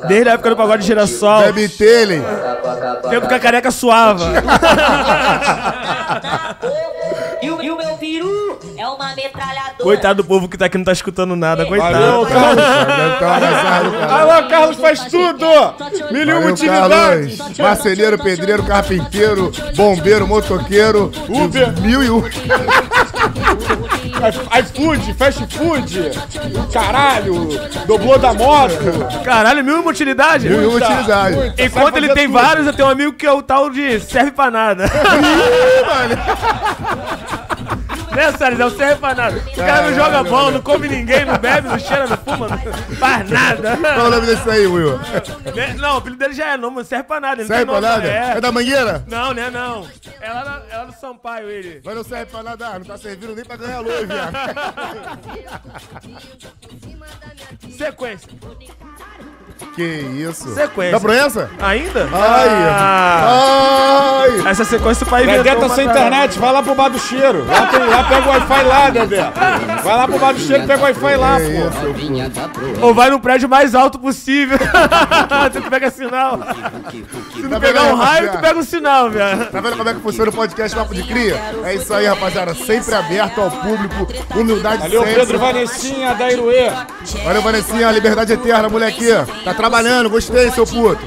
Desde 0.07 0.29
a 0.29 0.33
época 0.35 0.51
do 0.51 0.57
pagode 0.57 0.83
de 0.83 0.87
girassol, 0.87 1.43
Bebe 1.43 1.69
Telen. 1.69 2.23
tempo 3.11 3.29
que 3.29 3.35
a 3.35 3.39
careca 3.41 3.71
suava. 3.71 4.31
E 7.43 7.51
o, 7.51 7.63
e 7.63 7.71
o 7.71 7.77
meu 7.77 7.97
peru 7.97 8.59
é 8.77 8.87
uma 8.87 9.15
metralhadora. 9.15 9.77
Coitado 9.83 10.23
do 10.23 10.29
povo 10.29 10.47
que 10.47 10.59
tá 10.59 10.67
aqui 10.67 10.77
não 10.77 10.85
tá 10.85 10.93
escutando 10.93 11.35
nada, 11.35 11.65
Valeu, 11.65 11.81
coitado. 11.81 12.27
Carlos. 12.27 12.57
Deve 12.57 13.15
tá 13.15 13.19
cara. 13.19 14.15
Alô, 14.15 14.49
Carlos 14.49 14.77
faz 14.77 15.05
tudo. 15.05 15.47
Mil 16.13 16.23
e 16.23 16.25
uma 16.25 16.35
Valeu, 16.35 16.53
utilidades. 16.53 17.39
Carlos. 17.39 17.59
Marceneiro, 17.59 18.19
pedreiro, 18.19 18.63
carpinteiro, 18.65 19.51
bombeiro, 19.75 20.27
motoqueiro. 20.27 21.11
Uber. 21.29 21.81
Mil 21.81 22.03
e 22.03 22.11
um. 22.11 22.23
iFood, 24.61 25.15
fast 25.15 25.47
food, 25.57 26.11
caralho, 26.73 27.49
doblô 27.87 28.19
da 28.19 28.33
moto. 28.33 28.75
Caralho, 29.25 29.65
mil 29.65 29.77
e 29.77 29.81
uma 29.81 29.91
utilidade? 29.91 30.49
Mil 30.49 30.63
e 30.63 30.67
uma 30.67 30.77
utilidade. 30.77 31.37
muita. 31.37 31.65
Enquanto 31.65 31.97
ele 31.97 32.09
tem 32.11 32.27
tudo. 32.27 32.41
vários, 32.41 32.67
eu 32.67 32.73
tenho 32.73 32.89
um 32.89 32.91
amigo 32.91 33.13
que 33.13 33.27
é 33.27 33.33
o 33.33 33.43
tal 33.43 33.71
de 33.71 34.01
serve 34.01 34.33
pra 34.33 34.51
nada. 34.51 34.85
Né, 38.11 38.33
Sério, 38.37 38.59
não 38.59 38.71
serve 38.71 38.97
pra 38.97 39.15
nada. 39.15 39.37
O 39.39 39.57
cara 39.57 39.83
não 39.89 39.95
joga 39.95 40.25
bola, 40.25 40.51
não 40.51 40.61
come 40.61 40.89
ninguém, 40.89 41.25
não 41.25 41.39
bebe, 41.39 41.69
não 41.69 41.79
cheira, 41.79 42.07
não 42.09 42.17
fuma, 42.17 42.49
não 42.49 42.97
faz 42.97 43.31
nada. 43.31 43.77
Qual 43.77 44.07
o 44.07 44.11
nome 44.11 44.27
desse 44.27 44.51
aí, 44.51 44.67
Will? 44.67 44.99
Né? 44.99 45.75
Não, 45.79 45.95
o 45.95 45.99
apelido 45.99 46.19
dele 46.19 46.35
já 46.35 46.49
é 46.49 46.57
nome, 46.57 46.77
não 46.79 46.85
serve 46.85 47.05
pra 47.05 47.21
nada. 47.21 47.41
ele 47.41 47.49
não 47.49 47.57
Serve 47.57 47.65
tem 47.73 47.81
pra 47.81 47.91
nome, 47.91 48.03
nada? 48.09 48.09
É. 48.35 48.37
É 48.37 48.41
da 48.41 48.51
mangueira? 48.53 49.05
Não, 49.07 49.33
né, 49.33 49.49
não. 49.51 49.87
É 50.21 50.33
lá, 50.33 50.45
na- 50.45 50.63
é 50.71 50.77
lá 50.79 50.87
no 50.87 50.93
Sampaio, 50.95 51.49
ele. 51.51 51.81
Mas 51.85 51.95
não 51.95 52.05
serve 52.05 52.27
pra 52.27 52.43
nada, 52.43 52.67
ah, 52.67 52.79
não 52.79 52.87
tá 52.87 52.99
servindo 52.99 53.35
nem 53.35 53.45
pra 53.45 53.57
ganhar 53.57 53.81
luz, 53.81 54.07
viado. 54.09 54.37
Sequência. 57.77 58.29
Que 59.75 59.83
isso? 59.83 60.53
Sequência. 60.55 60.93
Dá 60.93 61.01
pra 61.01 61.15
essa? 61.17 61.51
Ainda? 61.61 62.09
Ai, 62.13 62.49
Ah, 62.71 64.23
ai. 64.23 64.51
essa 64.51 64.65
sequência 64.65 65.05
o 65.07 65.09
pai 65.11 65.25
Dedé 65.27 65.39
inventou 65.41 65.61
tá 65.61 65.67
uma 65.67 65.75
sem 65.75 65.87
internet, 65.87 66.39
vai 66.39 66.53
lá 66.53 66.63
pro 66.63 66.75
bar 66.75 66.89
do 66.89 66.99
cheiro. 66.99 67.45
Lá, 67.47 67.67
tem, 67.67 67.85
lá 67.85 68.05
pega 68.05 68.27
o 68.27 68.31
Wi-Fi 68.31 68.63
lá, 68.65 68.91
Dedé. 68.91 69.31
Vai 69.83 69.97
lá 69.97 70.09
pro 70.09 70.19
bar 70.19 70.33
do 70.33 70.41
cheiro 70.41 70.65
e 70.65 70.67
pega 70.67 70.81
o 70.81 70.83
Wi-Fi 70.85 71.17
lá, 71.17 71.37
pô. 72.81 72.87
Ou 72.87 72.95
vai 72.95 73.11
no 73.11 73.21
prédio 73.21 73.49
mais 73.49 73.75
alto 73.75 73.99
possível. 73.99 74.59
tu 75.53 75.63
pega 75.71 75.91
sinal. 75.91 76.39
Se 77.35 77.43
não 77.43 77.51
Tá 77.51 77.61
pegar 77.61 77.83
um 77.85 77.95
raio, 77.97 78.33
tu 78.33 78.39
pega 78.39 78.59
um 78.59 78.63
sinal, 78.63 79.11
velho. 79.11 79.47
Tá 79.47 79.61
vendo 79.61 79.77
como 79.77 79.89
é 79.89 79.95
que 79.95 80.01
funciona 80.01 80.31
o 80.31 80.35
podcast 80.35 80.77
Papo 80.77 80.95
de 80.95 81.03
Cria? 81.03 81.41
É 81.65 81.75
isso 81.75 81.93
aí, 81.93 82.07
rapaziada. 82.07 82.55
Sempre 82.55 82.95
aberto 82.95 83.41
ao 83.41 83.51
público. 83.51 84.07
Humildade 84.35 84.83
Valeu, 84.83 85.03
sempre. 85.05 85.21
Pedro 85.21 85.39
Vanessinha, 85.39 86.15
da 86.15 86.31
Iruê. 86.31 86.71
Valeu, 87.25 87.43
Vanessinha. 87.43 87.91
Liberdade 87.91 88.33
eterna, 88.33 88.69
moleque. 88.69 89.07
Tá 89.45 89.50
trabalhando. 89.55 90.11
Gostei, 90.11 90.51
seu 90.51 90.67
puto. 90.67 91.03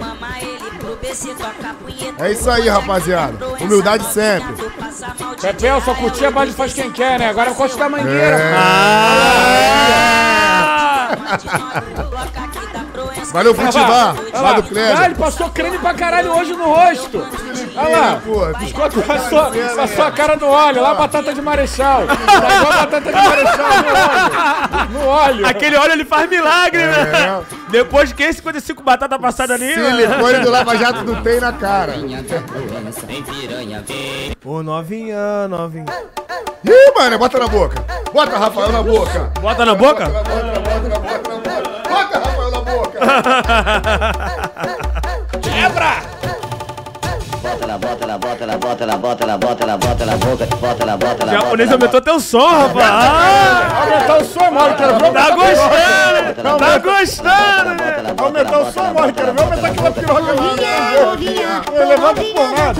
É 2.19 2.31
isso 2.31 2.49
aí, 2.49 2.67
rapaziada. 2.69 3.47
Humildade 3.61 4.05
sempre. 4.13 4.55
Pepel, 5.41 5.81
só 5.81 5.93
curtir 5.95 6.25
a 6.25 6.31
base 6.31 6.53
faz 6.53 6.73
quem 6.73 6.91
quer, 6.91 7.19
né? 7.19 7.29
Agora 7.29 7.53
curte 7.53 7.77
da 7.77 7.89
mangueira. 7.89 8.37
É. 8.37 8.53
Ah! 8.55 9.83
Valeu, 13.33 13.55
Futivar. 13.55 14.15
Lá 14.31 14.53
do 14.61 14.79
Ah, 14.79 15.05
ele 15.05 15.15
passou 15.15 15.49
creme 15.49 15.79
pra 15.79 15.93
caralho 15.95 16.31
hoje 16.37 16.53
no 16.53 16.65
rosto. 16.65 17.25
Olha 17.75 17.97
lá. 17.97 18.21
Biscoito 18.59 19.01
passou, 19.01 19.51
passou 19.75 20.05
a 20.05 20.11
cara 20.11 20.35
no 20.35 20.47
óleo, 20.47 20.81
lá 20.83 20.91
a 20.91 20.95
batata 20.95 21.33
de 21.33 21.41
marechal. 21.41 22.03
Tá 22.05 22.13
igual 22.57 22.71
a 22.71 22.77
batata 22.85 23.11
de 23.11 23.11
marechal 23.11 23.57
no 23.57 23.89
óleo. 23.89 24.89
No 24.91 25.07
óleo. 25.07 25.47
Aquele 25.47 25.75
óleo 25.75 25.93
ele 25.93 26.05
faz 26.05 26.29
milagre, 26.29 26.81
É. 26.83 26.85
né? 26.87 27.41
Depois 27.69 28.13
de 28.13 28.33
55 28.33 28.83
batata 28.83 29.17
passada 29.17 29.55
ali, 29.55 29.75
né? 29.75 29.89
Silicone 29.91 30.39
do 30.39 30.51
Lava 30.51 30.77
Jato 30.77 31.03
não 31.03 31.23
tem 31.23 31.39
na 31.39 31.51
cara. 31.51 31.95
Ô, 34.45 34.61
novinha, 34.61 35.47
novinha. 35.47 35.85
Ih, 36.63 36.93
mano, 36.95 37.17
bota 37.17 37.39
na 37.39 37.47
boca. 37.47 37.83
Bota 38.13 38.37
Rafael 38.37 38.71
na 38.71 38.83
boca. 38.83 39.31
Bota 39.41 39.65
na 39.65 39.73
boca? 39.75 40.05
Bota, 40.05 40.23
bota, 40.23 40.59
bota, 40.59 40.99
bota, 40.99 41.39
bota. 41.39 41.73
Bota 41.89 42.19
Rafael 42.19 42.51
na 42.51 42.59
boca. 42.61 42.99
Bota 47.41 47.63
ela, 47.65 47.77
bota 47.77 48.03
ela, 48.03 48.17
bota 48.17 48.43
ela, 48.43 48.57
bota 48.57 48.83
ela, 48.83 48.97
bota 48.97 49.23
ela, 49.23 49.37
bota 49.37 49.63
ela, 49.63 49.77
bota 49.77 50.03
ela, 50.03 50.17
boca, 50.17 50.45
bota 50.55 50.83
ela, 50.83 50.97
bota 50.97 51.25
O 51.25 51.29
ela. 51.29 51.39
japonês 51.41 51.71
aumentou 51.71 52.01
teu 52.01 52.19
som, 52.19 52.47
rapaz. 52.49 52.85
Ah, 52.89 53.81
Aumentar 53.83 54.17
o 54.17 54.25
som, 54.25 54.51
Mauro, 54.51 54.73
quero 54.75 54.93
ver 54.93 55.11
tá 55.11 55.23
aumentar 55.23 55.35
gostando, 55.35 56.59
tá 56.59 56.77
gostando, 56.79 57.75
né? 57.75 58.13
Aumentar 58.17 58.59
o 58.59 58.71
som, 58.71 58.93
Mauro, 58.93 59.13
quero 59.13 59.33
ver 59.33 59.41
aumentar 59.43 59.67
aquela 59.67 59.91
piroca 59.91 60.21
minha. 60.33 61.61
Levanta 61.85 62.21
doidão 62.23 62.55
já. 62.55 62.73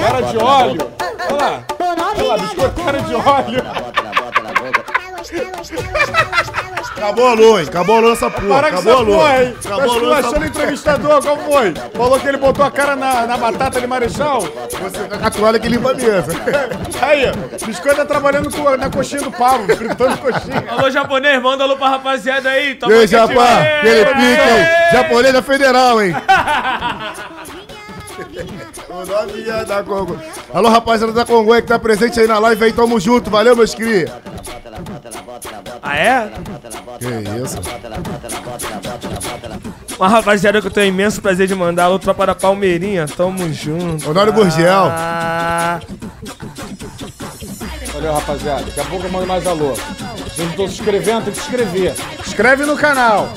Cara 0.00 0.22
de 0.22 0.36
óleo. 0.38 0.90
Olha 1.30 1.36
lá. 1.36 1.62
Olha 1.80 2.28
lá, 2.28 2.36
biscoito 2.38 2.82
cara 2.82 3.00
de 3.00 3.14
óleo. 3.14 3.62
Acabou 6.96 7.28
a 7.28 7.32
luz, 7.34 7.68
acabou 7.68 7.96
a 7.96 8.00
luz 8.00 8.12
essa 8.14 8.28
porra. 8.30 8.48
Para 8.56 8.68
Acabou 8.68 8.92
a 8.96 9.00
luz. 9.00 9.16
porra, 9.16 9.44
hein? 9.44 9.54
Tá 9.62 9.68
Acabou 9.68 9.82
a 9.82 9.86
luz 9.86 9.94
esculachando 9.96 10.34
o 10.34 10.36
essa 10.38 10.46
entrevistador, 10.46 11.22
qual 11.22 11.38
foi? 11.38 11.74
Falou 11.94 12.18
que 12.20 12.26
ele 12.28 12.36
botou 12.38 12.64
a 12.64 12.70
cara 12.70 12.96
na, 12.96 13.26
na 13.26 13.36
batata 13.36 13.80
de 13.80 13.86
marechal? 13.86 14.40
Você 14.40 15.04
tá 15.04 15.18
com 15.18 15.26
a 15.26 15.30
toalha 15.30 15.58
que 15.60 15.68
limpa 15.68 15.92
a 15.92 15.94
mesa. 15.94 16.26
Aí, 17.00 17.30
ó, 17.30 17.66
biscoito 17.66 17.96
tá 17.98 18.04
trabalhando 18.04 18.50
com- 18.50 18.76
na 18.76 18.90
coxinha 18.90 19.22
do 19.22 19.30
Pablo, 19.30 19.76
fritando 19.76 20.18
coxinha. 20.18 20.64
Alô, 20.68 20.90
japonês, 20.90 21.40
manda 21.40 21.62
alô 21.64 21.76
pra 21.76 21.88
rapaziada 21.90 22.48
aí. 22.50 22.70
E 22.70 22.74
Toma 22.74 22.92
aí, 22.94 23.00
que 23.02 23.06
Japão, 23.06 23.36
pique 23.84 24.40
aí. 24.40 24.92
Japonês 24.92 25.32
da 25.34 25.42
Federal, 25.42 26.02
hein? 26.02 26.14
O 28.88 29.04
novinha 29.06 29.64
da 29.64 29.82
Congo. 29.84 30.18
Alô, 30.52 30.68
rapaziada 30.68 31.12
da 31.12 31.24
Congo 31.24 31.52
aí 31.52 31.62
que 31.62 31.68
tá 31.68 31.78
presente 31.78 32.18
aí 32.18 32.26
na 32.26 32.38
live 32.40 32.64
aí, 32.64 32.72
tamo 32.72 32.98
junto, 32.98 33.30
valeu, 33.30 33.54
meus 33.54 33.74
cria. 33.74 34.12
Ah, 35.88 35.96
é? 35.96 36.30
Que 36.98 37.42
isso? 37.42 37.58
Uma 39.98 40.08
rapaziada 40.08 40.60
que 40.60 40.66
eu 40.66 40.70
tenho 40.70 40.88
imenso 40.88 41.22
prazer 41.22 41.46
de 41.46 41.54
mandar, 41.54 41.84
alô, 41.84 41.98
tropa 41.98 42.26
da 42.26 42.34
Palmeirinha, 42.34 43.06
tamo 43.08 43.50
junto. 43.52 44.10
Honório 44.10 44.32
Burgel. 44.32 44.84
Ah, 44.90 45.80
Valeu, 47.94 48.12
rapaziada. 48.12 48.64
Daqui 48.64 48.80
a 48.80 48.84
pouco 48.84 49.06
eu 49.06 49.10
mando 49.10 49.26
mais 49.26 49.46
alô. 49.46 49.72
Vocês 49.72 50.38
não 50.38 50.50
estão 50.50 50.68
se 50.68 50.74
inscrevendo, 50.74 51.24
tem 51.24 51.32
que 51.32 51.40
se 51.40 51.46
inscrever. 51.46 51.94
Inscreve 52.20 52.64
no 52.66 52.76
canal. 52.76 53.30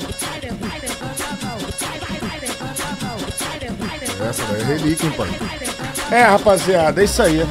Essa 4.28 4.44
daí 4.44 4.60
é 4.60 4.64
relíquia, 4.64 5.06
hein, 5.06 5.14
pai. 5.16 5.28
É, 6.10 6.22
rapaziada, 6.24 7.00
é 7.00 7.04
isso 7.04 7.22
aí. 7.22 7.46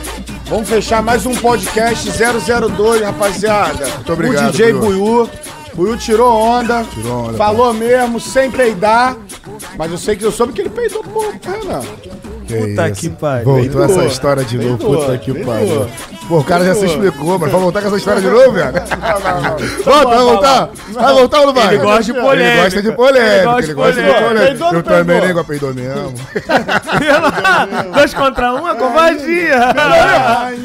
Vamos 0.51 0.67
fechar 0.67 1.01
mais 1.01 1.25
um 1.25 1.33
podcast 1.33 2.09
002, 2.11 3.01
rapaziada. 3.01 3.87
Muito 3.87 4.11
obrigado, 4.11 4.49
O 4.49 4.51
DJ 4.51 4.73
Buiú. 4.73 5.29
Buiú. 5.73 5.95
Tirou 5.95 6.29
onda. 6.29 6.83
Tirou 6.93 7.29
onda, 7.29 7.37
Falou 7.37 7.73
mesmo, 7.73 8.19
sem 8.19 8.51
peidar. 8.51 9.15
Mas 9.77 9.89
eu 9.89 9.97
sei 9.97 10.17
que 10.17 10.25
eu 10.25 10.31
soube 10.31 10.51
que 10.51 10.59
ele 10.59 10.69
peidou 10.69 11.01
pouco, 11.05 11.39
Renan. 11.49 11.79
Que 12.01 12.09
Puta 12.57 12.89
isso. 12.89 13.01
que 13.01 13.09
pariu. 13.09 13.45
Voltou 13.45 13.83
essa 13.83 14.05
história 14.05 14.43
de 14.43 14.57
novo, 14.57 14.77
puta 14.77 15.17
que 15.17 15.33
pariu. 15.43 15.87
Pô, 16.27 16.39
o 16.39 16.43
cara 16.43 16.63
já 16.63 16.75
se 16.75 16.85
explicou, 16.85 17.37
mas 17.37 17.51
vai 17.51 17.59
voltar 17.61 17.81
com 17.81 17.87
essa 17.87 17.97
história 17.97 18.21
de 18.21 18.29
novo, 18.29 18.51
velho? 18.53 18.71
Volta, 19.83 20.07
vai 20.07 20.19
voltar? 20.19 20.69
Vai 20.91 21.13
voltar 21.13 21.39
ou 21.41 21.45
não 21.47 21.53
vai? 21.53 21.67
Ele 21.67 21.83
gosta 21.83 22.03
de 22.03 22.13
polêmica. 22.13 22.51
Ele 22.51 22.61
gosta 22.63 22.81
de 22.81 22.91
polêmica, 22.91 23.57
Ele 23.59 23.73
gosta 23.73 24.01
de 24.01 24.07
polêmica. 24.07 24.75
Eu 24.75 24.83
também 24.83 25.21
nego 25.21 25.39
a 25.39 25.43
peidou 25.43 25.73
mesmo. 25.73 26.13
Dois 27.93 28.13
contra 28.13 28.53
um, 28.53 28.67
é 28.67 28.75
covardia. 28.75 29.59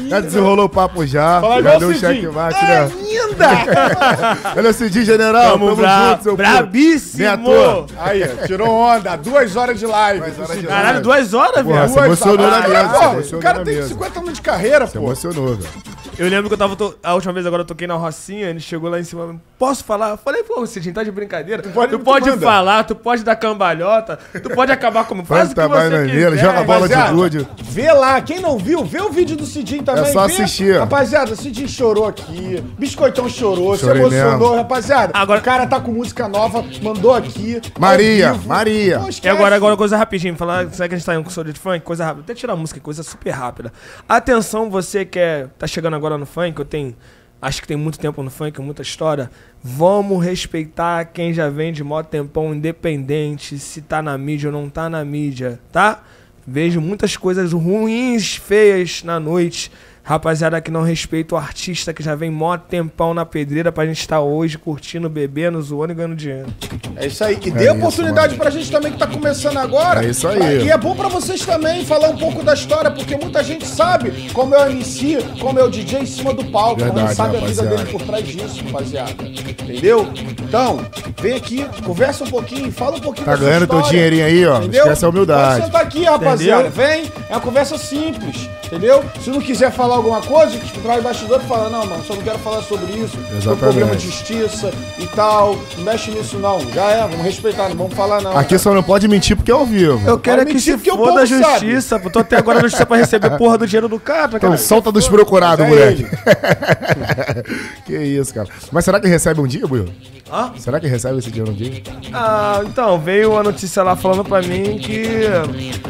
Já 0.07 0.19
desenrolou 0.21 0.65
o 0.65 0.69
papo 0.69 1.05
já. 1.05 1.41
Já 1.61 1.77
deu 1.77 1.89
o 1.89 1.93
checkmate, 1.93 2.63
né? 2.63 2.89
Ainda! 3.27 4.53
Olha 4.55 4.69
o 4.69 4.73
Cidinho, 4.73 5.05
general. 5.05 5.51
Tamo 5.53 5.69
junto, 5.75 6.23
seu 6.23 6.37
brabíssimo. 6.37 7.23
Nem. 7.23 7.85
Aí, 7.97 8.27
tirou 8.45 8.69
onda. 8.69 9.15
Duas 9.15 9.55
horas 9.55 9.79
de 9.79 9.85
live. 9.85 10.31
Caralho, 10.67 11.01
duas 11.01 11.33
horas, 11.33 11.65
Porra, 11.79 11.87
se 11.89 11.99
emocionou 11.99 12.49
na 12.51 12.67
mesa. 12.67 13.35
O 13.37 13.39
cara 13.39 13.63
tem 13.63 13.75
mesa. 13.75 13.87
50 13.89 14.19
anos 14.19 14.33
de 14.33 14.41
carreira, 14.41 14.87
pô. 14.87 14.99
emocionou, 14.99 15.55
velho. 15.55 15.69
Eu 16.17 16.27
lembro 16.29 16.47
que 16.47 16.53
eu 16.53 16.57
tava. 16.57 16.75
to- 16.75 16.95
A 17.03 17.13
última 17.13 17.31
vez 17.33 17.45
agora 17.45 17.61
eu 17.61 17.65
toquei 17.65 17.85
na 17.85 17.93
Rocinha, 17.93 18.49
ele 18.49 18.59
chegou 18.59 18.89
lá 18.89 18.99
em 18.99 19.03
cima. 19.03 19.35
Posso 19.59 19.83
falar? 19.83 20.09
Eu 20.11 20.17
falei, 20.17 20.41
pô, 20.43 20.65
Cidinho, 20.65 20.93
tá 20.95 21.03
de 21.03 21.11
brincadeira. 21.11 21.61
Tu 21.61 21.69
pode- 21.69 21.95
pode, 21.99 22.25
tu 22.25 22.31
manda. 22.31 22.45
falar, 22.45 22.83
tu 22.85 22.95
pode 22.95 23.23
dar 23.23 23.35
cambalhota, 23.35 24.17
tu 24.41 24.49
pode 24.49 24.71
acabar 24.71 25.05
como 25.05 25.23
faz 25.23 25.51
o 25.51 25.55
que 25.55 25.61
você 25.61 26.07
quiser. 26.09 26.37
joga 26.37 26.63
bola 26.63 26.87
de 26.89 26.95
gude. 27.13 27.47
Vê 27.63 27.91
lá, 27.91 28.19
quem 28.21 28.39
não 28.39 28.57
viu, 28.57 28.83
vê 28.83 28.99
o 29.01 29.11
vídeo 29.11 29.35
do 29.37 29.45
Cidinho 29.45 29.83
também. 29.83 30.05
É 30.05 30.11
só 30.13 30.25
vê. 30.27 30.33
assistir. 30.33 30.79
Rapaziada, 30.79 31.33
o 31.33 31.35
Cidinho 31.35 31.67
chorou 31.69 32.07
aqui, 32.07 32.63
Biscoitão 32.79 33.29
chorou, 33.29 33.77
Chorei 33.77 33.95
se 34.09 34.15
emocionou, 34.15 34.39
mesmo. 34.49 34.55
rapaziada. 34.55 35.11
Agora- 35.13 35.39
O 35.39 35.43
cara 35.43 35.67
tá 35.67 35.79
com 35.79 35.91
música 35.91 36.27
nova, 36.27 36.63
mandou 36.81 37.13
aqui. 37.13 37.61
Maria. 37.79 38.33
Maria. 38.45 38.99
Pô, 38.99 39.09
E 39.23 39.29
agora, 39.29 39.55
agora, 39.55 39.77
coisa 39.77 39.95
rapidinho, 39.97 40.35
falar, 40.35 40.67
será 40.71 40.87
que 40.87 40.95
a 40.95 40.97
gente 40.97 41.05
tá 41.05 41.13
em 41.13 41.17
um 41.19 41.23
curso 41.23 41.43
de 41.43 41.53
funk? 41.67 41.81
Coisa 41.81 42.05
rápida. 42.05 42.23
Até 42.23 42.33
tirar 42.33 42.53
a 42.53 42.55
música, 42.55 42.79
coisa 42.79 43.03
super 43.03 43.31
rápida. 43.31 43.73
Atenção, 44.07 44.69
você 44.69 45.05
que 45.05 45.19
é, 45.19 45.47
tá 45.57 45.67
chegando 45.67 45.95
agora 45.95 46.17
no 46.17 46.25
funk, 46.25 46.57
eu 46.59 46.65
tenho. 46.65 46.95
Acho 47.39 47.61
que 47.61 47.67
tem 47.67 47.77
muito 47.77 47.99
tempo 47.99 48.23
no 48.23 48.31
funk, 48.31 48.59
muita 48.61 48.81
história. 48.81 49.29
Vamos 49.61 50.23
respeitar 50.25 51.05
quem 51.05 51.33
já 51.33 51.49
vem 51.49 51.71
de 51.71 51.83
mó 51.83 52.01
tempão, 52.01 52.53
independente, 52.53 53.59
se 53.59 53.81
tá 53.81 54.01
na 54.01 54.17
mídia 54.17 54.49
ou 54.49 54.53
não 54.53 54.69
tá 54.69 54.89
na 54.89 55.05
mídia, 55.05 55.59
tá? 55.71 56.03
Vejo 56.47 56.81
muitas 56.81 57.15
coisas 57.15 57.53
ruins, 57.53 58.37
feias 58.37 59.03
na 59.03 59.19
noite. 59.19 59.71
Rapaziada 60.07 60.61
que 60.61 60.71
não 60.71 60.83
respeita 60.83 61.35
o 61.35 61.37
artista 61.37 61.93
que 61.93 62.01
já 62.01 62.15
vem 62.15 62.31
mó 62.31 62.55
tempão 62.57 63.13
na 63.13 63.25
pedreira 63.25 63.73
pra 63.73 63.85
gente 63.85 63.99
estar 63.99 64.21
hoje 64.21 64.57
curtindo, 64.57 65.09
bebendo, 65.09 65.61
zoando 65.61 65.91
e 65.91 65.95
ganhando 65.97 66.15
dinheiro. 66.15 66.47
É 66.95 67.07
isso 67.07 67.21
aí. 67.25 67.37
E 67.43 67.51
dê 67.51 67.65
isso, 67.65 67.73
oportunidade 67.73 68.35
pra 68.35 68.49
gente 68.49 68.71
também 68.71 68.93
que 68.93 68.97
tá 68.97 69.05
começando 69.05 69.57
agora. 69.57 70.05
É 70.05 70.09
isso 70.09 70.25
aí. 70.25 70.63
E 70.63 70.71
é 70.71 70.77
bom 70.77 70.95
pra 70.95 71.09
vocês 71.09 71.45
também 71.45 71.83
falar 71.83 72.07
um 72.07 72.15
pouco 72.15 72.41
da 72.41 72.53
história, 72.53 72.89
porque 72.89 73.17
muita 73.17 73.43
gente 73.43 73.67
sabe 73.67 74.29
como 74.31 74.55
é 74.55 74.65
o 74.65 74.71
MC, 74.71 75.17
como 75.41 75.59
é 75.59 75.63
o 75.65 75.69
DJ 75.69 75.99
em 75.99 76.05
cima 76.05 76.33
do 76.33 76.45
palco. 76.45 76.79
Verdade, 76.79 77.07
não 77.07 77.13
sabe 77.13 77.35
a 77.35 77.39
vida 77.41 77.63
rapaziada. 77.63 77.75
dele 77.75 77.91
por 77.91 78.01
trás 78.03 78.25
disso, 78.25 78.63
rapaziada. 78.63 79.11
Entendeu? 79.25 80.07
Então, 80.41 80.85
vem 81.19 81.33
aqui, 81.33 81.65
conversa 81.83 82.23
um 82.23 82.29
pouquinho, 82.29 82.71
fala 82.71 82.95
um 82.95 83.01
pouquinho 83.01 83.25
Tá 83.25 83.31
da 83.33 83.37
sua 83.39 83.47
ganhando 83.47 83.67
teu 83.67 83.79
história, 83.79 84.09
dinheirinho 84.09 84.25
aí, 84.25 84.45
ó. 84.45 84.59
Entendeu? 84.59 84.83
Esquece 84.83 85.03
a 85.03 85.09
humildade. 85.09 85.55
Pode 85.55 85.65
sentar 85.65 85.81
aqui, 85.81 86.03
rapaziada. 86.05 86.67
Entendeu? 86.69 86.87
Vem, 86.87 87.11
é 87.29 87.33
uma 87.33 87.41
conversa 87.41 87.77
simples, 87.77 88.49
entendeu? 88.65 89.03
Se 89.21 89.29
não 89.29 89.41
quiser 89.41 89.69
falar 89.69 89.96
alguma 89.97 90.21
coisa, 90.21 90.57
que 90.57 90.79
traz 90.79 91.03
bastidor 91.03 91.41
e 91.43 91.47
fala, 91.47 91.69
não, 91.69 91.85
mano, 91.85 92.03
só 92.05 92.15
não 92.15 92.21
quero 92.21 92.39
falar 92.39 92.61
sobre 92.61 92.93
isso. 92.93 93.17
Tem 93.17 93.37
Exatamente. 93.37 93.59
problema 93.59 93.95
de 93.95 94.05
justiça 94.05 94.71
e 94.99 95.05
tal. 95.07 95.57
Não 95.77 95.83
mexe 95.83 96.11
nisso 96.11 96.37
não. 96.37 96.59
Já 96.71 96.85
é, 96.91 97.01
vamos 97.01 97.21
respeitar, 97.25 97.69
não 97.69 97.75
vamos 97.75 97.93
falar 97.93 98.21
não. 98.21 98.37
Aqui 98.37 98.57
só 98.57 98.73
não 98.73 98.83
pode 98.83 99.07
mentir 99.07 99.35
porque 99.35 99.51
é 99.51 99.53
ao 99.53 99.65
vivo. 99.65 100.01
Eu 100.07 100.17
quero 100.19 100.41
é 100.41 100.45
que 100.45 100.53
mentir 100.53 100.73
se 100.73 100.77
porque 100.77 100.91
o 100.91 100.95
foda 100.97 101.23
a 101.23 101.27
povo 101.27 101.27
sabe. 101.27 101.43
justiça. 101.71 101.99
pô. 101.99 102.09
Tô 102.09 102.19
até 102.19 102.37
agora 102.37 102.57
na 102.59 102.63
justiça 102.67 102.85
pra 102.85 102.97
receber 102.97 103.37
porra 103.37 103.57
do 103.57 103.67
dinheiro 103.67 103.87
do 103.89 103.99
cara, 103.99 104.27
Então 104.27 104.39
cara. 104.39 104.57
solta 104.57 104.91
dos 104.91 105.07
procurados, 105.07 105.65
É 105.65 105.67
moleque. 105.67 106.05
que 107.85 107.95
isso, 107.97 108.33
cara. 108.33 108.47
Mas 108.71 108.85
será 108.85 108.99
que 108.99 109.07
recebe 109.07 109.39
um 109.41 109.47
dia, 109.47 109.65
Buiu? 109.67 109.85
Hã? 110.31 110.51
Será 110.57 110.79
que 110.79 110.87
recebe 110.87 111.19
esse 111.19 111.29
dinheiro 111.31 111.51
um 111.51 111.55
dia? 111.55 111.81
Ah, 112.13 112.61
então, 112.65 112.99
veio 112.99 113.37
a 113.37 113.43
notícia 113.43 113.81
lá 113.83 113.95
falando 113.95 114.25
pra 114.25 114.41
mim 114.41 114.77
que 114.77 115.21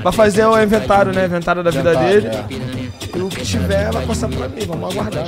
vai 0.03 0.13
fazer 0.13 0.45
o 0.45 0.61
inventário, 0.61 1.11
né? 1.11 1.25
Inventário 1.25 1.63
da 1.63 1.71
vida 1.71 1.93
Inventário, 1.93 2.21
dele. 2.21 2.88
Que 2.99 3.06
tiver 3.47 3.91
vai 3.91 4.05
passar 4.05 4.27
pra 4.29 4.49
mim, 4.49 4.65
vamos 4.67 4.91
aguardar. 4.91 5.25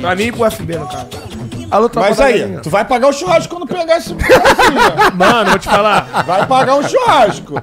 Pra 0.00 0.14
mim 0.14 0.24
e 0.24 0.32
pro 0.32 0.50
FB, 0.50 0.78
no 0.78 0.86
caso. 0.86 1.47
Alô, 1.70 1.90
Mas 1.94 2.20
aí, 2.20 2.58
tu 2.62 2.70
vai 2.70 2.84
pagar 2.84 3.08
o 3.08 3.12
churrasco 3.12 3.54
quando 3.56 3.66
pegar 3.68 3.98
esse. 3.98 4.14
Mano, 5.14 5.50
vou 5.50 5.58
te 5.58 5.68
falar. 5.68 6.24
Vai 6.26 6.46
pagar 6.46 6.74
um 6.76 6.88
churrasco. 6.88 7.54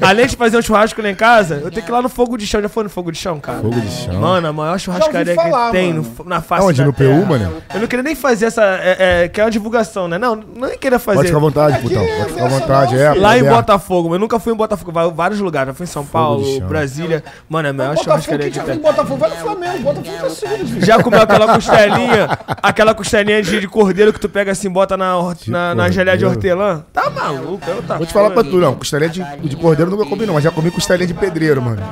Além 0.00 0.26
de 0.26 0.36
fazer 0.36 0.56
um 0.58 0.62
churrasco 0.62 1.00
lá 1.00 1.10
em 1.10 1.14
casa, 1.14 1.60
eu 1.62 1.70
tenho 1.70 1.82
que 1.84 1.90
ir 1.90 1.92
lá 1.92 2.02
no 2.02 2.08
Fogo 2.08 2.36
de 2.36 2.46
Chão. 2.46 2.60
Já 2.60 2.68
foi 2.68 2.84
no 2.84 2.90
Fogo 2.90 3.12
de 3.12 3.18
Chão, 3.18 3.38
cara? 3.40 3.58
Fogo 3.60 3.80
de 3.80 3.90
chão. 3.90 4.14
Mano, 4.20 4.48
a 4.48 4.52
maior 4.52 4.78
churrascaria 4.78 5.34
falar, 5.34 5.66
que 5.66 5.72
tem 5.72 5.92
mano. 5.94 6.10
no- 6.18 6.24
na 6.24 6.40
face 6.40 6.62
Aonde? 6.62 6.78
da 6.78 6.84
No 6.86 6.92
terra. 6.92 7.20
PU, 7.20 7.26
mano? 7.26 7.62
Eu 7.74 7.80
não 7.80 7.86
queria 7.86 8.02
nem 8.02 8.14
fazer 8.14 8.46
essa... 8.46 8.62
É, 8.62 9.24
é, 9.24 9.28
que 9.28 9.40
é 9.40 9.44
uma 9.44 9.50
divulgação, 9.50 10.08
né? 10.08 10.18
Não, 10.18 10.34
nem 10.36 10.76
queria 10.78 10.98
fazer. 10.98 11.16
Pode 11.18 11.28
ficar 11.28 11.38
à 11.38 11.40
vontade, 11.40 11.78
putão. 11.80 12.04
Pode 12.04 12.32
ficar 12.32 12.44
à 12.44 12.48
vontade, 12.48 12.98
é. 12.98 13.14
Lá 13.14 13.36
em 13.36 13.40
aberto. 13.40 13.56
Botafogo, 13.56 14.08
mas 14.08 14.14
eu 14.16 14.20
nunca 14.20 14.38
fui 14.38 14.52
em 14.52 14.56
Botafogo, 14.56 14.90
vai 14.92 15.06
em 15.06 15.12
vários 15.12 15.40
lugares, 15.40 15.68
já 15.68 15.74
fui 15.74 15.84
em 15.84 15.88
São 15.88 16.04
Paulo. 16.04 16.60
Brasília. 16.62 17.22
Mano, 17.48 17.68
é 17.68 17.70
a 17.70 17.74
maior 17.74 17.94
Botafogo, 17.94 18.04
churrascaria 18.22 18.50
que 18.50 18.60
tem. 18.60 18.74
em 18.76 18.78
Botafogo? 18.80 19.16
Vai 19.16 19.30
no 19.30 19.36
Flamengo. 19.36 19.78
Botafogo 19.78 20.16
tá 20.22 20.30
segundo, 20.30 20.66
filho. 20.66 20.84
Já 20.84 21.02
comeu 21.02 21.22
aquela 21.22 21.54
costelinha, 21.54 22.28
aquela 22.62 22.94
costelinha 22.94 23.43
de, 23.44 23.60
de 23.60 23.68
cordeiro 23.68 24.12
que 24.12 24.18
tu 24.20 24.28
pega 24.28 24.50
assim, 24.52 24.68
bota 24.70 24.96
na, 24.96 25.16
hor- 25.16 25.36
na, 25.46 25.74
na 25.74 25.90
geleia 25.90 26.16
de 26.16 26.24
cordeiro. 26.24 26.58
hortelã? 26.60 26.84
Tá 26.92 27.10
maluco, 27.10 27.60
eu 27.70 27.82
tá 27.82 27.96
Vou 27.98 28.06
te 28.06 28.12
falar 28.12 28.30
pra 28.30 28.42
tu, 28.42 28.56
não. 28.56 28.74
Costelinha 28.74 29.10
de, 29.10 29.22
de 29.48 29.56
cordeiro 29.56 29.90
nunca 29.90 30.04
comi, 30.06 30.26
não. 30.26 30.34
Mas 30.34 30.44
já 30.44 30.50
comi 30.50 30.70
costelinha 30.70 31.06
de 31.06 31.14
pedreiro, 31.14 31.60
mano. 31.62 31.82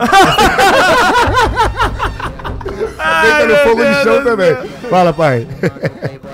Feita 3.22 3.46
no 3.46 3.56
fogo 3.68 3.84
de 3.84 3.94
chão 4.02 4.24
também. 4.24 4.56
Fala, 4.88 5.12
pai. 5.12 5.46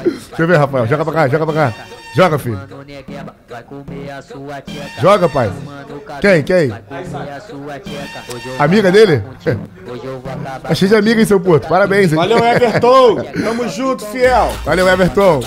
Deixa 0.04 0.42
eu 0.42 0.46
ver, 0.46 0.56
Rafael. 0.58 0.86
Joga 0.86 1.04
pra 1.04 1.14
cá, 1.14 1.28
joga 1.28 1.46
pra 1.46 1.54
cá. 1.54 1.74
Joga, 2.18 2.36
filho. 2.36 2.58
Joga, 5.00 5.28
pai. 5.28 5.52
Quem, 6.20 6.42
quem? 6.42 6.72
Amiga 8.58 8.90
dele? 8.90 9.22
Tá 10.64 10.74
cheio 10.74 10.88
de 10.88 10.96
amiga, 10.96 11.20
hein, 11.20 11.26
seu 11.26 11.38
puto? 11.38 11.68
Parabéns, 11.68 12.10
hein? 12.10 12.16
Valeu, 12.16 12.44
Everton. 12.44 13.22
Tamo 13.22 13.68
junto, 13.68 14.04
fiel. 14.06 14.50
Valeu, 14.64 14.88
Everton. 14.88 15.40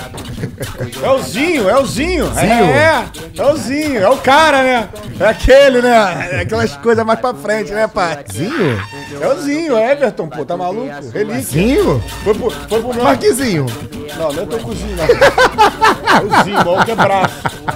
É 1.02 1.10
o 1.10 1.22
Zinho, 1.22 1.68
é 1.68 1.78
o 1.78 1.84
Zinho. 1.84 2.24
Zinho? 2.32 2.64
É, 2.64 3.04
é 3.36 3.44
o 3.44 3.56
Zinho. 3.56 4.02
É 4.02 4.08
o 4.08 4.16
cara, 4.16 4.62
né? 4.62 4.88
É 5.20 5.26
aquele, 5.26 5.82
né? 5.82 6.28
É 6.32 6.40
aquelas 6.40 6.74
coisas 6.78 7.04
mais 7.04 7.20
pra 7.20 7.34
frente, 7.34 7.70
né, 7.72 7.86
pai? 7.86 8.24
Zinho? 8.32 8.82
É 9.20 9.28
o 9.28 9.40
Zinho, 9.42 9.76
é 9.76 9.92
Everton, 9.92 10.26
pô. 10.26 10.42
Tá 10.44 10.56
maluco? 10.56 10.88
Relíquia. 11.12 11.42
Zinho? 11.42 12.02
Foi 12.24 12.34
pro, 12.34 12.50
foi 12.50 12.80
pro 12.80 12.94
meu... 12.94 13.04
Marquezinho. 13.04 13.66
Não, 14.16 14.32
não 14.32 14.42
é 14.42 14.46
teu 14.46 14.58
cozinho, 14.58 14.96
não. 14.96 15.04
É 15.04 16.20
o 16.22 16.44
Zinho, 16.44 16.61
o 16.70 16.84
que 16.84 16.90
é 16.90 16.94
brabo. 16.94 17.28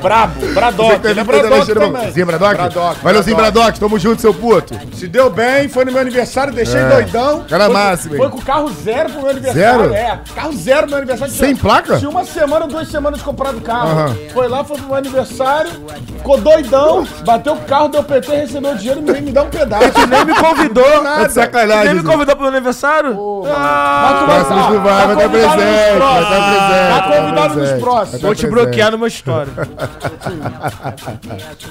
Brabo, 0.02 0.46
Bradock. 0.54 1.06
Ele 1.06 1.20
é 1.20 1.24
Bradock 1.24 1.74
também. 1.74 2.10
Zinho 2.10 2.26
Bradock? 2.26 2.54
Bradock. 2.54 3.00
Valeu, 3.02 3.22
Zinho 3.22 3.36
Bradock. 3.36 3.78
Tamo 3.80 3.98
junto, 3.98 4.20
seu 4.20 4.34
puto. 4.34 4.74
Se 4.94 5.06
deu 5.08 5.30
bem, 5.30 5.68
foi 5.68 5.84
no 5.84 5.92
meu 5.92 6.00
aniversário, 6.00 6.52
deixei 6.52 6.80
É. 6.80 6.88
doidão. 6.88 7.44
Cara 7.48 7.66
Foi- 7.66 7.74
máximo, 7.74 8.14
hein? 8.14 8.20
Foi 8.20 8.30
com 8.30 8.40
carro 8.40 8.70
zero 8.82 9.10
pro 9.10 9.20
meu 9.22 9.30
aniversário. 9.30 9.80
Zero? 9.90 9.94
É, 9.94 10.18
carro 10.34 10.52
zero 10.56 10.80
pro 10.82 10.88
meu 10.90 10.98
aniversário. 10.98 11.32
Sem 11.34 11.54
Tinha- 11.54 11.62
placa? 11.62 11.98
Tinha 11.98 12.10
uma 12.10 12.24
semana, 12.24 12.66
duas 12.66 12.88
semanas 12.88 13.22
comprado 13.22 13.60
carro. 13.60 13.88
Aham. 13.90 14.16
Foi 14.32 14.48
lá, 14.48 14.64
foi 14.64 14.76
pro 14.76 14.86
meu 14.86 14.96
aniversário, 14.96 15.70
ficou 16.18 16.38
doidão, 16.38 17.06
bateu 17.24 17.54
o 17.54 17.60
carro, 17.60 17.88
deu 17.88 18.02
PT, 18.02 18.34
recebeu 18.36 18.72
o 18.72 18.76
dinheiro 18.76 19.00
e 19.00 19.10
nem 19.12 19.22
me 19.22 19.32
dá 19.32 19.42
um 19.42 19.50
pedaço. 19.50 20.06
Nem 20.08 20.24
me 20.24 20.34
convidou. 20.34 20.84
Tá 21.02 21.26
de 21.26 21.32
sacanagem. 21.32 21.84
Nem 21.86 21.94
me 21.94 22.02
convidou 22.02 22.34
pro 22.36 22.44
meu 22.44 22.52
aniversário? 22.54 23.10
Mas 23.44 24.18
tu 24.18 24.24
Próximo 24.26 24.66
tu 24.66 24.80
vai, 24.80 25.06
vai 25.06 25.14
estar 25.14 25.22
convidado 25.28 25.56
nos 25.56 25.56
presente. 25.56 25.86
Vai 25.86 25.96
próximos. 25.96 26.22
estar 26.22 26.46
presente. 26.46 26.88
Tá 26.88 27.02
convidado 27.02 27.46
nos 27.46 27.54
presente. 27.54 27.80
próximos. 27.80 28.10
Vai 28.10 28.20
tá 28.20 28.26
Vou 28.26 28.34
te 28.34 28.46
presente. 28.46 28.54
Bloquear 28.66 28.90
numa 28.92 29.06
história. 29.08 29.52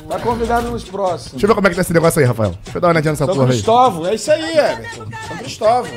Tá 0.07 0.19
convidado 0.19 0.69
nos 0.72 0.84
próximos. 0.84 1.31
Deixa 1.34 1.45
eu 1.45 1.47
ver 1.49 1.55
como 1.55 1.67
é 1.67 1.69
que 1.69 1.76
tá 1.76 1.81
esse 1.81 1.93
negócio 1.93 2.19
aí, 2.19 2.26
Rafael. 2.26 2.55
Deixa 2.63 2.77
eu 2.77 2.81
dar 2.81 2.88
uma 2.88 2.93
olhadinha 2.93 3.11
nessa 3.11 3.26
São 3.26 3.34
porra 3.34 3.47
aí. 3.47 3.51
Cristóvão, 3.51 4.05
é 4.07 4.15
isso 4.15 4.31
aí, 4.31 4.57
Everton. 4.57 5.05
São 5.27 5.38
Cristóvão. 5.38 5.91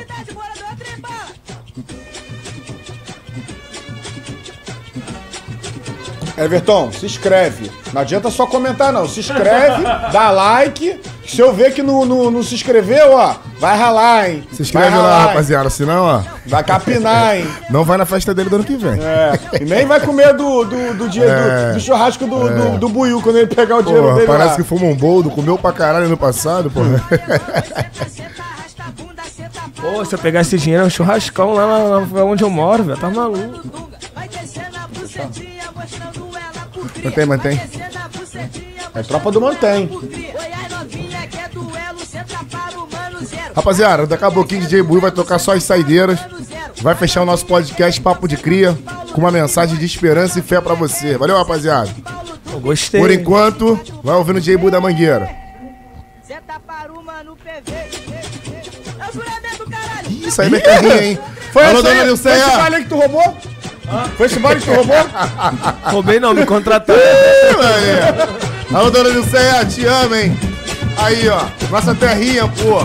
Everton, 6.39 6.91
se 6.91 7.05
inscreve. 7.05 7.69
Não 7.91 8.01
adianta 8.01 8.29
só 8.31 8.45
comentar, 8.47 8.93
não. 8.93 9.07
Se 9.07 9.19
inscreve, 9.19 9.83
dá 10.11 10.31
like. 10.31 10.99
Se 11.27 11.41
eu 11.41 11.53
ver 11.53 11.73
que 11.73 11.83
não, 11.83 12.05
não, 12.05 12.31
não 12.31 12.41
se 12.41 12.55
inscreveu, 12.55 13.11
ó, 13.13 13.35
vai 13.59 13.77
ralar, 13.77 14.29
hein? 14.29 14.43
Se 14.53 14.61
inscreve 14.63 14.89
vai 14.89 14.99
lá, 14.99 15.19
hein? 15.21 15.27
rapaziada. 15.27 15.69
Senão, 15.69 16.03
ó, 16.05 16.21
Vai 16.47 16.63
capinar, 16.63 17.35
hein? 17.37 17.47
não 17.69 17.83
vai 17.83 17.97
na 17.97 18.05
festa 18.05 18.33
dele 18.33 18.49
do 18.49 18.55
ano 18.55 18.63
que 18.65 18.75
vem. 18.77 18.99
É. 18.99 19.37
E 19.61 19.65
nem 19.65 19.85
vai 19.85 19.99
comer 19.99 20.33
do, 20.33 20.63
do, 20.63 20.93
do, 20.95 21.09
dia, 21.09 21.25
É. 21.25 21.67
do, 21.69 21.73
do 21.75 21.79
churrasco 21.79 22.25
do, 22.25 22.49
do, 22.49 22.77
do 22.79 22.89
Buiu 22.89 23.21
quando 23.21 23.37
ele 23.37 23.47
pegar 23.47 23.77
o 23.77 23.83
dinheiro 23.83 24.03
Porra, 24.07 24.15
dele 24.15 24.27
parece 24.27 24.49
lá. 24.51 24.55
que 24.55 24.63
fumou 24.63 24.89
um 24.89 24.95
boldo, 24.95 25.29
comeu 25.29 25.57
pra 25.57 25.71
caralho 25.71 26.07
no 26.09 26.17
passado, 26.17 26.71
porra. 26.71 27.03
Pô, 29.79 30.03
se 30.03 30.13
eu 30.15 30.19
pegar 30.19 30.41
esse 30.41 30.57
dinheiro, 30.57 30.83
é 30.83 30.87
um 30.87 30.89
churrascão 30.89 31.53
lá, 31.53 31.65
na- 31.65 31.99
na- 32.05 32.23
onde 32.23 32.43
eu 32.43 32.49
moro, 32.49 32.83
velho. 32.83 32.97
Tá 32.99 33.09
maluco. 33.09 33.89
Mantém, 37.03 37.25
mantém. 37.25 37.61
É 38.95 39.03
tropa 39.03 39.31
do 39.31 39.41
Mantém. 39.41 39.89
Rapaziada, 43.55 44.05
daqui 44.07 44.23
a 44.23 44.31
pouquinho 44.31 44.61
DJ 44.61 44.81
Buiu 44.83 45.01
vai 45.01 45.11
tocar 45.11 45.39
só 45.39 45.53
as 45.53 45.63
saideiras. 45.63 46.19
Vai 46.81 46.95
fechar 46.95 47.21
o 47.21 47.25
nosso 47.25 47.45
podcast 47.45 47.99
Papo 47.99 48.27
de 48.27 48.37
Cria 48.37 48.77
com 49.13 49.21
uma 49.21 49.31
mensagem 49.31 49.77
de 49.77 49.85
esperança 49.85 50.39
e 50.39 50.41
fé 50.41 50.61
pra 50.61 50.73
você. 50.73 51.17
Valeu, 51.17 51.35
rapaziada. 51.37 51.89
Eu 52.51 52.59
gostei. 52.59 52.99
Por 53.01 53.11
enquanto, 53.11 53.79
vai 54.03 54.15
ouvindo 54.15 54.39
DJ 54.39 54.57
Buiu 54.57 54.71
da 54.71 54.79
Mangueira. 54.79 55.29
Ih, 60.09 60.27
Isso 60.27 60.41
aí 60.41 60.47
é 60.47 60.49
mercadinha, 60.51 61.03
hein? 61.03 61.19
Foi, 61.51 61.63
Alô, 61.65 61.79
esse 61.79 61.87
aí- 61.87 61.93
dona 62.05 62.17
foi 62.17 62.31
esse 62.31 62.39
Nilceia. 62.39 62.57
baile 62.57 62.75
aí 62.77 62.83
que 62.83 62.89
tu 62.89 62.95
roubou? 62.95 63.37
Foi 64.17 64.25
esse 64.27 64.39
baile 64.39 64.61
que 64.61 64.67
tu 64.67 64.73
roubou? 64.73 64.95
Roubei 65.91 66.19
não, 66.19 66.33
me 66.33 66.45
contrataram. 66.45 66.99
Alô, 68.73 68.89
dona 68.91 69.09
Nilceia, 69.09 69.65
te 69.65 69.85
amo, 69.85 70.15
hein? 70.15 70.37
Aí, 70.97 71.27
ó, 71.29 71.41
nossa 71.71 71.95
terrinha, 71.95 72.47
pô. 72.47 72.79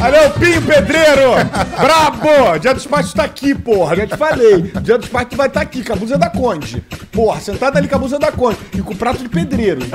Alô, 0.00 0.30
Pinho 0.38 0.62
Pedreiro! 0.62 1.32
Brabo! 1.80 2.58
Dia 2.60 2.72
dos 2.74 2.86
Pais 2.86 3.12
tá 3.12 3.24
aqui, 3.24 3.54
porra. 3.54 3.96
Já 3.96 4.06
te 4.06 4.16
falei. 4.16 4.62
Dia 4.82 4.96
dos 4.98 5.08
Pais 5.08 5.26
tu 5.28 5.36
vai 5.36 5.48
estar 5.48 5.60
aqui, 5.60 5.82
com 5.82 5.92
a 5.92 5.96
blusa 5.96 6.16
da 6.16 6.30
Conde. 6.30 6.80
Porra, 7.12 7.40
sentado 7.40 7.76
ali 7.76 7.88
com 7.88 7.96
a 7.96 7.98
blusa 7.98 8.18
da 8.18 8.30
Conde. 8.30 8.56
E 8.72 8.80
com 8.82 8.92
o 8.92 8.96
prato 8.96 9.18
de 9.18 9.28
pedreiro. 9.28 9.80
Os 9.80 9.88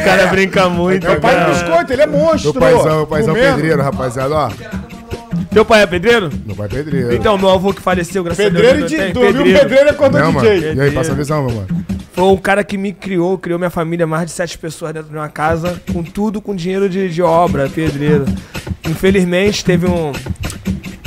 caras 0.00 0.30
brincam 0.30 0.70
muito. 0.70 1.06
é 1.06 1.16
o 1.16 1.20
pai 1.20 1.44
do 1.44 1.50
biscoito, 1.50 1.92
ele 1.92 2.02
é 2.02 2.06
monstro. 2.06 2.52
Meu 2.52 2.60
paizão, 2.60 2.96
meu 2.96 3.06
paizão 3.06 3.34
pedreiro, 3.34 3.82
rapaziada, 3.82 4.34
ó. 4.34 4.50
Teu 5.56 5.64
pai 5.64 5.80
é 5.80 5.86
pedreiro? 5.86 6.28
Meu 6.44 6.54
pai 6.54 6.66
é 6.66 6.68
pedreiro. 6.68 7.14
Então, 7.14 7.38
meu 7.38 7.48
avô 7.48 7.72
que 7.72 7.80
faleceu, 7.80 8.22
graças 8.22 8.44
Pedreiro 8.44 8.74
a 8.74 8.86
e 8.86 8.88
Deus. 8.90 8.92
eu 8.92 9.06
de, 9.06 9.14
tenho 9.14 9.32
dormiu 9.32 9.58
pedreiro 9.58 9.88
é 9.88 9.92
quando 9.94 10.18
Não, 10.18 10.28
o 10.28 10.32
mano. 10.34 10.50
DJ. 10.50 10.74
E 10.74 10.80
aí, 10.82 10.90
passa 10.90 11.12
a 11.12 11.14
visão, 11.14 11.46
meu 11.46 11.56
mano. 11.56 11.86
Foi 12.12 12.24
um 12.24 12.36
cara 12.36 12.62
que 12.62 12.76
me 12.76 12.92
criou, 12.92 13.38
criou 13.38 13.58
minha 13.58 13.70
família, 13.70 14.06
mais 14.06 14.26
de 14.26 14.32
sete 14.32 14.58
pessoas 14.58 14.92
dentro 14.92 15.08
de 15.08 15.16
uma 15.16 15.30
casa, 15.30 15.80
com 15.90 16.02
tudo 16.02 16.42
com 16.42 16.54
dinheiro 16.54 16.90
de, 16.90 17.08
de 17.08 17.22
obra, 17.22 17.70
pedreiro. 17.70 18.26
Infelizmente, 18.86 19.64
teve 19.64 19.86
um 19.86 20.12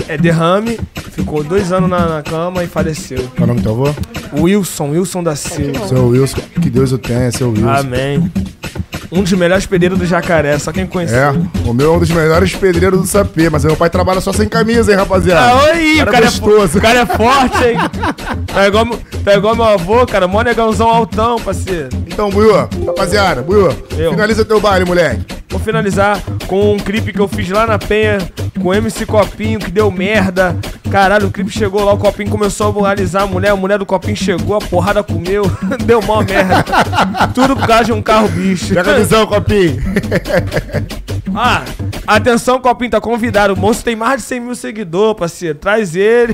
é, 0.08 0.18
derrame, 0.18 0.80
ficou 1.12 1.44
dois 1.44 1.72
anos 1.72 1.88
na, 1.88 2.08
na 2.08 2.24
cama 2.24 2.64
e 2.64 2.68
faleceu. 2.68 3.20
Qual 3.38 3.42
é 3.42 3.44
o 3.44 3.48
nome 3.50 3.60
do 3.62 3.64
teu 3.66 3.72
avô? 3.74 3.96
Wilson, 4.34 4.90
Wilson 4.90 5.22
da 5.22 5.36
Silva. 5.36 5.88
Seu 5.88 6.08
Wilson, 6.08 6.42
que 6.60 6.72
Deus 6.72 6.92
o 6.92 6.98
tenha, 6.98 7.32
seu 7.32 7.52
Wilson. 7.52 7.68
Amém. 7.70 8.32
Um 9.12 9.24
dos 9.24 9.32
melhores 9.34 9.66
pedreiros 9.66 9.98
do 9.98 10.06
jacaré, 10.06 10.58
só 10.60 10.72
quem 10.72 10.86
conhece. 10.86 11.16
É, 11.16 11.32
o 11.66 11.74
meu 11.74 11.94
é 11.94 11.98
um 11.98 12.00
dos 12.00 12.12
melhores 12.12 12.54
pedreiros 12.56 13.00
do 13.02 13.08
sapê, 13.08 13.50
mas 13.50 13.66
meu 13.66 13.76
pai 13.76 13.90
trabalha 13.90 14.22
só 14.22 14.32
sem 14.32 14.48
camisa, 14.48 14.92
hein, 14.92 14.98
rapaziada. 14.98 15.52
Ah, 15.52 15.64
oi, 15.74 15.96
o 15.96 15.98
Cara 16.00 16.12
cara, 16.12 16.26
é, 16.28 16.32
fo- 16.32 16.78
o 16.78 16.82
cara 16.82 17.00
é 17.00 17.06
forte, 17.06 17.64
hein? 17.66 17.78
Tá 18.48 18.68
igual, 18.68 18.86
meu- 18.86 19.00
tá 19.26 19.34
igual 19.36 19.56
meu 19.56 19.66
avô, 19.66 20.06
cara. 20.06 20.28
Mó 20.28 20.42
negãozão 20.44 20.88
altão, 20.90 21.40
parceiro. 21.40 21.90
Então, 22.08 22.30
Buiu, 22.30 22.54
rapaziada, 22.86 23.42
Buiu, 23.42 23.70
Eu. 23.98 24.12
finaliza 24.12 24.46
teu 24.46 24.60
baile, 24.60 24.86
moleque. 24.86 25.26
Vou 25.50 25.60
finalizar 25.60 26.20
com 26.46 26.74
um 26.76 26.78
clipe 26.78 27.12
que 27.12 27.20
eu 27.20 27.28
fiz 27.28 27.50
lá 27.50 27.66
na 27.66 27.80
Penha 27.80 28.20
com 28.62 28.68
o 28.70 28.74
MC 28.74 29.06
Copinho, 29.08 29.58
que 29.60 29.72
deu 29.72 29.90
merda. 29.90 30.56
Caralho, 30.90 31.28
o 31.28 31.32
clipe 31.32 31.52
chegou 31.52 31.84
lá, 31.84 31.94
o 31.94 31.98
Copinho 31.98 32.30
começou 32.30 32.70
a 32.70 32.72
moralizar 32.72 33.24
a 33.24 33.28
mulher, 33.28 33.52
a 33.52 33.56
mulher 33.56 33.78
do 33.78 33.86
Copinho 33.86 34.16
chegou, 34.18 34.56
a 34.56 34.60
porrada 34.60 35.04
comeu, 35.04 35.44
deu 35.86 36.02
mó 36.02 36.22
merda. 36.24 36.64
Tudo 37.34 37.56
por 37.56 37.68
causa 37.68 37.86
de 37.86 37.92
um 37.92 38.02
carro 38.02 38.28
bicho. 38.30 38.74
Pega 38.74 38.92
a 38.92 38.96
visão, 38.96 39.26
copinho. 39.26 39.78
Ah, 41.36 41.62
atenção, 42.08 42.60
Copinho, 42.60 42.90
tá 42.90 43.00
convidado. 43.00 43.54
O 43.54 43.58
monstro 43.58 43.86
tem 43.86 43.96
mais 43.96 44.20
de 44.22 44.28
100 44.28 44.40
mil 44.40 44.56
seguidores, 44.56 45.16
parceiro. 45.20 45.60
Traz 45.60 45.96
ele. 45.96 46.34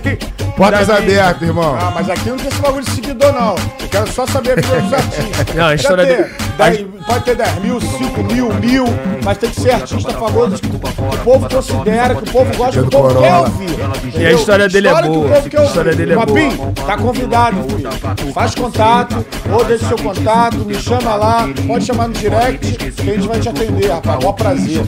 Portas 0.56 0.90
abertas, 0.90 1.42
irmão. 1.42 1.76
Ah, 1.78 1.92
mas 1.94 2.10
aqui 2.10 2.30
não 2.30 2.38
tem 2.38 2.48
esse 2.48 2.62
bagulho 2.62 2.84
de 2.86 2.92
seguidor, 2.92 3.34
não. 3.34 3.56
Eu 3.82 3.90
quero 3.92 4.08
só 4.12 4.26
saber 4.26 4.54
a 4.54 4.56
vida 4.56 4.82
dos 4.82 4.94
artistas. 4.94 5.54
Não, 5.54 5.66
a 5.66 5.76
história 5.76 6.06
dele- 6.06 6.26
10 6.58 6.86
Pode 7.06 7.24
ter 7.24 7.36
10 7.36 7.60
mil, 7.60 7.80
5 7.80 8.24
mil, 8.24 8.54
mil, 8.56 8.86
mas 9.24 9.38
tem 9.38 9.50
que 9.50 9.62
ser 9.62 9.72
artista 9.72 10.12
famoso 10.12 10.58
que 10.58 10.68
o 10.68 11.18
povo 11.24 11.50
considera, 11.50 12.16
que 12.16 12.30
o 12.30 12.32
povo 12.32 12.58
gosta, 12.58 12.82
que 12.82 12.88
o 12.88 12.90
povo 12.90 13.22
quer 13.22 13.36
ouvir. 13.36 14.20
E 14.20 14.26
a 14.26 14.32
história 14.32 14.68
dele 14.68 14.88
é 14.88 15.02
boa. 15.04 15.30
A 15.36 15.64
história 15.64 15.96
dele 15.96 16.14
é 16.14 16.16
boa. 16.16 16.74
Tá 16.86 16.98
convidado, 16.98 17.58
filho. 17.70 18.34
Faz 18.34 18.56
contato, 18.56 19.24
ou 19.52 19.64
deixa 19.64 19.88
seu 19.88 19.98
contato, 19.98 20.58
me 20.58 20.74
chama 20.76 21.16
lá, 21.16 21.48
pode 21.68 21.86
chamar 21.86 22.08
no 22.08 22.14
direct, 22.14 22.72
que 22.92 23.10
a 23.10 23.14
gente 23.14 23.28
vai 23.28 23.40
te 23.40 23.50
atender, 23.50 23.92
rapaz. 23.92 24.24
Mó 24.24 24.32
prazer. 24.34 24.84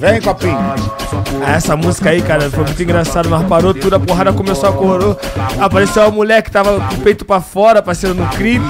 Vem, 0.00 0.20
Copinho. 0.20 0.56
Ah, 1.44 1.52
Essa 1.52 1.76
música 1.76 2.10
aí, 2.10 2.22
cara, 2.22 2.50
foi 2.50 2.64
muito 2.64 2.82
engraçado. 2.82 3.28
Nós 3.28 3.46
parou 3.46 3.74
tudo, 3.74 3.96
a 3.96 4.00
porrada 4.00 4.32
começou 4.32 4.68
a 4.68 4.72
correr. 4.72 5.16
Apareceu 5.60 6.02
uma 6.02 6.10
mulher 6.10 6.42
que 6.42 6.50
tava 6.50 6.80
com 6.80 6.94
o 6.94 7.00
peito 7.00 7.24
pra 7.24 7.40
fora, 7.40 7.82
parceiro, 7.82 8.14
no 8.14 8.26
clipe. 8.28 8.64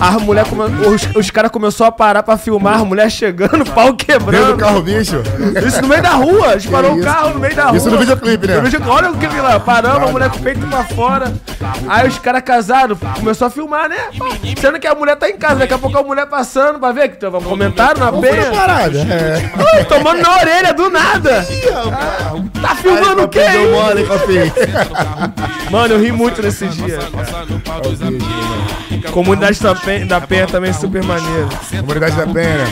A 0.00 0.12
mulher, 0.12 0.46
come... 0.46 0.64
os, 0.86 1.08
os 1.16 1.30
caras 1.30 1.50
começaram 1.50 1.88
a 1.88 1.92
parar 1.92 2.22
pra 2.28 2.36
filmar, 2.36 2.84
mulher 2.84 3.10
chegando, 3.10 3.64
pau 3.72 3.86
Dentro 3.92 3.92
do 3.92 3.96
quebrando. 3.96 4.56
carro, 4.58 4.82
bicho. 4.82 5.22
Isso 5.66 5.80
no 5.80 5.88
meio 5.88 6.02
da 6.02 6.10
rua, 6.10 6.52
eles 6.52 6.66
pararam 6.66 6.98
o 6.98 7.02
carro 7.02 7.30
no 7.30 7.40
meio 7.40 7.56
da 7.56 7.64
rua. 7.68 7.76
Isso 7.78 7.90
no 7.90 7.96
videoclipe, 7.96 8.46
né? 8.46 8.56
Olha 8.86 9.10
o 9.10 9.16
que 9.16 9.26
vi 9.26 9.40
lá, 9.40 9.58
paramos, 9.58 10.10
a 10.10 10.12
mulher 10.12 10.28
com 10.28 10.36
o 10.36 10.42
peito 10.42 10.66
pra 10.66 10.84
fora. 10.84 11.32
Aí 11.88 12.06
os 12.06 12.18
caras 12.18 12.42
casados 12.42 12.98
começou 13.18 13.46
a 13.46 13.50
filmar, 13.50 13.88
né? 13.88 13.96
Sendo 14.60 14.78
que 14.78 14.86
a 14.86 14.94
mulher 14.94 15.16
tá 15.16 15.30
em 15.30 15.38
casa, 15.38 15.60
daqui 15.60 15.72
a 15.72 15.78
pouco 15.78 15.96
a 15.96 16.02
mulher 16.02 16.26
passando 16.26 16.78
pra 16.78 16.92
ver 16.92 17.08
que 17.08 17.16
tava 17.16 17.38
um 17.38 17.42
comentário 17.42 17.98
na 17.98 18.12
penha. 18.12 18.50
parada. 18.50 18.98
É. 18.98 19.84
Tomando 19.84 20.20
na 20.20 20.36
orelha 20.36 20.74
do 20.74 20.90
nada. 20.90 21.46
Ah, 21.90 22.34
Tá 22.68 22.74
filmando 22.74 23.22
o 23.22 23.28
quê? 23.28 23.40
Deu 23.40 23.64
hein? 23.64 23.70
mole. 23.70 24.06
Mano, 25.72 25.94
eu 25.94 26.00
ri 26.00 26.12
muito 26.12 26.42
nesse 26.42 26.68
dia. 26.68 26.98
Comunidade 29.10 29.58
da 29.62 29.74
Penha, 29.74 30.04
da 30.04 30.20
Penha 30.20 30.46
também 30.46 30.72
super 30.74 31.02
maneiro. 31.02 31.48
Comunidade 31.80 32.14
da 32.14 32.26
Penha. 32.26 32.66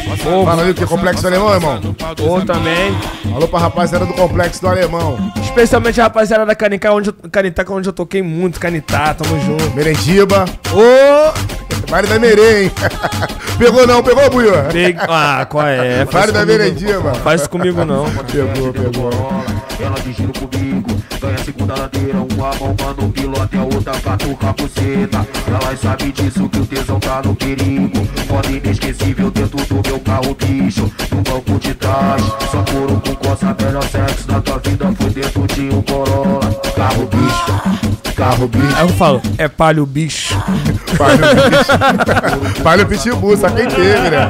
Fala 0.44 0.64
aí 0.64 0.70
o 0.70 0.74
que? 0.74 0.84
Complexo 0.84 1.22
do 1.22 1.28
Alemão, 1.28 1.54
irmão? 1.54 1.80
Ou 2.20 2.44
também. 2.44 2.94
Alô 3.34 3.48
pra 3.48 3.58
rapaziada 3.58 4.04
do 4.04 4.12
Complexo 4.12 4.60
do 4.60 4.68
Alemão. 4.68 5.32
Especialmente 5.42 5.98
a 5.98 6.04
rapaziada 6.04 6.44
da 6.44 6.54
Canicá, 6.54 6.92
onde 6.92 7.08
eu, 7.08 7.14
Canitaca, 7.30 7.72
onde 7.72 7.88
eu 7.88 7.92
toquei 7.92 8.22
muito. 8.22 8.60
Canitá, 8.60 9.14
tamo 9.14 9.40
junto. 9.40 9.74
Merendiba. 9.74 10.44
Ô! 10.72 11.56
Baile 11.90 12.08
da 12.08 12.18
Merê, 12.18 12.64
hein? 12.64 12.72
Pegou 13.58 13.86
não, 13.86 14.02
pegou, 14.02 14.28
Buiu? 14.30 14.52
Big- 14.72 14.98
Ah, 15.08 15.46
qual 15.48 15.66
é? 15.66 16.04
Faz 16.06 16.30
da 16.32 16.40
comigo, 16.40 16.58
Merendiba. 16.58 17.14
faz 17.14 17.40
isso 17.40 17.50
comigo 17.50 17.84
não. 17.84 18.04
Pegou, 18.10 18.72
pegou. 18.72 19.10
Ela 19.80 19.98
de 20.00 20.12
giro 20.12 20.32
comigo, 20.32 20.90
ganha 21.20 21.34
a 21.34 21.38
segunda 21.38 21.74
ladeira, 21.78 22.18
uma 22.18 22.54
mão 22.54 22.74
mano 22.82 23.12
piloto 23.12 23.48
e 23.54 23.58
a 23.58 23.62
outra 23.62 23.92
catuca 24.00 24.48
a 24.48 24.52
buceta. 24.52 25.26
Elas 25.48 25.80
sabem 25.80 26.10
disso 26.10 26.48
que 26.48 26.58
o 26.58 26.66
tesão 26.66 27.00
tá 27.00 27.22
no 27.24 27.34
perigo. 27.34 28.06
Moda 28.30 28.48
inesquecível 28.48 29.30
dentro 29.30 29.56
do 29.66 29.88
meu 29.88 30.00
carro, 30.00 30.34
bicho. 30.38 30.90
No 31.10 31.22
banco 31.22 31.58
de 31.58 31.74
trás, 31.74 32.22
só 32.50 32.62
couro 32.70 33.00
com 33.06 33.14
coça, 33.16 33.56
melhor 33.62 33.84
sexo 33.84 34.26
da 34.28 34.40
tua 34.40 34.58
vida 34.58 34.92
foi 34.98 35.10
dentro 35.10 35.46
de 35.46 35.60
um 35.74 35.82
Corolla. 35.82 36.40
Carro 36.74 37.06
bicho, 37.06 37.86
Carro 38.14 38.48
bicho. 38.48 38.76
Aí 38.76 38.82
eu 38.82 38.88
falo, 38.90 39.20
é 39.38 39.46
palho 39.48 39.84
bicho. 39.86 40.34
Palho 40.96 41.18
bicho. 41.18 42.62
Palho 42.62 42.86
pitbull, 42.86 43.36
só 43.48 43.54
quem 43.54 43.66
teve, 43.66 44.10
né? 44.10 44.28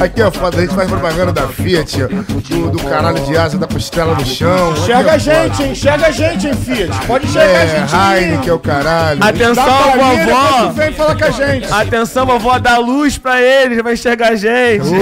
Aqui, 0.00 0.22
ó, 0.22 0.30
foda, 0.30 0.58
a 0.58 0.60
gente 0.60 0.74
faz 0.74 0.88
propaganda 0.88 1.32
da 1.32 1.46
Fiat, 1.48 1.98
do, 2.06 2.70
do 2.70 2.82
caralho 2.84 3.20
de 3.24 3.36
asa, 3.36 3.56
da 3.58 3.66
costela 3.66 4.14
no 4.14 4.24
chão. 4.26 4.72
Enxerga 4.72 5.12
a 5.12 5.18
gente, 5.18 5.62
hein? 5.62 5.70
Enxerga 5.72 6.06
a 6.06 6.10
gente, 6.10 6.46
hein, 6.48 6.54
Fiat? 6.54 7.06
Pode 7.06 7.26
enxergar 7.26 7.58
a 7.58 7.62
É, 7.62 7.66
gente. 7.68 7.94
aí. 7.94 8.24
Heineken, 8.24 8.48
é 8.48 8.52
o 8.52 8.58
caralho. 8.58 9.24
Atenção, 9.24 9.64
vovó. 9.92 10.70
vem 10.72 10.92
falar 10.92 11.16
com 11.16 11.24
a 11.24 11.30
gente. 11.30 11.72
Atenção, 11.72 12.26
vovó, 12.26 12.58
dá 12.58 12.78
luz 12.78 13.16
pra 13.18 13.40
eles, 13.40 13.80
vai 13.82 13.92
enxergar 13.94 14.28
a 14.30 14.36
gente. 14.36 14.84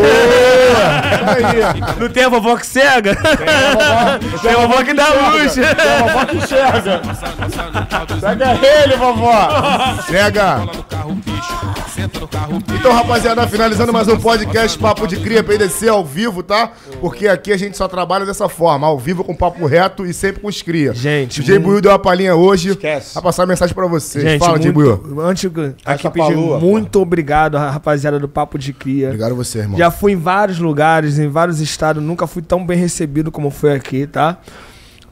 Não 1.98 2.08
tem 2.08 2.24
a 2.24 2.28
vovó 2.28 2.56
que 2.56 2.66
cega? 2.66 3.14
Tem 4.42 4.52
a 4.52 4.56
vovó 4.56 4.82
que 4.82 4.92
dá 4.94 5.06
luz. 5.08 5.54
Tem 5.54 5.64
a 5.64 5.98
vovó 6.06 6.24
que 6.26 6.36
enxerga. 6.36 7.00
Pega 8.20 8.58
ele, 8.66 8.96
vovó. 8.96 9.48
Cega. 10.06 10.60
Então, 12.80 12.92
rapaziada, 12.92 13.46
finalizando 13.46 13.92
mais 13.92 14.08
um 14.08 14.16
podcast 14.18 14.76
Papo 14.76 15.06
de 15.06 15.18
Cria 15.18 15.40
PDC 15.44 15.88
ao 15.88 16.04
vivo, 16.04 16.42
tá? 16.42 16.72
Porque 17.00 17.28
aqui 17.28 17.52
a 17.52 17.56
gente 17.56 17.76
só 17.76 17.86
trabalha 17.86 18.26
dessa 18.26 18.48
forma, 18.48 18.88
ao 18.88 18.98
vivo 18.98 19.22
com 19.22 19.32
papo 19.32 19.64
reto 19.66 20.04
e 20.04 20.12
sempre 20.12 20.42
com 20.42 20.48
os 20.48 20.60
cria. 20.62 20.92
Gente, 20.92 21.40
DJ 21.40 21.54
muito- 21.60 21.68
Buiu 21.68 21.80
deu 21.80 21.92
uma 21.92 21.98
palhinha 22.00 22.34
hoje. 22.34 22.70
Esquece. 22.70 23.14
Vai 23.14 23.22
passar 23.22 23.42
uma 23.42 23.48
mensagem 23.48 23.72
pra 23.72 23.86
vocês. 23.86 24.24
Gente, 24.24 24.40
Fala, 24.40 24.58
DJ 24.58 24.72
Buiu. 24.72 25.20
antes 25.20 25.48
de- 25.48 25.74
aqui 25.84 26.10
pedir 26.10 26.36
muito 26.36 27.00
obrigado, 27.00 27.56
a 27.56 27.70
rapaziada 27.70 28.18
do 28.18 28.28
Papo 28.28 28.58
de 28.58 28.72
Cria. 28.72 29.06
Obrigado 29.06 29.30
a 29.32 29.36
você, 29.36 29.60
irmão. 29.60 29.78
Já 29.78 29.92
fui 29.92 30.12
em 30.12 30.16
vários 30.16 30.58
lugares, 30.58 31.20
em 31.20 31.28
vários 31.28 31.60
estados, 31.60 32.02
nunca 32.02 32.26
fui 32.26 32.42
tão 32.42 32.66
bem 32.66 32.76
recebido 32.78 33.30
como 33.30 33.48
foi 33.48 33.74
aqui, 33.74 34.08
tá? 34.08 34.38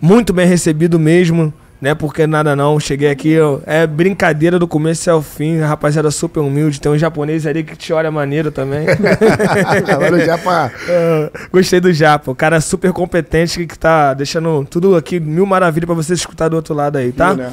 Muito 0.00 0.32
bem 0.32 0.46
recebido 0.46 0.98
mesmo, 0.98 1.54
né? 1.80 1.94
Porque 1.94 2.26
nada 2.26 2.54
não, 2.54 2.78
cheguei 2.78 3.10
aqui, 3.10 3.38
ó, 3.40 3.60
é 3.66 3.86
brincadeira 3.86 4.58
do 4.58 4.68
começo 4.68 5.10
ao 5.10 5.22
fim, 5.22 5.58
rapaziada 5.60 6.10
super 6.10 6.40
humilde, 6.40 6.80
tem 6.80 6.92
um 6.92 6.98
japonês 6.98 7.46
ali 7.46 7.64
que 7.64 7.76
te 7.76 7.92
olha 7.92 8.10
maneiro 8.10 8.50
também. 8.50 8.86
Agora 9.90 10.24
já 10.24 10.36
pra... 10.36 10.70
Ah, 10.88 11.30
Gostei 11.52 11.80
do 11.80 11.92
Japa, 11.92 12.30
o 12.30 12.34
cara 12.34 12.56
é 12.56 12.60
super 12.60 12.92
competente 12.92 13.66
que, 13.66 13.78
tá 13.78 14.12
deixando 14.12 14.66
tudo 14.68 14.94
aqui 14.94 15.18
mil 15.18 15.46
maravilhas 15.46 15.86
pra 15.86 15.94
você 15.94 16.12
escutar 16.12 16.48
do 16.48 16.56
outro 16.56 16.74
lado 16.74 16.98
aí, 16.98 17.12
tá? 17.12 17.34
Né? 17.34 17.52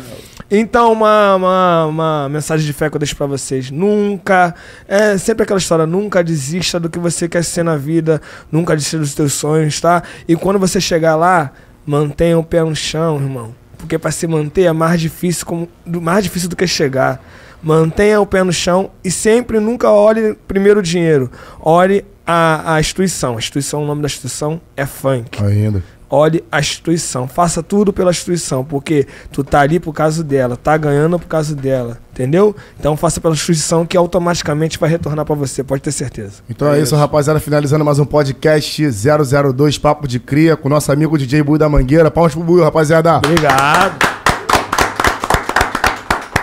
Então, 0.50 0.92
uma, 0.92 1.36
uma, 1.36 1.86
uma 1.86 2.30
mensagem 2.30 2.66
de 2.66 2.74
fé 2.74 2.90
que 2.90 2.96
eu 2.96 3.00
deixo 3.00 3.16
pra 3.16 3.26
vocês. 3.26 3.70
Nunca, 3.72 4.56
é 4.88 5.18
sempre 5.18 5.44
aquela 5.44 5.60
história, 5.60 5.86
nunca 5.86 6.24
desista 6.24 6.80
do 6.80 6.90
que 6.90 7.00
você 7.00 7.28
quer 7.28 7.44
ser 7.44 7.64
na 7.64 7.76
vida, 7.76 8.22
nunca 8.52 8.76
desista 8.76 8.98
dos 8.98 9.14
teus 9.14 9.34
sonhos, 9.34 9.80
tá? 9.80 10.04
E 10.28 10.36
quando 10.36 10.60
você 10.60 10.80
chegar 10.80 11.16
lá, 11.16 11.52
mantenha 11.86 12.38
o 12.38 12.44
pé 12.44 12.64
no 12.64 12.76
chão, 12.76 13.18
irmão. 13.18 13.67
Porque 13.78 13.98
pra 13.98 14.12
se 14.12 14.26
manter 14.28 14.64
é 14.64 14.74
mais 14.74 15.00
difícil, 15.00 15.46
como, 15.46 15.70
do- 15.86 16.02
mais 16.02 16.24
difícil 16.24 16.50
do 16.50 16.56
que 16.56 16.66
chegar. 16.68 17.24
Mantenha 17.62 18.20
o 18.22 18.26
pé 18.26 18.44
no 18.44 18.54
chão 18.54 18.92
e 19.04 19.10
sempre 19.12 19.60
nunca 19.60 19.90
olhe 19.90 20.36
primeiro 20.48 20.80
o 20.80 20.84
dinheiro. 20.84 21.30
Olhe 21.60 22.06
a, 22.26 22.76
a 22.76 22.80
instituição. 22.80 23.36
A 23.36 23.40
instituição, 23.40 23.84
o 23.84 23.86
nome 23.86 24.02
da 24.02 24.06
instituição 24.08 24.62
é 24.76 24.86
funk 24.86 25.44
Ainda. 25.44 25.84
Olhe 26.10 26.44
a 26.52 26.60
instituição, 26.60 27.28
faça 27.28 27.62
tudo 27.62 27.92
pela 27.92 28.12
instituição, 28.12 28.64
porque 28.64 29.08
tu 29.32 29.44
tá 29.44 29.62
ali 29.62 29.80
por 29.80 29.94
causa 29.94 30.24
dela, 30.24 30.56
tá 30.56 30.78
ganhando 30.78 31.20
por 31.20 31.28
causa 31.28 31.56
dela, 31.56 31.98
entendeu? 32.14 32.56
Então 32.80 32.96
faça 32.96 33.20
pela 33.20 33.34
instituição 33.34 33.86
que 33.86 33.98
automaticamente 33.98 34.80
vai 34.80 34.90
retornar 34.90 35.26
pra 35.26 35.36
você, 35.36 35.64
pode 35.64 35.82
ter 35.82 35.92
certeza. 35.92 36.36
Então 36.50 36.74
é, 36.74 36.80
isso, 36.80 36.96
rapaziada. 36.96 37.40
Finalizando 37.40 37.84
mais 37.84 38.00
um 38.00 38.06
podcast 38.06 38.84
002 38.90 39.78
Papo 39.78 40.08
de 40.08 40.20
Cria 40.20 40.56
com 40.56 40.70
nosso 40.70 40.92
amigo 40.92 41.18
DJ 41.18 41.44
Buiu 41.44 41.58
da 41.58 41.70
Mangueira. 41.70 42.10
Palmas 42.10 42.34
pro 42.34 42.44
Buiu, 42.44 42.64
rapaziada. 42.64 43.18
Obrigado. 43.18 44.06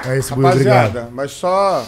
É 0.06 0.18
isso, 0.18 0.34
Buiu. 0.34 0.48
Obrigado. 0.48 0.76
Rapaziada, 0.76 1.08
mas 1.12 1.30
só 1.30 1.84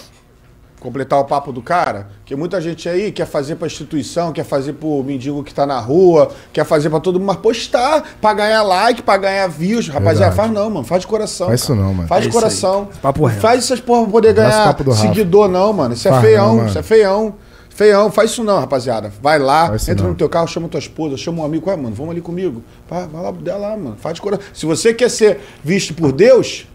completar 0.87 1.19
o 1.19 1.25
papo 1.25 1.53
do 1.53 1.61
cara, 1.61 2.07
que 2.25 2.37
muita 2.37 2.61
gente 2.61 2.89
aí 2.89 3.11
quer 3.11 3.27
fazer 3.27 3.57
pra 3.57 3.67
instituição, 3.67 4.33
quer 4.33 4.45
fazer 4.45 4.75
pro 4.75 5.03
mendigo 5.03 5.43
que 5.43 5.53
tá 5.53 5.67
na 5.67 5.81
rua, 5.81 6.31
quer 6.53 6.65
fazer 6.65 6.89
pra 6.89 7.01
todo 7.01 7.19
mundo, 7.19 7.27
mas 7.27 7.37
postar 7.39 8.05
pra 8.21 8.33
ganhar 8.33 8.63
like, 8.63 9.03
pra 9.03 9.17
ganhar 9.17 9.49
views. 9.49 9.89
Rapaziada, 9.89 10.31
Verdade. 10.31 10.37
faz 10.37 10.51
não, 10.53 10.71
mano. 10.71 10.87
Faz 10.87 11.01
de 11.01 11.09
coração. 11.09 11.49
Faz 11.49 11.61
isso 11.61 11.73
cara. 11.73 11.81
não, 11.85 11.95
mano. 11.95 12.09
Faz 12.09 12.21
É 12.21 12.23
de 12.23 12.29
isso 12.29 12.39
coração. 12.39 12.89
Papo 13.03 13.25
reto. 13.25 13.41
Faz 13.41 13.65
essas 13.65 13.81
porra 13.81 14.03
pra 14.05 14.13
poder 14.13 14.33
ganhar 14.33 14.77
seguidor, 14.95 15.49
não, 15.49 15.73
mano. 15.73 15.95
Isso 15.95 16.07
é 16.07 16.13
Faz 16.13 16.25
feião, 16.25 16.57
não, 16.57 16.67
isso 16.67 16.79
é 16.79 16.83
feião. 16.83 17.35
Feião, 17.69 18.11
faz 18.11 18.31
isso 18.31 18.43
não, 18.45 18.59
rapaziada. 18.61 19.13
Vai 19.21 19.39
lá, 19.39 19.67
Faz 19.69 19.83
isso 19.83 19.91
entra 19.91 20.05
não. 20.05 20.13
no 20.13 20.17
teu 20.17 20.29
carro, 20.31 20.47
chama 20.49 20.67
tua 20.69 20.79
esposa, 20.79 21.17
chama 21.17 21.43
um 21.43 21.45
amigo, 21.45 21.69
ué, 21.69 21.77
mano, 21.77 21.95
vamos 21.95 22.13
ali 22.13 22.23
comigo. 22.23 22.63
Vai, 22.89 23.07
vai 23.07 23.23
lá, 23.23 23.31
dá 23.39 23.57
lá, 23.57 23.77
mano. 23.77 23.97
Faz 23.99 24.15
de 24.15 24.23
coração. 24.23 24.47
Se 24.55 24.65
você 24.65 24.95
quer 24.95 25.11
ser 25.11 25.41
visto 25.63 25.93
por 25.93 26.11
Deus, 26.13 26.67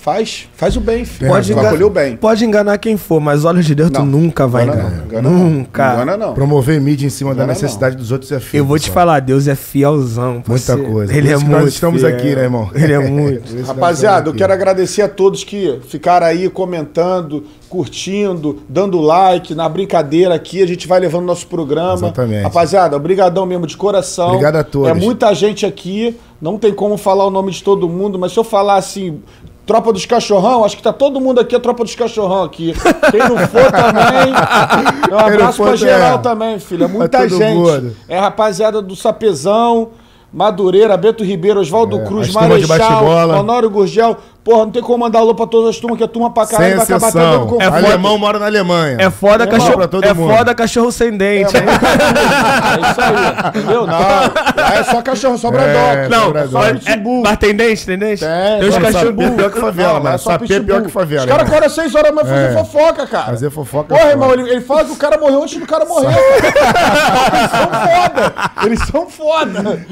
Faz, 0.00 0.48
faz 0.54 0.76
o 0.76 0.80
bem, 0.80 1.04
filho. 1.04 1.28
Pode, 1.30 1.52
tu 1.52 1.58
engan- 1.58 1.68
acolheu 1.68 1.90
bem. 1.90 2.16
pode 2.16 2.44
enganar 2.44 2.78
quem 2.78 2.96
for, 2.96 3.20
mas 3.20 3.44
olhos 3.44 3.66
de 3.66 3.74
Deus 3.74 3.90
tu 3.90 3.98
Não, 3.98 4.06
nunca 4.06 4.46
vai 4.46 4.62
engana 4.64 4.80
enganar. 4.80 4.96
não, 4.96 5.04
engana 5.06 5.28
não. 5.30 5.38
nunca. 5.50 5.92
Engana 5.94 6.16
não. 6.16 6.34
Promover 6.34 6.80
mídia 6.80 7.06
em 7.06 7.10
cima 7.10 7.30
da 7.30 7.42
Engana 7.42 7.52
necessidade 7.52 7.96
dos 7.96 8.10
outros 8.12 8.30
é 8.32 8.38
feio. 8.40 8.60
Eu 8.62 8.64
vou 8.64 8.78
te 8.78 8.82
pessoal. 8.82 8.94
falar, 8.94 9.20
Deus 9.20 9.48
é 9.48 9.54
fielzão. 9.56 10.34
Muita 10.46 10.48
parceiro. 10.50 10.84
coisa. 10.84 11.12
Ele 11.14 11.28
Por 11.28 11.34
é 11.34 11.36
muito. 11.38 11.50
nós 11.50 11.68
estamos 11.74 12.00
fiel. 12.02 12.14
aqui, 12.14 12.34
né, 12.34 12.42
irmão? 12.42 12.70
Ele 12.74 12.92
é 12.92 12.98
muito. 13.10 13.62
Rapaziada, 13.66 14.30
eu 14.30 14.34
quero 14.34 14.52
agradecer 14.52 15.02
a 15.02 15.08
todos 15.08 15.42
que 15.44 15.78
ficaram 15.88 16.26
aí 16.26 16.48
comentando, 16.48 17.44
curtindo, 17.68 18.60
dando 18.68 19.00
like 19.00 19.54
na 19.54 19.68
brincadeira 19.68 20.34
aqui. 20.34 20.62
A 20.62 20.66
gente 20.66 20.86
vai 20.86 21.00
levando 21.00 21.24
nosso 21.24 21.46
programa. 21.46 21.94
Exatamente. 21.94 22.42
Rapaziada, 22.44 22.96
obrigadão 22.96 23.44
mesmo 23.46 23.66
de 23.66 23.76
coração. 23.76 24.28
Obrigado 24.28 24.56
a 24.56 24.64
todos. 24.64 24.88
É 24.88 24.94
muita 24.94 25.34
gente 25.34 25.66
aqui, 25.66 26.16
não 26.40 26.56
tem 26.58 26.72
como 26.72 26.96
falar 26.96 27.26
o 27.26 27.30
nome 27.30 27.50
de 27.50 27.62
todo 27.62 27.88
mundo, 27.88 28.18
mas 28.18 28.32
se 28.32 28.38
eu 28.38 28.44
falar 28.44 28.76
assim, 28.76 29.20
Tropa 29.68 29.92
dos 29.92 30.06
Cachorrão, 30.06 30.64
acho 30.64 30.78
que 30.78 30.82
tá 30.82 30.94
todo 30.94 31.20
mundo 31.20 31.40
aqui, 31.40 31.54
é 31.54 31.58
Tropa 31.58 31.84
dos 31.84 31.94
Cachorrão 31.94 32.42
aqui. 32.42 32.72
Quem 33.10 33.20
não 33.20 33.36
for 33.36 33.70
também, 33.70 34.32
um 35.12 35.18
abraço 35.18 35.62
pra 35.62 35.76
geral 35.76 36.14
é. 36.14 36.18
também, 36.18 36.58
filho. 36.58 36.84
É 36.84 36.88
muita 36.88 37.18
todo 37.18 37.36
gente. 37.36 37.54
mundo. 37.54 37.94
É 38.08 38.18
rapaziada 38.18 38.80
do 38.80 38.96
Sapezão, 38.96 39.90
Madureira, 40.32 40.96
Beto 40.96 41.22
Ribeiro, 41.22 41.60
Oswaldo 41.60 41.98
É, 41.98 42.04
Cruz, 42.06 42.32
Marechal. 42.32 43.04
Honório 43.38 43.68
Gurgel. 43.68 44.16
Porra, 44.48 44.64
não 44.64 44.70
tem 44.70 44.80
como 44.82 44.96
mandar 45.04 45.18
alô 45.18 45.34
pra 45.34 45.46
todas 45.46 45.68
as 45.68 45.76
turmas, 45.78 45.98
que 45.98 46.04
é 46.04 46.06
turma 46.06 46.30
pra 46.32 46.46
caralho, 46.46 46.76
vai 46.76 46.84
acabar 46.84 47.12
tendo 47.12 47.18
exceção. 47.22 47.46
conflito. 47.46 47.60
É 47.60 47.70
foda. 47.70 47.86
Alemão 47.86 48.16
mora 48.18 48.38
na 48.38 48.46
Alemanha. 48.46 48.96
É 48.98 49.10
foda, 49.10 49.44
Irmão, 49.44 49.58
cachorro, 49.58 49.76
pra 49.76 49.88
todo 49.88 50.04
é 50.06 50.14
mundo. 50.14 50.34
foda 50.34 50.54
cachorro 50.54 50.90
sem 50.90 51.14
dente. 51.18 51.54
hein? 51.54 51.64
É 51.68 52.90
isso 52.90 53.00
aí, 53.00 53.48
entendeu? 53.60 53.86
Não, 53.86 53.92
lá 53.92 54.74
é 54.74 54.82
só 54.84 55.02
cachorro, 55.02 55.36
só 55.36 55.48
É, 55.48 55.50
bradock. 55.50 56.08
Não, 56.10 56.48
só 56.50 56.64
é- 56.66 56.74
pitbull. 56.74 57.22
mas 57.22 57.36
tem 57.36 57.54
dente, 57.54 57.84
tem 57.84 57.98
dente? 57.98 58.20
Tem, 58.24 58.58
tem 58.60 58.68
os 58.70 58.74
só 58.74 58.80
cachorros. 58.80 59.14
pior 59.36 59.50
que 59.52 59.60
favela, 59.60 60.00
mano. 60.00 60.14
é 60.14 60.18
só 60.18 60.30
Sapê 60.30 60.46
pior 60.46 60.60
pitbull. 60.60 60.82
que 60.82 60.90
favela. 60.90 61.24
Os 61.26 61.30
caras 61.30 61.46
acordam 61.48 61.68
6 61.68 61.94
horas 61.94 62.14
da 62.14 62.22
manhã 62.22 62.34
fazer 62.34 62.46
É. 62.46 62.64
fofoca, 62.64 63.06
cara. 63.06 63.24
Fazer 63.26 63.50
fofoca. 63.50 63.94
Porra, 63.94 64.08
é 64.08 64.10
irmão, 64.12 64.32
ele, 64.32 64.48
ele 64.50 64.60
fala 64.62 64.84
que 64.86 64.92
o 64.92 64.96
cara 64.96 65.18
morreu 65.18 65.42
antes 65.42 65.60
do 65.60 65.66
cara 65.66 65.84
morrer. 65.84 66.06
Eles 66.16 67.50
são 67.50 67.68
foda. 67.90 68.34
Eles 68.64 68.80
são 68.86 69.10
foda. 69.10 69.86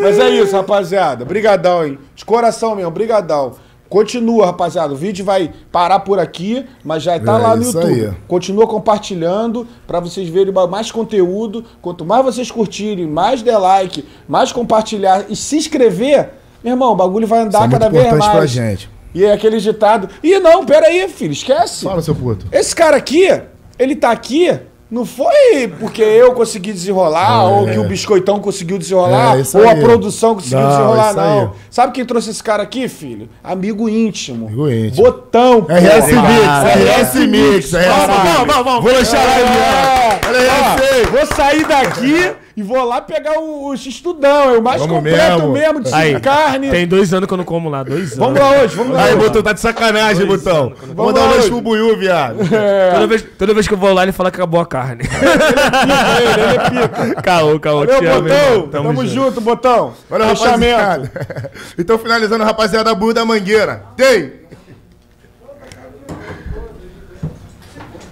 Mas 0.00 0.18
é 0.18 0.30
isso, 0.30 0.56
rapaziada. 0.56 1.24
Brigadão, 1.24 1.84
hein? 1.86 1.98
De 2.16 2.24
coração 2.24 2.74
mesmo, 2.74 2.90
brigadão. 2.90 3.52
Continua, 3.88 4.46
rapaziada. 4.46 4.92
O 4.92 4.96
vídeo 4.96 5.24
vai 5.24 5.52
parar 5.70 6.00
por 6.00 6.18
aqui, 6.18 6.64
mas 6.82 7.02
já 7.02 7.18
tá 7.20 7.38
É 7.38 7.42
lá 7.42 7.56
no 7.56 7.62
YouTube. 7.62 8.06
aí. 8.06 8.12
Continua 8.26 8.66
compartilhando 8.66 9.66
pra 9.86 10.00
vocês 10.00 10.28
verem 10.28 10.52
mais 10.68 10.90
conteúdo. 10.90 11.64
Quanto 11.80 12.04
mais 12.04 12.24
vocês 12.24 12.50
curtirem, 12.50 13.06
mais 13.06 13.42
der 13.42 13.58
like, 13.58 14.04
mais 14.26 14.50
compartilhar 14.52 15.26
e 15.28 15.36
se 15.36 15.56
inscrever, 15.56 16.30
meu 16.62 16.72
irmão, 16.72 16.92
o 16.92 16.96
bagulho 16.96 17.26
vai 17.26 17.40
andar 17.40 17.68
é 17.68 17.70
cada 17.70 17.88
vez 17.88 18.10
mais. 18.12 18.32
pra 18.32 18.46
gente. 18.46 18.90
E 19.14 19.24
é 19.24 19.32
aquele 19.32 19.60
ditado. 19.60 20.08
Ih, 20.22 20.40
não, 20.40 20.64
pera 20.66 20.86
aí, 20.86 21.08
filho, 21.08 21.32
esquece. 21.32 21.84
Fala, 21.84 22.02
seu 22.02 22.14
puto. 22.16 22.46
Esse 22.50 22.74
cara 22.74 22.96
aqui, 22.96 23.28
ele 23.78 23.94
tá 23.94 24.10
aqui, 24.10 24.58
não 24.90 25.04
foi 25.06 25.66
porque 25.80 26.02
eu 26.02 26.32
consegui 26.34 26.72
desenrolar, 26.72 27.44
ou 27.46 27.66
que 27.66 27.78
o 27.78 27.84
biscoitão 27.84 28.38
conseguiu 28.38 28.78
desenrolar, 28.78 29.36
É, 29.38 29.58
ou 29.58 29.68
a 29.68 29.74
produção 29.74 30.34
conseguiu 30.34 30.60
Não, 30.60 30.68
desenrolar, 30.68 31.08
aí. 31.10 31.14
não. 31.16 31.52
Sabe 31.70 31.92
quem 31.92 32.04
trouxe 32.04 32.30
esse 32.30 32.42
cara 32.42 32.62
aqui, 32.62 32.88
filho? 32.88 33.28
Amigo 33.42 33.88
íntimo. 33.88 34.46
Amigo 34.46 34.70
íntimo. 34.70 35.02
Botão. 35.04 35.62
pô. 35.62 35.72
RS 35.72 36.06
Mix, 36.06 36.44
Ah, 36.46 36.64
RS 36.64 37.14
Mix, 37.26 37.70
Vamos, 37.72 38.46
vamos, 38.46 38.64
vamos. 38.64 38.82
Vou 38.84 38.92
deixar 38.92 39.24
lá, 39.24 39.34
É. 39.40 41.06
Vou 41.10 41.26
sair 41.34 41.66
daqui 41.66 42.32
e 42.56 42.62
vou 42.62 42.84
lá 42.84 43.00
pegar 43.00 43.38
o, 43.40 43.68
o 43.68 43.76
X-Tudão, 43.76 44.54
é 44.54 44.58
o 44.58 44.62
mais 44.62 44.80
Vamos 44.80 44.96
completo 44.96 45.48
mesmo. 45.48 45.52
mesmo, 45.52 45.80
de 45.80 45.92
Aí, 45.92 46.20
carne. 46.20 46.70
Tem 46.70 46.86
dois 46.86 47.12
anos 47.12 47.26
que 47.26 47.32
eu 47.34 47.38
não 47.38 47.44
como 47.44 47.68
lá, 47.68 47.82
dois 47.82 48.12
anos. 48.12 48.16
Vamos 48.16 48.38
lá 48.38 48.50
hoje, 48.62 48.76
vamos 48.76 48.92
lá 48.94 49.04
Aí. 49.04 49.16
Botão, 49.16 49.42
tá 49.42 49.52
de 49.52 49.60
sacanagem, 49.60 50.24
Botão. 50.24 50.72
Vamos 50.94 51.14
dar 51.14 51.20
um 51.22 51.24
lá 51.26 51.34
lanche 51.34 51.48
pro 51.48 51.60
Buiú, 51.60 51.96
viado. 51.96 52.38
Toda, 52.92 53.06
vez, 53.06 53.26
toda 53.36 53.54
vez 53.54 53.66
que 53.66 53.74
eu 53.74 53.78
vou 53.78 53.92
lá, 53.92 54.04
ele 54.04 54.12
fala 54.12 54.30
que 54.30 54.36
acabou 54.36 54.60
a 54.60 54.66
carne. 54.66 55.02
Ele, 55.04 56.42
ele 56.42 56.54
é 56.54 56.88
pica. 56.88 57.14
caô, 57.22 57.58
caô. 57.58 57.80
Valeu, 57.80 58.00
Botão. 58.02 58.26
irmão. 58.26 58.68
Tamo, 58.68 59.06
junto. 59.06 59.40
Botão. 59.40 59.92
Olha, 60.10 60.28
Fechamento. 60.28 60.76
rapaziada. 60.76 61.50
Então, 61.78 61.98
finalizando, 61.98 62.44
rapaziada, 62.44 62.94
Buiú 62.94 63.12
da 63.12 63.24
Mangueira. 63.24 63.82
Tem! 63.96 64.32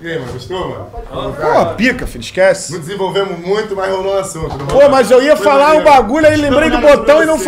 E 0.02 0.10
aí, 0.10 0.18
mano, 0.18 0.32
gostou, 0.32 0.68
mano? 0.68 0.90
Pô, 1.36 1.74
pica, 1.76 2.08
filho, 2.08 2.22
esquece. 2.22 2.72
Não 2.72 2.80
desenvolvemos 2.80 3.38
muito, 3.38 3.76
mas 3.76 3.88
rolou 3.88 4.16
um 4.16 4.18
assunto. 4.18 4.58
Pô, 4.66 4.88
mas 4.88 5.12
eu 5.12 5.22
ia 5.22 5.36
falar 5.36 5.76
um 5.76 5.84
bagulho 5.84 6.26
aí, 6.26 6.34
lembrei 6.34 6.70
do 6.70 6.78
botão 6.78 7.22
e 7.22 7.26
não 7.26 7.38